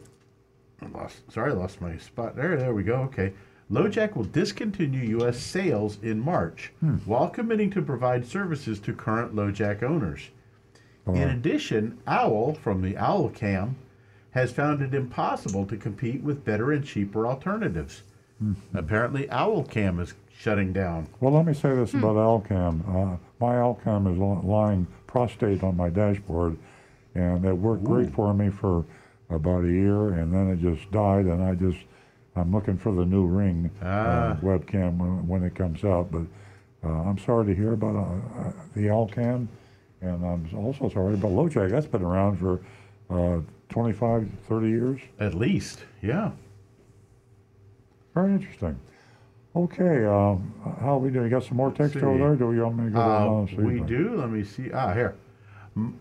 I 0.82 0.86
lost. 0.86 1.30
Sorry, 1.32 1.52
I 1.52 1.54
lost 1.54 1.80
my 1.80 1.96
spot. 1.98 2.34
There, 2.34 2.56
there 2.56 2.74
we 2.74 2.82
go. 2.82 2.96
Okay. 3.02 3.32
LoJack 3.70 4.16
will 4.16 4.24
discontinue 4.24 5.18
U.S. 5.18 5.38
sales 5.38 5.98
in 6.02 6.18
March 6.18 6.72
hmm. 6.80 6.96
while 7.04 7.28
committing 7.28 7.70
to 7.70 7.82
provide 7.82 8.26
services 8.26 8.80
to 8.80 8.92
current 8.92 9.34
LoJack 9.34 9.82
owners. 9.84 10.30
Oh. 11.06 11.14
In 11.14 11.28
addition, 11.28 11.98
Owl 12.06 12.54
from 12.54 12.82
the 12.82 12.96
Owl 12.96 13.30
Cam 13.30 13.76
has 14.32 14.52
found 14.52 14.82
it 14.82 14.94
impossible 14.94 15.66
to 15.66 15.76
compete 15.76 16.22
with 16.22 16.44
better 16.44 16.72
and 16.72 16.84
cheaper 16.84 17.26
alternatives. 17.26 18.02
Hmm. 18.40 18.54
Apparently, 18.74 19.30
Owl 19.30 19.62
Cam 19.64 20.00
is 20.00 20.14
shutting 20.36 20.72
down. 20.72 21.06
Well, 21.20 21.32
let 21.32 21.46
me 21.46 21.54
say 21.54 21.74
this 21.74 21.92
hmm. 21.92 21.98
about 21.98 22.16
Owl 22.16 22.40
Cam. 22.40 22.84
Uh, 22.88 23.16
my 23.38 23.60
Owl 23.60 23.80
Cam 23.84 24.06
is 24.08 24.18
lying 24.18 24.88
prostate 25.10 25.62
on 25.64 25.76
my 25.76 25.90
dashboard, 25.90 26.56
and 27.14 27.44
it 27.44 27.52
worked 27.52 27.82
great 27.84 28.12
for 28.14 28.32
me 28.32 28.48
for 28.48 28.84
about 29.28 29.64
a 29.64 29.68
year, 29.68 30.10
and 30.14 30.32
then 30.32 30.48
it 30.50 30.60
just 30.60 30.90
died, 30.92 31.26
and 31.26 31.42
I 31.42 31.54
just 31.54 31.78
I'm 32.36 32.52
looking 32.52 32.78
for 32.78 32.92
the 32.94 33.04
new 33.04 33.26
Ring 33.26 33.70
uh, 33.82 34.36
webcam 34.40 34.98
when, 34.98 35.26
when 35.26 35.42
it 35.42 35.54
comes 35.56 35.84
out. 35.84 36.10
But 36.12 36.22
uh, 36.84 36.88
I'm 36.88 37.18
sorry 37.18 37.46
to 37.46 37.54
hear 37.54 37.72
about 37.72 37.96
uh, 37.96 38.40
uh, 38.40 38.52
the 38.76 38.90
Owl 38.90 39.08
Cam, 39.08 39.48
and 40.00 40.24
I'm 40.24 40.48
also 40.56 40.88
sorry 40.88 41.14
about 41.14 41.32
LoJack. 41.32 41.70
That's 41.70 41.86
been 41.86 42.02
around 42.02 42.38
for 42.38 42.60
uh, 43.10 43.40
25, 43.70 44.28
30 44.48 44.68
years. 44.68 45.00
At 45.18 45.34
least, 45.34 45.80
yeah. 46.02 46.30
Very 48.14 48.32
interesting. 48.32 48.78
Okay, 49.56 50.04
um, 50.04 50.54
how 50.80 50.94
are 50.94 50.98
we 50.98 51.10
doing? 51.10 51.24
You 51.24 51.30
got 51.30 51.42
some 51.42 51.56
more 51.56 51.72
text 51.72 51.96
over 51.96 52.16
there? 52.18 52.36
Do 52.36 52.52
you 52.54 52.62
want 52.62 52.76
me 52.76 52.84
to 52.84 52.90
go 52.90 53.00
Uh, 53.00 53.46
see? 53.50 53.56
we 53.56 53.80
do. 53.80 54.14
Let 54.14 54.30
me 54.30 54.44
see. 54.44 54.70
Ah, 54.72 54.94
here. 54.94 55.16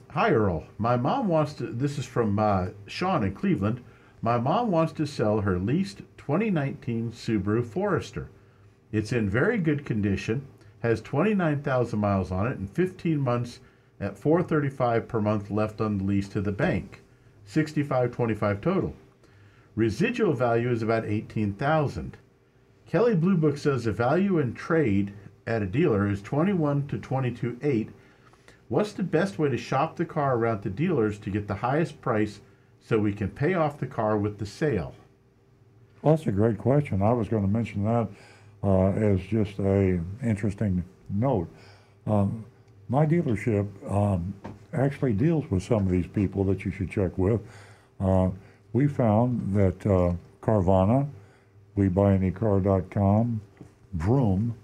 Hi, 0.09 0.31
Earl. 0.31 0.65
My 0.77 0.97
mom 0.97 1.27
wants 1.27 1.53
to. 1.53 1.67
This 1.67 1.97
is 1.97 2.05
from 2.05 2.38
uh, 2.38 2.67
Sean 2.85 3.23
in 3.23 3.34
Cleveland. 3.34 3.81
My 4.21 4.38
mom 4.38 4.69
wants 4.69 4.93
to 4.93 5.07
sell 5.07 5.41
her 5.41 5.57
leased 5.57 5.99
2019 6.17 7.11
Subaru 7.11 7.65
Forester. 7.65 8.30
It's 8.91 9.11
in 9.13 9.30
very 9.30 9.57
good 9.57 9.84
condition, 9.85 10.45
has 10.81 11.01
29,000 11.01 11.97
miles 11.97 12.31
on 12.31 12.45
it, 12.47 12.57
and 12.57 12.69
15 12.69 13.19
months 13.19 13.61
at 13.99 14.17
435 14.17 15.07
per 15.07 15.21
month 15.21 15.49
left 15.49 15.81
on 15.81 15.97
the 15.97 16.03
lease 16.03 16.27
to 16.30 16.41
the 16.41 16.51
bank. 16.51 17.01
6525 17.45 18.61
total. 18.61 18.93
Residual 19.76 20.34
value 20.34 20.69
is 20.71 20.84
about 20.84 21.05
18,000. 21.05 22.17
Kelley 22.89 23.13
Blue 23.13 23.37
Book 23.37 23.59
says 23.59 23.83
the 23.83 23.91
value 23.91 24.39
in 24.39 24.55
trade 24.55 25.13
at 25.45 25.61
a 25.61 25.67
dealer 25.67 26.09
is 26.09 26.23
21 26.23 26.87
to 26.87 26.97
22.8. 26.97 27.89
What's 28.67 28.93
the 28.93 29.03
best 29.03 29.37
way 29.37 29.47
to 29.47 29.57
shop 29.57 29.95
the 29.95 30.05
car 30.05 30.35
around 30.35 30.61
to 30.61 30.71
dealers 30.71 31.19
to 31.19 31.29
get 31.29 31.47
the 31.47 31.53
highest 31.53 32.01
price 32.01 32.39
so 32.81 32.97
we 32.97 33.13
can 33.13 33.29
pay 33.29 33.53
off 33.53 33.79
the 33.79 33.85
car 33.85 34.17
with 34.17 34.39
the 34.39 34.45
sale? 34.47 34.95
Well, 36.01 36.15
that's 36.15 36.25
a 36.25 36.31
great 36.31 36.57
question. 36.57 37.03
I 37.03 37.13
was 37.13 37.27
going 37.27 37.43
to 37.43 37.47
mention 37.47 37.83
that 37.83 38.07
uh, 38.63 38.87
as 38.93 39.21
just 39.21 39.59
a 39.59 40.01
interesting 40.23 40.83
note. 41.11 41.47
Um, 42.07 42.43
my 42.87 43.05
dealership 43.05 43.67
um, 43.87 44.33
actually 44.73 45.13
deals 45.13 45.45
with 45.51 45.61
some 45.61 45.85
of 45.85 45.91
these 45.91 46.07
people 46.07 46.43
that 46.45 46.65
you 46.65 46.71
should 46.71 46.89
check 46.89 47.15
with. 47.19 47.39
Uh, 47.99 48.31
we 48.73 48.87
found 48.87 49.53
that 49.53 49.85
uh, 49.85 50.13
Carvana, 50.41 51.07
WeBuyAnyCar.com, 51.80 53.41
Vroom, 53.93 54.56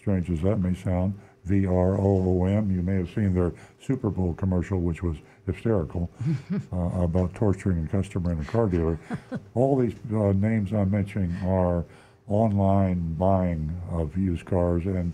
strange 0.00 0.30
as 0.30 0.40
that 0.42 0.56
may 0.56 0.74
sound, 0.74 1.14
V 1.44 1.64
R 1.64 1.94
O 1.94 2.40
O 2.40 2.44
M. 2.44 2.74
You 2.74 2.82
may 2.82 2.96
have 2.96 3.08
seen 3.14 3.32
their 3.34 3.52
Super 3.80 4.10
Bowl 4.10 4.34
commercial, 4.34 4.80
which 4.80 5.02
was 5.02 5.16
hysterical 5.46 6.10
uh, 6.72 7.02
about 7.02 7.34
torturing 7.34 7.84
a 7.84 7.88
customer 7.88 8.32
in 8.32 8.40
a 8.40 8.44
car 8.44 8.66
dealer. 8.66 8.98
All 9.54 9.76
these 9.76 9.94
uh, 10.12 10.32
names 10.32 10.72
I'm 10.72 10.90
mentioning 10.90 11.34
are 11.44 11.84
online 12.26 13.14
buying 13.14 13.72
of 13.92 14.16
used 14.16 14.44
cars, 14.44 14.84
and 14.86 15.12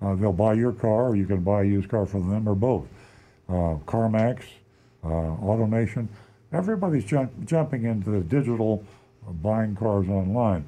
uh, 0.00 0.14
they'll 0.14 0.32
buy 0.32 0.54
your 0.54 0.72
car, 0.72 1.08
or 1.08 1.16
you 1.16 1.26
can 1.26 1.40
buy 1.40 1.62
a 1.62 1.66
used 1.66 1.90
car 1.90 2.06
for 2.06 2.20
them, 2.20 2.48
or 2.48 2.54
both. 2.54 2.86
Uh, 3.46 3.76
CarMax, 3.84 4.42
uh, 5.04 5.08
AutoNation, 5.08 6.08
everybody's 6.50 7.04
jump, 7.04 7.30
jumping 7.44 7.84
into 7.84 8.10
the 8.10 8.20
digital 8.20 8.82
uh, 9.28 9.32
buying 9.32 9.76
cars 9.76 10.08
online. 10.08 10.64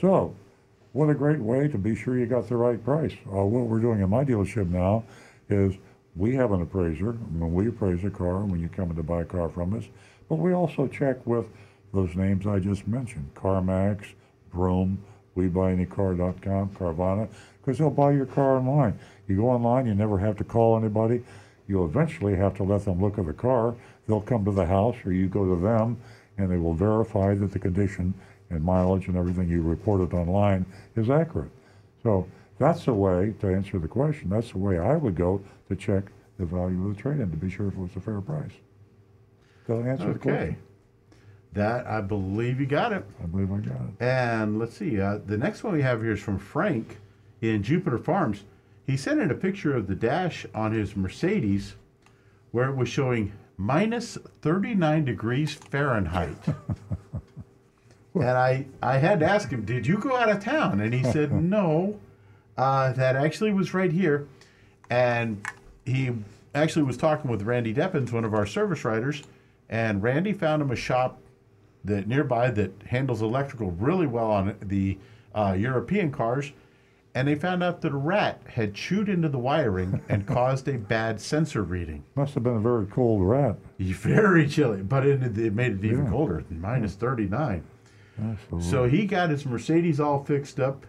So, 0.00 0.32
what 0.92 1.10
a 1.10 1.14
great 1.14 1.40
way 1.40 1.66
to 1.66 1.76
be 1.76 1.96
sure 1.96 2.16
you 2.16 2.26
got 2.26 2.48
the 2.48 2.56
right 2.56 2.82
price. 2.82 3.12
Uh, 3.26 3.44
what 3.44 3.66
we're 3.66 3.80
doing 3.80 4.00
in 4.00 4.08
my 4.08 4.24
dealership 4.24 4.68
now 4.68 5.02
is 5.48 5.74
we 6.14 6.36
have 6.36 6.52
an 6.52 6.62
appraiser. 6.62 7.12
When 7.12 7.52
we 7.52 7.68
appraise 7.68 8.04
a 8.04 8.10
car 8.10 8.44
when 8.44 8.60
you 8.60 8.68
come 8.68 8.90
in 8.90 8.96
to 8.96 9.02
buy 9.02 9.22
a 9.22 9.24
car 9.24 9.48
from 9.48 9.74
us, 9.74 9.84
but 10.28 10.36
we 10.36 10.52
also 10.52 10.86
check 10.86 11.26
with 11.26 11.46
those 11.92 12.14
names 12.14 12.46
I 12.46 12.60
just 12.60 12.86
mentioned: 12.86 13.28
CarMax, 13.34 14.12
Vroom, 14.52 15.02
WeBuyAnyCar.com, 15.36 16.70
Carvana, 16.70 17.28
because 17.60 17.78
they'll 17.78 17.90
buy 17.90 18.12
your 18.12 18.26
car 18.26 18.58
online. 18.58 18.98
You 19.26 19.36
go 19.36 19.50
online, 19.50 19.86
you 19.86 19.94
never 19.94 20.18
have 20.18 20.36
to 20.36 20.44
call 20.44 20.76
anybody. 20.76 21.24
You'll 21.66 21.86
eventually 21.86 22.36
have 22.36 22.54
to 22.58 22.62
let 22.62 22.84
them 22.84 23.02
look 23.02 23.18
at 23.18 23.26
the 23.26 23.32
car. 23.32 23.74
They'll 24.06 24.20
come 24.20 24.44
to 24.44 24.52
the 24.52 24.66
house, 24.66 24.96
or 25.04 25.12
you 25.12 25.26
go 25.26 25.44
to 25.44 25.60
them, 25.60 25.98
and 26.36 26.50
they 26.50 26.56
will 26.56 26.74
verify 26.74 27.34
that 27.34 27.52
the 27.52 27.58
condition 27.58 28.14
and 28.50 28.62
mileage 28.62 29.08
and 29.08 29.16
everything 29.16 29.48
you 29.48 29.62
reported 29.62 30.14
online 30.14 30.64
is 30.96 31.10
accurate. 31.10 31.50
So 32.02 32.26
that's 32.58 32.84
the 32.84 32.94
way 32.94 33.34
to 33.40 33.48
answer 33.48 33.78
the 33.78 33.88
question. 33.88 34.30
That's 34.30 34.52
the 34.52 34.58
way 34.58 34.78
I 34.78 34.96
would 34.96 35.14
go 35.14 35.42
to 35.68 35.76
check 35.76 36.04
the 36.38 36.46
value 36.46 36.88
of 36.88 36.96
the 36.96 37.02
trade-in 37.02 37.30
to 37.30 37.36
be 37.36 37.50
sure 37.50 37.68
if 37.68 37.74
it 37.74 37.78
was 37.80 37.90
a 37.96 38.00
fair 38.00 38.20
price. 38.20 38.52
That 39.66 39.82
answer 39.82 40.04
the 40.04 40.10
Okay. 40.12 40.20
question? 40.20 40.56
That, 41.54 41.86
I 41.86 42.00
believe 42.00 42.60
you 42.60 42.66
got 42.66 42.92
it. 42.92 43.04
I 43.22 43.26
believe 43.26 43.50
I 43.50 43.58
got 43.58 43.80
it. 43.80 44.00
And 44.04 44.58
let's 44.58 44.76
see, 44.76 45.00
uh, 45.00 45.18
the 45.26 45.36
next 45.38 45.64
one 45.64 45.72
we 45.72 45.82
have 45.82 46.02
here 46.02 46.12
is 46.12 46.20
from 46.20 46.38
Frank 46.38 46.98
in 47.40 47.62
Jupiter 47.62 47.98
Farms. 47.98 48.44
He 48.86 48.96
sent 48.96 49.20
in 49.20 49.30
a 49.30 49.34
picture 49.34 49.74
of 49.74 49.86
the 49.86 49.94
dash 49.94 50.46
on 50.54 50.72
his 50.72 50.96
Mercedes 50.96 51.74
where 52.52 52.68
it 52.70 52.76
was 52.76 52.88
showing 52.88 53.32
minus 53.56 54.16
39 54.42 55.04
degrees 55.04 55.54
Fahrenheit. 55.54 56.36
and 58.20 58.30
I, 58.30 58.66
I 58.82 58.98
had 58.98 59.20
to 59.20 59.26
ask 59.26 59.50
him, 59.50 59.64
Did 59.64 59.86
you 59.86 59.98
go 59.98 60.16
out 60.16 60.28
of 60.28 60.40
town? 60.42 60.80
And 60.80 60.92
he 60.94 61.02
said, 61.04 61.32
No, 61.42 61.98
uh, 62.56 62.92
that 62.92 63.16
actually 63.16 63.52
was 63.52 63.74
right 63.74 63.92
here. 63.92 64.26
And 64.90 65.44
he 65.84 66.12
actually 66.54 66.84
was 66.84 66.96
talking 66.96 67.30
with 67.30 67.42
Randy 67.42 67.74
Deppins, 67.74 68.12
one 68.12 68.24
of 68.24 68.34
our 68.34 68.46
service 68.46 68.84
writers, 68.84 69.22
and 69.68 70.02
Randy 70.02 70.32
found 70.32 70.62
him 70.62 70.70
a 70.70 70.76
shop 70.76 71.20
that 71.84 72.06
nearby 72.08 72.50
that 72.50 72.72
handles 72.86 73.22
electrical 73.22 73.70
really 73.72 74.06
well 74.06 74.30
on 74.30 74.56
the 74.62 74.98
uh, 75.34 75.54
European 75.58 76.10
cars. 76.10 76.52
And 77.14 77.26
they 77.26 77.34
found 77.34 77.62
out 77.64 77.80
that 77.80 77.92
a 77.92 77.96
rat 77.96 78.40
had 78.46 78.74
chewed 78.74 79.08
into 79.08 79.28
the 79.28 79.38
wiring 79.38 80.00
and 80.08 80.26
caused 80.26 80.68
a 80.68 80.78
bad 80.78 81.20
sensor 81.20 81.62
reading. 81.62 82.04
Must 82.14 82.34
have 82.34 82.42
been 82.44 82.56
a 82.56 82.60
very 82.60 82.86
cold 82.86 83.22
rat. 83.22 83.56
Very 83.78 84.46
chilly, 84.48 84.82
but 84.82 85.06
it, 85.06 85.22
it 85.38 85.52
made 85.54 85.72
it 85.72 85.84
even 85.84 86.04
Yeah. 86.04 86.10
colder, 86.10 86.44
minus 86.50 86.94
39. 86.94 87.62
That's 88.18 88.66
So 88.68 88.88
he 88.88 89.06
got 89.06 89.30
his 89.30 89.46
Mercedes 89.46 90.00
all 90.00 90.22
fixed 90.24 90.58
up, 90.60 90.86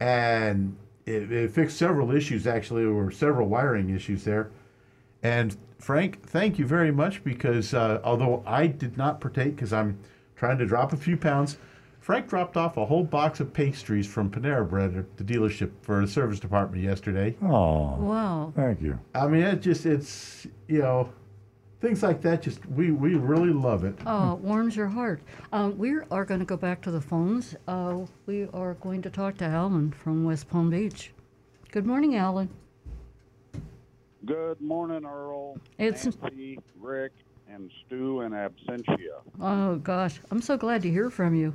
and 0.00 0.76
it, 1.06 1.30
it 1.32 1.50
fixed 1.50 1.76
several 1.76 2.12
issues. 2.12 2.46
Actually, 2.46 2.82
there 2.84 2.92
were 2.92 3.10
several 3.10 3.48
wiring 3.48 3.90
issues 3.90 4.24
there. 4.24 4.50
And 5.22 5.56
Frank, 5.78 6.22
thank 6.26 6.58
you 6.58 6.66
very 6.66 6.90
much 6.92 7.22
because 7.24 7.74
uh, 7.74 8.00
although 8.04 8.42
I 8.46 8.66
did 8.66 8.96
not 8.96 9.20
partake 9.20 9.56
because 9.56 9.72
I'm 9.72 9.98
trying 10.36 10.58
to 10.58 10.66
drop 10.66 10.92
a 10.92 10.96
few 10.96 11.16
pounds, 11.16 11.58
Frank 12.00 12.28
dropped 12.28 12.56
off 12.56 12.76
a 12.76 12.84
whole 12.86 13.04
box 13.04 13.38
of 13.38 13.52
pastries 13.52 14.06
from 14.08 14.28
Panera 14.30 14.68
Bread 14.68 14.96
at 14.96 15.16
the 15.16 15.22
dealership 15.24 15.70
for 15.82 16.00
the 16.00 16.08
service 16.10 16.40
department 16.40 16.82
yesterday. 16.82 17.36
Oh, 17.42 17.94
Wow. 18.00 18.52
thank 18.56 18.80
you. 18.80 18.98
I 19.14 19.28
mean, 19.28 19.42
it 19.42 19.62
just 19.62 19.86
it's 19.86 20.46
you 20.66 20.78
know 20.80 21.08
things 21.82 22.02
like 22.02 22.22
that. 22.22 22.40
Just 22.40 22.64
we 22.66 22.92
we 22.92 23.16
really 23.16 23.52
love 23.52 23.84
it. 23.84 23.94
Oh, 24.06 24.34
it 24.34 24.38
warms 24.38 24.74
your 24.74 24.86
heart. 24.88 25.20
Um, 25.52 25.76
we 25.76 25.96
are 26.10 26.24
going 26.24 26.40
to 26.40 26.46
go 26.46 26.56
back 26.56 26.80
to 26.82 26.90
the 26.90 27.00
phones. 27.00 27.54
Uh, 27.68 28.06
we 28.24 28.48
are 28.54 28.74
going 28.74 29.02
to 29.02 29.10
talk 29.10 29.36
to 29.38 29.44
Alan 29.44 29.90
from 29.90 30.24
West 30.24 30.48
Palm 30.48 30.70
Beach. 30.70 31.12
Good 31.72 31.84
morning, 31.84 32.16
Alan. 32.16 32.48
Good 34.24 34.60
morning, 34.60 35.04
Earl, 35.04 35.56
It's- 35.78 36.04
Nancy, 36.04 36.60
Rick, 36.80 37.10
and 37.48 37.68
Stu 37.84 38.20
and 38.20 38.32
absentia. 38.32 39.20
Oh, 39.40 39.76
gosh. 39.76 40.20
I'm 40.30 40.40
so 40.40 40.56
glad 40.56 40.82
to 40.82 40.90
hear 40.90 41.10
from 41.10 41.34
you. 41.34 41.54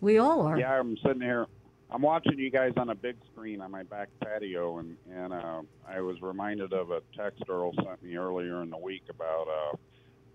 We 0.00 0.18
all 0.18 0.42
are. 0.42 0.58
Yeah, 0.58 0.72
I'm 0.80 0.96
sitting 0.98 1.20
here. 1.22 1.46
I'm 1.90 2.02
watching 2.02 2.38
you 2.38 2.50
guys 2.50 2.72
on 2.76 2.90
a 2.90 2.94
big 2.94 3.16
screen 3.32 3.60
on 3.60 3.70
my 3.70 3.84
back 3.84 4.08
patio, 4.22 4.78
and 4.78 4.96
and 5.12 5.32
uh, 5.32 5.62
I 5.88 6.00
was 6.00 6.20
reminded 6.20 6.72
of 6.72 6.90
a 6.90 7.00
text 7.16 7.44
Earl 7.48 7.72
sent 7.74 8.02
me 8.02 8.16
earlier 8.16 8.62
in 8.62 8.70
the 8.70 8.78
week 8.78 9.04
about 9.08 9.46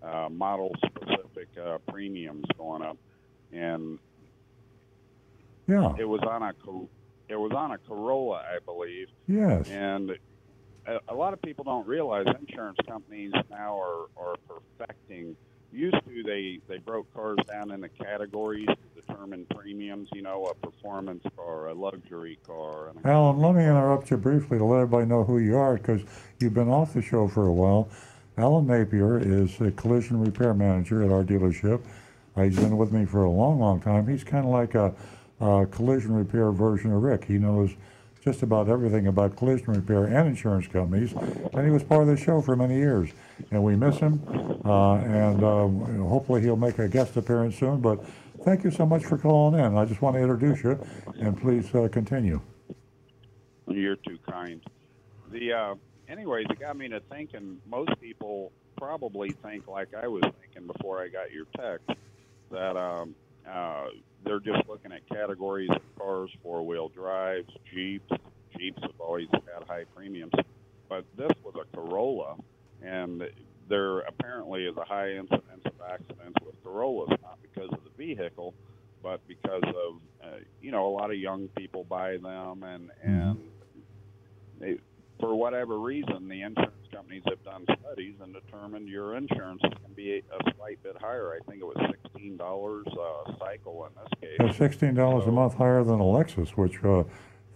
uh, 0.02 0.06
uh, 0.06 0.28
model-specific 0.30 1.48
uh, 1.62 1.78
premiums 1.88 2.46
going 2.56 2.82
up, 2.82 2.96
and 3.52 3.98
Yeah, 5.68 5.94
it 5.98 6.08
was 6.08 6.22
on 6.22 6.42
a 6.42 6.52
it 7.28 7.36
was 7.36 7.52
on 7.52 7.72
a 7.72 7.78
Corolla, 7.78 8.42
I 8.54 8.58
believe, 8.64 9.08
yes. 9.26 9.68
And 9.68 10.12
a, 10.86 10.98
a 11.08 11.14
lot 11.14 11.32
of 11.32 11.42
people 11.42 11.64
don't 11.64 11.86
realize 11.86 12.26
insurance 12.40 12.78
companies 12.88 13.32
now 13.50 13.78
are, 13.78 14.06
are 14.16 14.36
perfecting. 14.48 15.36
Used 15.72 15.96
to, 16.04 16.22
they, 16.22 16.60
they 16.68 16.76
broke 16.78 17.12
cars 17.14 17.38
down 17.48 17.70
into 17.70 17.88
categories 17.88 18.66
to 18.66 19.00
determine 19.00 19.46
premiums, 19.46 20.08
you 20.12 20.20
know, 20.20 20.44
a 20.44 20.54
performance 20.54 21.24
car, 21.34 21.68
a 21.68 21.74
luxury 21.74 22.38
car. 22.46 22.90
And 22.90 23.06
Alan, 23.06 23.38
let 23.38 23.54
me 23.54 23.62
interrupt 23.62 24.10
you 24.10 24.18
briefly 24.18 24.58
to 24.58 24.64
let 24.64 24.82
everybody 24.82 25.06
know 25.06 25.24
who 25.24 25.38
you 25.38 25.56
are 25.56 25.78
because 25.78 26.02
you've 26.40 26.52
been 26.52 26.68
off 26.68 26.92
the 26.92 27.00
show 27.00 27.26
for 27.26 27.46
a 27.46 27.52
while. 27.52 27.88
Alan 28.36 28.66
Napier 28.66 29.18
is 29.18 29.58
a 29.62 29.70
collision 29.70 30.22
repair 30.22 30.52
manager 30.52 31.02
at 31.02 31.10
our 31.10 31.24
dealership. 31.24 31.82
Uh, 32.36 32.42
he's 32.42 32.56
been 32.56 32.76
with 32.76 32.92
me 32.92 33.06
for 33.06 33.24
a 33.24 33.30
long, 33.30 33.58
long 33.58 33.80
time. 33.80 34.06
He's 34.06 34.24
kind 34.24 34.44
of 34.44 34.50
like 34.50 34.74
a, 34.74 34.94
a 35.40 35.66
collision 35.66 36.14
repair 36.14 36.52
version 36.52 36.92
of 36.92 37.02
Rick. 37.02 37.24
He 37.24 37.38
knows 37.38 37.70
just 38.22 38.42
about 38.42 38.68
everything 38.68 39.06
about 39.06 39.36
collision 39.36 39.72
repair 39.72 40.04
and 40.04 40.28
insurance 40.28 40.66
companies, 40.68 41.12
and 41.12 41.66
he 41.66 41.72
was 41.72 41.82
part 41.82 42.02
of 42.02 42.08
the 42.08 42.16
show 42.16 42.40
for 42.40 42.56
many 42.56 42.76
years. 42.76 43.10
And 43.50 43.62
we 43.62 43.76
miss 43.76 43.98
him, 43.98 44.22
uh, 44.64 44.94
and 44.94 45.42
um, 45.44 46.06
hopefully 46.06 46.42
he'll 46.42 46.56
make 46.56 46.78
a 46.78 46.88
guest 46.88 47.16
appearance 47.16 47.58
soon. 47.58 47.80
But 47.80 48.04
thank 48.44 48.64
you 48.64 48.70
so 48.70 48.86
much 48.86 49.04
for 49.04 49.18
calling 49.18 49.58
in. 49.58 49.76
I 49.76 49.84
just 49.84 50.00
want 50.02 50.16
to 50.16 50.22
introduce 50.22 50.62
you, 50.62 50.84
and 51.20 51.40
please 51.40 51.74
uh, 51.74 51.88
continue. 51.90 52.40
You're 53.68 53.96
too 53.96 54.18
kind. 54.28 54.62
The 55.30 55.52
uh, 55.52 55.74
anyways, 56.08 56.46
it 56.50 56.60
got 56.60 56.76
me 56.76 56.88
to 56.88 57.00
thinking. 57.10 57.58
Most 57.68 57.92
people 58.00 58.52
probably 58.76 59.30
think 59.42 59.68
like 59.68 59.88
I 59.94 60.08
was 60.08 60.22
thinking 60.40 60.66
before 60.66 61.02
I 61.02 61.08
got 61.08 61.30
your 61.30 61.46
text 61.56 61.90
that 62.50 62.76
um, 62.76 63.14
uh, 63.48 63.86
they're 64.24 64.40
just 64.40 64.68
looking 64.68 64.92
at 64.92 65.08
categories 65.08 65.70
of 65.70 65.82
cars, 65.98 66.30
four 66.42 66.64
wheel 66.64 66.88
drives, 66.88 67.50
Jeeps. 67.72 68.10
Jeeps 68.58 68.82
have 68.82 69.00
always 69.00 69.28
had 69.32 69.66
high 69.66 69.84
premiums, 69.94 70.32
but 70.88 71.04
this 71.16 71.30
was 71.42 71.54
a 71.60 71.76
Corolla, 71.76 72.36
and 72.84 73.22
there 73.68 74.00
apparently 74.00 74.64
is 74.64 74.76
a 74.76 74.84
high 74.84 75.12
incidence 75.12 75.62
of 75.64 75.72
accidents 75.88 76.38
with 76.44 76.54
Corollas, 76.64 77.10
not 77.22 77.38
because 77.42 77.70
of 77.72 77.78
the 77.84 77.90
vehicle, 77.96 78.54
but 79.02 79.26
because 79.26 79.62
of 79.64 80.00
uh, 80.22 80.36
you 80.60 80.70
know 80.70 80.86
a 80.86 80.92
lot 80.92 81.10
of 81.10 81.16
young 81.16 81.48
people 81.56 81.84
buy 81.84 82.16
them, 82.18 82.62
and 82.62 82.90
and 83.02 83.38
they, 84.60 84.78
for 85.20 85.34
whatever 85.34 85.78
reason, 85.78 86.28
the 86.28 86.42
insurance 86.42 86.72
companies 86.92 87.22
have 87.28 87.42
done 87.44 87.64
studies 87.80 88.14
and 88.22 88.34
determined 88.34 88.88
your 88.88 89.16
insurance 89.16 89.60
can 89.62 89.92
be 89.94 90.18
a, 90.18 90.52
slight 90.56 90.82
bit 90.82 90.96
higher. 91.00 91.32
I 91.32 91.50
think 91.50 91.62
it 91.62 91.64
was 91.66 91.76
sixteen 91.90 92.36
dollars 92.36 92.86
a 92.88 93.32
cycle 93.38 93.86
in 93.86 93.92
this 94.02 94.20
case. 94.20 94.36
It's 94.48 94.58
sixteen 94.58 94.94
dollars 94.94 95.26
a 95.26 95.32
month 95.32 95.54
higher 95.54 95.82
than 95.84 96.00
a 96.00 96.04
Lexus, 96.04 96.50
which 96.50 96.76
uh, 96.84 97.04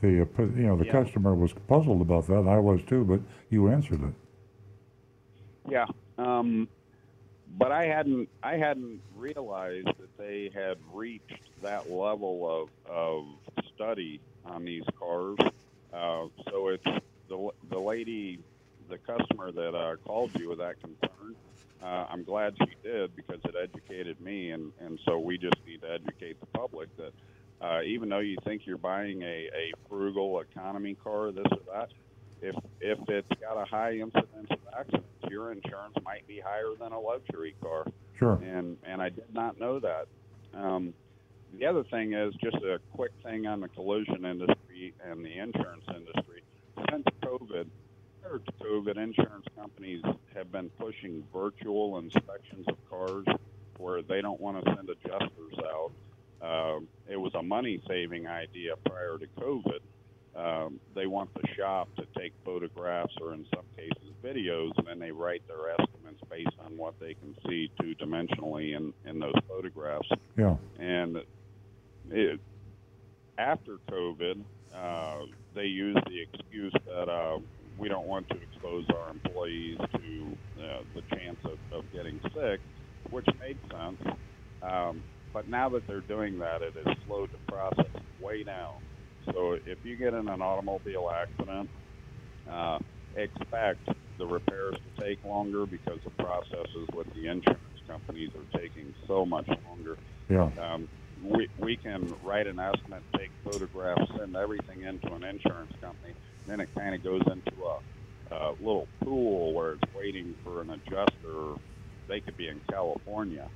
the 0.01 0.23
uh, 0.23 0.43
you 0.43 0.66
know 0.66 0.77
the 0.77 0.86
Yeah. 0.86 0.93
customer 1.05 1.35
was 1.35 1.53
puzzled 1.69 2.01
about 2.01 2.27
that. 2.28 2.47
I 2.48 2.59
was 2.59 2.81
too, 2.86 3.05
but 3.05 3.20
you 3.51 3.69
answered 3.69 4.03
it. 4.03 4.15
Yeah. 5.68 5.86
Um, 6.18 6.68
but 7.59 7.72
I 7.72 7.86
hadn't 7.86 8.28
I 8.43 8.56
hadn't 8.56 9.01
realized 9.14 9.86
that 9.86 10.16
they 10.18 10.51
had 10.55 10.78
reached 10.93 11.62
that 11.62 11.90
level 11.90 12.68
of, 12.86 12.90
of 12.90 13.24
study 13.74 14.20
on 14.44 14.64
these 14.64 14.84
cars. 14.98 15.38
Uh, 15.93 16.26
so 16.51 16.68
it's 16.68 16.84
the 17.28 17.51
the 17.70 17.78
lady, 17.78 18.38
the 18.88 18.98
customer 18.98 19.52
that 19.52 19.74
uh, 19.74 19.97
called 20.05 20.30
you 20.38 20.48
with 20.48 20.59
that 20.59 20.80
concern. 20.80 21.34
Uh, 21.82 22.06
I'm 22.10 22.24
glad 22.24 22.55
she 22.59 22.74
did 22.82 23.14
because 23.14 23.40
it 23.44 23.55
educated 23.55 24.20
me, 24.20 24.51
and, 24.51 24.72
and 24.80 24.98
so 25.05 25.18
we 25.18 25.36
just 25.38 25.56
need 25.66 25.82
to 25.82 25.93
educate 25.93 26.40
the 26.40 26.47
public 26.47 26.88
that 26.97 27.12
uh, 27.60 27.82
even 27.82 28.09
though 28.09 28.18
you 28.18 28.36
think 28.44 28.66
you're 28.66 28.78
buying 28.78 29.22
a, 29.22 29.48
a 29.55 29.72
frugal 29.88 30.40
economy 30.40 30.94
car, 30.94 31.30
this 31.32 31.47
or 31.51 31.59
that, 31.72 31.90
if 32.42 32.54
if 32.80 32.98
it's 33.08 33.40
got 33.40 33.60
a 33.60 33.64
high 33.64 33.94
incidence 33.94 34.48
of 34.50 34.58
accidents, 34.78 35.06
your 35.30 35.52
insurance 35.52 35.94
might 36.04 36.26
be 36.26 36.40
higher 36.40 36.74
than 36.78 36.92
a 36.92 37.00
luxury 37.00 37.54
car, 37.62 37.86
Sure. 38.18 38.34
and 38.42 38.76
and 38.84 39.00
I 39.02 39.08
did 39.08 39.32
not 39.32 39.58
know 39.58 39.78
that. 39.80 40.06
Um, 40.54 40.94
the 41.58 41.66
other 41.66 41.84
thing 41.84 42.12
is 42.12 42.34
just 42.34 42.56
a 42.56 42.78
quick 42.92 43.12
thing 43.22 43.46
on 43.46 43.60
the 43.60 43.68
collision 43.68 44.24
industry 44.24 44.94
and 45.04 45.24
the 45.24 45.38
insurance 45.38 45.84
industry. 45.88 46.42
Since 46.90 47.06
COVID, 47.22 47.66
prior 48.22 48.38
to 48.38 48.52
COVID, 48.62 48.96
insurance 48.98 49.46
companies 49.56 50.02
have 50.34 50.52
been 50.52 50.68
pushing 50.70 51.24
virtual 51.32 51.98
inspections 51.98 52.66
of 52.68 52.76
cars 52.90 53.24
where 53.78 54.02
they 54.02 54.20
don't 54.20 54.40
want 54.40 54.62
to 54.64 54.74
send 54.74 54.88
adjusters 54.90 55.54
out. 55.64 55.92
Um, 56.42 56.88
it 57.08 57.16
was 57.16 57.34
a 57.34 57.42
money-saving 57.42 58.26
idea 58.26 58.74
prior 58.84 59.18
to 59.18 59.26
COVID. 59.40 59.80
Um, 60.36 60.80
they 60.94 61.06
want 61.06 61.32
the 61.32 61.48
shop 61.56 61.88
to 61.96 62.06
take 62.18 62.32
photographs 62.44 63.14
or, 63.22 63.32
in 63.32 63.46
some 63.54 63.64
cases, 63.74 64.12
videos, 64.22 64.76
and 64.76 64.86
then 64.86 64.98
they 64.98 65.10
write 65.10 65.42
their 65.48 65.70
estimates 65.70 66.20
based 66.28 66.56
on 66.64 66.76
what 66.76 66.98
they 67.00 67.14
can 67.14 67.34
see 67.48 67.70
two-dimensionally 67.80 68.76
in, 68.76 68.92
in 69.06 69.18
those 69.18 69.34
photographs. 69.48 70.08
Yeah. 70.36 70.56
And 70.78 71.22
it, 72.10 72.40
after 73.38 73.78
COVID, 73.90 74.42
uh, 74.74 75.26
they 75.54 75.64
used 75.64 76.04
the 76.06 76.20
excuse 76.20 76.74
that 76.86 77.08
uh, 77.08 77.38
we 77.78 77.88
don't 77.88 78.06
want 78.06 78.28
to 78.28 78.36
expose 78.36 78.84
our 78.90 79.10
employees 79.10 79.78
to 79.78 80.36
uh, 80.62 80.82
the 80.94 81.16
chance 81.16 81.38
of, 81.44 81.58
of 81.72 81.84
getting 81.94 82.20
sick, 82.34 82.60
which 83.10 83.26
made 83.40 83.56
sense. 83.70 84.02
Um, 84.62 85.02
but 85.32 85.48
now 85.48 85.70
that 85.70 85.86
they're 85.86 86.00
doing 86.00 86.38
that, 86.40 86.60
it 86.60 86.74
has 86.84 86.96
slowed 87.06 87.30
the 87.32 87.52
process 87.52 87.86
way 88.20 88.42
down. 88.42 88.74
So 89.32 89.59
if 89.66 89.78
you 89.82 89.97
get 89.97 90.15
in 90.15 90.28
an 90.28 90.43
automobile 90.43 91.11
accident, 91.15 91.70
uh, 92.51 92.78
expect 93.16 93.89
the 94.19 94.27
repairs 94.27 94.74
to 94.74 95.05
take 95.05 95.23
longer 95.24 95.66
because 95.66 95.98
the 96.05 96.11
processes 96.23 96.89
with 96.94 97.07
the 97.15 97.28
insurance 97.28 97.61
companies 97.89 98.31
are 98.35 98.61
taking 98.61 98.94
so 99.07 99.24
much 99.27 99.48
longer. 99.66 99.97
Yeah. 100.28 100.51
Um, 100.61 100.89
we, 101.23 101.48
we 101.59 101.77
can 101.77 102.15
write 102.23 102.47
an 102.47 102.59
estimate, 102.59 103.03
take 103.16 103.31
photographs, 103.44 104.03
send 104.19 104.36
everything 104.36 104.82
into 104.82 105.15
an 105.15 105.24
insurance 105.24 105.73
company. 105.81 106.15
Then 106.47 106.61
it 106.61 106.69
kind 106.77 106.94
of 106.94 107.03
goes 107.03 107.23
into 107.27 107.65
a, 107.65 108.35
a 108.35 108.51
little 108.59 108.89
pool 109.03 109.55
where 109.55 109.73
it's 109.73 109.94
waiting 109.94 110.35
for 110.44 110.61
an 110.61 110.70
adjuster. 110.70 111.55
They 112.09 112.20
could 112.20 112.36
be 112.36 112.48
in 112.48 112.61
California 112.70 113.48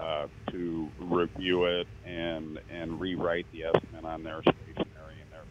uh, 0.00 0.26
to 0.50 0.90
review 0.98 1.66
it 1.66 1.86
and 2.04 2.58
and 2.68 3.00
rewrite 3.00 3.46
the 3.52 3.64
estimate 3.64 4.04
on 4.04 4.22
their 4.22 4.40
their 4.44 4.91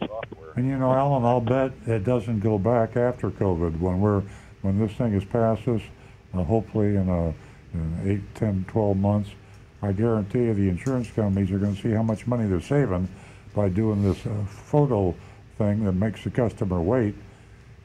software 0.07 0.53
And 0.55 0.67
you 0.67 0.77
know, 0.77 0.93
Alan, 0.93 1.23
I'll 1.23 1.41
bet 1.41 1.71
it 1.85 2.03
doesn't 2.03 2.39
go 2.39 2.57
back 2.57 2.97
after 2.97 3.31
COVID 3.31 3.79
when 3.79 3.99
we're 3.99 4.23
when 4.61 4.79
this 4.79 4.93
thing 4.93 5.13
is 5.13 5.25
past 5.25 5.67
us. 5.67 5.81
Uh, 6.33 6.43
hopefully, 6.43 6.95
in 6.95 7.09
a 7.09 7.33
in 7.73 7.99
eight, 8.05 8.35
10, 8.35 8.65
12 8.67 8.97
months, 8.97 9.29
I 9.81 9.93
guarantee 9.93 10.39
you 10.39 10.53
the 10.53 10.69
insurance 10.69 11.09
companies 11.11 11.51
are 11.51 11.57
going 11.57 11.75
to 11.75 11.81
see 11.81 11.91
how 11.91 12.03
much 12.03 12.27
money 12.27 12.47
they're 12.47 12.61
saving 12.61 13.07
by 13.55 13.69
doing 13.69 14.03
this 14.03 14.25
uh, 14.25 14.45
photo 14.45 15.15
thing 15.57 15.85
that 15.85 15.93
makes 15.93 16.23
the 16.23 16.29
customer 16.29 16.81
wait. 16.81 17.15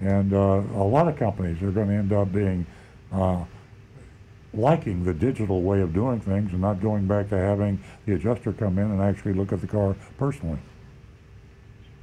And 0.00 0.32
uh, 0.32 0.62
a 0.74 0.84
lot 0.84 1.08
of 1.08 1.16
companies 1.16 1.62
are 1.62 1.70
going 1.70 1.88
to 1.88 1.94
end 1.94 2.12
up 2.12 2.32
being 2.32 2.66
uh, 3.12 3.44
liking 4.52 5.04
the 5.04 5.14
digital 5.14 5.62
way 5.62 5.80
of 5.80 5.94
doing 5.94 6.20
things 6.20 6.52
and 6.52 6.60
not 6.60 6.80
going 6.80 7.06
back 7.06 7.28
to 7.30 7.38
having 7.38 7.82
the 8.04 8.14
adjuster 8.14 8.52
come 8.52 8.78
in 8.78 8.90
and 8.90 9.00
actually 9.00 9.32
look 9.32 9.52
at 9.52 9.60
the 9.60 9.66
car 9.66 9.94
personally. 10.18 10.58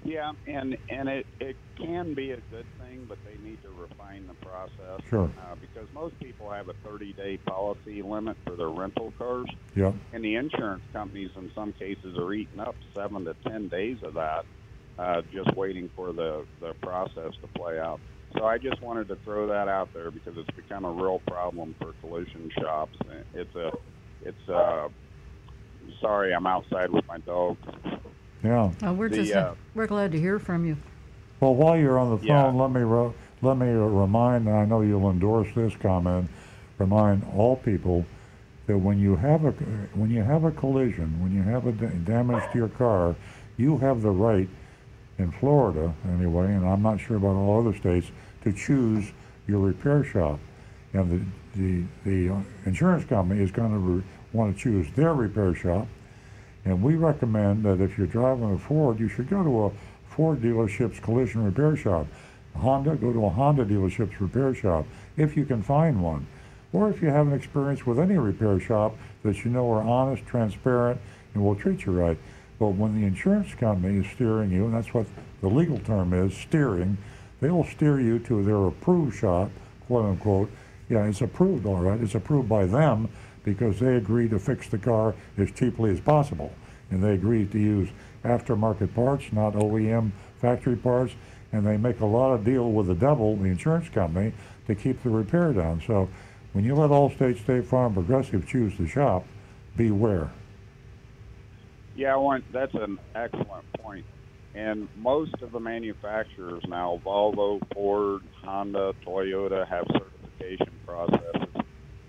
Yeah, 0.06 0.32
and 0.48 0.78
and 0.90 1.08
it 1.08 1.26
it 1.40 1.56
can 1.78 2.14
be 2.14 2.32
a 2.32 2.42
good 2.52 2.68
thing, 2.80 3.06
but 3.08 3.20
they 3.24 3.38
need 3.38 3.62
to 3.64 3.70
refine 3.72 4.28
the 4.28 4.34
process. 4.46 5.00
Sure. 5.10 5.32
Uh, 5.38 5.56
because 5.60 5.88
most 5.94 6.20
people 6.20 6.52
have 6.52 6.68
a 6.68 6.74
30-day 6.88 7.38
policy 7.48 8.02
limit 8.02 8.38
for 8.46 8.56
their 8.56 8.70
rental 8.70 9.14
cars, 9.18 9.48
Yep. 9.76 9.96
and 10.12 10.24
the 10.24 10.36
insurance 10.36 10.84
companies 10.94 11.32
in 11.36 11.50
some 11.56 11.72
cases 11.74 12.18
are 12.18 12.34
eating 12.34 12.60
up 12.60 12.76
seven 12.96 13.24
to 13.26 13.36
ten 13.48 13.70
days 13.70 13.98
of 14.04 14.14
that, 14.16 14.46
uh, 14.98 15.22
just 15.32 15.56
waiting 15.56 15.90
for 15.96 16.12
the 16.12 16.46
the 16.60 16.74
process 16.82 17.32
to 17.42 17.48
play 17.58 17.80
out. 17.80 18.02
So 18.38 18.46
I 18.46 18.58
just 18.58 18.82
wanted 18.82 19.08
to 19.10 19.16
throw 19.24 19.48
that 19.48 19.68
out 19.68 19.94
there 19.94 20.12
because 20.12 20.34
it's 20.38 20.56
become 20.56 20.86
a 20.86 20.92
real 20.92 21.22
problem 21.28 21.76
for 21.80 21.94
collision 22.02 22.50
shops. 22.60 22.98
It's 23.34 23.56
a 23.56 23.72
it's 24.22 24.48
a 24.50 24.90
sorry, 26.02 26.34
I'm 26.34 26.48
outside 26.48 26.90
with 26.90 27.06
my 27.08 27.20
dog. 27.20 27.58
Yeah. 28.44 28.72
Uh, 28.86 28.94
we're 28.94 29.10
The, 29.10 29.16
just 29.18 29.34
uh, 29.34 29.54
we're 29.74 29.88
glad 29.88 30.12
to 30.12 30.20
hear 30.20 30.38
from 30.40 30.66
you. 30.66 30.78
Well, 31.40 31.56
while 31.56 31.78
you're 31.78 31.98
on 31.98 32.18
the 32.20 32.26
Yeah. 32.26 32.44
phone, 32.44 32.58
let 32.58 32.72
me 32.72 32.82
ro- 32.82 33.14
let 33.42 33.58
me 33.58 33.68
uh, 33.68 33.74
remind, 33.74 34.48
and 34.48 34.56
I 34.56 34.66
know 34.66 34.82
you'll 34.82 35.10
endorse 35.10 35.48
this 35.56 35.74
comment, 35.78 36.30
remind 36.78 37.26
all 37.36 37.56
people 37.58 38.06
that 38.68 38.78
when 38.78 39.00
you 39.00 39.16
have 39.16 39.46
a 39.46 39.52
when 39.94 40.10
you 40.10 40.24
have 40.24 40.44
a 40.44 40.52
collision, 40.52 41.22
when 41.22 41.34
you 41.34 41.44
have 41.44 41.68
a 41.68 41.72
da- 41.72 41.88
damage 42.06 42.44
to 42.52 42.58
your 42.58 42.70
car, 42.70 43.16
you 43.58 43.78
have 43.80 44.02
the 44.02 44.12
right 44.12 44.48
in 45.18 45.32
Florida 45.32 45.94
anyway, 46.18 46.54
and 46.54 46.68
I'm 46.68 46.82
not 46.82 47.00
sure 47.00 47.18
about 47.18 47.36
all 47.36 47.60
other 47.66 47.78
states, 47.78 48.10
to 48.44 48.52
choose 48.52 49.12
your 49.48 49.60
repair 49.60 50.04
shop, 50.04 50.40
and 50.94 51.10
the 51.12 51.22
the 51.60 51.84
the 52.28 52.34
uh, 52.36 52.40
insurance 52.66 53.06
company 53.06 53.42
is 53.42 53.52
going 53.52 53.72
to 53.72 53.78
re- 53.78 54.04
want 54.34 54.56
to 54.58 54.62
choose 54.62 54.88
their 54.96 55.14
repair 55.14 55.54
shop. 55.56 55.88
And 56.66 56.82
we 56.82 56.96
recommend 56.96 57.64
that 57.64 57.82
if 57.82 57.98
you're 57.98 58.08
driving 58.08 58.54
a 58.54 58.58
Ford, 58.58 59.00
you 59.00 59.10
should 59.10 59.30
go 59.30 59.44
to 59.44 59.66
a 59.66 59.72
Ford 60.16 60.42
dealership's 60.42 61.00
collision 61.00 61.44
repair 61.44 61.76
shop. 61.76 62.08
Honda, 62.56 62.96
go 62.96 63.12
to 63.12 63.26
a 63.26 63.30
Honda 63.30 63.66
dealership's 63.66 64.20
repair 64.22 64.54
shop 64.54 64.86
if 65.18 65.36
you 65.36 65.46
can 65.46 65.62
find 65.62 66.02
one. 66.02 66.28
Or 66.72 66.90
if 66.90 67.02
you 67.02 67.10
have 67.10 67.28
an 67.28 67.34
experience 67.34 67.86
with 67.86 68.00
any 68.00 68.18
repair 68.18 68.60
shop 68.60 68.96
that 69.24 69.44
you 69.44 69.52
know 69.52 69.70
are 69.72 69.82
honest, 69.82 70.26
transparent, 70.26 71.00
and 71.34 71.44
will 71.44 71.56
treat 71.56 71.86
you 71.86 71.92
right. 71.92 72.18
But 72.60 72.70
when 72.70 73.00
the 73.00 73.06
insurance 73.06 73.54
company 73.56 74.06
is 74.06 74.12
steering 74.12 74.52
you, 74.52 74.66
and 74.66 74.74
that's 74.74 74.94
what 74.94 75.06
the 75.42 75.50
legal 75.50 75.80
term 75.80 76.14
is, 76.14 76.36
steering, 76.36 76.98
they 77.42 77.50
will 77.50 77.66
steer 77.66 78.00
you 78.00 78.20
to 78.20 78.44
their 78.44 78.66
approved 78.68 79.18
shop, 79.18 79.52
quote 79.88 80.06
unquote. 80.06 80.50
Yeah, 80.90 81.06
it's 81.06 81.22
approved, 81.22 81.66
all 81.66 81.80
right. 81.80 82.00
It's 82.00 82.16
approved 82.16 82.48
by 82.48 82.66
them 82.66 83.10
because 83.44 83.80
they 83.80 83.96
agree 83.96 84.30
to 84.30 84.40
fix 84.40 84.70
the 84.70 84.78
car 84.78 85.16
as 85.38 85.52
cheaply 85.52 85.92
as 85.92 86.00
possible. 86.00 86.54
And 86.90 87.04
they 87.04 87.14
agree 87.14 87.46
to 87.46 87.60
use 87.60 87.90
aftermarket 88.24 88.94
parts, 88.94 89.26
not 89.32 89.54
OEM 89.54 90.12
factory 90.40 90.76
parts. 90.76 91.14
And 91.52 91.66
they 91.66 91.78
make 91.78 92.00
a 92.00 92.06
lot 92.06 92.34
of 92.34 92.44
deal 92.44 92.72
with 92.72 92.88
the 92.88 92.96
devil, 92.96 93.36
the 93.36 93.46
insurance 93.46 93.90
company, 93.90 94.34
to 94.68 94.76
keep 94.76 95.04
the 95.04 95.10
repair 95.10 95.54
down. 95.54 95.82
So 95.86 96.10
when 96.54 96.64
you 96.64 96.76
let 96.76 96.90
Allstate, 96.90 97.42
State 97.44 97.66
Farm, 97.66 97.94
Progressive 97.94 98.48
choose 98.48 98.78
the 98.78 98.88
shop, 98.88 99.26
beware. 99.76 100.32
Yeah, 101.96 102.14
I 102.14 102.16
want, 102.18 102.44
that's 102.52 102.74
an 102.74 102.98
excellent 103.14 103.72
point. 103.74 104.06
And 104.56 104.88
most 104.98 105.34
of 105.42 105.52
the 105.52 105.60
manufacturers 105.60 106.64
now, 106.68 107.02
Volvo, 107.04 107.62
Ford, 107.74 108.22
Honda, 108.44 108.94
Toyota, 109.06 109.68
have 109.68 109.86
certification 109.92 110.72
processes 110.86 111.43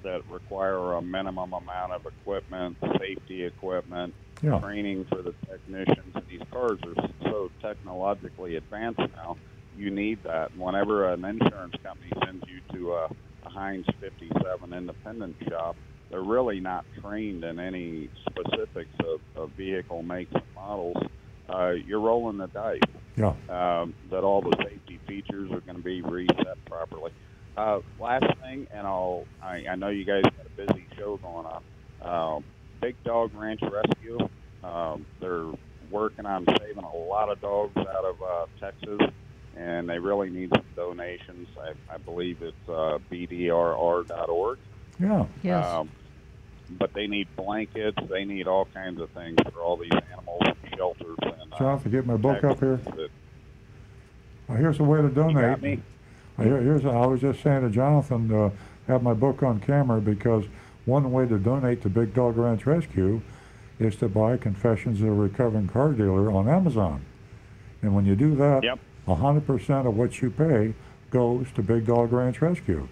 that 0.04 0.20
require 0.28 0.92
a 0.94 1.02
minimum 1.02 1.52
amount 1.52 1.92
of 1.92 2.02
equipment, 2.06 2.76
safety 2.98 3.44
equipment, 3.44 4.14
Yeah. 4.42 4.60
training 4.60 5.06
for 5.06 5.22
the 5.22 5.34
technicians. 5.50 6.14
These 6.28 6.42
cars 6.52 6.78
are 6.86 7.08
so 7.22 7.50
technologically 7.60 8.56
advanced 8.56 9.00
now, 9.16 9.38
you 9.74 9.90
need 9.90 10.22
that. 10.22 10.54
Whenever 10.54 11.12
an 11.12 11.24
insurance 11.24 11.74
company 11.82 12.12
sends 12.24 12.44
you 12.46 12.60
to 12.74 12.92
a, 12.92 13.04
a 13.44 13.48
Heinz 13.50 13.86
57 14.00 14.72
independent 14.72 15.36
shop, 15.48 15.76
they're 16.10 16.22
really 16.22 16.60
not 16.60 16.84
trained 17.00 17.42
in 17.42 17.58
any 17.58 18.10
specifics 18.28 18.94
of, 19.00 19.20
of 19.34 19.50
vehicle 19.56 20.02
makes 20.02 20.32
and 20.32 20.44
models. 20.54 20.96
Uh, 21.48 21.70
you're 21.70 22.00
rolling 22.00 22.36
the 22.38 22.46
dice 22.48 22.78
Yeah. 23.16 23.34
um, 23.48 23.94
that 24.10 24.22
all 24.22 24.40
the 24.42 24.54
safety 24.62 25.00
features 25.08 25.50
are 25.50 25.60
going 25.62 25.76
to 25.76 25.82
be 25.82 26.02
reset 26.02 26.58
properly. 26.66 27.10
Uh, 27.56 27.80
last 28.00 28.26
thing, 28.42 28.66
and 28.72 28.86
I'll, 28.86 29.24
I, 29.42 29.64
I 29.70 29.74
know 29.76 29.88
you 29.88 30.04
guys 30.04 30.22
got 30.24 30.46
a 30.46 30.66
busy 30.66 30.86
show 30.96 31.16
going 31.18 31.46
on. 31.46 31.62
Uh, 32.02 32.40
Big 32.80 32.96
Dog 33.04 33.32
Ranch 33.34 33.60
Rescue, 33.62 34.28
um, 34.64 35.06
they're 35.20 35.46
working 35.90 36.26
on 36.26 36.44
saving 36.58 36.82
a 36.84 36.96
lot 36.96 37.28
of 37.30 37.40
dogs 37.40 37.76
out 37.76 38.04
of 38.04 38.20
uh, 38.22 38.46
Texas, 38.60 38.98
and 39.56 39.88
they 39.88 39.98
really 39.98 40.30
need 40.30 40.50
some 40.50 40.64
donations. 40.74 41.46
I, 41.60 41.94
I 41.94 41.98
believe 41.98 42.42
it's 42.42 42.68
uh, 42.68 42.98
bdrr.org. 43.10 44.58
Yeah. 45.00 45.26
Yes. 45.42 45.64
Um, 45.66 45.90
but 46.78 46.92
they 46.92 47.06
need 47.06 47.28
blankets. 47.36 47.98
They 48.08 48.24
need 48.24 48.48
all 48.48 48.64
kinds 48.74 49.00
of 49.00 49.10
things 49.10 49.36
for 49.52 49.60
all 49.60 49.76
these 49.76 49.92
animals 49.92 50.42
and 50.44 50.56
shelters. 50.76 51.16
And, 51.22 51.52
uh, 51.52 51.58
Jonathan, 51.58 51.92
get 51.92 52.06
my 52.06 52.16
book 52.16 52.42
up 52.42 52.58
here. 52.58 52.76
that- 52.76 53.10
Uh, 54.48 54.54
here's 54.54 54.80
a 54.80 54.84
way 54.84 54.98
to 55.00 55.04
You 55.08 55.10
donate. 55.14 55.80
Got 56.36 56.44
me? 56.44 56.50
Uh, 56.50 56.54
Here, 56.54 56.62
here's 56.62 56.84
I 56.84 57.06
was 57.06 57.20
just 57.20 57.42
saying 57.42 57.62
to 57.62 57.70
Jonathan, 57.70 58.32
uh, 58.32 58.50
have 58.86 59.02
my 59.02 59.14
book 59.14 59.42
on 59.42 59.60
camera 59.60 60.00
because 60.00 60.44
one 60.84 61.10
way 61.12 61.26
to 61.26 61.38
donate 61.38 61.82
to 61.82 61.88
Big 61.88 62.14
Dog 62.14 62.36
Ranch 62.36 62.66
Rescue 62.66 63.20
is 63.78 63.96
to 63.96 64.08
buy 64.08 64.36
Confessions 64.36 65.00
of 65.00 65.08
a 65.08 65.12
Recovering 65.12 65.68
Car 65.68 65.92
Dealer 65.92 66.30
on 66.30 66.48
Amazon. 66.48 67.00
And 67.82 67.94
when 67.94 68.04
you 68.06 68.14
do 68.14 68.34
that, 68.36 68.62
Yep. 68.62 68.78
a 69.08 69.14
100% 69.14 69.86
of 69.86 69.96
what 69.96 70.20
you 70.22 70.30
pay 70.30 70.74
goes 71.10 71.46
to 71.54 71.62
Big 71.62 71.86
Dog 71.86 72.12
Ranch 72.12 72.40
Rescue. 72.40 72.86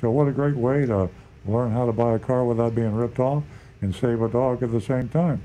So 0.00 0.10
what 0.10 0.28
a 0.28 0.32
great 0.32 0.56
way 0.56 0.86
to 0.86 1.08
learn 1.46 1.72
how 1.72 1.86
to 1.86 1.92
buy 1.92 2.14
a 2.14 2.18
car 2.18 2.44
without 2.44 2.74
being 2.74 2.94
ripped 2.94 3.18
off 3.18 3.42
and 3.82 3.94
save 3.94 4.20
a 4.22 4.28
dog 4.28 4.62
at 4.62 4.72
the 4.72 4.80
same 4.80 5.08
time. 5.08 5.40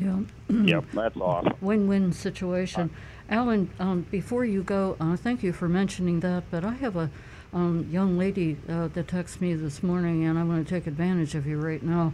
yeah. 0.00 0.20
Yep, 0.48 0.84
that's 0.92 1.16
awesome. 1.16 1.52
win-win 1.60 2.12
situation. 2.12 2.90
Alan, 3.28 3.68
um, 3.80 4.06
before 4.10 4.44
you 4.44 4.62
go, 4.62 4.96
uh, 5.00 5.16
thank 5.16 5.42
you 5.42 5.52
for 5.52 5.68
mentioning 5.68 6.20
that, 6.20 6.44
but 6.50 6.64
I 6.64 6.74
have 6.74 6.96
a 6.96 7.10
um, 7.52 7.88
young 7.90 8.16
lady 8.16 8.56
uh, 8.68 8.86
that 8.88 9.08
texted 9.08 9.40
me 9.40 9.54
this 9.54 9.82
morning, 9.82 10.24
and 10.24 10.38
I 10.38 10.44
want 10.44 10.66
to 10.66 10.74
take 10.74 10.86
advantage 10.86 11.34
of 11.34 11.44
you 11.44 11.58
right 11.58 11.82
now. 11.82 12.12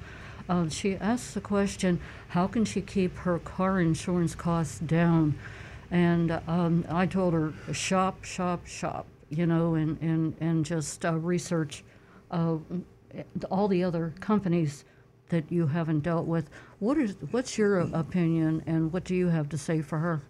Uh, 0.48 0.70
she 0.70 0.96
asked 0.96 1.34
the 1.34 1.40
question, 1.42 2.00
how 2.28 2.46
can 2.46 2.64
she 2.64 2.80
keep 2.80 3.14
her 3.18 3.38
car 3.40 3.78
insurance 3.80 4.34
costs 4.34 4.78
down? 4.78 5.38
And 5.90 6.40
um, 6.48 6.86
I 6.88 7.04
told 7.04 7.34
her, 7.34 7.52
shop, 7.74 8.24
shop, 8.24 8.66
shop, 8.66 9.06
you 9.28 9.44
know, 9.44 9.74
and, 9.74 10.00
and, 10.00 10.34
and 10.40 10.64
just 10.64 11.04
uh, 11.04 11.12
research 11.18 11.84
uh, 12.30 12.56
all 13.50 13.68
the 13.68 13.84
other 13.84 14.14
companies 14.20 14.86
that 15.28 15.44
you 15.52 15.66
haven't 15.66 16.00
dealt 16.00 16.26
with. 16.26 16.48
What 16.78 16.96
is 16.96 17.16
what's 17.30 17.58
your 17.58 17.80
opinion, 17.80 18.62
and 18.66 18.92
what 18.92 19.04
do 19.04 19.14
you 19.14 19.28
have 19.28 19.48
to 19.50 19.58
say 19.58 19.82
for 19.82 19.98
her? 19.98 20.22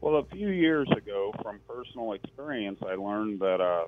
Well, 0.00 0.16
a 0.16 0.24
few 0.24 0.48
years 0.48 0.88
ago, 0.96 1.34
from 1.42 1.58
personal 1.68 2.12
experience, 2.12 2.78
I 2.86 2.94
learned 2.94 3.40
that 3.40 3.60
uh, 3.60 3.86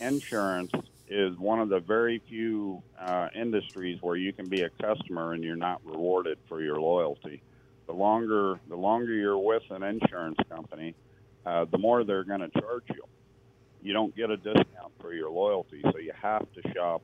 insurance 0.00 0.72
is 1.08 1.36
one 1.36 1.60
of 1.60 1.68
the 1.68 1.78
very 1.78 2.22
few 2.26 2.82
uh, 2.98 3.28
industries 3.34 3.98
where 4.00 4.16
you 4.16 4.32
can 4.32 4.48
be 4.48 4.62
a 4.62 4.70
customer 4.70 5.34
and 5.34 5.44
you're 5.44 5.56
not 5.56 5.84
rewarded 5.84 6.38
for 6.48 6.62
your 6.62 6.80
loyalty. 6.80 7.42
The 7.86 7.92
longer 7.92 8.60
the 8.68 8.76
longer 8.76 9.12
you're 9.12 9.36
with 9.36 9.64
an 9.70 9.82
insurance 9.82 10.38
company, 10.48 10.94
uh, 11.44 11.66
the 11.70 11.76
more 11.76 12.02
they're 12.04 12.24
going 12.24 12.40
to 12.40 12.60
charge 12.60 12.84
you. 12.88 13.02
You 13.82 13.92
don't 13.92 14.16
get 14.16 14.30
a 14.30 14.38
discount 14.38 14.92
for 15.00 15.12
your 15.12 15.30
loyalty, 15.30 15.82
so 15.82 15.98
you 15.98 16.12
have 16.22 16.46
to 16.54 16.72
shop 16.72 17.02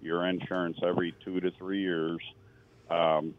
your 0.00 0.24
insurance 0.28 0.78
every 0.86 1.14
two 1.24 1.40
to 1.40 1.50
three 1.52 1.80
years. 1.80 2.20
Um, 2.88 3.34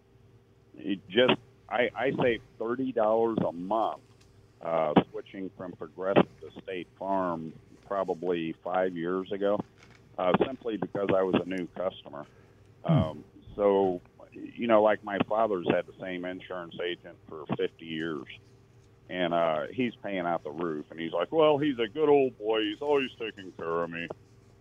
it 0.77 0.99
just 1.07 1.39
I, 1.69 1.89
I 1.95 2.11
save 2.21 2.41
thirty 2.57 2.91
dollars 2.91 3.37
a 3.47 3.53
month 3.53 4.01
uh, 4.61 4.93
switching 5.11 5.49
from 5.57 5.71
Progressive 5.73 6.27
to 6.41 6.61
State 6.61 6.87
Farm 6.97 7.53
probably 7.87 8.53
five 8.63 8.95
years 8.95 9.31
ago, 9.31 9.59
uh, 10.17 10.31
simply 10.45 10.77
because 10.77 11.09
I 11.15 11.23
was 11.23 11.35
a 11.35 11.47
new 11.49 11.67
customer. 11.75 12.25
Um, 12.85 13.23
so, 13.55 14.01
you 14.33 14.67
know, 14.67 14.83
like 14.83 15.03
my 15.03 15.17
father's 15.27 15.67
had 15.69 15.85
the 15.87 15.93
same 16.01 16.25
insurance 16.25 16.75
agent 16.83 17.17
for 17.27 17.45
50 17.57 17.85
years. 17.85 18.25
and 19.09 19.33
uh, 19.33 19.63
he's 19.73 19.93
paying 20.03 20.19
out 20.27 20.43
the 20.43 20.51
roof, 20.51 20.85
and 20.91 20.99
he's 20.99 21.11
like, 21.13 21.31
"Well, 21.31 21.57
he's 21.57 21.79
a 21.79 21.87
good 21.87 22.09
old 22.09 22.37
boy. 22.37 22.61
He's 22.61 22.81
always 22.81 23.09
taking 23.19 23.51
care 23.53 23.83
of 23.83 23.89
me." 23.89 24.07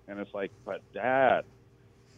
And 0.08 0.18
it's 0.18 0.32
like, 0.32 0.50
"But 0.64 0.80
Dad, 0.94 1.44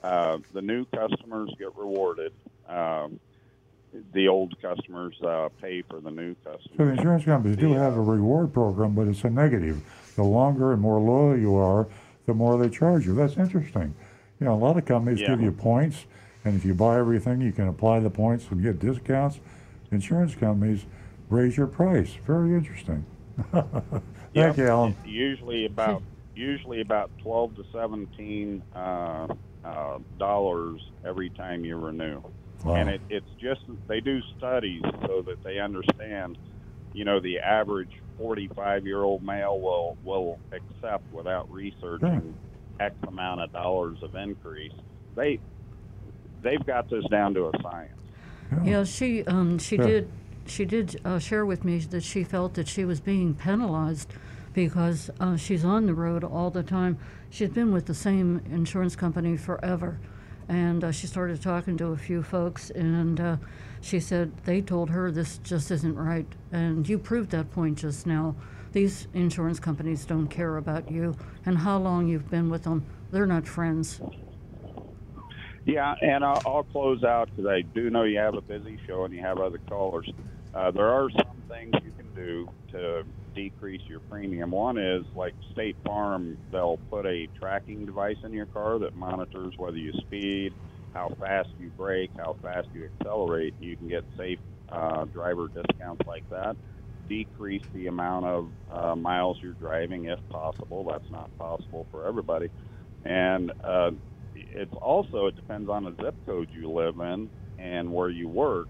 uh, 0.05 0.39
the 0.53 0.63
new 0.63 0.85
customers 0.85 1.51
get 1.59 1.77
rewarded." 1.77 2.33
Um, 2.69 3.19
the 4.13 4.29
old 4.29 4.61
customers 4.61 5.15
uh, 5.23 5.49
pay 5.61 5.83
for 5.83 6.01
the 6.01 6.11
new 6.11 6.35
customers. 6.37 6.71
So 6.77 6.85
the 6.85 6.93
insurance 6.93 7.25
companies 7.25 7.57
do 7.57 7.73
have 7.73 7.97
a 7.97 8.01
reward 8.01 8.53
program, 8.53 8.95
but 8.95 9.09
it's 9.09 9.25
a 9.25 9.31
negative. 9.31 9.81
The 10.17 10.23
longer 10.23 10.73
and 10.73 10.81
more 10.81 11.01
loyal 11.01 11.39
you 11.39 11.57
are, 11.57 11.89
the 12.27 12.35
more 12.35 12.59
they 12.59 12.69
charge 12.69 13.07
you. 13.07 13.15
That's 13.15 13.37
interesting. 13.37 13.95
You 14.39 14.47
know, 14.47 14.55
a 14.55 14.57
lot 14.57 14.77
of 14.77 14.85
companies 14.85 15.21
give 15.21 15.41
you 15.41 15.53
points, 15.53 16.07
and 16.45 16.57
if 16.57 16.65
you 16.65 16.75
buy 16.75 16.99
everything, 16.99 17.41
you 17.41 17.53
can 17.53 17.69
apply 17.69 18.01
the 18.01 18.11
points 18.11 18.47
and 18.51 18.63
get 18.63 18.79
discounts. 18.79 19.41
Insurance 19.91 20.35
companies 20.35 20.87
raise 21.29 21.57
your 21.57 21.67
price. 21.67 22.15
Very 22.27 22.55
interesting. 22.55 23.05
Thank 24.35 24.57
you, 24.57 24.67
Alan. 24.67 24.97
Usually 25.05 25.67
about 25.67 26.03
usually 26.37 26.81
about 26.81 27.11
twelve 27.19 27.57
to 27.57 27.65
seventeen 27.73 28.63
uh, 28.75 29.27
uh, 29.65 29.99
dollars 30.19 30.81
every 31.05 31.31
time 31.31 31.65
you 31.65 31.77
renew. 31.77 32.23
Wow. 32.65 32.75
And 32.75 32.91
it, 32.91 33.01
it's 33.09 33.31
just 33.41 33.63
they 33.89 34.01
do 34.01 34.21
studies 34.39 34.83
so 35.07 35.23
that 35.23 35.43
they 35.43 35.59
understand. 35.59 36.39
You 36.93 37.05
know, 37.05 37.21
the 37.21 37.39
average 37.39 37.93
forty-five-year-old 38.19 39.23
male 39.23 39.61
will 39.61 39.97
will 40.05 40.39
accept 40.53 41.05
without 41.13 41.51
researching 41.51 42.35
X 42.81 42.95
amount 43.07 43.41
of 43.41 43.53
dollars 43.53 43.99
of 44.03 44.15
increase. 44.15 44.73
They 45.15 45.39
they've 46.43 46.65
got 46.67 46.91
this 46.91 47.05
down 47.11 47.35
to 47.35 47.47
a 47.47 47.53
science. 47.63 48.01
Yeah, 48.65 48.85
she 48.85 49.25
um, 49.25 49.59
she 49.59 49.77
Sure. 49.77 49.87
did 49.87 50.11
she 50.47 50.65
did 50.65 51.01
uh, 51.05 51.19
share 51.21 51.47
with 51.47 51.65
me 51.65 51.79
that 51.79 52.03
she 52.03 52.25
felt 52.25 52.55
that 52.55 52.67
she 52.67 52.85
was 52.85 53.01
being 53.01 53.35
penalized 53.35 54.13
because 54.53 55.11
uh, 55.21 55.37
she's 55.37 55.65
on 55.65 55.87
the 55.87 55.95
road 55.95 56.25
all 56.25 56.51
the 56.51 56.65
time. 56.65 56.99
She's 57.31 57.51
been 57.51 57.73
with 57.73 57.87
the 57.87 57.95
same 57.95 58.43
insurance 58.51 58.97
company 58.97 59.37
forever, 59.37 60.01
and 60.51 60.83
uh, 60.83 60.91
she 60.91 61.07
started 61.07 61.41
talking 61.41 61.77
to 61.77 61.87
a 61.93 61.97
few 61.97 62.25
folks, 62.25 62.71
and 62.71 63.21
uh, 63.21 63.37
she 63.81 64.01
said 64.01 64.33
they 64.45 64.61
told 64.61 64.91
her 64.91 65.13
this 65.13 65.39
just 65.39 65.71
isn't 65.71 65.95
right. 65.95 66.27
And 66.51 66.89
you 66.89 66.99
proved 66.99 67.31
that 67.31 67.53
point 67.53 67.79
just 67.79 68.05
now. 68.05 68.35
These 68.73 69.07
insurance 69.15 69.61
companies 69.61 70.05
don't 70.05 70.27
care 70.27 70.57
about 70.57 70.91
you 70.91 71.17
and 71.47 71.59
how 71.59 71.79
long 71.79 72.09
you've 72.09 72.29
been 72.29 72.51
with 72.51 72.65
them. 72.65 72.85
They're 73.13 73.27
not 73.27 73.47
friends. 73.47 74.01
Yeah, 75.67 75.95
and 76.01 76.25
I'll, 76.25 76.43
I'll 76.45 76.65
close 76.65 77.05
out 77.05 77.31
because 77.31 77.49
I 77.49 77.61
do 77.61 77.89
know 77.89 78.03
you 78.03 78.19
have 78.19 78.35
a 78.35 78.41
busy 78.41 78.77
show 78.89 79.05
and 79.05 79.15
you 79.15 79.21
have 79.21 79.39
other 79.39 79.61
callers. 79.69 80.11
Uh, 80.53 80.73
there 80.73 80.89
are 80.89 81.11
some 81.11 81.43
things 81.49 81.73
you 81.85 81.93
can 81.97 82.13
do 82.17 82.49
to 82.73 83.05
decrease 83.35 83.83
your 83.89 84.01
premium. 84.01 84.51
One 84.51 84.79
is 84.79 85.05
like 85.15 85.35
State 85.53 85.77
Farm, 85.85 86.39
they'll 86.53 86.81
put 86.91 87.07
a 87.07 87.29
tracking 87.39 87.87
device 87.87 88.17
in 88.25 88.33
your 88.33 88.47
car 88.47 88.79
that 88.81 88.95
monitors 88.95 89.55
whether 89.57 89.77
you 89.77 89.93
speed, 90.01 90.53
how 90.95 91.15
fast 91.21 91.49
you 91.59 91.71
brake, 91.71 92.11
how 92.17 92.37
fast 92.43 92.69
you 92.73 92.85
accelerate. 92.87 93.55
You 93.59 93.77
can 93.77 93.89
get 93.89 94.05
safe 94.17 94.39
uh, 94.71 95.05
driver 95.07 95.49
discounts 95.49 96.03
like 96.07 96.29
that. 96.31 96.57
Decrease 97.09 97.63
the 97.73 97.87
amount 97.89 98.27
of 98.27 98.53
uh, 98.71 98.97
miles 98.97 99.39
you're 99.43 99.55
driving 99.55 100.07
if 100.07 100.19
possible. 100.31 100.85
That's 100.91 101.11
not 101.11 101.37
possible 101.39 101.87
for 101.91 102.07
everybody. 102.07 102.51
And 103.05 103.53
uh, 103.65 103.93
it's 104.35 104.75
also 104.81 105.27
it 105.27 105.37
depends 105.37 105.69
on 105.69 105.85
the 105.85 105.95
zip 106.03 106.15
code 106.27 106.49
you 106.53 106.71
live 106.71 106.99
in 107.01 107.31
and 107.59 107.93
where 107.93 108.11
you 108.11 108.29
work, 108.29 108.69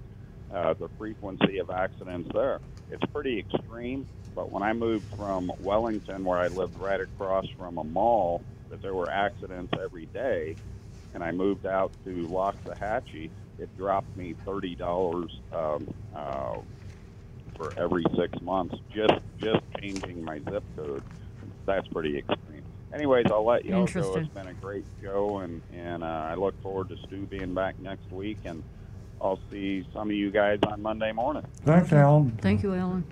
uh, 0.54 0.74
the 0.74 0.88
frequency 0.98 1.58
of 1.58 1.70
accidents 1.70 2.30
there. 2.34 2.60
It's 2.90 3.02
pretty 3.12 3.38
extreme, 3.38 4.08
but 4.40 4.50
when 4.50 4.62
I 4.62 4.72
moved 4.72 5.04
from 5.16 5.52
Wellington, 5.60 6.24
where 6.24 6.38
I 6.38 6.46
lived 6.46 6.78
right 6.80 6.98
across 6.98 7.46
from 7.58 7.76
a 7.76 7.84
mall, 7.84 8.40
that 8.70 8.80
there 8.80 8.94
were 8.94 9.10
accidents 9.10 9.74
every 9.78 10.06
day, 10.06 10.56
and 11.12 11.22
I 11.22 11.30
moved 11.30 11.66
out 11.66 11.92
to 12.06 12.26
Loxahatchee, 12.26 13.28
it 13.58 13.76
dropped 13.76 14.16
me 14.16 14.34
thirty 14.46 14.74
dollars 14.74 15.30
um, 15.52 15.92
uh, 16.16 16.56
for 17.58 17.78
every 17.78 18.02
six 18.16 18.40
months 18.40 18.76
just 18.94 19.20
just 19.38 19.60
changing 19.78 20.24
my 20.24 20.38
zip 20.50 20.64
code. 20.74 21.02
That's 21.66 21.86
pretty 21.88 22.16
extreme. 22.16 22.62
Anyways, 22.94 23.26
I'll 23.30 23.44
let 23.44 23.66
you 23.66 23.74
all 23.74 23.86
go. 23.86 24.14
It's 24.14 24.28
been 24.28 24.48
a 24.48 24.54
great 24.54 24.86
show, 25.02 25.40
and 25.40 25.60
and 25.74 26.02
uh, 26.02 26.06
I 26.30 26.34
look 26.34 26.58
forward 26.62 26.88
to 26.88 26.96
Stu 27.06 27.26
being 27.26 27.52
back 27.52 27.78
next 27.78 28.10
week, 28.10 28.38
and 28.46 28.62
I'll 29.20 29.38
see 29.50 29.84
some 29.92 30.08
of 30.08 30.16
you 30.16 30.30
guys 30.30 30.60
on 30.66 30.80
Monday 30.80 31.12
morning. 31.12 31.44
Thanks, 31.66 31.92
Alan. 31.92 32.38
Thank 32.40 32.62
you, 32.62 32.72
Alan. 32.72 33.04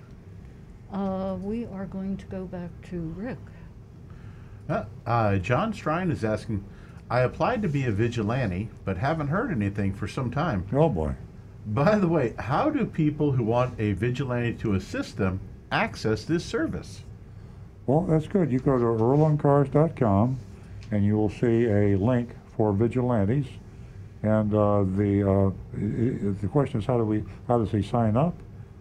Uh, 0.91 1.37
we 1.41 1.65
are 1.67 1.85
going 1.85 2.17
to 2.17 2.25
go 2.25 2.45
back 2.45 2.69
to 2.89 2.99
Rick. 3.15 3.37
Uh, 4.67 4.85
uh, 5.05 5.35
John 5.37 5.73
Strine 5.73 6.11
is 6.11 6.23
asking, 6.23 6.63
I 7.09 7.21
applied 7.21 7.61
to 7.63 7.67
be 7.67 7.85
a 7.85 7.91
vigilante, 7.91 8.69
but 8.85 8.97
haven't 8.97 9.27
heard 9.27 9.51
anything 9.51 9.93
for 9.93 10.07
some 10.07 10.31
time. 10.31 10.65
Oh 10.73 10.89
boy. 10.89 11.15
By 11.67 11.97
the 11.99 12.07
way, 12.07 12.33
how 12.39 12.69
do 12.69 12.85
people 12.85 13.31
who 13.31 13.43
want 13.43 13.79
a 13.79 13.93
vigilante 13.93 14.57
to 14.59 14.73
assist 14.73 15.17
them 15.17 15.39
access 15.71 16.23
this 16.25 16.43
service? 16.43 17.03
Well, 17.85 18.01
that's 18.01 18.27
good. 18.27 18.51
You 18.51 18.59
go 18.59 18.77
to 18.77 18.83
earloncars.com 18.83 20.37
and 20.91 21.05
you 21.05 21.15
will 21.17 21.29
see 21.29 21.65
a 21.65 21.95
link 21.97 22.29
for 22.55 22.71
vigilantes. 22.73 23.45
And 24.23 24.53
uh, 24.53 24.83
the 24.83 25.23
uh, 25.23 25.47
i- 25.47 26.29
i- 26.29 26.33
the 26.41 26.47
question 26.51 26.79
is, 26.81 26.85
how 26.85 26.97
do 26.97 27.05
we? 27.05 27.23
How 27.47 27.57
does 27.57 27.71
he 27.71 27.81
sign 27.81 28.17
up? 28.17 28.33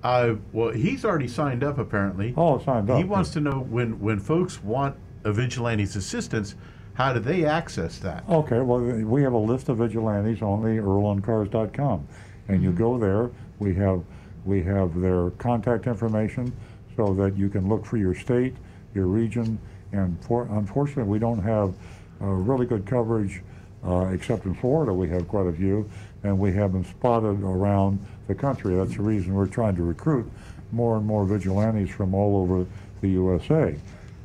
Uh, 0.08 0.36
well, 0.54 0.70
he's 0.70 1.04
already 1.04 1.28
signed 1.28 1.62
up 1.62 1.76
apparently. 1.76 2.32
Oh, 2.34 2.58
signed 2.60 2.88
up. 2.88 2.96
He 2.96 3.04
wants 3.04 3.28
to 3.30 3.40
know 3.40 3.60
when, 3.60 4.00
when 4.00 4.18
folks 4.18 4.62
want 4.62 4.96
a 5.24 5.32
vigilante's 5.34 5.96
assistance, 5.96 6.54
how 6.94 7.12
do 7.12 7.20
they 7.20 7.44
access 7.44 7.98
that? 7.98 8.24
Okay, 8.26 8.60
well, 8.60 8.80
we 8.80 9.22
have 9.22 9.34
a 9.34 9.38
list 9.38 9.68
of 9.68 9.76
vigilantes 9.76 10.40
on 10.40 10.62
the 10.62 10.70
earloncars.com, 10.70 12.08
and 12.48 12.62
you 12.62 12.72
go 12.72 12.96
there. 12.96 13.30
We 13.58 13.74
have 13.74 14.02
we 14.46 14.62
have 14.62 14.98
their 14.98 15.28
contact 15.32 15.86
information 15.86 16.56
so 16.96 17.12
that 17.12 17.36
you 17.36 17.50
can 17.50 17.68
look 17.68 17.84
for 17.84 17.98
your 17.98 18.14
state, 18.14 18.54
your 18.94 19.08
region, 19.08 19.58
and 19.92 20.18
for, 20.24 20.48
unfortunately, 20.52 21.04
we 21.04 21.18
don't 21.18 21.42
have 21.42 21.74
uh, 22.22 22.24
really 22.28 22.64
good 22.64 22.86
coverage 22.86 23.42
uh, 23.84 24.06
except 24.06 24.46
in 24.46 24.54
Florida. 24.54 24.92
We 24.92 25.08
have 25.10 25.28
quite 25.28 25.46
a 25.46 25.52
few, 25.52 25.88
and 26.22 26.38
we 26.38 26.52
have 26.52 26.72
them 26.72 26.84
spotted 26.84 27.42
around 27.42 28.04
the 28.26 28.34
country. 28.34 28.74
That's 28.74 28.96
the 28.96 29.02
reason 29.02 29.34
we're 29.34 29.46
trying 29.46 29.76
to 29.76 29.82
recruit 29.82 30.30
more 30.72 30.96
and 30.96 31.06
more 31.06 31.24
vigilantes 31.24 31.90
from 31.90 32.14
all 32.14 32.42
over 32.42 32.66
the 33.00 33.08
USA. 33.10 33.74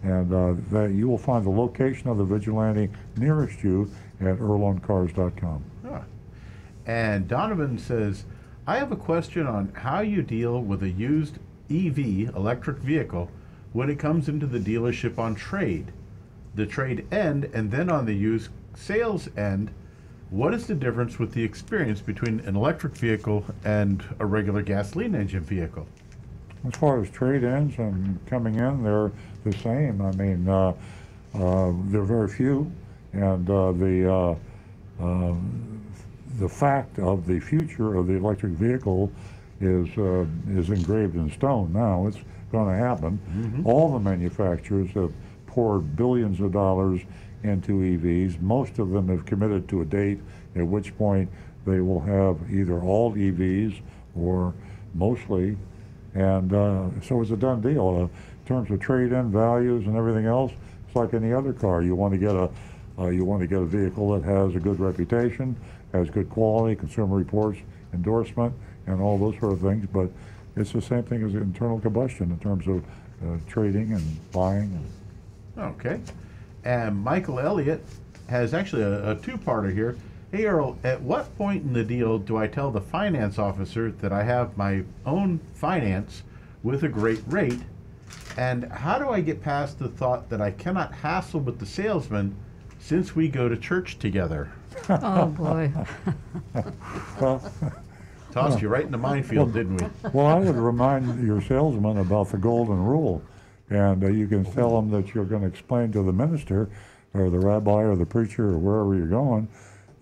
And 0.04 0.34
uh, 0.34 0.56
that 0.72 0.92
you 0.92 1.08
will 1.08 1.18
find 1.18 1.46
the 1.46 1.50
location 1.50 2.10
of 2.10 2.18
the 2.18 2.26
vigilante 2.26 2.90
nearest 3.16 3.64
you 3.64 3.90
at 4.20 4.38
earloncars.com. 4.38 5.64
Huh. 5.86 6.02
And 6.86 7.28
Donovan 7.28 7.78
says, 7.78 8.26
I 8.68 8.78
have 8.78 8.92
a 8.92 8.98
question 8.98 9.48
on 9.48 9.72
how 9.74 10.02
you 10.02 10.22
deal 10.22 10.62
with 10.62 10.84
a 10.84 10.90
used 10.90 11.40
EV, 11.70 12.36
electric 12.36 12.78
vehicle, 12.78 13.30
when 13.72 13.90
it 13.90 14.00
comes 14.00 14.28
into 14.28 14.46
the 14.46 14.60
dealership 14.60 15.18
on 15.18 15.36
trade. 15.36 15.92
The 16.56 16.66
trade 16.66 17.08
end 17.12 17.46
and 17.54 17.72
then 17.72 17.90
on 17.90 18.06
the 18.06 18.14
used 18.14 18.50
sales 18.76 19.30
end, 19.38 19.72
what 20.34 20.52
is 20.52 20.66
the 20.66 20.74
difference 20.74 21.20
with 21.20 21.32
the 21.34 21.44
experience 21.44 22.02
between 22.02 22.40
an 22.40 22.56
electric 22.56 22.96
vehicle 22.96 23.46
and 23.64 24.04
a 24.18 24.26
regular 24.26 24.64
gasoline 24.64 25.14
engine 25.14 25.44
vehicle? 25.44 25.86
As 26.68 26.76
far 26.76 27.00
as 27.04 27.10
trade-ins 27.12 27.78
and 27.78 28.20
coming 28.26 28.56
in, 28.56 28.82
they're 28.82 29.12
the 29.44 29.54
same. 29.60 30.02
I 30.02 30.12
mean, 30.14 30.50
uh, 30.50 30.70
uh, 31.36 31.72
there 31.86 32.02
are 32.02 32.06
very 32.06 32.28
few, 32.28 32.72
and 33.12 33.48
uh, 33.48 33.74
the 33.74 34.12
uh, 34.12 34.36
um, 35.04 35.84
the 36.40 36.50
fact 36.50 36.98
of 36.98 37.28
the 37.28 37.40
future 37.40 37.96
of 37.96 38.08
the 38.08 38.14
electric 38.14 38.54
vehicle 38.54 39.12
is 39.62 39.88
uh, 40.00 40.26
is 40.50 40.72
engraved 40.72 41.16
in 41.16 41.30
stone 41.32 41.72
now. 41.72 42.08
It's 42.08 42.18
going 42.52 42.76
to 42.76 42.84
happen. 42.84 43.20
All 43.66 43.94
the 43.94 44.00
manufacturers 44.00 44.90
have 44.92 45.14
poured 45.46 45.96
billions 45.96 46.40
of 46.40 46.54
dollars 46.54 47.02
into 47.44 47.80
EVs. 47.80 48.42
Most 48.42 48.80
of 48.80 48.92
them 48.92 49.08
have 49.10 49.26
committed 49.26 49.68
to 49.70 49.82
a 49.82 49.86
date 49.86 50.20
at 50.56 50.66
which 50.66 50.96
point 50.98 51.30
they 51.66 51.80
will 51.80 52.02
have 52.02 52.38
either 52.52 52.82
all 52.82 53.14
EVs 53.14 53.80
or 54.16 54.54
mostly 54.94 55.58
and 56.16 56.54
uh, 56.54 56.90
so 57.02 57.22
it's 57.22 57.32
a 57.32 57.38
done 57.38 57.62
deal. 57.62 57.88
Uh, 57.88 58.04
in 58.04 58.48
terms 58.48 58.70
of 58.72 58.80
trade-in 58.80 59.32
values 59.32 59.88
and 59.88 59.96
everything 59.96 60.26
else, 60.26 60.52
it's 60.86 60.96
like 60.96 61.14
any 61.14 61.34
other 61.34 61.54
car. 61.54 61.82
You 61.82 61.96
want 61.96 62.14
to 62.14 62.20
get 62.20 62.36
a 62.36 62.50
uh, 63.00 63.10
you 63.10 63.26
want 63.26 63.42
to 63.42 63.48
get 63.48 63.58
a 63.60 63.66
vehicle 63.66 64.12
that 64.12 64.24
has 64.24 64.56
a 64.56 64.60
good 64.60 64.80
reputation, 64.80 65.56
has 65.94 66.10
good 66.12 66.30
quality, 66.30 66.76
Consumer 66.76 67.18
Reports 67.18 67.58
endorsement, 67.94 68.54
and 68.86 69.02
all 69.02 69.18
those 69.18 69.40
sort 69.40 69.54
of 69.54 69.62
things. 69.62 69.88
But 69.92 70.10
it's 70.56 70.72
the 70.72 70.82
same 70.82 71.04
thing 71.04 71.24
as 71.24 71.34
internal 71.34 71.80
combustion 71.80 72.30
in 72.30 72.38
terms 72.40 72.68
of 72.68 72.84
uh, 73.26 73.40
trading 73.48 73.94
and 73.94 74.32
buying. 74.32 74.86
And 75.58 75.74
Okay. 75.76 76.00
And 76.64 77.04
Michael 77.04 77.40
Elliott 77.40 77.84
has 78.30 78.54
actually 78.54 78.84
a, 78.84 79.12
a 79.12 79.16
two 79.16 79.38
parter 79.38 79.74
here. 79.74 79.98
Hey, 80.32 80.46
Earl, 80.46 80.78
at 80.84 81.02
what 81.02 81.36
point 81.38 81.64
in 81.64 81.74
the 81.74 81.84
deal 81.84 82.18
do 82.18 82.38
I 82.38 82.48
tell 82.48 82.72
the 82.72 82.82
finance 82.82 83.38
officer 83.38 83.92
that 83.92 84.12
I 84.12 84.24
have 84.24 84.58
my 84.58 84.84
own 85.06 85.40
finance 85.54 86.24
with 86.64 86.84
a 86.84 86.88
great 86.90 87.22
rate. 87.28 87.60
And 88.38 88.66
how 88.72 88.98
do 88.98 89.10
I 89.10 89.22
get 89.22 89.42
past 89.44 89.78
the 89.78 89.90
thought 89.90 90.30
that 90.30 90.42
I 90.42 90.52
cannot 90.52 90.94
hassle 90.94 91.40
with 91.42 91.60
the 91.60 91.66
salesman 91.66 92.36
since 92.80 93.16
we 93.16 93.28
go 93.28 93.48
to 93.50 93.58
church 93.58 94.00
together? 94.00 94.52
Oh, 94.90 95.28
boy. 95.28 95.72
Well, 97.22 97.52
Tossed 98.32 98.60
you 98.62 98.68
right 98.70 98.84
in 98.84 98.92
the 98.92 98.98
minefield, 98.98 99.54
didn't 99.54 99.78
we? 99.78 100.10
well, 100.12 100.26
I 100.26 100.40
would 100.40 100.56
remind 100.56 101.26
your 101.26 101.40
salesman 101.44 102.00
about 102.00 102.30
the 102.32 102.38
golden 102.38 102.84
rule. 102.84 103.22
And 103.70 104.04
uh, 104.04 104.08
you 104.08 104.28
can 104.28 104.44
tell 104.44 104.76
them 104.76 104.90
that 104.92 105.14
you're 105.16 105.26
going 105.26 105.42
to 105.42 105.48
explain 105.48 105.92
to 105.94 106.04
the 106.04 106.14
minister 106.14 106.70
or 107.14 107.30
the 107.30 107.40
rabbi 107.40 107.72
or 107.84 107.96
the 107.96 108.06
preacher 108.06 108.50
or 108.50 108.58
wherever 108.58 108.96
you're 108.96 109.08
going 109.08 109.48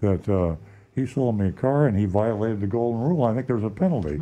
that 0.01 0.27
uh, 0.27 0.55
he 0.95 1.05
sold 1.05 1.37
me 1.39 1.47
a 1.47 1.51
car 1.51 1.87
and 1.87 1.97
he 1.97 2.05
violated 2.05 2.59
the 2.59 2.67
golden 2.67 3.01
rule. 3.01 3.23
I 3.23 3.33
think 3.33 3.47
there's 3.47 3.63
a 3.63 3.69
penalty 3.69 4.15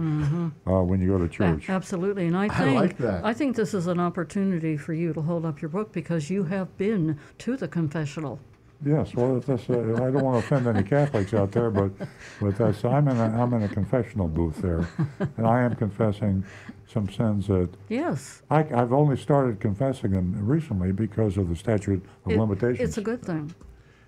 uh, 0.68 0.84
when 0.84 1.02
you 1.02 1.08
go 1.08 1.18
to 1.18 1.24
A- 1.24 1.30
church. 1.30 1.70
Absolutely, 1.70 2.28
and 2.28 2.38
I 2.38 2.46
I 2.46 2.50
think 2.50 2.76
like 2.80 2.98
that. 2.98 3.26
I 3.26 3.34
think 3.34 3.56
this 3.56 3.74
is 3.74 3.88
an 3.88 4.00
opportunity 4.00 4.78
for 4.78 4.94
you 4.94 5.14
to 5.14 5.22
hold 5.22 5.46
up 5.46 5.62
your 5.62 5.70
book 5.70 5.92
because 5.92 6.30
you 6.30 6.44
have 6.44 6.76
been 6.78 7.18
to 7.40 7.58
the 7.58 7.68
confessional. 7.68 8.40
Yes, 8.86 9.14
well, 9.14 9.40
that's, 9.42 9.70
uh, 9.70 9.74
I 9.96 10.10
don't 10.10 10.24
want 10.24 10.42
to 10.42 10.56
offend 10.56 10.66
any 10.68 10.88
Catholics 10.88 11.34
out 11.34 11.52
there, 11.52 11.70
but, 11.70 11.92
but 12.40 12.58
that's, 12.58 12.86
I'm 12.86 13.10
in 13.10 13.18
a, 13.18 13.24
I'm 13.42 13.54
in 13.54 13.64
a 13.64 13.68
confessional 13.68 14.30
booth 14.30 14.62
there, 14.62 14.88
and 15.36 15.46
I 15.46 15.64
am 15.64 15.76
confessing 15.76 16.46
some 16.88 17.10
sins 17.10 17.48
that 17.48 17.70
Yes, 17.90 18.42
I, 18.50 18.60
I've 18.60 18.94
only 18.94 19.18
started 19.18 19.60
confessing 19.60 20.12
them 20.12 20.34
recently 20.48 20.94
because 20.94 21.36
of 21.38 21.50
the 21.50 21.58
statute 21.58 22.02
of 22.26 22.32
It- 22.32 22.40
limitations. 22.40 22.88
it's 22.88 22.98
a 22.98 23.02
good 23.02 23.22
thing. 23.22 23.54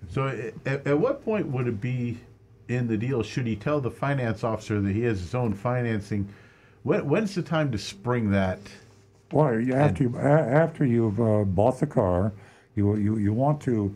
So, 0.08 0.26
at, 0.64 0.86
at 0.86 0.98
what 0.98 1.22
point 1.22 1.46
would 1.48 1.68
it 1.68 1.80
be 1.80 2.18
in 2.68 2.88
the 2.88 2.96
deal? 2.96 3.22
Should 3.22 3.46
he 3.46 3.54
tell 3.56 3.78
the 3.80 3.90
finance 3.90 4.42
officer 4.42 4.80
that 4.80 4.92
he 4.92 5.02
has 5.02 5.20
his 5.20 5.34
own 5.34 5.52
financing? 5.52 6.26
When, 6.82 7.06
when's 7.08 7.34
the 7.34 7.42
time 7.42 7.70
to 7.72 7.78
spring 7.78 8.30
that? 8.30 8.58
Well, 9.30 9.60
you, 9.60 9.74
after 9.74 10.02
you 10.04 10.18
after 10.18 10.84
you've 10.84 11.20
uh, 11.20 11.44
bought 11.44 11.78
the 11.78 11.86
car, 11.86 12.32
you, 12.74 12.96
you 12.96 13.16
you 13.18 13.32
want 13.32 13.60
to 13.62 13.94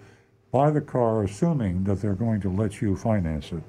buy 0.57 0.71
the 0.71 0.81
car 0.81 1.23
assuming 1.23 1.85
that 1.85 2.01
they're 2.01 2.15
going 2.15 2.41
to 2.41 2.49
let 2.49 2.81
you 2.81 2.97
finance 2.97 3.53
it, 3.53 3.63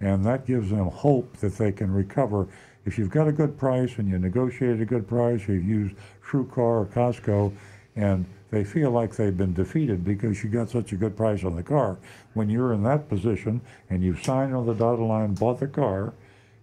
and 0.00 0.24
that 0.24 0.46
gives 0.46 0.70
them 0.70 0.86
hope 0.88 1.36
that 1.38 1.58
they 1.58 1.72
can 1.72 1.92
recover. 1.92 2.46
If 2.84 2.96
you've 2.96 3.10
got 3.10 3.26
a 3.26 3.32
good 3.32 3.58
price 3.58 3.98
and 3.98 4.08
you 4.08 4.20
negotiated 4.20 4.80
a 4.80 4.84
good 4.84 5.08
price, 5.08 5.48
you've 5.48 5.64
used 5.64 5.96
TrueCar 6.24 6.58
or 6.58 6.86
Costco, 6.94 7.52
and 7.96 8.24
they 8.52 8.62
feel 8.62 8.92
like 8.92 9.16
they've 9.16 9.36
been 9.36 9.52
defeated 9.52 10.04
because 10.04 10.44
you 10.44 10.48
got 10.48 10.70
such 10.70 10.92
a 10.92 10.96
good 10.96 11.16
price 11.16 11.42
on 11.42 11.56
the 11.56 11.62
car. 11.64 11.98
When 12.34 12.48
you're 12.48 12.72
in 12.72 12.84
that 12.84 13.08
position 13.08 13.60
and 13.90 14.04
you've 14.04 14.22
signed 14.22 14.54
on 14.54 14.64
the 14.64 14.74
dotted 14.74 15.04
line, 15.04 15.34
bought 15.34 15.58
the 15.58 15.66
car, 15.66 16.14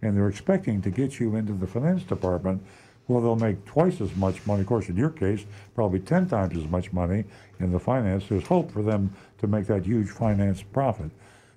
and 0.02 0.15
they're 0.15 0.30
expecting 0.30 0.81
to 0.84 0.89
get 0.89 1.19
you 1.19 1.35
into 1.35 1.52
the 1.52 1.68
finance 1.68 2.03
department, 2.03 2.64
well, 3.10 3.22
they'll 3.22 3.35
make 3.35 3.65
twice 3.65 3.99
as 3.99 4.15
much 4.15 4.45
money. 4.47 4.61
Of 4.61 4.68
course, 4.68 4.88
in 4.88 4.95
your 4.95 5.10
case, 5.10 5.45
probably 5.76 5.99
10 5.99 6.30
times 6.30 6.57
as 6.57 6.65
much 6.69 6.93
money 6.93 7.26
in 7.60 7.72
the 7.72 7.80
finance. 7.80 8.26
There's 8.27 8.48
hope 8.48 8.72
for 8.72 8.82
them 8.82 9.14
to 9.40 9.48
make 9.48 9.68
that 9.68 9.86
huge 9.86 10.10
finance 10.10 10.61
profit. 10.61 11.11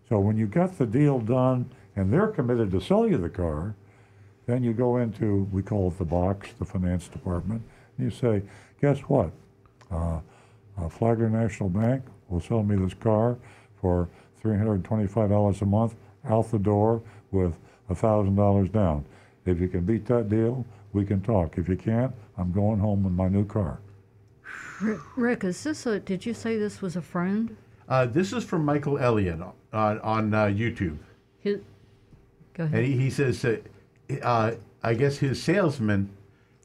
So 0.09 0.19
when 0.19 0.37
you 0.37 0.47
got 0.47 0.79
the 0.79 0.87
deal 0.87 1.19
done 1.19 1.71
and 1.97 2.13
they're 2.13 2.29
committed 2.29 2.71
to 2.73 2.81
sell 2.81 3.07
you 3.07 3.19
the 3.19 3.29
car, 3.29 3.75
then 4.47 4.63
you 4.65 4.73
go 4.73 4.97
into, 4.97 5.49
we 5.53 5.63
call 5.63 5.89
it 5.89 5.99
the 5.99 6.05
box, 6.05 6.49
the 6.59 6.65
finance 6.65 7.09
department, 7.09 7.63
and 7.97 8.11
you 8.11 8.17
say, 8.17 8.43
guess 8.81 9.01
what? 9.01 9.31
Uh, 9.91 10.21
uh, 10.79 10.89
Flagler 10.89 11.29
National 11.29 11.69
Bank 11.69 12.03
will 12.29 12.41
sell 12.41 12.63
me 12.63 12.77
this 12.77 12.95
car 12.95 13.37
for 13.81 14.09
$325 14.43 15.63
a 15.63 15.67
month 15.67 15.95
out 16.29 16.51
the 16.51 16.59
door 16.59 17.03
with 17.31 17.59
$1,000 17.91 18.73
down. 18.73 19.05
If 19.45 19.61
you 19.61 19.69
can 19.69 19.85
beat 19.85 20.07
that 20.07 20.29
deal, 20.29 20.65
we 20.93 21.05
can 21.05 21.21
talk. 21.21 21.59
If 21.59 21.69
you 21.69 21.77
can't, 21.77 22.15
I'm 22.37 22.53
going 22.53 22.79
home 22.79 23.05
with 23.05 23.13
my 23.13 23.29
new 23.29 23.45
car. 23.45 23.79
Rick, 25.17 25.45
is 25.45 25.63
this 25.65 25.87
a? 25.87 26.01
Did 26.01 26.25
you 26.27 26.35
say 26.35 26.59
this 26.59 26.81
was 26.81 26.97
a 26.97 27.03
friend? 27.03 27.57
Uh, 27.89 28.07
this 28.07 28.33
is 28.33 28.45
from 28.45 28.65
Michael 28.65 28.99
Elliott 28.99 29.41
on, 29.73 29.99
on 30.01 30.35
uh, 30.35 30.45
YouTube. 30.47 30.99
His, 31.41 31.61
go 32.55 32.65
ahead. 32.65 32.79
And 32.81 32.87
he, 32.87 32.97
he 32.99 33.11
says, 33.11 33.45
uh, 33.45 33.57
uh, 34.23 34.53
I 34.83 34.95
guess 34.95 35.17
his 35.17 35.43
salesman 35.43 36.11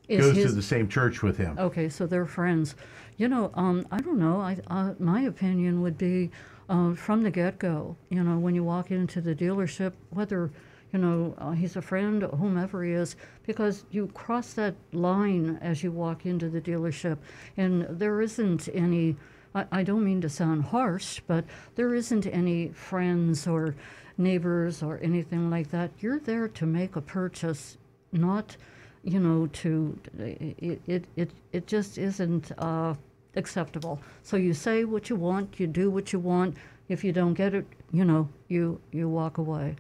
Is 0.08 0.26
goes 0.26 0.36
his- 0.36 0.46
to 0.48 0.52
the 0.52 0.62
same 0.62 0.88
church 0.90 1.24
with 1.24 1.38
him. 1.38 1.58
Okay, 1.58 1.88
so 1.90 2.06
they're 2.06 2.26
friends. 2.26 2.76
You 3.18 3.28
know, 3.30 3.52
um, 3.54 3.88
I 3.92 4.00
don't 4.00 4.20
know. 4.20 4.42
I, 4.42 4.58
uh, 4.68 4.94
my 5.00 5.22
opinion 5.22 5.82
would 5.82 5.98
be 5.98 6.30
uh, 6.68 6.94
from 6.96 7.24
the 7.24 7.32
get 7.32 7.60
go, 7.60 7.96
you 8.10 8.24
know, 8.24 8.38
when 8.38 8.56
you 8.56 8.64
walk 8.64 8.92
into 8.92 9.22
the 9.22 9.36
dealership, 9.36 9.94
whether, 10.10 10.52
you 10.94 11.00
know, 11.00 11.34
uh, 11.40 11.52
he's 11.52 11.76
a 11.76 11.82
friend, 11.82 12.22
whomever 12.22 12.84
he 12.84 12.92
is, 12.92 13.16
because 13.48 13.84
you 13.90 14.08
cross 14.14 14.54
that 14.54 14.76
line 14.94 15.58
as 15.60 15.84
you 15.84 15.92
walk 15.92 16.28
into 16.28 16.50
the 16.50 16.62
dealership, 16.62 17.18
and 17.58 17.88
there 17.90 18.22
isn't 18.22 18.70
any. 18.74 19.18
I, 19.56 19.84
don't 19.84 20.04
mean 20.04 20.20
to 20.22 20.30
sound 20.30 20.64
harsh, 20.64 21.22
but 21.28 21.46
there 21.76 21.94
isn't 21.94 22.26
any 22.26 22.70
friends 22.70 23.46
or 23.46 23.76
neighbors 24.18 24.82
or 24.82 25.00
anything 25.04 25.52
like 25.52 25.70
that. 25.70 25.92
You're 26.00 26.20
there 26.20 26.48
to 26.48 26.66
make 26.66 26.96
a 26.96 27.02
purchase, 27.02 27.78
not 28.12 28.58
you 29.04 29.20
know, 29.20 29.48
to 29.48 30.00
it 30.18 30.82
it 30.88 31.06
it, 31.16 31.32
it 31.52 31.68
just 31.68 31.98
isn't 31.98 32.52
uh, 32.58 32.96
acceptable. 33.36 34.00
So 34.24 34.38
you 34.38 34.54
say 34.54 34.86
what 34.86 35.10
you 35.10 35.16
want, 35.16 35.60
you 35.60 35.68
do 35.68 35.92
what 35.92 36.14
you 36.14 36.20
want. 36.20 36.58
If 36.90 37.04
you 37.04 37.12
don't 37.12 37.34
get 37.34 37.54
it, 37.54 37.66
you 37.92 38.06
know, 38.06 38.30
you 38.48 38.80
you 38.92 39.10
walk 39.10 39.38
away. 39.38 39.76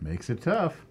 Makes 0.00 0.30
it 0.30 0.42
tough. 0.42 0.84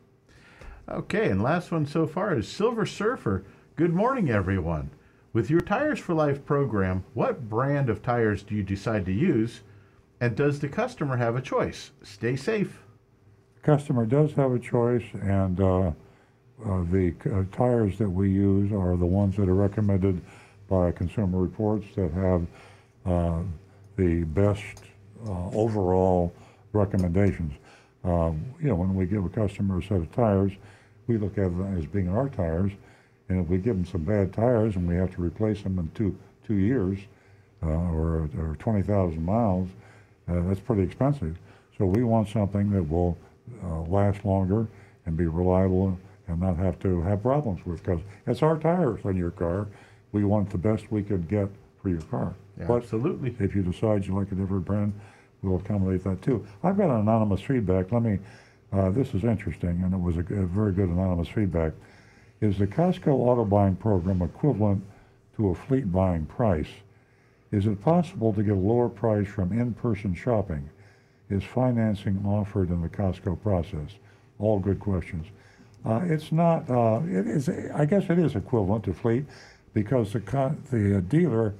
Okay, 0.89 1.29
and 1.29 1.41
last 1.41 1.71
one 1.71 1.85
so 1.85 2.05
far 2.07 2.37
is 2.37 2.47
Silver 2.47 2.85
Surfer. 2.85 3.43
Good 3.75 3.93
morning, 3.93 4.29
everyone. 4.29 4.91
With 5.31 5.49
your 5.49 5.61
Tires 5.61 5.99
for 5.99 6.13
Life 6.13 6.45
program, 6.45 7.03
what 7.13 7.49
brand 7.49 7.89
of 7.89 8.01
tires 8.03 8.43
do 8.43 8.53
you 8.55 8.63
decide 8.63 9.05
to 9.05 9.11
use? 9.11 9.61
And 10.19 10.35
does 10.35 10.59
the 10.59 10.69
customer 10.69 11.17
have 11.17 11.35
a 11.35 11.41
choice? 11.41 11.91
Stay 12.03 12.35
safe. 12.35 12.79
customer 13.61 14.05
does 14.05 14.33
have 14.33 14.51
a 14.53 14.59
choice, 14.59 15.03
and 15.21 15.59
uh, 15.59 15.87
uh, 16.65 16.83
the 16.91 17.13
uh, 17.25 17.43
tires 17.55 17.97
that 17.97 18.09
we 18.09 18.29
use 18.29 18.71
are 18.71 18.95
the 18.95 19.05
ones 19.05 19.35
that 19.37 19.49
are 19.49 19.55
recommended 19.55 20.21
by 20.69 20.91
Consumer 20.91 21.39
Reports 21.39 21.87
that 21.95 22.11
have 22.11 22.45
uh, 23.05 23.41
the 23.95 24.23
best 24.25 24.83
uh, 25.27 25.49
overall 25.49 26.33
recommendations. 26.73 27.53
Um, 28.03 28.43
you 28.61 28.67
know, 28.67 28.75
when 28.75 28.95
we 28.95 29.05
give 29.05 29.23
a 29.23 29.29
customer 29.29 29.79
a 29.79 29.83
set 29.83 29.97
of 29.97 30.11
tires, 30.11 30.51
we 31.07 31.17
look 31.17 31.37
at 31.37 31.45
them 31.45 31.77
as 31.77 31.85
being 31.85 32.09
our 32.09 32.29
tires, 32.29 32.71
and 33.29 33.41
if 33.41 33.47
we 33.47 33.57
give 33.57 33.75
them 33.75 33.85
some 33.85 34.03
bad 34.03 34.33
tires 34.33 34.75
and 34.75 34.87
we 34.87 34.95
have 34.95 35.13
to 35.15 35.21
replace 35.21 35.61
them 35.63 35.79
in 35.79 35.89
two 35.95 36.17
two 36.45 36.55
years 36.55 36.99
uh, 37.63 37.67
or, 37.67 38.29
or 38.37 38.57
20,000 38.59 39.23
miles, 39.23 39.69
uh, 40.27 40.41
that's 40.41 40.59
pretty 40.59 40.83
expensive. 40.83 41.37
So 41.77 41.85
we 41.85 42.03
want 42.03 42.27
something 42.27 42.69
that 42.71 42.83
will 42.83 43.17
uh, 43.63 43.81
last 43.83 44.25
longer 44.25 44.67
and 45.05 45.15
be 45.15 45.25
reliable 45.25 45.97
and 46.27 46.39
not 46.41 46.57
have 46.57 46.79
to 46.79 47.01
have 47.01 47.21
problems 47.21 47.65
with 47.65 47.81
because 47.81 48.01
it's 48.27 48.43
our 48.43 48.57
tires 48.57 48.99
on 49.05 49.15
your 49.15 49.31
car. 49.31 49.67
We 50.11 50.25
want 50.25 50.49
the 50.49 50.57
best 50.57 50.91
we 50.91 51.01
could 51.01 51.29
get 51.29 51.47
for 51.81 51.89
your 51.89 52.01
car. 52.01 52.33
But 52.57 52.83
Absolutely. 52.83 53.35
if 53.39 53.55
you 53.55 53.63
decide 53.63 54.05
you 54.05 54.15
like 54.15 54.31
a 54.31 54.35
different 54.35 54.65
brand, 54.65 54.93
we'll 55.43 55.57
accommodate 55.57 56.03
that 56.05 56.21
too. 56.21 56.45
I've 56.63 56.77
got 56.77 56.89
an 56.89 57.01
anonymous 57.01 57.41
feedback. 57.41 57.91
Let 57.91 58.01
me, 58.01 58.19
uh, 58.71 58.89
this 58.89 59.13
is 59.13 59.23
interesting, 59.23 59.81
and 59.83 59.93
it 59.93 59.99
was 59.99 60.17
a 60.17 60.23
very 60.23 60.71
good 60.71 60.89
anonymous 60.89 61.27
feedback. 61.27 61.73
Is 62.41 62.57
the 62.57 62.67
Costco 62.67 63.07
auto 63.07 63.45
buying 63.45 63.75
program 63.75 64.21
equivalent 64.21 64.83
to 65.37 65.49
a 65.49 65.55
fleet 65.55 65.91
buying 65.91 66.25
price? 66.25 66.67
Is 67.51 67.67
it 67.67 67.81
possible 67.81 68.33
to 68.33 68.41
get 68.41 68.53
a 68.53 68.55
lower 68.55 68.89
price 68.89 69.27
from 69.27 69.51
in-person 69.51 70.15
shopping? 70.15 70.69
Is 71.29 71.43
financing 71.43 72.23
offered 72.25 72.69
in 72.69 72.81
the 72.81 72.89
Costco 72.89 73.41
process? 73.41 73.91
All 74.39 74.59
good 74.59 74.79
questions. 74.79 75.27
Uh, 75.85 76.01
it's 76.05 76.31
not. 76.31 76.69
Uh, 76.69 77.01
it 77.05 77.27
is. 77.27 77.49
I 77.49 77.85
guess 77.85 78.09
it 78.09 78.17
is 78.17 78.35
equivalent 78.35 78.85
to 78.85 78.93
fleet, 78.93 79.25
because 79.73 80.13
the 80.13 80.21
co- 80.21 80.55
the 80.71 80.97
uh, 80.97 81.01
dealer, 81.01 81.53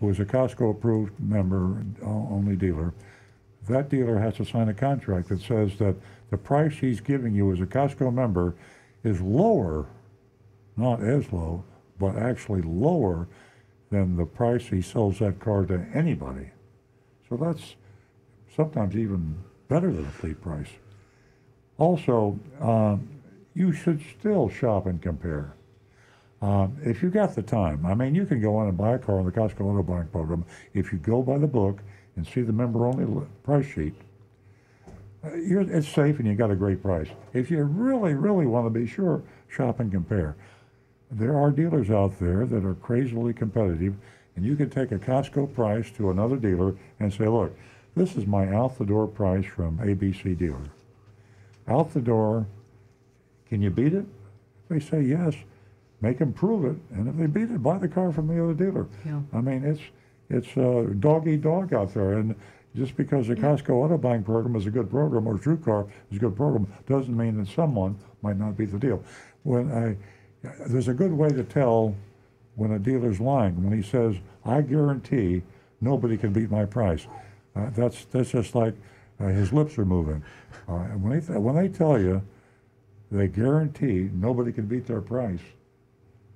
who 0.00 0.08
is 0.08 0.20
a 0.20 0.24
Costco 0.24 0.70
approved 0.70 1.18
member 1.20 1.84
only 2.02 2.56
dealer, 2.56 2.92
that 3.66 3.88
dealer 3.88 4.18
has 4.18 4.36
to 4.36 4.44
sign 4.44 4.68
a 4.68 4.74
contract 4.74 5.28
that 5.28 5.40
says 5.40 5.76
that 5.78 5.96
the 6.30 6.36
price 6.36 6.74
he's 6.74 7.00
giving 7.00 7.34
you 7.34 7.52
as 7.52 7.60
a 7.60 7.66
Costco 7.66 8.12
member 8.12 8.54
is 9.04 9.20
lower, 9.20 9.86
not 10.76 11.02
as 11.02 11.32
low, 11.32 11.64
but 11.98 12.16
actually 12.16 12.62
lower 12.62 13.28
than 13.90 14.16
the 14.16 14.26
price 14.26 14.66
he 14.66 14.82
sells 14.82 15.18
that 15.20 15.38
car 15.38 15.64
to 15.66 15.86
anybody. 15.94 16.50
So 17.28 17.36
that's 17.36 17.76
sometimes 18.54 18.96
even 18.96 19.36
better 19.68 19.92
than 19.92 20.06
a 20.06 20.10
fleet 20.10 20.40
price. 20.40 20.70
Also, 21.78 22.38
um, 22.60 23.08
you 23.54 23.72
should 23.72 24.02
still 24.18 24.48
shop 24.48 24.86
and 24.86 25.00
compare. 25.00 25.54
Um, 26.42 26.76
if 26.82 27.02
you've 27.02 27.12
got 27.12 27.34
the 27.34 27.42
time, 27.42 27.86
I 27.86 27.94
mean, 27.94 28.14
you 28.14 28.26
can 28.26 28.40
go 28.40 28.60
in 28.62 28.68
and 28.68 28.76
buy 28.76 28.94
a 28.94 28.98
car 28.98 29.18
on 29.18 29.24
the 29.24 29.32
Costco 29.32 29.60
Auto 29.60 29.82
Buying 29.82 30.08
Program. 30.08 30.44
If 30.74 30.92
you 30.92 30.98
go 30.98 31.22
by 31.22 31.38
the 31.38 31.46
book 31.46 31.80
and 32.16 32.26
see 32.26 32.40
the 32.42 32.52
member-only 32.52 33.26
price 33.44 33.66
sheet, 33.66 33.94
uh, 35.24 35.34
you're, 35.34 35.60
it's 35.60 35.88
safe 35.88 36.18
and 36.18 36.26
you 36.26 36.34
got 36.34 36.50
a 36.50 36.56
great 36.56 36.82
price. 36.82 37.08
If 37.32 37.50
you 37.50 37.62
really, 37.62 38.14
really 38.14 38.46
want 38.46 38.66
to 38.66 38.70
be 38.70 38.86
sure, 38.86 39.22
shop 39.48 39.80
and 39.80 39.90
compare. 39.90 40.36
there 41.10 41.38
are 41.38 41.50
dealers 41.50 41.90
out 41.90 42.18
there 42.18 42.46
that 42.46 42.64
are 42.64 42.74
crazily 42.74 43.32
competitive, 43.32 43.94
and 44.34 44.44
you 44.44 44.56
can 44.56 44.68
take 44.68 44.92
a 44.92 44.98
Costco 44.98 45.54
price 45.54 45.90
to 45.92 46.10
another 46.10 46.36
dealer 46.36 46.74
and 47.00 47.12
say, 47.12 47.26
look, 47.26 47.56
this 47.94 48.16
is 48.16 48.26
my 48.26 48.52
out 48.52 48.76
the 48.76 48.84
door 48.84 49.06
price 49.06 49.46
from 49.46 49.78
ABC 49.78 50.36
dealer. 50.36 50.60
Out 51.68 51.94
the 51.94 52.00
door, 52.00 52.46
can 53.48 53.62
you 53.62 53.70
beat 53.70 53.94
it? 53.94 54.04
They 54.68 54.80
say 54.80 55.02
yes. 55.02 55.34
Make 56.00 56.18
them 56.18 56.32
prove 56.32 56.64
it, 56.66 56.76
and 56.94 57.08
if 57.08 57.16
they 57.16 57.26
beat 57.26 57.50
it, 57.50 57.62
buy 57.62 57.78
the 57.78 57.88
car 57.88 58.12
from 58.12 58.26
the 58.28 58.42
other 58.42 58.52
dealer. 58.52 58.86
Yeah. 59.04 59.20
I 59.32 59.40
mean, 59.40 59.64
it's 59.64 59.80
it's 60.28 60.56
uh, 60.56 60.92
dog 60.98 61.28
eat 61.28 61.42
dog 61.42 61.72
out 61.72 61.94
there, 61.94 62.14
and 62.14 62.34
just 62.74 62.96
because 62.96 63.28
the 63.28 63.34
Costco 63.34 63.70
auto 63.70 63.96
buying 63.96 64.22
program 64.22 64.54
is 64.54 64.66
a 64.66 64.70
good 64.70 64.90
program 64.90 65.26
or 65.26 65.38
TrueCar 65.38 65.88
is 66.10 66.18
a 66.18 66.20
good 66.20 66.36
program 66.36 66.66
doesn't 66.86 67.16
mean 67.16 67.38
that 67.38 67.48
someone 67.48 67.98
might 68.22 68.36
not 68.36 68.56
beat 68.56 68.70
the 68.70 68.78
deal. 68.78 69.02
When 69.44 69.72
I 69.72 69.96
there's 70.66 70.88
a 70.88 70.94
good 70.94 71.12
way 71.12 71.28
to 71.28 71.42
tell 71.42 71.94
when 72.54 72.72
a 72.72 72.78
dealer's 72.78 73.20
lying 73.20 73.62
when 73.62 73.76
he 73.76 73.82
says, 73.82 74.16
"I 74.44 74.62
guarantee 74.62 75.42
nobody 75.80 76.16
can 76.16 76.32
beat 76.32 76.50
my 76.50 76.64
price." 76.64 77.06
Uh, 77.54 77.70
that's 77.70 78.04
that's 78.06 78.30
just 78.30 78.54
like 78.54 78.74
uh, 79.20 79.26
his 79.28 79.52
lips 79.52 79.78
are 79.78 79.84
moving. 79.84 80.22
Uh, 80.68 80.84
when 80.98 81.18
they 81.18 81.26
th- 81.26 81.38
when 81.38 81.56
they 81.56 81.68
tell 81.68 81.98
you 82.00 82.22
they 83.10 83.28
guarantee 83.28 84.10
nobody 84.12 84.52
can 84.52 84.66
beat 84.66 84.86
their 84.86 85.00
price, 85.00 85.40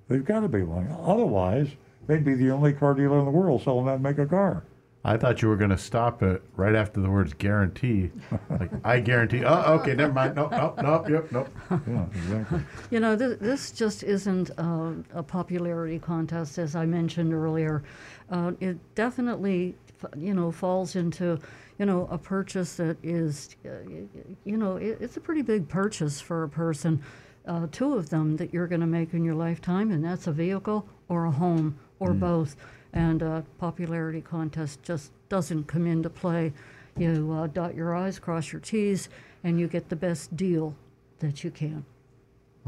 they've 0.09 0.25
got 0.25 0.41
to 0.41 0.49
be 0.49 0.63
lying. 0.63 0.95
Otherwise, 1.03 1.69
they'd 2.07 2.25
be 2.25 2.35
the 2.35 2.51
only 2.51 2.73
car 2.73 2.95
dealer 2.95 3.19
in 3.19 3.25
the 3.25 3.31
world 3.31 3.63
selling 3.63 3.87
that 3.87 4.01
make 4.01 4.19
a 4.19 4.27
car. 4.27 4.65
I 5.03 5.17
thought 5.17 5.41
you 5.41 5.49
were 5.49 5.57
going 5.57 5.71
to 5.71 5.79
stop 5.79 6.23
it 6.23 6.43
right 6.57 6.75
after 6.75 7.01
the 7.01 7.09
words 7.09 7.33
guarantee. 7.33 8.11
Like, 8.51 8.71
I 8.85 9.01
guarantee. 9.01 9.43
Oh, 9.47 9.75
okay, 9.81 9.95
never 9.95 10.13
mind. 10.13 10.35
No, 10.37 10.49
no, 10.49 10.75
no, 10.83 11.05
yep, 11.09 11.33
nope. 11.33 11.49
Yeah, 11.89 12.05
exactly. 12.13 12.61
You 12.91 13.01
know, 13.01 13.17
th- 13.17 13.39
this 13.39 13.71
just 13.71 14.03
isn't 14.03 14.51
uh, 14.59 14.93
a 15.15 15.23
popularity 15.23 15.99
contest, 15.99 16.59
as 16.59 16.77
I 16.77 16.85
mentioned 16.85 17.33
earlier. 17.33 17.83
Uh, 18.31 18.53
it 18.61 18.77
definitely, 18.95 19.75
you 20.19 20.35
know, 20.35 20.53
falls 20.53 20.97
into, 20.97 21.39
you 21.79 21.87
know, 21.87 22.07
a 22.11 22.19
purchase 22.19 22.77
that 22.77 22.99
is, 23.03 23.57
uh, 23.65 23.71
y- 23.87 24.03
y- 24.15 24.37
you 24.45 24.59
know, 24.59 24.77
it, 24.77 24.99
it's 25.01 25.17
a 25.17 25.21
pretty 25.21 25.41
big 25.41 25.67
purchase 25.67 26.21
for 26.21 26.43
a 26.43 26.49
person. 26.49 27.03
Uh, 27.47 27.67
two 27.73 27.95
of 27.95 28.11
them 28.11 28.37
that 28.37 28.53
you're 28.53 28.67
going 28.67 28.83
to 28.83 28.87
make 28.87 29.15
in 29.15 29.25
your 29.25 29.35
lifetime, 29.35 29.91
and 29.93 30.05
that's 30.05 30.27
a 30.27 30.33
vehicle 30.33 30.87
or 31.09 31.25
a 31.25 31.31
home 31.31 31.75
or 32.01 32.13
both. 32.13 32.57
And 32.93 33.23
uh, 33.23 33.43
popularity 33.59 34.21
contest 34.21 34.83
just 34.83 35.13
doesn't 35.29 35.69
come 35.69 35.87
into 35.87 36.11
play. 36.11 36.53
You 36.97 37.33
uh, 37.33 37.47
dot 37.47 37.77
your 37.77 37.95
I's, 37.95 38.19
cross 38.19 38.53
your 38.53 38.61
T's, 38.61 39.09
and 39.45 39.61
you 39.61 39.69
get 39.69 39.89
the 39.89 39.97
best 39.97 40.37
deal 40.37 40.75
that 41.21 41.45
you 41.45 41.51
can. 41.51 41.85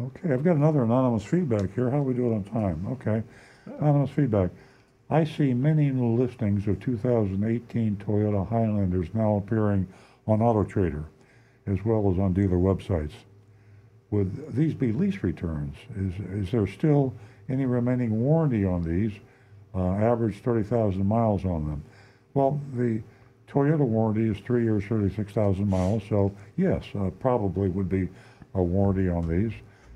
Okay, 0.01 0.33
I've 0.33 0.45
got 0.45 0.57
another 0.57 0.85
anonymous 0.85 1.25
feedback 1.25 1.75
here. 1.75 1.91
How 1.91 1.99
do 1.99 2.03
we 2.03 2.15
do 2.15 2.31
it 2.31 2.35
on 2.35 2.45
time? 2.45 2.87
Okay, 2.93 3.23
anonymous 3.79 4.11
feedback. 4.11 4.51
I 5.11 5.25
see 5.25 5.53
many 5.53 5.91
new 5.91 6.17
listings 6.17 6.67
of 6.69 6.81
2018 6.81 7.97
Toyota 7.97 8.49
Highlanders 8.49 9.09
now 9.13 9.37
appearing 9.37 9.87
on 10.27 10.39
AutoTrader, 10.39 11.05
as 11.67 11.85
well 11.85 12.11
as 12.11 12.19
on 12.19 12.33
dealer 12.33 12.57
websites. 12.57 13.13
Would 14.11 14.55
these 14.55 14.73
be 14.73 14.93
lease 14.93 15.23
returns? 15.23 15.75
Is 15.97 16.15
is 16.45 16.51
there 16.51 16.67
still 16.67 17.15
any 17.53 17.67
remaining 17.67 18.21
warranty 18.21 18.65
on 18.65 18.83
these? 18.83 19.13
Uh, 19.75 19.93
average 19.93 20.39
30,000 20.43 21.07
miles 21.07 21.45
on 21.45 21.67
them. 21.67 21.83
Well, 22.35 22.61
the 22.75 23.03
Toyota 23.49 23.79
warranty 23.81 24.29
is 24.29 24.39
three 24.45 24.65
years, 24.65 24.85
36,000 24.85 25.69
miles. 25.69 26.03
So 26.09 26.35
yes, 26.57 26.85
uh, 26.99 27.11
probably 27.21 27.69
would 27.69 27.89
be 27.89 28.09
a 28.55 28.63
warranty 28.63 29.09
on 29.09 29.29
these. 29.29 29.53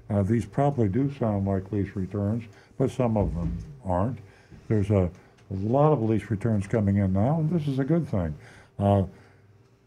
Uh, 0.09 0.23
these 0.23 0.47
probably 0.47 0.89
do 0.89 1.12
sound 1.19 1.47
like 1.47 1.73
lease 1.73 1.97
returns, 1.97 2.45
but 2.78 2.91
some 2.91 3.16
of 3.16 3.35
them 3.35 3.57
aren't. 3.85 4.19
There's 4.69 4.91
a, 4.91 5.11
a 5.51 5.55
lot 5.55 5.93
of 5.93 6.03
lease 6.03 6.31
returns 6.31 6.66
coming 6.66 6.97
in 6.97 7.12
now, 7.12 7.41
and 7.41 7.51
this 7.51 7.66
is 7.66 7.78
a 7.78 7.85
good 7.85 8.07
thing. 8.07 8.35
Uh, 8.78 9.05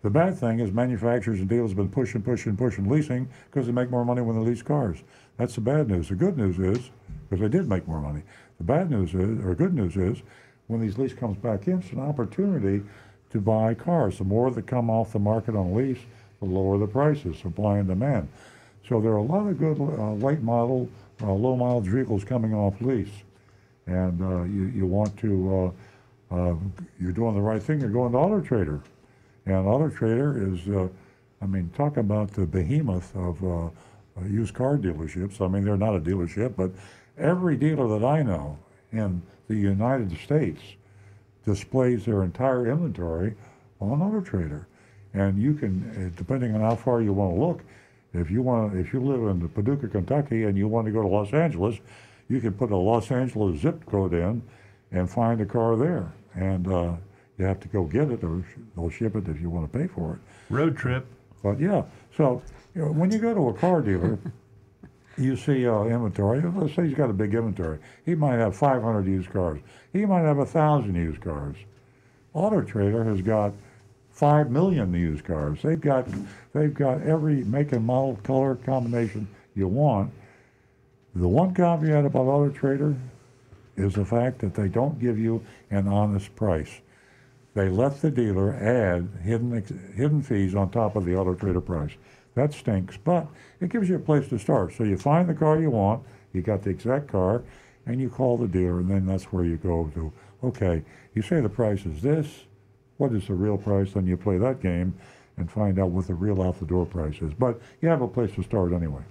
the 0.01 0.09
bad 0.09 0.37
thing 0.37 0.59
is 0.59 0.71
manufacturers 0.71 1.39
and 1.39 1.49
dealers 1.49 1.71
have 1.71 1.77
been 1.77 1.89
pushing, 1.89 2.21
pushing, 2.21 2.55
pushing 2.55 2.89
leasing 2.89 3.27
because 3.49 3.65
they 3.65 3.71
make 3.71 3.89
more 3.89 4.05
money 4.05 4.21
when 4.21 4.35
they 4.35 4.49
lease 4.49 4.61
cars. 4.61 4.99
That's 5.37 5.55
the 5.55 5.61
bad 5.61 5.89
news. 5.89 6.09
The 6.09 6.15
good 6.15 6.37
news 6.37 6.59
is, 6.59 6.89
because 7.29 7.41
they 7.41 7.57
did 7.57 7.69
make 7.69 7.87
more 7.87 8.01
money. 8.01 8.23
The 8.57 8.63
bad 8.63 8.89
news 8.89 9.13
is, 9.13 9.45
or 9.45 9.53
good 9.55 9.73
news 9.73 9.95
is, 9.95 10.21
when 10.67 10.81
these 10.81 10.97
lease 10.97 11.13
comes 11.13 11.37
back 11.37 11.67
in, 11.67 11.79
it's 11.79 11.91
an 11.91 11.99
opportunity 11.99 12.83
to 13.31 13.39
buy 13.39 13.73
cars. 13.73 14.17
The 14.17 14.23
more 14.23 14.51
that 14.51 14.67
come 14.67 14.89
off 14.89 15.13
the 15.13 15.19
market 15.19 15.55
on 15.55 15.73
lease, 15.75 15.99
the 16.39 16.45
lower 16.45 16.77
the 16.77 16.87
prices, 16.87 17.37
supply 17.37 17.77
and 17.77 17.87
demand. 17.87 18.27
So 18.87 18.99
there 18.99 19.11
are 19.11 19.17
a 19.17 19.23
lot 19.23 19.47
of 19.47 19.59
good 19.59 19.79
uh, 19.79 20.13
late 20.13 20.41
model, 20.41 20.89
uh, 21.21 21.31
low 21.31 21.55
mileage 21.55 21.87
vehicles 21.87 22.23
coming 22.23 22.53
off 22.53 22.81
lease, 22.81 23.09
and 23.85 24.21
uh, 24.21 24.43
you 24.43 24.71
you 24.75 24.85
want 24.87 25.15
to 25.19 25.73
uh, 26.31 26.35
uh, 26.35 26.55
you're 26.99 27.11
doing 27.11 27.35
the 27.35 27.41
right 27.41 27.61
thing. 27.61 27.79
You're 27.79 27.89
going 27.89 28.13
to 28.13 28.17
Auto 28.17 28.41
Trader, 28.41 28.81
and 29.45 29.67
Auto 29.67 29.89
Trader 29.89 30.53
is, 30.53 30.67
uh, 30.69 30.87
I 31.41 31.45
mean, 31.45 31.69
talk 31.75 31.97
about 31.97 32.31
the 32.31 32.45
behemoth 32.45 33.15
of 33.15 33.71
used 34.27 34.53
car 34.53 34.77
dealerships. 34.77 35.39
I 35.39 35.47
mean, 35.47 35.63
they're 35.63 35.77
not 35.77 35.95
a 35.95 35.99
dealership, 35.99 36.55
but 36.55 36.71
every 37.19 37.55
dealer 37.57 37.87
that 37.99 38.05
I 38.05 38.23
know 38.23 38.57
in 38.91 39.21
the 39.47 39.55
United 39.55 40.17
States 40.19 40.61
displays 41.45 42.05
their 42.05 42.23
entire 42.23 42.67
inventory 42.67 43.35
on 43.79 44.01
Auto 44.01 44.21
Trader, 44.21 44.67
and 45.13 45.41
you 45.41 45.53
can, 45.53 46.11
uh, 46.13 46.17
depending 46.17 46.53
on 46.53 46.61
how 46.61 46.75
far 46.75 47.01
you 47.01 47.13
want 47.13 47.35
to 47.35 47.39
look, 47.39 47.63
if 48.13 48.31
you 48.31 48.41
want, 48.41 48.75
if 48.75 48.93
you 48.93 48.99
live 48.99 49.21
in 49.29 49.47
Paducah, 49.49 49.87
Kentucky, 49.87 50.43
and 50.45 50.57
you 50.57 50.67
want 50.67 50.85
to 50.87 50.91
go 50.91 51.01
to 51.01 51.07
Los 51.07 51.33
Angeles, 51.33 51.77
you 52.27 52.39
can 52.39 52.53
put 52.53 52.71
a 52.71 52.75
Los 52.75 53.11
Angeles 53.11 53.59
zip 53.61 53.85
code 53.85 54.13
in 54.13 54.41
and 54.91 55.09
find 55.09 55.41
a 55.41 55.45
car 55.45 55.75
there, 55.75 56.11
and 56.33 56.67
uh, 56.67 56.93
you 57.37 57.45
have 57.45 57.59
to 57.59 57.67
go 57.67 57.83
get 57.83 58.11
it, 58.11 58.23
or 58.23 58.43
they'll 58.75 58.89
ship 58.89 59.15
it 59.15 59.27
if 59.27 59.39
you 59.39 59.49
want 59.49 59.71
to 59.71 59.77
pay 59.77 59.87
for 59.87 60.13
it. 60.13 60.19
Road 60.53 60.77
trip. 60.77 61.05
But 61.43 61.59
yeah, 61.59 61.83
so 62.15 62.41
you 62.75 62.81
know, 62.81 62.91
when 62.91 63.11
you 63.11 63.19
go 63.19 63.33
to 63.33 63.49
a 63.49 63.53
car 63.53 63.81
dealer, 63.81 64.19
you 65.19 65.35
see 65.35 65.67
uh, 65.67 65.83
inventory. 65.83 66.41
Let's 66.41 66.75
say 66.75 66.87
he's 66.87 66.97
got 66.97 67.09
a 67.09 67.13
big 67.13 67.33
inventory. 67.33 67.79
He 68.05 68.15
might 68.15 68.35
have 68.35 68.55
500 68.55 69.05
used 69.05 69.29
cars. 69.31 69.59
He 69.91 70.05
might 70.05 70.21
have 70.21 70.39
a 70.39 70.45
thousand 70.45 70.95
used 70.95 71.21
cars. 71.21 71.55
Auto 72.33 72.61
Trader 72.61 73.03
has 73.03 73.21
got 73.21 73.53
five 74.11 74.51
million 74.51 74.93
used 74.93 75.25
cars. 75.25 75.61
They've 75.61 75.79
got 75.79 76.07
they've 76.53 76.73
got 76.73 77.01
every 77.01 77.43
make 77.43 77.71
and 77.71 77.85
model, 77.85 78.19
color 78.23 78.55
combination 78.55 79.27
you 79.55 79.67
want. 79.67 80.11
The 81.15 81.27
one 81.27 81.53
caveat 81.53 82.05
about 82.05 82.27
Auto 82.27 82.49
Trader 82.49 82.95
is 83.77 83.93
the 83.93 84.05
fact 84.05 84.39
that 84.39 84.53
they 84.53 84.67
don't 84.67 84.99
give 84.99 85.17
you 85.17 85.43
an 85.71 85.87
honest 85.87 86.35
price. 86.35 86.81
They 87.55 87.69
let 87.69 88.01
the 88.01 88.11
dealer 88.11 88.53
add 88.53 89.09
hidden 89.23 89.51
hidden 89.95 90.21
fees 90.21 90.53
on 90.53 90.69
top 90.69 90.95
of 90.95 91.05
the 91.05 91.15
Auto 91.15 91.33
Trader 91.33 91.61
price. 91.61 91.91
That 92.35 92.53
stinks, 92.53 92.97
but 92.97 93.27
it 93.59 93.69
gives 93.69 93.89
you 93.89 93.95
a 93.95 93.99
place 93.99 94.29
to 94.29 94.39
start. 94.39 94.73
So 94.73 94.83
you 94.83 94.97
find 94.97 95.27
the 95.27 95.33
car 95.33 95.59
you 95.59 95.71
want, 95.71 96.03
you 96.33 96.41
got 96.41 96.63
the 96.63 96.69
exact 96.69 97.07
car, 97.07 97.43
and 97.85 97.99
you 97.99 98.09
call 98.09 98.37
the 98.37 98.47
dealer, 98.47 98.79
and 98.79 98.89
then 98.89 99.05
that's 99.05 99.25
where 99.25 99.43
you 99.43 99.57
go 99.57 99.91
to. 99.95 100.11
Okay, 100.43 100.83
you 101.15 101.21
say 101.21 101.41
the 101.41 101.49
price 101.49 101.85
is 101.85 102.01
this. 102.01 102.45
What 102.97 103.13
is 103.13 103.27
the 103.27 103.33
real 103.33 103.57
price? 103.57 103.93
Then 103.93 104.05
you 104.05 104.15
play 104.15 104.37
that 104.37 104.61
game 104.61 104.93
and 105.37 105.49
find 105.49 105.79
out 105.79 105.89
what 105.89 106.07
the 106.07 106.13
real 106.13 106.41
out 106.41 106.59
the 106.59 106.65
door 106.65 106.85
price 106.85 107.21
is. 107.21 107.33
But 107.33 107.59
you 107.81 107.89
have 107.89 108.01
a 108.01 108.07
place 108.07 108.33
to 108.35 108.43
start 108.43 108.73
anyway. 108.73 109.01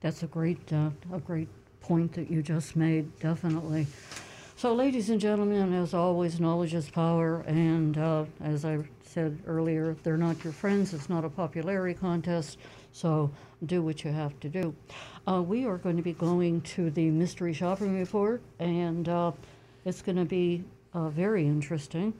That's 0.00 0.22
a 0.22 0.26
great, 0.26 0.72
uh, 0.72 0.90
a 1.12 1.18
great 1.18 1.48
point 1.80 2.12
that 2.14 2.30
you 2.30 2.42
just 2.42 2.76
made, 2.76 3.18
definitely. 3.20 3.86
So, 4.56 4.74
ladies 4.74 5.10
and 5.10 5.20
gentlemen, 5.20 5.72
as 5.72 5.94
always, 5.94 6.38
knowledge 6.38 6.74
is 6.74 6.88
power, 6.88 7.40
and 7.46 7.96
uh, 7.98 8.24
as 8.42 8.64
I 8.64 8.78
said 9.14 9.38
earlier, 9.46 9.96
they're 10.02 10.16
not 10.16 10.42
your 10.42 10.52
friends. 10.52 10.92
It's 10.92 11.08
not 11.08 11.24
a 11.24 11.28
popularity 11.28 11.94
contest, 11.94 12.58
so 12.90 13.30
do 13.64 13.80
what 13.80 14.02
you 14.02 14.10
have 14.10 14.38
to 14.40 14.48
do. 14.48 14.74
Uh, 15.28 15.40
we 15.40 15.66
are 15.66 15.78
going 15.78 15.96
to 15.96 16.02
be 16.02 16.14
going 16.14 16.60
to 16.62 16.90
the 16.90 17.10
mystery 17.10 17.52
shopping 17.52 17.96
report, 17.96 18.42
and 18.58 19.08
uh, 19.08 19.30
it's 19.84 20.02
going 20.02 20.16
to 20.16 20.24
be 20.24 20.64
uh, 20.94 21.10
very 21.10 21.46
interesting. 21.46 22.12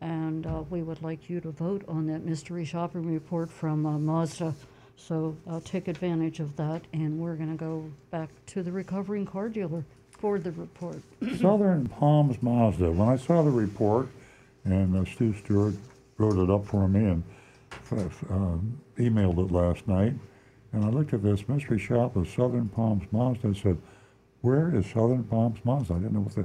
And 0.00 0.44
uh, 0.44 0.64
we 0.68 0.82
would 0.82 1.00
like 1.00 1.30
you 1.30 1.40
to 1.42 1.52
vote 1.52 1.84
on 1.86 2.08
that 2.08 2.24
mystery 2.24 2.64
shopping 2.64 3.06
report 3.06 3.48
from 3.48 3.86
uh, 3.86 3.96
Mazda. 3.96 4.52
So 4.96 5.36
uh, 5.48 5.60
take 5.64 5.86
advantage 5.86 6.40
of 6.40 6.56
that, 6.56 6.82
and 6.92 7.20
we're 7.20 7.36
going 7.36 7.56
to 7.56 7.56
go 7.56 7.88
back 8.10 8.30
to 8.46 8.64
the 8.64 8.72
recovering 8.72 9.26
car 9.26 9.48
dealer 9.48 9.84
for 10.10 10.40
the 10.40 10.50
report. 10.50 11.00
Southern 11.38 11.86
Palms 11.86 12.42
Mazda. 12.42 12.90
When 12.90 13.08
I 13.08 13.16
saw 13.16 13.42
the 13.42 13.50
report, 13.50 14.08
and 14.64 15.08
Stu 15.08 15.34
Stewart 15.34 15.74
wrote 16.18 16.38
it 16.38 16.50
up 16.50 16.66
for 16.66 16.88
me 16.88 17.04
and 17.04 17.22
uh, 17.92 18.58
emailed 18.98 19.38
it 19.38 19.52
last 19.52 19.86
night, 19.88 20.14
and 20.72 20.84
I 20.84 20.88
looked 20.88 21.14
at 21.14 21.22
this 21.22 21.48
mystery 21.48 21.78
shop 21.78 22.16
of 22.16 22.28
Southern 22.28 22.68
Palms 22.68 23.04
Mazda 23.12 23.48
and 23.48 23.56
said, 23.56 23.78
"Where 24.40 24.74
is 24.74 24.86
Southern 24.86 25.24
Palms 25.24 25.58
Mazda?" 25.64 25.94
I 25.94 25.98
didn't 25.98 26.12
know 26.14 26.20
what 26.20 26.34
the, 26.34 26.44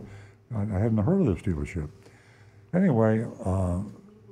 I, 0.55 0.77
I 0.77 0.79
hadn't 0.79 0.97
heard 0.97 1.21
of 1.21 1.27
this 1.27 1.43
dealership. 1.43 1.89
Anyway, 2.73 3.25
uh, 3.45 3.79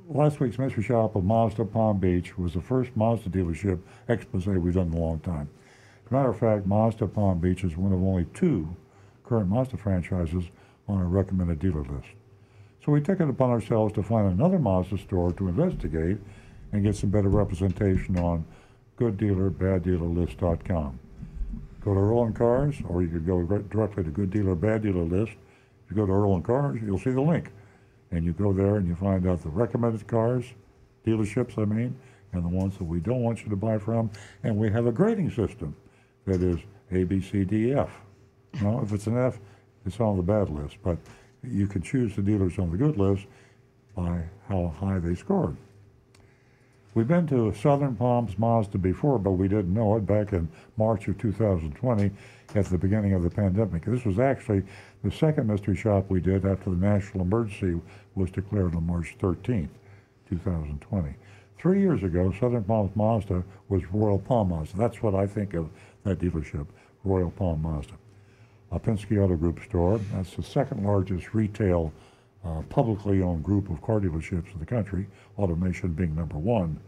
last 0.08 0.40
week's 0.40 0.60
mystery 0.60 0.84
shop 0.84 1.16
of 1.16 1.24
Mazda 1.24 1.66
Palm 1.66 2.00
Beach 2.00 2.38
was 2.38 2.54
the 2.54 2.62
first 2.62 2.96
Mazda 2.96 3.30
dealership 3.30 3.80
expose 4.08 4.46
we've 4.46 4.74
done 4.74 4.88
in 4.88 4.94
a 4.94 5.00
long 5.00 5.20
time. 5.20 5.50
As 6.06 6.12
a 6.12 6.14
matter 6.14 6.30
of 6.30 6.38
fact, 6.38 6.66
Mazda 6.66 7.08
Palm 7.08 7.40
Beach 7.40 7.64
is 7.64 7.76
one 7.78 7.92
of 7.92 8.00
only 8.00 8.26
two 8.34 8.76
current 9.24 9.50
Mazda 9.50 9.78
franchises 9.78 10.46
on 10.88 10.98
our 10.98 11.06
recommended 11.06 11.60
dealer 11.60 11.82
list. 11.82 12.08
So 12.86 12.92
we 12.92 13.02
took 13.02 13.20
it 13.20 13.28
upon 13.28 13.50
ourselves 13.50 13.96
to 13.96 14.04
find 14.04 14.32
another 14.32 14.60
Mazda 14.60 15.00
store 15.00 15.32
to 15.34 15.48
investigate 15.48 16.20
and 16.72 16.84
get 16.84 16.96
some 16.96 17.10
better 17.10 17.30
representation 17.30 18.20
on 18.20 18.46
gooddealerbaddealerlist.com. 19.00 21.00
Go 21.84 21.94
to 21.94 22.00
Earl 22.00 22.26
and 22.26 22.36
Cars, 22.36 22.76
or 22.88 23.02
you 23.02 23.10
could 23.10 23.26
go 23.26 23.42
directly 23.44 24.04
to 24.04 24.12
Good 24.12 24.30
Dealer 24.30 24.54
Bad 24.54 24.84
Dealer 24.84 25.04
List. 25.04 25.32
If 25.32 25.90
you 25.90 25.96
go 25.96 26.06
to 26.06 26.12
Earl 26.12 26.36
and 26.36 26.46
Cars, 26.46 26.80
you'll 26.80 27.00
see 27.00 27.10
the 27.10 27.22
link. 27.22 27.52
And 28.12 28.24
you 28.24 28.34
go 28.34 28.54
there 28.54 28.76
and 28.76 28.88
you 28.88 28.94
find 28.94 29.28
out 29.28 29.42
the 29.42 29.50
recommended 29.50 30.06
cars, 30.06 30.46
dealerships, 31.08 31.58
I 31.58 31.66
mean, 31.66 31.98
and 32.34 32.44
the 32.44 32.50
ones 32.50 32.78
that 32.78 32.84
we 32.84 33.00
don't 33.00 33.24
want 33.24 33.44
you 33.44 33.50
to 33.50 33.56
buy 33.56 33.80
from. 33.80 34.12
And 34.44 34.58
we 34.58 34.70
have 34.72 34.86
a 34.86 34.92
grading 34.92 35.32
system 35.32 35.76
that 36.26 36.44
is 36.44 36.60
A, 36.92 37.04
B, 37.04 37.20
C, 37.20 37.46
D, 37.46 37.74
F. 37.74 37.90
No, 38.62 38.80
if 38.82 38.94
it's 38.94 39.08
an 39.08 39.18
F, 39.18 39.40
it's 39.88 40.00
on 40.00 40.18
the 40.18 40.24
bad 40.24 40.52
list. 40.52 40.78
But 40.84 41.00
you 41.50 41.68
could 41.68 41.84
choose 41.84 42.16
the 42.16 42.22
dealers 42.22 42.60
on 42.60 42.72
the 42.72 42.78
good 42.78 42.98
list 42.98 43.26
by 43.96 44.24
how 44.48 44.74
high 44.80 45.00
they 45.00 45.16
scored. 45.16 45.56
We've 46.94 47.08
been 47.08 47.28
to 47.28 47.54
Southern 47.54 47.96
Palms 47.98 48.38
Mazda 48.38 48.78
before, 48.78 49.20
but 49.20 49.32
we 49.32 49.50
didn't 49.50 49.74
know 49.74 49.98
it 49.98 50.06
back 50.06 50.32
in 50.32 50.48
March 50.78 51.10
of 51.10 51.18
2020 51.18 52.10
at 52.56 52.66
the 52.66 52.78
beginning 52.78 53.14
of 53.14 53.22
the 53.22 53.30
pandemic. 53.30 53.84
This 53.84 54.06
was 54.06 54.18
actually 54.18 54.64
the 55.04 55.12
second 55.12 55.48
mystery 55.48 55.76
shop 55.76 56.06
we 56.10 56.22
did 56.22 56.46
after 56.46 56.70
the 56.70 56.78
national 56.78 57.26
emergency 57.26 57.82
was 58.16 58.32
declared 58.32 58.76
on 58.76 58.88
March 58.88 59.18
13th, 59.20 59.68
2020. 60.30 61.16
Three 61.58 61.82
years 61.82 62.02
ago, 62.04 62.34
Southern 62.40 62.64
Palms 62.64 62.96
Mazda 62.96 63.44
was 63.68 63.84
Royal 63.92 64.20
Palm 64.20 64.50
Mazda. 64.50 64.78
That's 64.78 65.04
what 65.04 65.16
I 65.16 65.28
think 65.28 65.54
of 65.54 65.70
that 66.06 66.20
dealership, 66.20 66.68
Royal 67.04 67.32
Palm 67.32 67.62
Mazda. 67.62 67.94
A 68.72 68.80
Penske 68.80 69.18
Auto 69.22 69.36
Group 69.36 69.62
store. 69.64 70.00
That's 70.14 70.36
the 70.36 70.44
second 70.44 70.84
largest 70.84 71.34
retail 71.34 71.94
uh, 72.46 72.62
publicly 72.70 73.22
owned 73.22 73.44
group 73.44 73.70
of 73.70 73.82
car 73.82 74.00
dealerships 74.00 74.54
in 74.54 74.60
the 74.60 74.66
country, 74.66 75.08
AutoNation 75.38 75.96
being 75.96 76.16
number 76.16 76.38
one. 76.38 76.80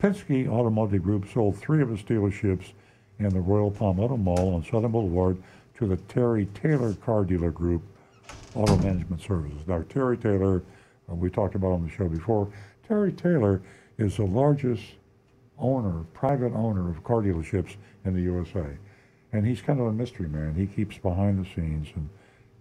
Penske 0.00 0.48
Automotive 0.48 1.02
Group 1.02 1.28
sold 1.32 1.56
three 1.56 1.82
of 1.82 1.92
its 1.92 2.02
dealerships 2.02 2.72
in 3.18 3.28
the 3.28 3.40
Royal 3.40 3.70
Palm 3.70 4.00
Auto 4.00 4.16
Mall 4.16 4.54
on 4.54 4.64
Southern 4.64 4.90
Boulevard 4.90 5.40
to 5.78 5.86
the 5.86 5.96
Terry 5.96 6.46
Taylor 6.54 6.94
Car 6.94 7.24
Dealer 7.24 7.50
Group 7.50 7.82
Auto 8.54 8.76
Management 8.78 9.22
Services. 9.22 9.60
Now, 9.66 9.84
Terry 9.88 10.16
Taylor, 10.16 10.62
uh, 11.10 11.14
we 11.14 11.30
talked 11.30 11.54
about 11.54 11.72
on 11.72 11.84
the 11.84 11.90
show 11.90 12.08
before, 12.08 12.48
Terry 12.86 13.12
Taylor 13.12 13.62
is 13.98 14.16
the 14.16 14.24
largest 14.24 14.82
owner, 15.58 16.04
private 16.12 16.52
owner 16.52 16.90
of 16.90 17.02
car 17.04 17.22
dealerships 17.22 17.76
in 18.04 18.14
the 18.14 18.22
USA. 18.22 18.66
And 19.32 19.46
he's 19.46 19.62
kind 19.62 19.80
of 19.80 19.86
a 19.86 19.92
mystery 19.92 20.28
man. 20.28 20.54
He 20.54 20.66
keeps 20.66 20.98
behind 20.98 21.44
the 21.44 21.48
scenes 21.48 21.88
and 21.94 22.08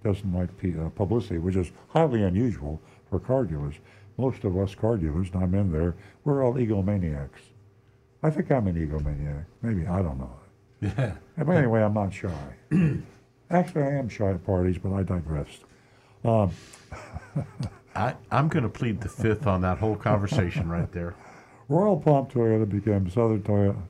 doesn't 0.03 0.34
like 0.34 0.49
uh, 0.64 0.89
publicity, 0.89 1.38
which 1.38 1.56
is 1.56 1.72
highly 1.89 2.23
unusual 2.23 2.81
for 3.10 3.19
car 3.19 3.43
dealers. 3.43 3.76
Most 4.18 4.43
of 4.43 4.57
us 4.57 4.73
car 4.76 4.98
dealers, 4.98 5.30
and 5.34 5.43
I'm 5.43 5.53
in 5.53 5.72
there, 5.72 5.95
we're 6.23 6.43
all 6.45 6.53
egomaniacs. 6.53 7.41
I 8.23 8.30
think 8.30 8.52
I'm 8.52 8.68
an 8.68 8.76
egomaniac. 8.76 9.45
Maybe, 9.61 9.85
I 9.85 10.02
don't 10.02 10.19
know. 10.19 10.35
Yeah. 10.80 11.15
But 11.38 11.56
anyway, 11.56 11.81
I'm 11.81 11.93
not 11.93 12.14
shy. 12.14 12.31
Actually, 13.52 13.84
I 13.84 13.91
am 13.98 14.10
shy 14.10 14.31
at 14.31 14.45
parties, 14.45 14.77
but 14.77 14.93
I 14.93 15.03
digress. 15.03 15.48
Um, 16.23 16.52
I, 17.95 18.15
I'm 18.31 18.48
going 18.48 18.64
to 18.64 18.69
plead 18.69 19.02
the 19.02 19.10
fifth 19.10 19.48
on 19.48 19.61
that 19.61 19.77
whole 19.77 19.95
conversation 19.95 20.69
right 20.69 20.91
there. 20.91 21.15
Royal 21.68 21.98
Palm 21.98 22.27
Toyota 22.27 22.68
became 22.68 23.10
Southern 23.10 23.41
Toyota, 23.43 23.81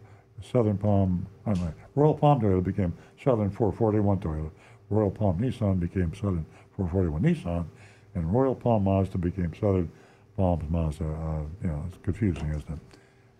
Southern 0.41 0.77
Palm. 0.77 1.25
I'm 1.45 1.55
sorry, 1.55 1.73
Royal 1.95 2.13
Palm 2.13 2.41
Toyota 2.41 2.63
became 2.63 2.93
Southern 3.23 3.49
441 3.49 4.19
Toyota. 4.19 4.51
Royal 4.89 5.11
Palm 5.11 5.39
Nissan 5.39 5.79
became 5.79 6.13
Southern 6.13 6.45
441 6.75 7.21
Nissan, 7.21 7.65
and 8.15 8.33
Royal 8.33 8.55
Palm 8.55 8.83
Mazda 8.83 9.17
became 9.17 9.53
Southern 9.59 9.89
Palms 10.37 10.63
Mazda. 10.69 11.05
Uh, 11.05 11.41
you 11.61 11.67
know, 11.69 11.83
it's 11.87 11.97
confusing, 12.03 12.47
isn't 12.49 12.69
it? 12.69 12.79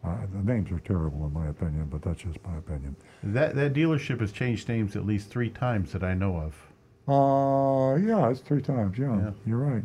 Uh, 0.03 0.15
the 0.33 0.51
names 0.51 0.71
are 0.71 0.79
terrible 0.79 1.25
in 1.27 1.33
my 1.33 1.47
opinion, 1.47 1.87
but 1.91 2.01
that's 2.01 2.21
just 2.21 2.37
my 2.43 2.57
opinion. 2.57 2.95
That 3.23 3.55
that 3.55 3.73
dealership 3.73 4.19
has 4.21 4.31
changed 4.31 4.67
names 4.67 4.95
at 4.95 5.05
least 5.05 5.29
three 5.29 5.49
times 5.49 5.91
that 5.91 6.03
I 6.03 6.13
know 6.15 6.37
of. 6.37 6.55
Uh, 7.07 7.95
yeah, 7.97 8.29
it's 8.29 8.39
three 8.39 8.61
times. 8.61 8.97
Yeah, 8.97 9.15
Yeah. 9.17 9.31
you're 9.45 9.57
right. 9.57 9.83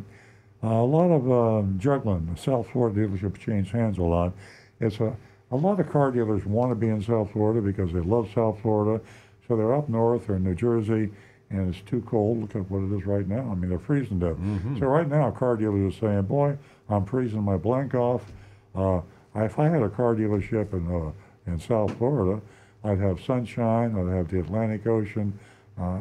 Uh, 0.63 0.67
a 0.69 0.83
lot 0.85 1.11
of 1.11 1.31
um, 1.31 1.77
juggling. 1.77 2.27
The 2.33 2.39
South 2.39 2.67
Florida 2.71 2.99
dealership 3.07 3.37
changed 3.37 3.71
hands 3.71 3.97
a 3.99 4.03
lot. 4.03 4.33
It's 4.79 4.99
a 4.99 5.15
a 5.51 5.55
lot 5.55 5.79
of 5.79 5.89
car 5.89 6.11
dealers 6.11 6.45
want 6.45 6.71
to 6.71 6.75
be 6.75 6.87
in 6.89 7.01
South 7.01 7.31
Florida 7.31 7.61
because 7.61 7.91
they 7.93 7.99
love 8.01 8.29
South 8.33 8.59
Florida, 8.61 9.03
so 9.47 9.55
they're 9.55 9.73
up 9.73 9.87
north 9.89 10.29
or 10.29 10.35
in 10.35 10.43
New 10.43 10.55
Jersey, 10.55 11.09
and 11.49 11.73
it's 11.73 11.81
too 11.89 12.01
cold. 12.01 12.41
Look 12.41 12.55
at 12.55 12.69
what 12.69 12.83
it 12.83 12.95
is 12.97 13.05
right 13.05 13.27
now. 13.27 13.49
I 13.51 13.55
mean, 13.55 13.69
they're 13.69 13.79
freezing 13.79 14.19
to 14.19 14.33
death. 14.33 14.79
So 14.79 14.87
right 14.87 15.07
now, 15.07 15.31
car 15.31 15.55
dealers 15.55 15.95
are 15.95 15.99
saying, 15.99 16.23
"Boy, 16.23 16.57
I'm 16.89 17.05
freezing 17.05 17.41
my 17.43 17.55
blank 17.57 17.95
off." 17.95 18.23
Uh, 18.75 19.01
if 19.35 19.57
I 19.59 19.69
had 19.69 19.81
a 19.81 19.89
car 19.89 20.15
dealership 20.15 20.73
in 20.73 20.87
uh, 20.93 21.11
in 21.51 21.59
South 21.59 21.97
Florida, 21.97 22.41
I'd 22.83 22.99
have 22.99 23.21
sunshine. 23.23 23.95
I'd 23.97 24.13
have 24.15 24.27
the 24.29 24.39
Atlantic 24.39 24.85
Ocean. 24.85 25.37
Uh, 25.79 25.99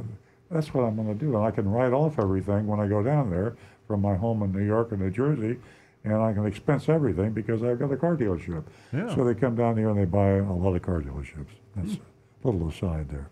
that's 0.51 0.73
what 0.75 0.83
I'm 0.83 0.97
going 0.97 1.09
to 1.09 1.15
do, 1.15 1.37
and 1.37 1.45
I 1.45 1.51
can 1.53 1.71
write 1.71 1.93
off 1.93 2.19
everything 2.19 2.67
when 2.67 2.81
I 2.81 2.87
go 2.87 3.03
down 3.03 3.31
there 3.31 3.57
from 3.87 4.01
my 4.01 4.17
home 4.17 4.43
in 4.43 4.53
New 4.53 4.65
York 4.65 4.93
or 4.93 4.97
New 4.97 5.11
Jersey, 5.11 5.59
and 6.07 6.23
I 6.23 6.33
can 6.33 6.47
expense 6.47 6.89
everything 6.89 7.33
because 7.33 7.65
I've 7.65 7.81
got 7.81 7.91
a 7.91 7.97
car 7.97 8.17
dealership. 8.17 8.65
Yeah. 8.93 9.13
So 9.15 9.25
they 9.25 9.35
come 9.35 9.57
down 9.57 9.77
here 9.77 9.91
and 9.91 9.99
they 9.99 10.05
buy 10.05 10.37
a 10.37 10.53
lot 10.53 10.77
of 10.77 10.83
car 10.83 11.03
dealerships. 11.03 11.49
That's 11.75 11.99
a 12.45 12.49
little 12.49 12.69
aside 12.69 13.09
there. 13.09 13.29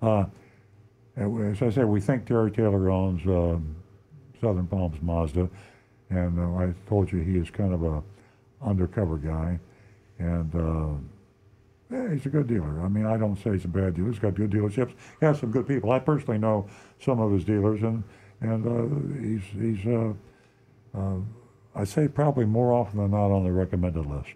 Uh, 0.00 0.24
as 1.16 1.60
I 1.62 1.70
said, 1.70 1.84
we 1.84 2.00
think 2.00 2.26
Terry 2.26 2.50
Taylor 2.50 2.90
owns 2.90 3.26
um, 3.26 3.76
Southern 4.40 4.66
Palms 4.66 4.96
Mazda, 5.02 5.50
and 6.08 6.38
uh, 6.38 6.58
I 6.58 6.72
told 6.88 7.12
you 7.12 7.18
he 7.18 7.36
is 7.36 7.50
kind 7.50 7.74
of 7.74 7.82
a 7.82 8.02
undercover 8.62 9.18
guy, 9.18 9.58
and 10.18 10.54
uh, 10.54 10.98
yeah, 11.90 12.12
he's 12.12 12.24
a 12.24 12.30
good 12.30 12.46
dealer. 12.46 12.80
I 12.82 12.88
mean, 12.88 13.04
I 13.04 13.16
don't 13.16 13.36
say 13.36 13.52
he's 13.52 13.64
a 13.64 13.68
bad 13.68 13.94
dealer. 13.94 14.10
He's 14.10 14.18
got 14.18 14.34
good 14.34 14.50
dealerships. 14.50 14.94
He 15.20 15.26
has 15.26 15.40
some 15.40 15.50
good 15.50 15.66
people. 15.66 15.90
I 15.90 15.98
personally 15.98 16.38
know 16.38 16.68
some 17.00 17.20
of 17.20 17.32
his 17.32 17.44
dealers, 17.44 17.82
and 17.82 18.02
and 18.40 18.66
uh, 18.66 19.20
he's 19.20 19.76
he's 19.76 19.86
uh, 19.86 20.12
uh, 20.96 21.20
I 21.78 21.84
say 21.84 22.08
probably 22.08 22.44
more 22.44 22.72
often 22.72 22.98
than 22.98 23.12
not 23.12 23.30
on 23.30 23.44
the 23.44 23.52
recommended 23.52 24.04
list. 24.04 24.30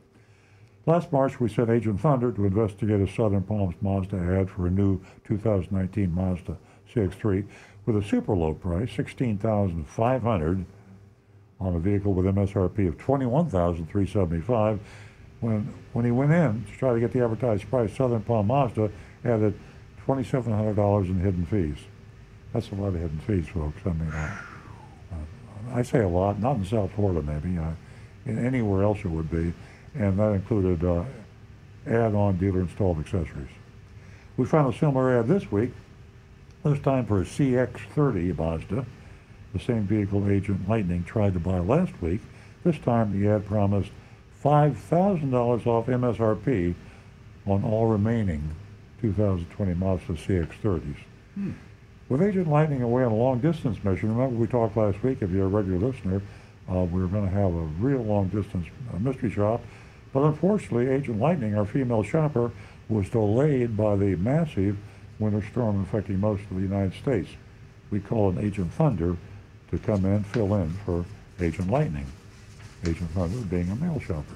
Last 0.86 1.10
March, 1.10 1.40
we 1.40 1.48
sent 1.48 1.70
Agent 1.70 2.00
Thunder 2.00 2.30
to 2.30 2.46
investigate 2.46 3.00
a 3.00 3.12
Southern 3.12 3.42
Palms 3.42 3.74
Mazda 3.80 4.16
ad 4.16 4.48
for 4.48 4.68
a 4.68 4.70
new 4.70 5.00
2019 5.24 6.14
Mazda 6.14 6.56
CX-3 6.94 7.44
with 7.84 7.96
a 7.96 8.02
super 8.02 8.36
low 8.36 8.54
price, 8.54 8.92
16500 8.92 10.64
on 11.58 11.74
a 11.74 11.78
vehicle 11.80 12.12
with 12.12 12.26
MSRP 12.26 12.86
of 12.86 12.96
21375 12.98 14.80
When 15.40 15.74
when 15.92 16.04
he 16.04 16.12
went 16.12 16.30
in 16.30 16.64
to 16.64 16.72
try 16.78 16.94
to 16.94 17.00
get 17.00 17.12
the 17.12 17.24
advertised 17.24 17.68
price, 17.68 17.92
Southern 17.96 18.22
Palm 18.22 18.46
Mazda 18.46 18.88
added 19.24 19.58
$2,700 20.06 21.06
in 21.06 21.18
hidden 21.18 21.46
fees. 21.46 21.78
That's 22.52 22.70
a 22.70 22.76
lot 22.76 22.88
of 22.88 22.94
hidden 22.94 23.18
fees, 23.20 23.48
folks. 23.48 23.80
I 23.84 23.90
mean, 23.90 24.10
uh, 24.10 24.36
I 25.72 25.82
say 25.82 26.00
a 26.00 26.08
lot, 26.08 26.38
not 26.38 26.56
in 26.56 26.64
South 26.64 26.92
Florida 26.92 27.22
maybe, 27.22 27.58
uh, 27.58 27.70
in 28.26 28.44
anywhere 28.44 28.82
else 28.82 28.98
it 28.98 29.08
would 29.08 29.30
be, 29.30 29.52
and 29.94 30.18
that 30.18 30.32
included 30.32 30.84
uh, 30.84 31.04
add-on 31.86 32.36
dealer-installed 32.36 32.98
accessories. 33.00 33.48
We 34.36 34.46
found 34.46 34.72
a 34.72 34.78
similar 34.78 35.18
ad 35.18 35.28
this 35.28 35.50
week, 35.50 35.72
this 36.62 36.80
time 36.80 37.06
for 37.06 37.20
a 37.20 37.24
CX-30 37.24 38.36
Mazda, 38.36 38.86
the 39.52 39.58
same 39.58 39.82
vehicle 39.82 40.30
Agent 40.30 40.68
Lightning 40.68 41.04
tried 41.04 41.34
to 41.34 41.40
buy 41.40 41.58
last 41.58 41.92
week. 42.00 42.20
This 42.64 42.78
time 42.78 43.18
the 43.18 43.28
ad 43.28 43.46
promised 43.46 43.90
$5,000 44.42 45.66
off 45.66 45.86
MSRP 45.86 46.74
on 47.46 47.64
all 47.64 47.86
remaining 47.86 48.50
2020 49.00 49.74
Mazda 49.74 50.12
CX-30s. 50.12 50.96
With 52.08 52.22
Agent 52.22 52.48
Lightning 52.48 52.82
away 52.82 53.04
on 53.04 53.12
a 53.12 53.16
long 53.16 53.38
distance 53.38 53.82
mission, 53.84 54.14
remember 54.14 54.36
we 54.36 54.46
talked 54.46 54.76
last 54.76 55.02
week, 55.02 55.22
if 55.22 55.30
you're 55.30 55.46
a 55.46 55.48
regular 55.48 55.78
listener, 55.78 56.20
uh, 56.70 56.84
we 56.84 57.00
were 57.00 57.06
going 57.06 57.24
to 57.24 57.34
have 57.34 57.52
a 57.54 57.64
real 57.80 58.02
long 58.02 58.28
distance 58.28 58.66
uh, 58.92 58.98
mystery 58.98 59.30
shop. 59.30 59.62
But 60.12 60.24
unfortunately, 60.24 60.88
Agent 60.88 61.18
Lightning, 61.18 61.56
our 61.56 61.64
female 61.64 62.02
shopper, 62.02 62.50
was 62.88 63.08
delayed 63.08 63.76
by 63.76 63.96
the 63.96 64.16
massive 64.16 64.76
winter 65.18 65.42
storm 65.50 65.80
affecting 65.82 66.20
most 66.20 66.42
of 66.42 66.56
the 66.56 66.62
United 66.62 66.94
States. 66.94 67.30
We 67.90 68.00
called 68.00 68.36
on 68.36 68.44
Agent 68.44 68.72
Thunder 68.74 69.16
to 69.70 69.78
come 69.78 70.04
in, 70.04 70.24
fill 70.24 70.54
in 70.54 70.70
for 70.84 71.04
Agent 71.40 71.70
Lightning. 71.70 72.06
Agent 72.84 73.10
Thunder 73.12 73.38
being 73.46 73.70
a 73.70 73.76
male 73.76 74.00
shopper. 74.00 74.34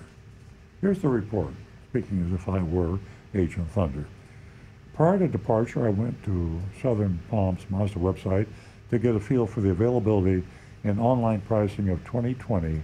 Here's 0.81 1.01
the 1.01 1.09
report, 1.09 1.53
speaking 1.91 2.25
as 2.27 2.41
if 2.41 2.49
I 2.49 2.63
were 2.63 2.99
Agent 3.35 3.69
Thunder. 3.71 4.07
Prior 4.97 5.18
to 5.18 5.28
departure, 5.28 5.86
I 5.86 5.90
went 5.90 6.24
to 6.24 6.59
Southern 6.81 7.20
Palms 7.28 7.60
Mazda 7.68 7.98
website 7.98 8.47
to 8.90 8.98
get 8.98 9.14
a 9.14 9.20
feel 9.20 9.47
for 9.47 9.60
the 9.60 9.68
availability 9.68 10.43
and 10.85 10.98
online 10.98 11.43
pricing 11.43 11.90
of 11.90 12.02
2020 12.06 12.82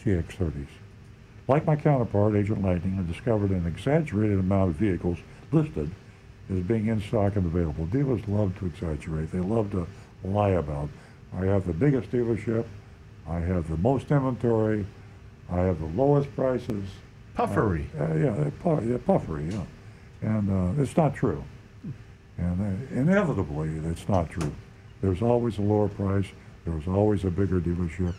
CX-30s. 0.00 0.68
Like 1.48 1.66
my 1.66 1.74
counterpart, 1.74 2.36
Agent 2.36 2.62
Lightning, 2.62 2.96
I 3.04 3.12
discovered 3.12 3.50
an 3.50 3.66
exaggerated 3.66 4.38
amount 4.38 4.70
of 4.70 4.76
vehicles 4.76 5.18
listed 5.50 5.90
as 6.48 6.60
being 6.60 6.86
in 6.86 7.00
stock 7.00 7.34
and 7.34 7.46
available. 7.46 7.86
Dealers 7.86 8.20
love 8.28 8.56
to 8.60 8.66
exaggerate. 8.66 9.32
They 9.32 9.40
love 9.40 9.72
to 9.72 9.88
lie 10.22 10.50
about. 10.50 10.90
I 11.36 11.46
have 11.46 11.66
the 11.66 11.72
biggest 11.72 12.12
dealership. 12.12 12.66
I 13.28 13.40
have 13.40 13.68
the 13.68 13.78
most 13.78 14.12
inventory. 14.12 14.86
I 15.50 15.62
have 15.62 15.80
the 15.80 15.86
lowest 15.86 16.32
prices. 16.36 16.84
Puffery. 17.34 17.86
Uh, 17.98 18.14
yeah, 18.14 18.30
uh, 18.64 18.80
yeah, 18.80 18.98
puffery, 19.04 19.52
yeah. 19.52 19.64
And 20.22 20.50
uh, 20.78 20.82
it's 20.82 20.96
not 20.96 21.14
true. 21.14 21.44
And 22.38 22.60
uh, 22.60 22.94
inevitably, 23.00 23.70
it's 23.90 24.08
not 24.08 24.30
true. 24.30 24.52
There's 25.00 25.22
always 25.22 25.58
a 25.58 25.62
lower 25.62 25.88
price. 25.88 26.26
There's 26.64 26.86
always 26.88 27.24
a 27.24 27.30
bigger 27.30 27.60
dealership. 27.60 28.14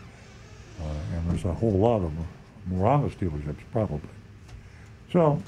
Uh, 0.80 0.94
and 1.14 1.30
there's 1.30 1.44
a 1.44 1.52
whole 1.52 1.72
lot 1.72 2.02
of 2.02 2.12
more 2.66 2.86
honest 2.86 3.18
dealerships, 3.20 3.60
probably. 3.72 4.08
So, 5.12 5.42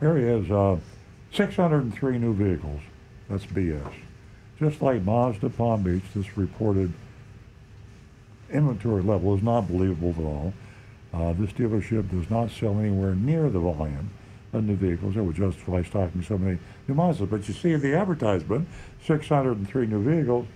here 0.00 0.16
he 0.16 0.24
is, 0.24 0.50
uh, 0.50 0.76
603 1.32 2.18
new 2.18 2.34
vehicles. 2.34 2.80
That's 3.28 3.46
BS. 3.46 3.92
Just 4.58 4.80
like 4.80 5.02
Mazda 5.02 5.50
Palm 5.50 5.82
Beach, 5.82 6.04
this 6.14 6.36
reported 6.36 6.92
inventory 8.50 9.02
level 9.02 9.34
is 9.34 9.42
not 9.42 9.62
believable 9.62 10.14
at 10.18 10.24
all. 10.24 10.54
Uh, 11.12 11.32
this 11.32 11.52
dealership 11.52 12.10
does 12.10 12.30
not 12.30 12.50
sell 12.50 12.78
anywhere 12.78 13.14
near 13.14 13.50
the 13.50 13.58
volume 13.58 14.10
new 14.60 14.76
vehicles 14.76 15.14
that 15.14 15.22
would 15.22 15.36
justify 15.36 15.82
stocking 15.82 16.22
so 16.22 16.38
many 16.38 16.58
new 16.88 16.94
Mazdas. 16.94 17.28
But 17.28 17.46
you 17.48 17.54
see 17.54 17.74
the 17.76 17.94
advertisement, 17.94 18.68
603 19.04 19.86
new 19.86 20.02
vehicles. 20.02 20.46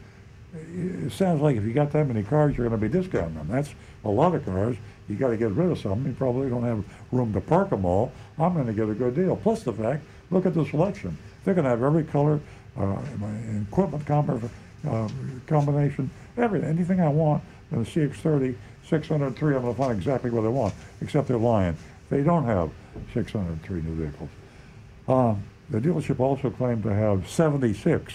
It 0.53 1.13
sounds 1.13 1.41
like 1.41 1.57
if 1.57 1.65
you 1.65 1.73
got 1.73 1.93
that 1.93 2.07
many 2.09 2.23
cars, 2.23 2.57
you're 2.57 2.69
going 2.69 2.81
to 2.81 2.89
be 2.89 2.93
discounting 2.93 3.35
them. 3.35 3.49
That's 3.49 3.73
a 4.05 4.09
lot 4.09 4.35
of 4.35 4.45
cars. 4.45 4.77
You 5.09 5.17
got 5.17 5.31
to 5.31 5.37
get 5.37 5.53
rid 5.53 5.71
of 5.71 5.79
some. 5.79 6.07
You 6.07 6.13
probably 6.13 6.49
don't 6.49 6.65
have 6.65 6.85
room 7.13 7.33
to 7.33 7.41
park 7.41 7.71
them 7.71 7.85
all. 7.85 8.13
I'm 8.39 8.55
going 8.55 8.67
to 8.67 8.73
get 8.73 8.89
a 8.89 8.95
good 8.95 9.15
deal. 9.15 9.37
Plus 9.37 9.63
the 9.63 9.73
fact, 9.73 10.05
look 10.31 10.47
at 10.47 10.55
the 10.55 10.65
selection. 10.67 11.17
They're 11.45 11.55
going 11.55 11.65
to 11.65 11.71
have 11.71 11.83
every 11.83 12.05
color, 12.05 12.41
uh, 12.77 12.97
equipment 13.69 14.07
com- 14.07 14.51
uh, 14.89 15.09
combination, 15.47 16.11
everything, 16.37 16.69
anything 16.69 17.01
I 17.01 17.09
want 17.09 17.43
in 17.71 17.85
the 17.85 17.89
CX-30, 17.89 18.55
603, 18.89 19.55
I'm 19.55 19.63
going 19.63 19.75
to 19.75 19.81
find 19.81 19.97
exactly 19.97 20.31
what 20.31 20.45
I 20.45 20.49
want, 20.49 20.75
except 21.01 21.29
they're 21.29 21.39
lying. 21.39 21.77
They 22.09 22.23
don't 22.23 22.45
have 22.45 22.71
603 23.15 23.83
new 23.83 23.95
vehicles. 23.95 24.31
Uh, 25.09 25.35
the 25.71 25.81
dealership 25.81 26.21
also 26.21 26.51
claimed 26.51 26.83
to 26.83 26.95
have 26.95 27.29
76 27.29 28.13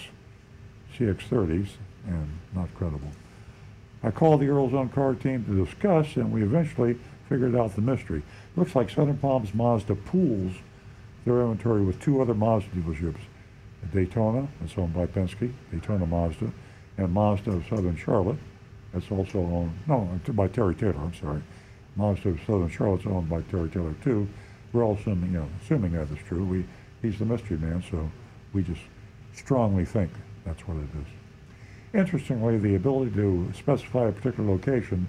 CX-30s, 0.97 1.67
and 2.07 2.27
not 2.53 2.73
credible. 2.75 3.09
I 4.03 4.11
called 4.11 4.41
the 4.41 4.47
Earl's 4.47 4.73
on 4.73 4.89
Car 4.89 5.15
team 5.15 5.43
to 5.45 5.65
discuss, 5.65 6.15
and 6.15 6.31
we 6.31 6.43
eventually 6.43 6.97
figured 7.27 7.55
out 7.55 7.75
the 7.75 7.81
mystery. 7.81 8.21
Looks 8.55 8.75
like 8.75 8.89
Southern 8.89 9.17
Palms 9.17 9.53
Mazda 9.53 9.95
pools 9.95 10.53
their 11.25 11.41
inventory 11.41 11.83
with 11.83 11.99
two 11.99 12.21
other 12.21 12.33
Mazda 12.33 12.69
dealerships. 12.75 13.19
Daytona, 13.93 14.47
that's 14.59 14.77
owned 14.77 14.93
by 14.93 15.05
Penske, 15.05 15.51
Daytona 15.71 16.05
Mazda, 16.05 16.51
and 16.97 17.13
Mazda 17.13 17.51
of 17.51 17.65
Southern 17.67 17.95
Charlotte, 17.95 18.37
that's 18.93 19.11
also 19.11 19.39
owned, 19.39 19.73
no, 19.87 20.19
by 20.29 20.47
Terry 20.47 20.73
Taylor, 20.75 20.95
I'm 20.97 21.13
sorry. 21.13 21.41
Mazda 21.95 22.29
of 22.29 22.39
Southern 22.47 22.69
Charlotte's 22.69 23.05
owned 23.05 23.29
by 23.29 23.41
Terry 23.41 23.69
Taylor 23.69 23.93
too. 24.03 24.27
We're 24.75 24.83
all 24.83 24.97
assuming, 24.99 25.31
you 25.31 25.39
know, 25.39 25.47
assuming 25.63 25.93
that 25.93 26.11
is 26.11 26.17
true. 26.27 26.43
We, 26.43 26.65
he's 27.01 27.17
the 27.17 27.23
mystery 27.23 27.55
man, 27.55 27.81
so 27.89 28.11
we 28.51 28.61
just 28.61 28.81
strongly 29.33 29.85
think 29.85 30.11
that's 30.45 30.67
what 30.67 30.75
it 30.75 30.89
is. 30.99 31.07
Interestingly, 31.97 32.57
the 32.57 32.75
ability 32.75 33.11
to 33.11 33.53
specify 33.57 34.09
a 34.09 34.11
particular 34.11 34.51
location 34.51 35.07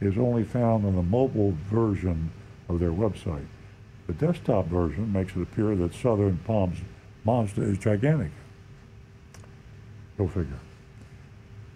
is 0.00 0.16
only 0.16 0.44
found 0.44 0.86
on 0.86 0.96
the 0.96 1.02
mobile 1.02 1.54
version 1.68 2.30
of 2.70 2.80
their 2.80 2.90
website. 2.90 3.44
The 4.06 4.14
desktop 4.14 4.68
version 4.68 5.12
makes 5.12 5.36
it 5.36 5.42
appear 5.42 5.76
that 5.76 5.92
Southern 5.92 6.38
Palms 6.38 6.78
Mazda 7.24 7.60
is 7.60 7.76
gigantic. 7.76 8.30
Go 10.16 10.26
figure. 10.26 10.58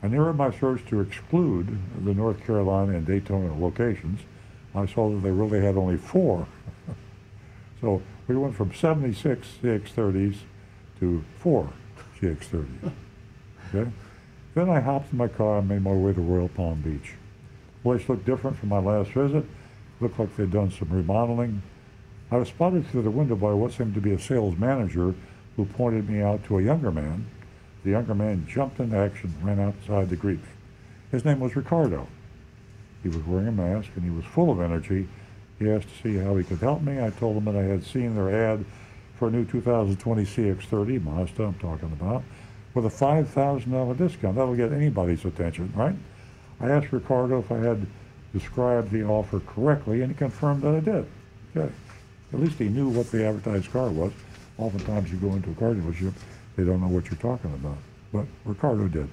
I 0.03 0.09
narrowed 0.09 0.37
my 0.37 0.59
search 0.59 0.87
to 0.87 1.03
exclude 1.03 1.79
the 2.03 2.15
North 2.15 2.43
Carolina 2.47 2.97
and 2.97 3.07
Daytona 3.07 3.55
locations. 3.61 4.21
I 4.75 4.87
saw 4.87 5.11
that 5.11 5.23
they 5.23 5.31
really 5.31 5.61
had 5.61 5.77
only 5.77 5.99
four. 5.99 6.49
So 7.81 8.03
we 8.29 8.37
went 8.37 8.55
from 8.55 8.75
76 8.75 9.47
CX-30s 9.63 10.39
to 11.01 11.25
four 11.39 11.71
CX-30s. 12.21 12.93
Okay? 13.75 13.91
Then 14.55 14.71
I 14.71 14.79
hopped 14.79 15.11
in 15.11 15.19
my 15.19 15.27
car 15.27 15.59
and 15.59 15.69
made 15.69 15.83
my 15.83 15.93
way 15.93 16.13
to 16.13 16.21
Royal 16.21 16.49
Palm 16.49 16.81
Beach. 16.83 17.15
The 17.83 17.83
place 17.83 18.09
looked 18.09 18.25
different 18.25 18.57
from 18.57 18.69
my 18.69 18.79
last 18.79 19.11
visit. 19.11 19.45
Looked 20.01 20.21
like 20.21 20.37
they'd 20.37 20.53
done 20.53 20.71
some 20.71 20.89
remodeling. 20.91 21.63
I 22.31 22.37
was 22.37 22.49
spotted 22.49 22.87
through 22.87 23.03
the 23.03 23.11
window 23.11 23.35
by 23.35 23.53
what 23.53 23.73
seemed 23.73 23.95
to 23.95 24.01
be 24.01 24.13
a 24.13 24.21
sales 24.21 24.57
manager 24.57 25.15
who 25.57 25.65
pointed 25.65 26.09
me 26.09 26.23
out 26.23 26.45
to 26.45 26.59
a 26.59 26.63
younger 26.63 26.93
man. 26.93 27.27
The 27.85 27.91
younger 27.91 28.15
man 28.15 28.47
jumped 28.49 28.81
into 28.81 28.97
action 28.97 29.35
and 29.37 29.47
ran 29.47 29.61
outside 29.61 30.11
to 30.11 30.17
greet 30.17 30.39
me. 30.39 30.49
His 31.11 31.25
name 31.25 31.41
was 31.41 31.57
Ricardo. 31.57 32.07
He 33.03 33.09
was 33.09 33.25
wearing 33.25 33.49
a 33.49 33.53
mask 33.53 33.91
and 33.95 34.05
he 34.05 34.11
was 34.11 34.25
full 34.25 34.51
of 34.51 34.61
energy. 34.61 35.09
He 35.59 35.71
asked 35.71 35.89
to 35.89 36.03
see 36.03 36.17
how 36.17 36.37
he 36.37 36.45
could 36.45 36.59
help 36.59 36.83
me. 36.83 37.01
I 37.01 37.11
told 37.11 37.37
him 37.37 37.45
that 37.47 37.57
I 37.57 37.65
had 37.65 37.85
seen 37.85 38.15
their 38.15 38.53
ad 38.53 38.65
for 39.19 39.29
a 39.29 39.31
new 39.31 39.45
2020 39.45 40.25
CX-30 40.25 41.03
Mazda 41.03 41.45
I'm 41.45 41.55
talking 41.55 41.93
about 41.93 42.23
with 42.75 42.85
a 42.85 42.91
$5,000 42.91 43.97
discount. 43.97 44.37
That'll 44.37 44.55
get 44.55 44.73
anybody's 44.73 45.25
attention, 45.25 45.73
right? 45.75 45.95
I 46.61 46.69
asked 46.69 46.93
Ricardo 46.93 47.39
if 47.39 47.51
I 47.51 47.59
had 47.59 47.87
described 48.35 48.91
the 48.91 49.05
offer 49.05 49.41
correctly, 49.41 50.03
and 50.03 50.13
he 50.13 50.17
confirmed 50.17 50.63
that 50.63 50.75
I 50.75 50.81
did. 50.81 51.07
Okay. 51.57 51.73
At 52.35 52.41
least 52.41 52.59
he 52.59 52.69
knew 52.69 52.89
what 52.89 53.11
the 53.11 53.25
advertised 53.25 53.73
car 53.73 53.89
was. 53.89 54.13
Oftentimes 54.59 55.11
you 55.11 55.17
go 55.19 55.33
into 55.33 55.51
a 55.51 55.55
car 55.55 55.75
dealership, 55.75 56.13
they 56.57 56.65
don't 56.65 56.81
know 56.81 56.89
what 56.89 57.07
you're 57.07 57.19
talking 57.19 57.53
about. 57.55 57.79
But 58.13 58.27
Ricardo 58.45 58.89
did. 58.89 59.09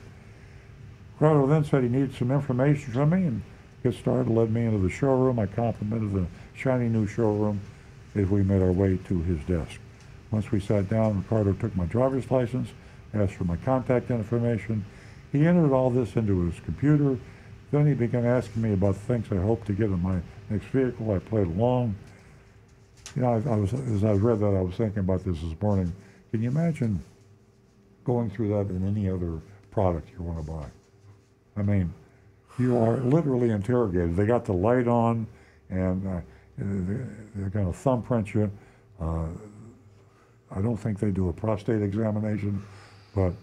Ricardo 1.19 1.47
then 1.47 1.63
said 1.63 1.83
he 1.83 1.89
needed 1.89 2.15
some 2.15 2.31
information 2.31 2.91
from 2.91 3.11
me 3.11 3.27
and 3.27 3.41
get 3.83 3.93
started, 3.93 4.29
led 4.29 4.51
me 4.51 4.65
into 4.65 4.79
the 4.79 4.89
showroom. 4.89 5.37
I 5.37 5.45
complimented 5.45 6.13
the 6.13 6.25
shiny 6.55 6.87
new 6.87 7.05
showroom 7.05 7.59
as 8.15 8.27
we 8.27 8.41
made 8.41 8.61
our 8.61 8.71
way 8.71 8.97
to 9.07 9.21
his 9.21 9.39
desk. 9.41 9.79
Once 10.31 10.51
we 10.51 10.59
sat 10.59 10.89
down, 10.89 11.17
Ricardo 11.17 11.53
took 11.53 11.75
my 11.75 11.85
driver's 11.85 12.29
license, 12.31 12.69
asked 13.13 13.33
for 13.33 13.43
my 13.43 13.57
contact 13.57 14.09
information. 14.09 14.85
He 15.31 15.45
entered 15.45 15.73
all 15.73 15.89
this 15.89 16.15
into 16.15 16.45
his 16.45 16.59
computer. 16.61 17.17
Then 17.71 17.85
he 17.85 17.93
began 17.93 18.25
asking 18.25 18.61
me 18.61 18.73
about 18.73 18.95
things 18.95 19.27
I 19.31 19.35
hoped 19.35 19.67
to 19.67 19.73
get 19.73 19.87
in 19.87 20.01
my 20.01 20.19
next 20.49 20.65
vehicle. 20.67 21.11
I 21.11 21.19
played 21.19 21.47
along. 21.47 21.95
You 23.15 23.23
know, 23.23 23.33
I, 23.33 23.51
I 23.51 23.55
was, 23.57 23.73
as 23.73 24.03
I 24.03 24.13
read 24.13 24.39
that, 24.39 24.55
I 24.55 24.61
was 24.61 24.75
thinking 24.75 24.99
about 24.99 25.23
this 25.23 25.39
this 25.41 25.61
morning. 25.61 25.93
Can 26.31 26.41
you 26.41 26.49
imagine 26.49 27.03
going 28.05 28.29
through 28.29 28.49
that 28.49 28.73
in 28.73 28.87
any 28.87 29.09
other 29.09 29.39
product 29.71 30.09
you 30.17 30.23
want 30.23 30.43
to 30.43 30.51
buy? 30.51 30.65
I 31.57 31.61
mean, 31.61 31.93
you 32.57 32.77
are 32.77 32.97
literally 32.97 33.49
interrogated. 33.49 34.15
They 34.15 34.25
got 34.25 34.45
the 34.45 34.53
light 34.53 34.87
on, 34.87 35.27
and 35.69 36.07
uh, 36.07 36.21
they're 36.57 37.49
going 37.49 37.65
to 37.65 37.73
thumbprint 37.73 38.33
you. 38.33 38.51
Uh, 38.99 39.25
I 40.51 40.61
don't 40.61 40.77
think 40.77 40.99
they 40.99 41.09
do 41.09 41.29
a 41.29 41.33
prostate 41.33 41.81
examination, 41.81 42.61
but 43.15 43.33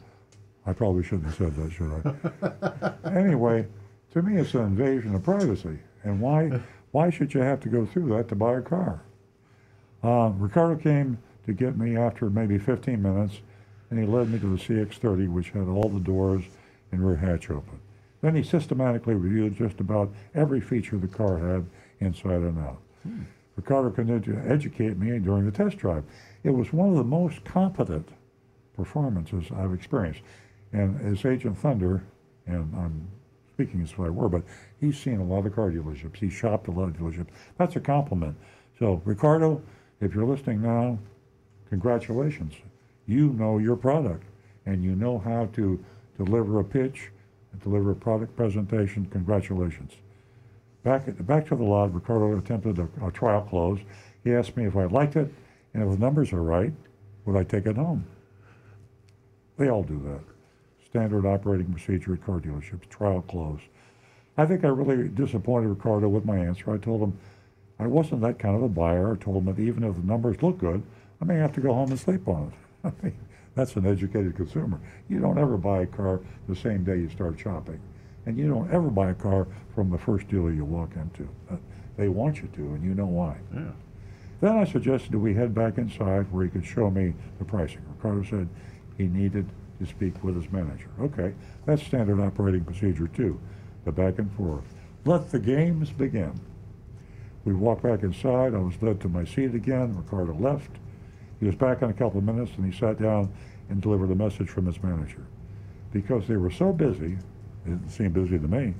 I 0.67 0.73
probably 0.73 1.03
shouldn't 1.03 1.25
have 1.25 1.35
said 1.35 1.57
that, 1.57 1.73
should 1.73 2.93
I? 3.05 3.19
anyway, 3.19 3.67
to 4.13 4.23
me, 4.23 4.41
it's 4.41 4.55
an 4.55 4.63
invasion 4.63 5.15
of 5.15 5.25
privacy. 5.25 5.79
And 6.05 6.21
why, 6.21 6.61
why 6.93 7.11
should 7.11 7.35
you 7.35 7.41
have 7.41 7.61
to 7.61 7.69
go 7.69 7.85
through 7.85 8.11
that 8.17 8.29
to 8.29 8.37
buy 8.37 8.59
a 8.59 8.63
car? 8.63 9.03
Uh, 10.03 10.31
Ricardo 10.37 10.81
came 10.81 11.19
to 11.47 11.53
get 11.53 11.77
me 11.77 11.97
after 11.97 12.31
maybe 12.31 12.59
15 12.59 13.03
minutes, 13.03 13.41
and 13.91 13.99
he 13.99 14.07
led 14.07 14.31
me 14.31 14.39
to 14.39 14.57
the 14.57 14.63
CX-30, 14.63 15.29
which 15.29 15.51
had 15.51 15.67
all 15.67 15.89
the 15.89 16.01
doors 16.01 16.45
and 16.93 17.05
rear 17.05 17.17
hatch 17.17 17.51
open. 17.51 17.81
Then 18.21 18.35
he 18.35 18.43
systematically 18.43 19.15
reviewed 19.15 19.57
just 19.57 19.81
about 19.81 20.13
every 20.35 20.61
feature 20.61 20.99
the 20.99 21.09
car 21.09 21.39
had 21.39 21.67
inside 22.01 22.43
and 22.43 22.59
out. 22.59 22.79
Hmm. 23.03 23.23
Ricardo 23.57 23.91
continued 23.91 24.25
to 24.25 24.51
educate 24.51 24.97
me 24.97 25.19
during 25.19 25.45
the 25.45 25.53
test 25.53 25.79
drive. 25.79 26.05
It 26.45 26.51
was 26.51 26.73
one 26.73 26.91
of 26.91 26.97
the 26.97 27.05
most 27.05 27.45
competent 27.45 28.09
performances 28.77 29.47
I've 29.55 29.73
experienced. 29.73 30.23
And 30.73 31.01
as 31.01 31.25
Agent 31.25 31.59
Thunder, 31.59 32.03
and 32.47 32.75
I'm 32.75 33.09
speaking 33.53 33.83
as 33.83 33.91
if 33.91 34.01
I 34.01 34.09
were, 34.09 34.29
but 34.29 34.43
he's 34.81 34.99
seen 34.99 35.21
a 35.21 35.25
lot 35.25 35.45
of 35.45 35.55
car 35.55 35.71
dealerships. 35.71 36.17
He's 36.17 36.33
shopped 36.33 36.69
a 36.69 36.71
lot 36.71 36.89
of 36.89 36.97
dealerships. 36.97 37.29
That's 37.59 37.77
a 37.77 37.81
compliment. 37.81 38.37
So, 38.79 39.03
Ricardo, 39.05 39.61
if 40.01 40.15
you're 40.15 40.25
listening 40.25 40.63
now, 40.63 40.99
congratulations. 41.69 42.55
You 43.07 43.31
know 43.31 43.59
your 43.59 43.77
product, 43.77 44.25
and 44.65 44.83
you 44.83 44.95
know 44.95 45.19
how 45.19 45.47
to 45.55 45.85
deliver 46.17 46.61
a 46.61 46.65
pitch 46.65 47.11
and 47.53 47.61
deliver 47.63 47.91
a 47.91 47.97
product 47.97 48.37
presentation. 48.37 49.07
Congratulations. 49.07 49.93
Back, 50.83 51.09
at, 51.09 51.27
back 51.27 51.47
to 51.49 51.57
the 51.57 51.65
lot, 51.65 51.95
Ricardo 51.95 52.37
attempted 52.39 52.79
a, 52.79 52.89
a 53.07 53.11
trial 53.11 53.43
close. 53.43 53.79
He 54.25 54.33
asked 54.33 54.57
me 54.57 54.67
if 54.67 54.77
I 54.77 54.85
liked 54.85 55.17
it, 55.17 55.33
and 55.75 55.83
if 55.83 55.91
the 55.91 55.99
numbers 55.99 56.33
are 56.33 56.43
right, 56.43 56.73
would 57.25 57.37
I 57.37 57.45
take 57.45 57.67
it 57.67 57.77
home? 57.77 58.05
They 59.59 59.69
all 59.69 59.83
do 59.83 60.01
that. 60.05 60.21
Standard 60.87 61.27
operating 61.27 61.73
procedure 61.73 62.15
at 62.15 62.25
car 62.25 62.41
dealerships, 62.41 62.89
trial 62.89 63.23
close. 63.23 63.61
I 64.37 64.47
think 64.47 64.65
I 64.65 64.69
really 64.69 65.09
disappointed 65.09 65.69
Ricardo 65.69 66.09
with 66.09 66.25
my 66.25 66.39
answer. 66.39 66.73
I 66.73 66.79
told 66.79 67.03
him 67.03 67.19
I 67.79 67.87
wasn't 67.87 68.23
that 68.23 68.39
kind 68.39 68.57
of 68.57 68.63
a 68.63 68.69
buyer. 68.69 69.13
I 69.13 69.17
told 69.17 69.37
him 69.37 69.55
that 69.55 69.61
even 69.61 69.85
if 69.85 69.97
the 69.97 70.03
numbers 70.03 70.43
look 70.43 70.59
good, 70.59 70.83
I 71.21 71.25
may 71.25 71.37
have 71.37 71.53
to 71.55 71.61
go 71.61 71.75
home 71.75 71.91
and 71.91 71.99
sleep 71.99 72.27
on 72.27 72.53
That's 73.61 73.77
an 73.77 73.85
educated 73.85 74.37
consumer. 74.37 74.81
You 75.11 75.19
don't 75.19 75.37
ever 75.37 75.59
buy 75.59 75.83
a 75.83 75.87
car 75.87 76.21
the 76.49 76.57
same 76.57 76.83
day 76.83 76.97
you 76.97 77.11
start 77.11 77.39
shopping. 77.39 77.79
And 78.25 78.39
you 78.39 78.49
don't 78.49 78.73
ever 78.73 78.89
buy 78.89 79.11
a 79.11 79.15
car 79.15 79.47
from 79.75 79.91
the 79.91 79.99
first 79.99 80.29
dealer 80.29 80.51
you 80.51 80.65
walk 80.65 80.93
into. 80.97 81.29
Uh, 81.51 81.57
They 81.99 82.09
want 82.09 82.41
you 82.41 82.49
to, 82.57 82.63
and 82.73 82.83
you 82.83 82.95
know 82.95 83.05
why. 83.05 83.37
Yeah. 83.55 83.73
Then 84.41 84.57
I 84.57 84.65
suggested 84.65 85.13
that 85.13 85.19
we 85.19 85.35
head 85.35 85.55
back 85.55 85.77
inside 85.77 86.33
where 86.33 86.45
he 86.45 86.51
could 86.51 86.65
show 86.65 86.91
me 86.91 87.13
the 87.39 87.45
pricing. 87.45 87.83
Ricardo 87.97 88.23
said 88.23 88.49
he 88.97 89.09
needed 89.09 89.47
to 89.79 89.85
speak 89.85 90.25
with 90.25 90.37
his 90.37 90.51
manager. 90.51 90.89
Okay, 90.99 91.35
that's 91.67 91.83
standard 91.83 92.19
operating 92.19 92.65
procedure 92.65 93.09
too, 93.09 93.39
the 93.85 93.93
back 93.93 94.19
and 94.19 94.33
forth. 94.33 94.65
Let 95.05 95.31
the 95.31 95.39
games 95.39 95.91
begin. 95.91 96.33
We 97.45 97.53
walked 97.53 97.83
back 97.83 98.05
inside. 98.05 98.55
I 98.55 98.59
was 98.59 98.81
led 98.81 99.03
to 99.03 99.11
my 99.11 99.27
seat 99.27 99.55
again. 99.55 99.99
Ricardo 99.99 100.33
left. 100.33 100.71
He 101.41 101.47
was 101.47 101.57
back 101.57 101.81
in 101.81 101.89
a 101.89 101.95
couple 101.95 102.19
of 102.19 102.25
minutes 102.25 102.53
and 102.59 102.71
he 102.71 102.79
sat 102.79 103.01
down 103.01 103.33
and 103.71 103.81
delivered 103.81 104.11
a 104.11 104.15
message 104.15 104.49
from 104.49 104.67
his 104.67 104.83
manager. 104.83 105.25
Because 105.93 106.27
they 106.29 106.37
were 106.37 106.51
so 106.51 106.73
busy, 106.73 107.13
it 107.65 107.71
didn't 107.71 107.91
seem 107.91 108.13
busy 108.13 108.39
to 108.39 108.49
me, 108.49 108.75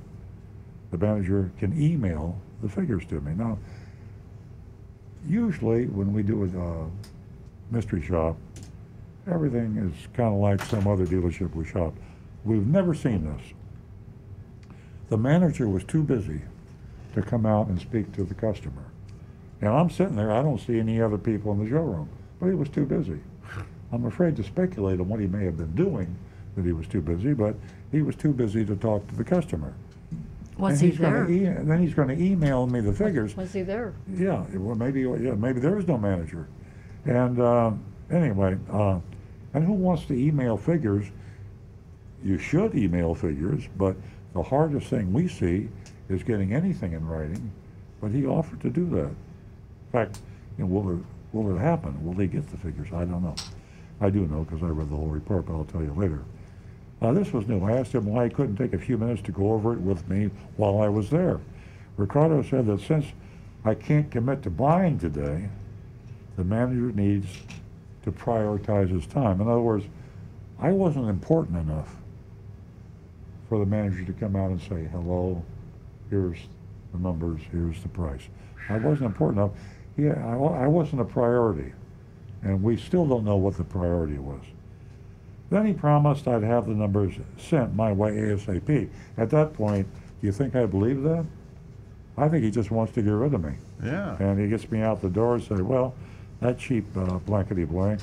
the 0.91 0.97
manager 0.97 1.51
can 1.57 1.81
email 1.81 2.37
the 2.61 2.69
figures 2.69 3.05
to 3.05 3.19
me. 3.21 3.33
Now, 3.33 3.57
usually 5.27 5.85
when 5.87 6.13
we 6.13 6.23
do 6.23 6.43
a 6.43 6.45
uh, 6.45 6.85
mystery 7.71 8.01
shop, 8.01 8.35
everything 9.27 9.77
is 9.77 10.07
kind 10.13 10.33
of 10.33 10.39
like 10.39 10.61
some 10.63 10.87
other 10.87 11.05
dealership 11.05 11.55
we 11.55 11.65
shop. 11.65 11.93
We've 12.43 12.67
never 12.67 12.93
seen 12.93 13.25
this. 13.25 13.53
The 15.09 15.17
manager 15.17 15.67
was 15.67 15.83
too 15.83 16.03
busy 16.03 16.41
to 17.13 17.21
come 17.21 17.45
out 17.45 17.67
and 17.67 17.79
speak 17.79 18.11
to 18.13 18.23
the 18.23 18.33
customer. 18.33 18.83
And 19.61 19.69
I'm 19.69 19.89
sitting 19.89 20.15
there, 20.15 20.31
I 20.31 20.41
don't 20.41 20.59
see 20.59 20.79
any 20.79 21.01
other 21.01 21.17
people 21.17 21.51
in 21.51 21.63
the 21.63 21.69
showroom, 21.69 22.09
but 22.39 22.47
he 22.47 22.55
was 22.55 22.69
too 22.69 22.85
busy. 22.85 23.19
I'm 23.91 24.05
afraid 24.05 24.35
to 24.37 24.43
speculate 24.43 24.99
on 24.99 25.07
what 25.09 25.19
he 25.19 25.27
may 25.27 25.43
have 25.45 25.57
been 25.57 25.75
doing 25.75 26.13
that 26.55 26.65
he 26.65 26.71
was 26.71 26.87
too 26.87 27.01
busy, 27.01 27.33
but 27.33 27.55
he 27.91 28.01
was 28.01 28.15
too 28.15 28.31
busy 28.31 28.65
to 28.65 28.75
talk 28.75 29.05
to 29.07 29.15
the 29.15 29.23
customer. 29.23 29.73
Was 30.57 30.81
And 30.81 30.91
he 30.91 30.97
there? 30.97 31.29
e- 31.29 31.43
then 31.63 31.79
he's 31.81 31.93
going 31.93 32.07
to 32.09 32.21
email 32.23 32.67
me 32.67 32.81
the 32.81 32.93
figures. 32.93 33.35
Was 33.35 33.53
he 33.53 33.61
there? 33.63 33.93
Yeah, 34.13 34.43
well, 34.53 34.75
maybe, 34.75 35.01
yeah, 35.01 35.33
maybe 35.33 35.59
there 35.59 35.77
is 35.77 35.87
no 35.87 35.97
manager. 35.97 36.47
And 37.05 37.39
uh, 37.39 37.71
anyway, 38.11 38.57
uh, 38.71 38.99
and 39.53 39.65
who 39.65 39.73
wants 39.73 40.05
to 40.05 40.13
email 40.13 40.57
figures? 40.57 41.05
You 42.23 42.37
should 42.37 42.75
email 42.75 43.15
figures, 43.15 43.63
but 43.77 43.95
the 44.33 44.43
hardest 44.43 44.87
thing 44.87 45.11
we 45.11 45.27
see 45.27 45.67
is 46.09 46.21
getting 46.23 46.53
anything 46.53 46.93
in 46.93 47.05
writing. 47.07 47.51
But 47.99 48.11
he 48.11 48.25
offered 48.25 48.61
to 48.61 48.69
do 48.69 48.87
that. 48.91 49.07
In 49.07 49.91
fact, 49.91 50.19
you 50.57 50.65
know, 50.65 50.69
will 50.69 50.91
it, 50.97 51.03
will 51.33 51.55
it 51.55 51.59
happen? 51.59 52.05
Will 52.05 52.13
they 52.13 52.27
get 52.27 52.47
the 52.51 52.57
figures? 52.57 52.87
I 52.93 53.05
don't 53.05 53.23
know. 53.23 53.35
I 54.01 54.09
do 54.09 54.27
know 54.27 54.43
because 54.43 54.63
I 54.63 54.67
read 54.67 54.89
the 54.89 54.95
whole 54.95 55.07
report, 55.07 55.45
but 55.45 55.53
I'll 55.53 55.63
tell 55.63 55.83
you 55.83 55.93
later. 55.93 56.23
Uh, 57.01 57.13
this 57.13 57.31
was 57.31 57.47
new. 57.47 57.63
I 57.63 57.73
asked 57.73 57.93
him 57.93 58.05
why 58.05 58.25
he 58.25 58.29
couldn't 58.33 58.57
take 58.57 58.73
a 58.73 58.79
few 58.79 58.97
minutes 58.97 59.21
to 59.23 59.31
go 59.31 59.53
over 59.53 59.73
it 59.73 59.79
with 59.79 60.07
me 60.09 60.29
while 60.57 60.81
I 60.81 60.89
was 60.89 61.09
there. 61.09 61.39
Ricardo 61.97 62.41
said 62.43 62.65
that 62.67 62.81
since 62.81 63.05
I 63.63 63.75
can't 63.75 64.09
commit 64.09 64.43
to 64.43 64.49
buying 64.49 64.97
today, 64.99 65.49
the 66.35 66.43
manager 66.43 66.91
needs 66.91 67.27
to 68.03 68.11
prioritize 68.11 68.89
his 68.89 69.05
time. 69.05 69.39
In 69.39 69.47
other 69.47 69.61
words, 69.61 69.85
I 70.59 70.71
wasn't 70.71 71.09
important 71.09 71.57
enough 71.57 71.95
for 73.49 73.59
the 73.59 73.65
manager 73.65 74.05
to 74.05 74.13
come 74.13 74.35
out 74.35 74.51
and 74.51 74.61
say, 74.61 74.87
hello, 74.91 75.43
here's 76.09 76.37
the 76.93 76.99
numbers, 76.99 77.41
here's 77.51 77.81
the 77.81 77.89
price. 77.89 78.21
I 78.69 78.77
wasn't 78.77 79.07
important 79.07 79.39
enough. 79.39 79.51
Yeah, 79.97 80.25
I, 80.25 80.63
I 80.63 80.67
wasn't 80.67 81.01
a 81.01 81.05
priority. 81.05 81.73
And 82.43 82.63
we 82.63 82.77
still 82.77 83.05
don't 83.05 83.23
know 83.23 83.37
what 83.37 83.57
the 83.57 83.63
priority 83.63 84.17
was. 84.17 84.41
Then 85.49 85.65
he 85.65 85.73
promised 85.73 86.27
I'd 86.27 86.43
have 86.43 86.65
the 86.65 86.73
numbers 86.73 87.13
sent 87.37 87.75
my 87.75 87.91
way 87.91 88.11
ASAP. 88.13 88.89
At 89.17 89.29
that 89.31 89.53
point, 89.53 89.85
do 90.19 90.27
you 90.27 90.31
think 90.31 90.55
I 90.55 90.65
believe 90.65 91.03
that? 91.03 91.25
I 92.17 92.29
think 92.29 92.43
he 92.43 92.51
just 92.51 92.71
wants 92.71 92.93
to 92.93 93.01
get 93.01 93.11
rid 93.11 93.33
of 93.33 93.43
me. 93.43 93.53
Yeah. 93.83 94.15
And 94.19 94.39
he 94.39 94.47
gets 94.47 94.69
me 94.71 94.81
out 94.81 95.01
the 95.01 95.09
door 95.09 95.35
and 95.35 95.43
say, 95.43 95.55
well, 95.55 95.93
that 96.39 96.57
cheap 96.57 96.85
uh, 96.95 97.19
blankety 97.19 97.65
blank, 97.65 97.99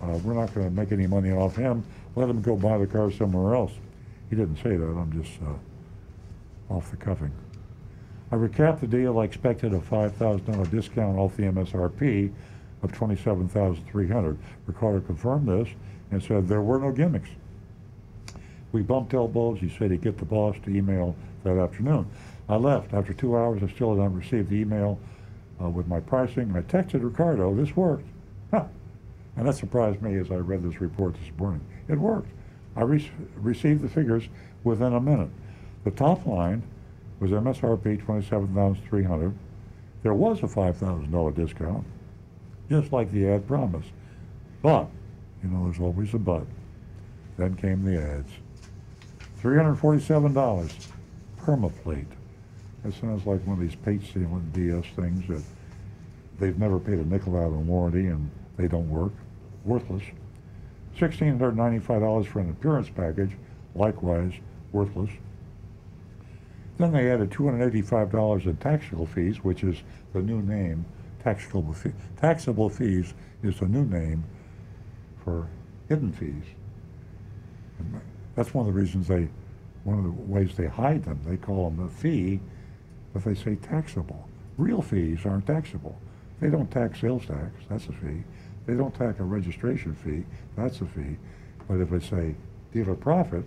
uh, 0.00 0.18
we're 0.24 0.34
not 0.34 0.54
going 0.54 0.68
to 0.68 0.72
make 0.72 0.92
any 0.92 1.06
money 1.06 1.32
off 1.32 1.56
him. 1.56 1.84
Let 2.14 2.28
him 2.28 2.40
go 2.40 2.56
buy 2.56 2.78
the 2.78 2.86
car 2.86 3.10
somewhere 3.10 3.54
else. 3.54 3.72
He 4.30 4.36
didn't 4.36 4.56
say 4.56 4.76
that. 4.76 4.84
I'm 4.84 5.22
just 5.22 5.38
uh, 5.42 6.74
off 6.74 6.90
the 6.90 6.96
cuffing. 6.96 7.32
I 8.30 8.36
recapped 8.36 8.80
the 8.80 8.86
deal. 8.86 9.18
I 9.18 9.24
expected 9.24 9.74
a 9.74 9.78
$5,000 9.78 10.70
discount 10.70 11.18
off 11.18 11.36
the 11.36 11.44
MSRP 11.44 12.32
of 12.82 12.92
27,300. 12.92 14.38
Ricardo 14.66 15.00
confirmed 15.00 15.48
this 15.48 15.68
and 16.10 16.22
said 16.22 16.48
there 16.48 16.62
were 16.62 16.78
no 16.78 16.92
gimmicks. 16.92 17.30
We 18.72 18.82
bumped 18.82 19.14
elbows. 19.14 19.58
He 19.60 19.68
said 19.68 19.90
he'd 19.90 20.02
get 20.02 20.18
the 20.18 20.24
boss 20.24 20.56
to 20.64 20.70
email 20.70 21.14
that 21.44 21.58
afternoon. 21.58 22.06
I 22.48 22.56
left. 22.56 22.92
After 22.94 23.12
two 23.12 23.36
hours, 23.36 23.62
I 23.62 23.68
still 23.68 23.90
had 23.90 23.98
not 23.98 24.14
received 24.14 24.50
the 24.50 24.56
email 24.56 24.98
uh, 25.62 25.68
with 25.68 25.86
my 25.86 26.00
pricing. 26.00 26.54
I 26.56 26.62
texted 26.62 27.04
Ricardo, 27.04 27.54
this 27.54 27.76
worked. 27.76 28.06
Huh. 28.50 28.64
And 29.36 29.46
that 29.46 29.54
surprised 29.54 30.02
me 30.02 30.16
as 30.16 30.30
I 30.30 30.36
read 30.36 30.62
this 30.62 30.80
report 30.80 31.14
this 31.14 31.30
morning. 31.38 31.60
It 31.88 31.98
worked. 31.98 32.28
I 32.76 32.82
re- 32.82 33.10
received 33.36 33.82
the 33.82 33.88
figures 33.88 34.28
within 34.64 34.94
a 34.94 35.00
minute. 35.00 35.30
The 35.84 35.90
top 35.90 36.26
line 36.26 36.62
was 37.20 37.30
MSRP 37.30 38.04
27300 38.04 39.34
There 40.02 40.14
was 40.14 40.38
a 40.40 40.46
$5,000 40.46 41.34
discount, 41.34 41.84
just 42.72 42.90
like 42.90 43.12
the 43.12 43.28
ad 43.28 43.46
promised. 43.46 43.90
But, 44.62 44.86
you 45.42 45.50
know, 45.50 45.64
there's 45.64 45.78
always 45.78 46.14
a 46.14 46.18
but. 46.18 46.46
Then 47.36 47.54
came 47.54 47.84
the 47.84 48.00
ads. 48.00 48.32
$347 49.42 50.88
permaplate. 51.38 52.06
That 52.82 52.94
sounds 52.94 53.26
like 53.26 53.46
one 53.46 53.60
of 53.60 53.60
these 53.60 53.76
paint 53.76 54.02
sealant 54.02 54.52
DS 54.54 54.86
things 54.96 55.28
that 55.28 55.42
they've 56.38 56.58
never 56.58 56.78
paid 56.78 56.98
a 56.98 57.04
nickel 57.04 57.36
out 57.36 57.52
on 57.52 57.66
warranty 57.66 58.06
and 58.06 58.30
they 58.56 58.68
don't 58.68 58.88
work. 58.88 59.12
Worthless. 59.66 60.04
$1,695 60.96 62.26
for 62.26 62.40
an 62.40 62.50
appearance 62.50 62.88
package, 62.88 63.32
likewise 63.74 64.32
worthless. 64.72 65.10
Then 66.78 66.92
they 66.92 67.10
added 67.10 67.30
$285 67.30 68.46
in 68.46 68.56
taxable 68.56 69.06
fees, 69.06 69.44
which 69.44 69.62
is 69.62 69.76
the 70.14 70.22
new 70.22 70.40
name. 70.40 70.86
Taxable, 71.22 71.72
fee, 71.72 71.92
taxable 72.20 72.68
fees 72.68 73.14
is 73.42 73.58
the 73.60 73.66
new 73.66 73.84
name 73.84 74.24
for 75.24 75.48
hidden 75.88 76.12
fees. 76.12 76.44
And 77.78 78.00
that's 78.34 78.52
one 78.52 78.66
of 78.66 78.74
the 78.74 78.80
reasons 78.80 79.06
they, 79.06 79.28
one 79.84 79.98
of 79.98 80.04
the 80.04 80.10
ways 80.10 80.56
they 80.56 80.66
hide 80.66 81.04
them. 81.04 81.20
They 81.24 81.36
call 81.36 81.70
them 81.70 81.84
a 81.84 81.88
fee, 81.88 82.40
but 83.12 83.24
they 83.24 83.34
say 83.34 83.56
taxable. 83.56 84.28
Real 84.58 84.82
fees 84.82 85.20
aren't 85.24 85.46
taxable. 85.46 85.96
They 86.40 86.50
don't 86.50 86.70
tax 86.70 87.00
sales 87.00 87.24
tax, 87.26 87.52
that's 87.68 87.86
a 87.86 87.92
fee. 87.92 88.24
They 88.66 88.74
don't 88.74 88.94
tax 88.94 89.20
a 89.20 89.24
registration 89.24 89.94
fee, 89.94 90.24
that's 90.56 90.80
a 90.80 90.86
fee. 90.86 91.16
But 91.68 91.80
if 91.80 91.90
they 91.90 92.00
say 92.00 92.34
dealer 92.72 92.94
profit, 92.94 93.44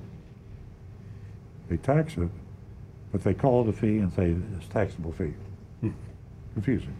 they 1.69 1.77
tax 1.77 2.15
it, 2.17 2.29
but 3.11 3.23
they 3.23 3.33
call 3.33 3.63
it 3.63 3.69
a 3.69 3.73
fee 3.73 3.97
and 3.97 4.13
say 4.13 4.35
it's 4.57 4.67
taxable 4.67 5.11
fee. 5.11 5.33
Hmm. 5.81 5.91
Confusing. 6.53 6.95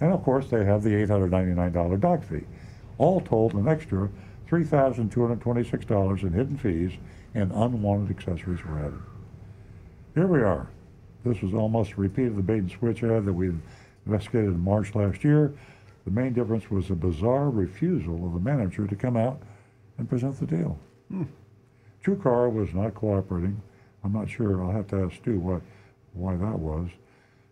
And 0.00 0.12
of 0.12 0.22
course, 0.22 0.48
they 0.48 0.64
have 0.64 0.82
the 0.82 0.90
$899 0.90 2.00
doc 2.00 2.22
fee. 2.24 2.44
All 2.98 3.20
told, 3.20 3.54
an 3.54 3.68
extra 3.68 4.08
$3,226 4.48 6.22
in 6.22 6.32
hidden 6.32 6.56
fees 6.56 6.92
and 7.34 7.52
unwanted 7.52 8.16
accessories 8.16 8.64
were 8.64 8.78
added. 8.78 9.00
Here 10.14 10.26
we 10.26 10.40
are. 10.40 10.68
This 11.24 11.40
was 11.42 11.54
almost 11.54 11.92
a 11.92 12.00
repeat 12.00 12.26
of 12.26 12.36
the 12.36 12.42
bait 12.42 12.58
and 12.58 12.70
switch 12.70 13.02
ad 13.02 13.26
that 13.26 13.32
we 13.32 13.52
investigated 14.06 14.50
in 14.50 14.60
March 14.60 14.94
last 14.94 15.22
year. 15.22 15.52
The 16.04 16.10
main 16.10 16.32
difference 16.32 16.70
was 16.70 16.90
a 16.90 16.94
bizarre 16.94 17.50
refusal 17.50 18.26
of 18.26 18.32
the 18.32 18.40
manager 18.40 18.86
to 18.86 18.96
come 18.96 19.16
out 19.16 19.40
and 19.98 20.08
present 20.08 20.40
the 20.40 20.46
deal. 20.46 20.78
Hmm. 21.08 21.24
TrueCar 22.02 22.50
was 22.50 22.72
not 22.72 22.94
cooperating. 22.94 23.60
I'm 24.02 24.12
not 24.12 24.30
sure. 24.30 24.64
I'll 24.64 24.72
have 24.72 24.88
to 24.88 25.04
ask 25.04 25.16
Stu 25.16 25.38
what, 25.38 25.60
why 26.14 26.36
that 26.36 26.58
was. 26.58 26.88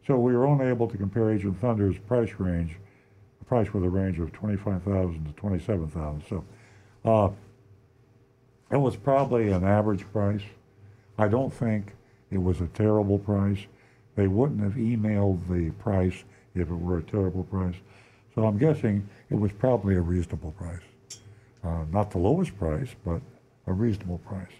So 0.08 0.16
we 0.18 0.34
were 0.34 0.46
only 0.46 0.64
able 0.64 0.88
to 0.88 0.96
compare 0.96 1.30
Agent 1.30 1.60
Thunder's 1.60 1.98
price 1.98 2.32
range, 2.38 2.76
the 3.40 3.44
price 3.44 3.74
with 3.74 3.84
a 3.84 3.90
range 3.90 4.18
of 4.18 4.32
25,000 4.32 5.26
to 5.26 5.32
27,000. 5.32 6.24
So 6.30 6.44
uh, 7.04 7.28
it 8.72 8.78
was 8.78 8.96
probably 8.96 9.50
an 9.50 9.64
average 9.64 10.10
price. 10.10 10.40
I 11.18 11.28
don't 11.28 11.52
think 11.52 11.92
it 12.30 12.42
was 12.42 12.62
a 12.62 12.68
terrible 12.68 13.18
price. 13.18 13.58
They 14.16 14.28
wouldn't 14.28 14.62
have 14.62 14.76
emailed 14.76 15.46
the 15.46 15.72
price 15.72 16.24
if 16.54 16.70
it 16.70 16.74
were 16.74 16.98
a 16.98 17.02
terrible 17.02 17.44
price. 17.44 17.76
So 18.34 18.46
I'm 18.46 18.56
guessing 18.56 19.06
it 19.28 19.34
was 19.34 19.52
probably 19.52 19.96
a 19.96 20.00
reasonable 20.00 20.52
price. 20.52 20.80
Uh, 21.62 21.84
not 21.92 22.12
the 22.12 22.18
lowest 22.18 22.58
price, 22.58 22.88
but 23.04 23.20
a 23.66 23.74
reasonable 23.74 24.18
price. 24.26 24.56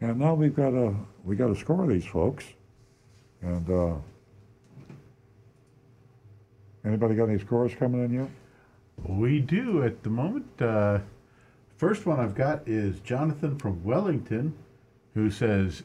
And 0.00 0.20
now 0.20 0.34
we've 0.34 0.54
got 0.54 0.70
to 0.70 0.94
we 1.24 1.34
got 1.34 1.48
to 1.48 1.56
score 1.56 1.84
these 1.88 2.06
folks. 2.06 2.44
And 3.42 3.68
uh, 3.70 3.94
anybody 6.88 7.14
got 7.14 7.28
any 7.28 7.38
scores 7.38 7.74
coming 7.74 8.04
in 8.04 8.12
yet? 8.12 8.28
We 9.06 9.40
do 9.40 9.82
at 9.84 10.02
the 10.02 10.10
moment. 10.10 10.46
Uh, 10.60 11.00
First 11.78 12.06
one 12.06 12.18
I've 12.18 12.34
got 12.34 12.66
is 12.66 12.98
Jonathan 12.98 13.56
from 13.56 13.84
Wellington, 13.84 14.52
who 15.14 15.30
says, 15.30 15.84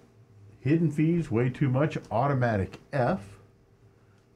"Hidden 0.59 0.89
fees 0.89 1.29
way 1.29 1.51
too 1.51 1.69
much. 1.69 1.99
Automatic 2.09 2.79
F." 2.91 3.37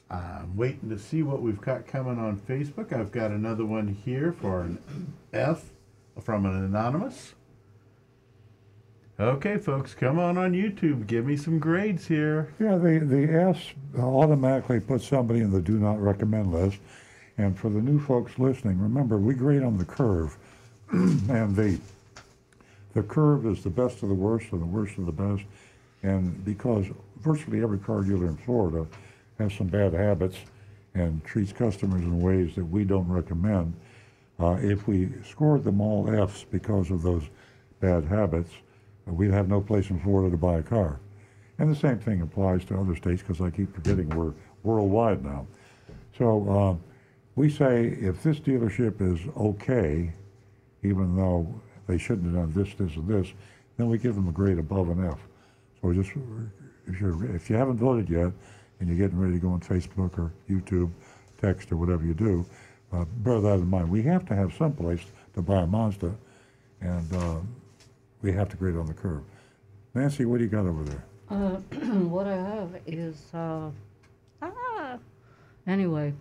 I'm 0.08 0.56
waiting 0.56 0.88
to 0.90 1.00
see 1.00 1.24
what 1.24 1.42
we've 1.42 1.60
got 1.60 1.88
coming 1.88 2.20
on 2.20 2.38
Facebook. 2.38 2.94
I've 2.94 3.12
got 3.12 3.32
another 3.32 3.66
one 3.66 3.88
here 3.88 4.32
for 4.32 4.62
an 4.62 4.78
F 5.34 5.72
from 6.22 6.46
an 6.46 6.64
anonymous. 6.64 7.34
Okay, 9.20 9.58
folks, 9.58 9.96
come 9.96 10.20
on 10.20 10.38
on 10.38 10.54
YouTube. 10.54 11.08
Give 11.08 11.26
me 11.26 11.38
some 11.38 11.58
grades 11.58 12.06
here. 12.06 12.54
Yeah, 12.60 12.78
the, 12.78 13.00
the 13.00 13.34
S 13.34 13.58
automatically 13.98 14.80
puts 14.80 15.08
somebody 15.08 15.40
in 15.40 15.50
the 15.50 15.60
do 15.60 15.80
not 15.80 16.00
recommend 16.00 16.54
list. 16.54 16.78
And 17.40 17.58
for 17.58 17.72
the 17.72 17.82
new 17.82 18.00
folks 18.00 18.38
listening, 18.38 18.80
remember, 18.80 19.18
we 19.18 19.34
grade 19.34 19.64
on 19.64 19.76
the 19.76 19.86
curve. 19.86 20.38
and 20.92 21.56
the, 21.56 21.80
the 22.94 23.02
curve 23.02 23.48
is 23.48 23.64
the 23.64 23.72
best 23.72 24.04
of 24.04 24.10
the 24.10 24.16
worst 24.16 24.52
and 24.52 24.62
the 24.62 24.68
worst 24.68 25.00
of 25.00 25.08
the 25.08 25.12
best. 25.12 25.44
And 26.04 26.46
because 26.46 26.86
virtually 27.20 27.64
every 27.64 27.80
car 27.80 28.04
dealer 28.04 28.28
in 28.28 28.38
Florida 28.38 28.86
has 29.40 29.52
some 29.52 29.68
bad 29.68 29.94
habits 29.94 30.38
and 30.94 31.26
treats 31.26 31.52
customers 31.52 32.04
in 32.04 32.22
ways 32.22 32.54
that 32.54 32.66
we 32.66 32.84
don't 32.84 33.08
recommend, 33.08 33.74
uh, 34.40 34.58
if 34.62 34.88
we 34.88 35.10
scored 35.28 35.64
them 35.64 35.82
all 35.82 36.08
Fs 36.08 36.46
because 36.52 36.92
of 36.92 37.02
those 37.02 37.24
bad 37.80 38.06
habits, 38.06 38.52
we'd 39.16 39.32
have 39.32 39.48
no 39.48 39.62
place 39.62 39.90
in 39.90 40.00
Florida 40.00 40.32
to 40.32 40.38
buy 40.38 40.60
a 40.60 40.64
car. 40.64 41.00
And 41.60 41.72
the 41.72 41.76
same 41.76 42.00
thing 42.00 42.22
applies 42.22 42.66
to 42.66 42.80
other 42.80 42.96
states 42.96 43.22
because 43.22 43.42
I 43.42 43.50
keep 43.50 43.74
forgetting 43.74 44.10
we're 44.10 44.34
worldwide 44.64 45.24
now. 45.24 45.48
So 46.18 46.50
uh, 46.50 46.76
we 47.36 47.50
say 47.50 47.98
if 48.00 48.22
this 48.24 48.40
dealership 48.40 49.02
is 49.02 49.20
okay, 49.38 50.12
even 50.84 51.16
though 51.16 51.48
they 51.88 51.98
shouldn't 51.98 52.36
have 52.36 52.54
done 52.54 52.64
this, 52.64 52.74
this, 52.76 52.96
and 52.96 53.08
this, 53.08 53.34
then 53.78 53.88
we 53.88 53.98
give 53.98 54.16
them 54.16 54.28
a 54.28 54.32
grade 54.32 54.60
above 54.60 54.90
an 54.90 55.06
F. 55.06 55.20
So 55.82 55.94
just 55.94 56.12
if 56.88 57.00
you're 57.00 57.36
if 57.36 57.50
you 57.50 57.56
haven't 57.56 57.78
voted 57.78 58.10
yet 58.10 58.32
and 58.80 58.90
you're 58.90 58.98
getting 58.98 59.20
ready 59.20 59.34
to 59.34 59.40
go 59.40 59.50
on 59.50 59.60
Facebook 59.60 60.18
or 60.18 60.32
YouTube, 60.50 60.92
text 61.42 61.72
or 61.72 61.78
whatever 61.78 62.06
you 62.06 62.14
do, 62.14 62.46
uh, 62.94 63.06
bear 63.18 63.40
that 63.42 63.56
in 63.56 63.68
mind. 63.68 63.90
We 63.90 64.02
have 64.04 64.26
to 64.28 64.36
have 64.36 64.54
some 64.54 64.74
place 64.74 65.02
to 65.36 65.42
buy 65.42 65.62
a 65.62 65.68
Mazda, 65.68 66.16
and 66.82 67.14
uh, 67.14 67.40
we 68.28 68.34
have 68.34 68.50
to 68.50 68.58
grade 68.58 68.76
on 68.76 68.86
the 68.86 68.94
curve. 68.94 69.24
Nancy, 69.96 70.26
what 70.26 70.38
do 70.40 70.44
you 70.44 70.50
got 70.50 70.66
over 70.66 70.84
there? 70.84 71.04
Uh, 71.30 71.56
what 72.10 72.28
I 72.28 72.36
have 72.36 72.70
is, 72.86 73.34
uh, 73.34 73.70
ah, 74.42 74.98
anyway, 75.66 76.14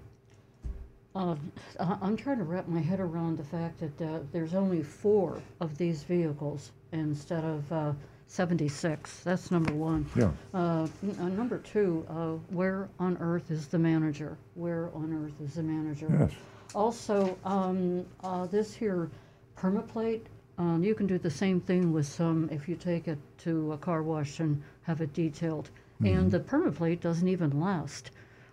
uh, 1.16 1.34
I- 1.80 1.98
I'm 2.00 2.16
trying 2.16 2.38
to 2.38 2.44
wrap 2.44 2.68
my 2.68 2.78
head 2.80 3.00
around 3.00 3.38
the 3.38 3.44
fact 3.44 3.80
that 3.80 4.00
uh, 4.00 4.20
there's 4.30 4.54
only 4.54 4.84
four 4.84 5.42
of 5.60 5.76
these 5.78 6.04
vehicles 6.04 6.70
instead 6.92 7.42
of 7.42 7.72
uh, 7.72 7.92
76. 8.28 9.22
That's 9.24 9.50
number 9.50 9.72
one. 9.74 10.06
Yeah. 10.14 10.30
Uh, 10.54 10.86
number 11.18 11.58
two, 11.58 12.06
uh, 12.08 12.34
where 12.54 12.88
on 13.00 13.16
earth 13.20 13.50
is 13.50 13.66
the 13.66 13.80
manager? 13.80 14.36
Where 14.54 14.90
on 14.94 15.12
earth 15.24 15.44
is 15.44 15.54
the 15.56 15.62
manager? 15.64 16.06
Yes. 16.20 16.30
Also, 16.72 17.36
um, 17.44 18.04
uh, 18.22 18.46
this 18.46 18.74
here 18.74 19.10
permaplate, 19.56 20.22
um, 20.58 20.82
you 20.82 20.94
can 20.94 21.06
do 21.06 21.18
the 21.18 21.30
same 21.30 21.60
thing 21.60 21.92
with 21.92 22.06
some 22.06 22.48
if 22.50 22.68
you 22.68 22.76
take 22.76 23.08
it 23.08 23.18
to 23.38 23.72
a 23.72 23.78
car 23.78 24.02
wash 24.02 24.40
and 24.40 24.62
have 24.82 25.00
it 25.00 25.12
detailed. 25.12 25.70
And 26.04 26.30
the 26.30 26.40
permaplate 26.40 27.00
doesn't 27.00 27.26
even 27.26 27.58
last. 27.58 28.10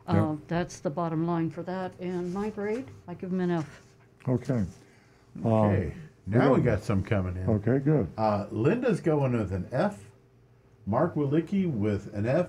Uh, 0.08 0.36
That's 0.48 0.80
the 0.80 0.90
bottom 0.90 1.28
line 1.28 1.50
for 1.50 1.62
that. 1.64 1.92
And 2.00 2.34
my 2.34 2.50
grade, 2.50 2.86
I 3.08 3.14
give 3.16 3.32
them 3.32 3.42
an 3.42 3.52
F. 3.52 3.82
Okay. 4.28 4.64
Okay, 5.44 5.94
now 6.28 6.54
we 6.54 6.62
got 6.62 6.84
some 6.84 7.04
coming 7.04 7.36
in. 7.36 7.50
Okay, 7.50 7.80
good. 7.84 8.08
Uh, 8.18 8.46
Linda's 8.52 9.02
going 9.02 9.34
with 9.34 9.52
an 9.52 9.68
F. 9.72 9.98
Mark 10.86 11.16
Walicki 11.16 11.70
with 11.70 12.14
an 12.14 12.26
F. 12.26 12.48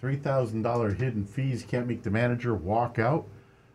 Three 0.00 0.16
thousand 0.16 0.62
dollar 0.62 0.92
hidden 0.94 1.24
fees 1.24 1.64
can't 1.68 1.86
make 1.86 2.02
the 2.02 2.10
manager 2.10 2.54
walk 2.54 2.98
out. 2.98 3.26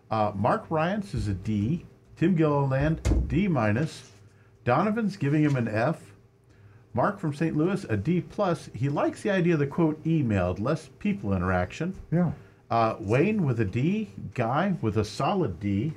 Uh, 0.10 0.31
Mark 0.35 0.65
Ryans 0.69 1.14
is 1.14 1.27
a 1.27 1.34
D. 1.34 1.85
Tim 2.18 2.35
Gilliland 2.35 3.27
D 3.27 3.48
minus. 3.48 4.11
Donovan's 4.68 5.15
giving 5.15 5.41
him 5.41 5.56
an 5.56 5.69
F. 5.69 6.11
Mark 6.94 7.19
from 7.19 7.34
St. 7.34 7.56
Louis 7.56 7.85
a 7.85 7.95
D 7.95 8.19
plus. 8.19 8.69
He 8.73 8.89
likes 8.89 9.22
the 9.22 9.30
idea 9.30 9.53
of 9.53 9.60
the 9.60 9.68
quote 9.68 10.03
emailed, 10.03 10.60
less 10.60 10.89
people 10.99 11.31
interaction. 11.31 11.95
Yeah. 12.11 12.34
Uh, 12.69 12.98
Wayne 12.99 13.45
with 13.45 13.61
a 13.61 13.65
D. 13.65 14.10
Guy 14.34 14.76
with 14.81 14.98
a 14.98 15.06
solid 15.06 15.61
D. 15.61 15.94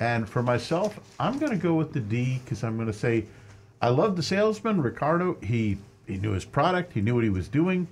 And 0.00 0.28
for 0.28 0.42
myself, 0.42 1.00
I'm 1.18 1.38
going 1.38 1.50
to 1.50 1.56
go 1.56 1.72
with 1.72 1.94
the 1.94 2.00
D 2.00 2.42
because 2.44 2.62
I'm 2.62 2.76
going 2.76 2.88
to 2.88 2.92
say 2.92 3.24
I 3.80 3.88
love 3.88 4.16
the 4.16 4.22
salesman, 4.22 4.82
Ricardo. 4.82 5.38
He 5.42 5.78
he 6.06 6.18
knew 6.18 6.32
his 6.32 6.44
product. 6.44 6.92
He 6.92 7.00
knew 7.00 7.14
what 7.14 7.24
he 7.24 7.30
was 7.30 7.48
doing. 7.48 7.88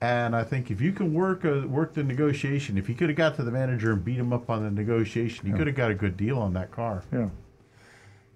And 0.00 0.34
I 0.34 0.42
think 0.42 0.72
if 0.72 0.80
you 0.80 0.90
can 0.90 1.14
work 1.14 1.44
a, 1.44 1.60
work 1.68 1.94
the 1.94 2.02
negotiation, 2.02 2.76
if 2.76 2.88
he 2.88 2.94
could 2.94 3.10
have 3.10 3.16
got 3.16 3.36
to 3.36 3.44
the 3.44 3.52
manager 3.52 3.92
and 3.92 4.04
beat 4.04 4.18
him 4.18 4.32
up 4.32 4.50
on 4.50 4.64
the 4.64 4.72
negotiation, 4.72 5.46
he 5.46 5.52
could 5.52 5.68
have 5.68 5.76
got 5.76 5.92
a 5.92 5.94
good 5.94 6.16
deal 6.16 6.40
on 6.40 6.52
that 6.54 6.72
car. 6.72 7.04
Yeah. 7.12 7.28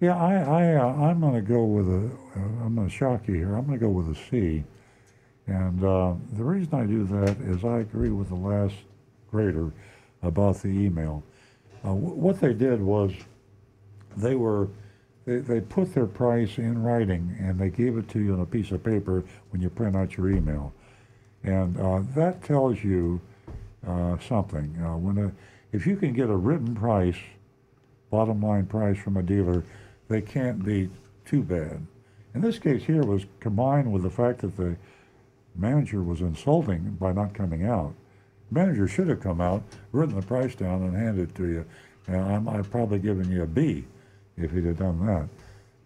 Yeah, 0.01 0.15
I, 0.15 0.35
I, 0.35 0.75
uh, 0.75 0.93
I'm 0.93 1.19
going 1.19 1.33
to 1.33 1.41
go 1.41 1.65
with 1.65 1.87
a, 1.89 2.05
uh, 2.39 2.65
I'm 2.65 2.75
going 2.75 2.87
to 2.87 2.93
shock 2.93 3.27
you 3.27 3.33
here. 3.33 3.55
I'm 3.55 3.65
going 3.65 3.77
to 3.77 3.85
go 3.85 3.91
with 3.91 4.09
a 4.09 4.29
C. 4.29 4.63
And 5.47 5.83
uh, 5.83 6.13
the 6.33 6.43
reason 6.43 6.73
I 6.73 6.85
do 6.85 7.03
that 7.05 7.37
is 7.41 7.65
I 7.65 7.79
agree 7.79 8.09
with 8.09 8.29
the 8.29 8.35
last 8.35 8.75
grader 9.29 9.73
about 10.23 10.61
the 10.61 10.69
email. 10.69 11.21
Uh, 11.83 11.89
wh- 11.89 12.17
what 12.17 12.39
they 12.39 12.53
did 12.53 12.81
was 12.81 13.11
they 14.15 14.35
were, 14.35 14.69
they, 15.25 15.39
they 15.39 15.59
put 15.59 15.93
their 15.93 16.05
price 16.05 16.57
in 16.59 16.81
writing 16.81 17.35
and 17.37 17.59
they 17.59 17.69
gave 17.69 17.97
it 17.97 18.07
to 18.09 18.19
you 18.19 18.33
on 18.33 18.39
a 18.39 18.45
piece 18.45 18.71
of 18.71 18.81
paper 18.81 19.25
when 19.49 19.61
you 19.61 19.69
print 19.69 19.97
out 19.97 20.15
your 20.15 20.29
email. 20.29 20.73
And 21.43 21.77
uh, 21.77 22.03
that 22.15 22.41
tells 22.43 22.81
you 22.83 23.19
uh, 23.85 24.17
something. 24.19 24.67
When 25.03 25.17
a, 25.17 25.31
if 25.73 25.85
you 25.85 25.97
can 25.97 26.13
get 26.13 26.29
a 26.29 26.35
written 26.35 26.73
price 26.73 27.17
bottom 28.09 28.41
line 28.41 28.65
price 28.65 28.97
from 28.97 29.17
a 29.17 29.23
dealer, 29.23 29.63
they 30.09 30.21
can't 30.21 30.63
be 30.65 30.89
too 31.25 31.43
bad. 31.43 31.79
In 32.35 32.41
this 32.41 32.59
case 32.59 32.83
here 32.83 33.03
was 33.03 33.25
combined 33.39 33.91
with 33.91 34.03
the 34.03 34.09
fact 34.09 34.41
that 34.41 34.57
the 34.57 34.75
manager 35.55 36.03
was 36.03 36.21
insulting 36.21 36.97
by 36.99 37.13
not 37.13 37.33
coming 37.33 37.65
out. 37.65 37.93
Manager 38.51 38.87
should 38.87 39.07
have 39.07 39.21
come 39.21 39.39
out, 39.39 39.63
written 39.91 40.15
the 40.15 40.25
price 40.25 40.55
down, 40.55 40.81
and 40.83 40.95
handed 40.95 41.29
it 41.29 41.35
to 41.35 41.47
you. 41.47 41.65
And 42.07 42.17
I'm, 42.17 42.49
I've 42.49 42.69
probably 42.71 42.99
given 42.99 43.31
you 43.31 43.43
a 43.43 43.47
B 43.47 43.85
if 44.37 44.51
he'd 44.51 44.65
have 44.65 44.79
done 44.79 45.05
that. 45.05 45.29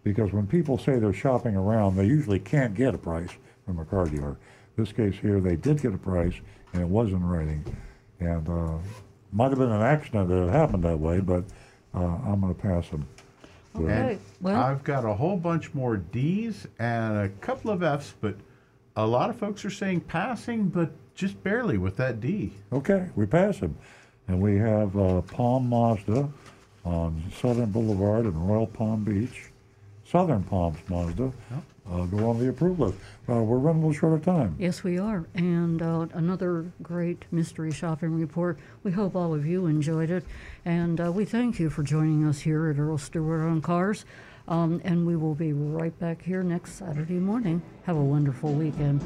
Because 0.02 0.32
when 0.32 0.46
people 0.46 0.78
say 0.78 0.98
they're 0.98 1.12
shopping 1.12 1.56
around, 1.56 1.96
they 1.96 2.06
usually 2.06 2.38
can't 2.38 2.74
get 2.74 2.94
a 2.94 2.98
price 2.98 3.30
from 3.66 3.78
a 3.78 3.84
car 3.84 4.06
dealer. 4.06 4.36
This 4.76 4.92
case 4.92 5.14
here, 5.14 5.40
they 5.40 5.56
did 5.56 5.80
get 5.80 5.94
a 5.94 5.98
price, 5.98 6.34
and 6.72 6.82
it 6.82 6.88
was 6.88 7.10
in 7.10 7.24
writing. 7.24 7.64
And 8.20 8.48
uh, 8.48 8.78
might 9.32 9.50
have 9.50 9.58
been 9.58 9.72
an 9.72 9.82
accident 9.82 10.28
that 10.28 10.48
it 10.48 10.50
happened 10.50 10.84
that 10.84 10.98
way, 10.98 11.20
but 11.20 11.44
uh, 11.94 11.98
I'm 11.98 12.40
going 12.40 12.54
to 12.54 12.60
pass 12.60 12.88
them. 12.88 13.06
Okay, 13.76 14.12
And 14.12 14.20
well, 14.40 14.56
I've 14.56 14.84
got 14.84 15.04
a 15.04 15.12
whole 15.12 15.36
bunch 15.36 15.74
more 15.74 15.96
D's 15.96 16.66
and 16.78 17.18
a 17.18 17.28
couple 17.40 17.70
of 17.70 17.82
F's, 17.82 18.14
but 18.20 18.36
a 18.96 19.06
lot 19.06 19.30
of 19.30 19.36
folks 19.36 19.64
are 19.64 19.70
saying 19.70 20.00
passing, 20.02 20.68
but 20.68 20.90
just 21.14 21.42
barely 21.42 21.78
with 21.78 21.96
that 21.96 22.20
D. 22.20 22.52
Okay, 22.72 23.08
we 23.16 23.26
pass 23.26 23.58
them. 23.58 23.76
And 24.28 24.40
we 24.40 24.56
have 24.56 24.96
uh, 24.96 25.20
Palm 25.22 25.68
Mazda 25.68 26.28
on 26.84 27.22
Southern 27.40 27.70
Boulevard 27.70 28.26
in 28.26 28.46
Royal 28.46 28.66
Palm 28.66 29.04
Beach. 29.04 29.50
Southern 30.06 30.44
Palms 30.44 30.78
Mazda. 30.88 31.32
Uh, 31.90 32.04
go 32.06 32.30
on 32.30 32.38
the 32.38 32.48
approval 32.48 32.86
list. 32.86 32.98
Uh, 33.28 33.42
we're 33.42 33.58
running 33.58 33.82
a 33.82 33.86
little 33.86 33.98
short 33.98 34.14
of 34.14 34.24
time. 34.24 34.56
yes, 34.58 34.82
we 34.82 34.98
are. 34.98 35.26
And 35.34 35.82
uh, 35.82 36.06
another 36.14 36.64
great 36.82 37.24
mystery 37.30 37.72
shopping 37.72 38.18
report. 38.18 38.58
We 38.82 38.92
hope 38.92 39.14
all 39.14 39.34
of 39.34 39.44
you 39.44 39.66
enjoyed 39.66 40.10
it. 40.10 40.24
And 40.64 41.00
uh, 41.00 41.12
we 41.12 41.24
thank 41.24 41.58
you 41.58 41.68
for 41.68 41.82
joining 41.82 42.26
us 42.26 42.40
here 42.40 42.70
at 42.70 42.78
Earl 42.78 42.98
Stewart 42.98 43.42
on 43.42 43.60
Cars. 43.60 44.04
Um, 44.48 44.80
and 44.84 45.06
we 45.06 45.16
will 45.16 45.34
be 45.34 45.52
right 45.52 45.98
back 45.98 46.22
here 46.22 46.42
next 46.42 46.72
Saturday 46.72 47.18
morning. 47.18 47.62
Have 47.84 47.96
a 47.96 48.04
wonderful 48.04 48.52
weekend. 48.52 49.00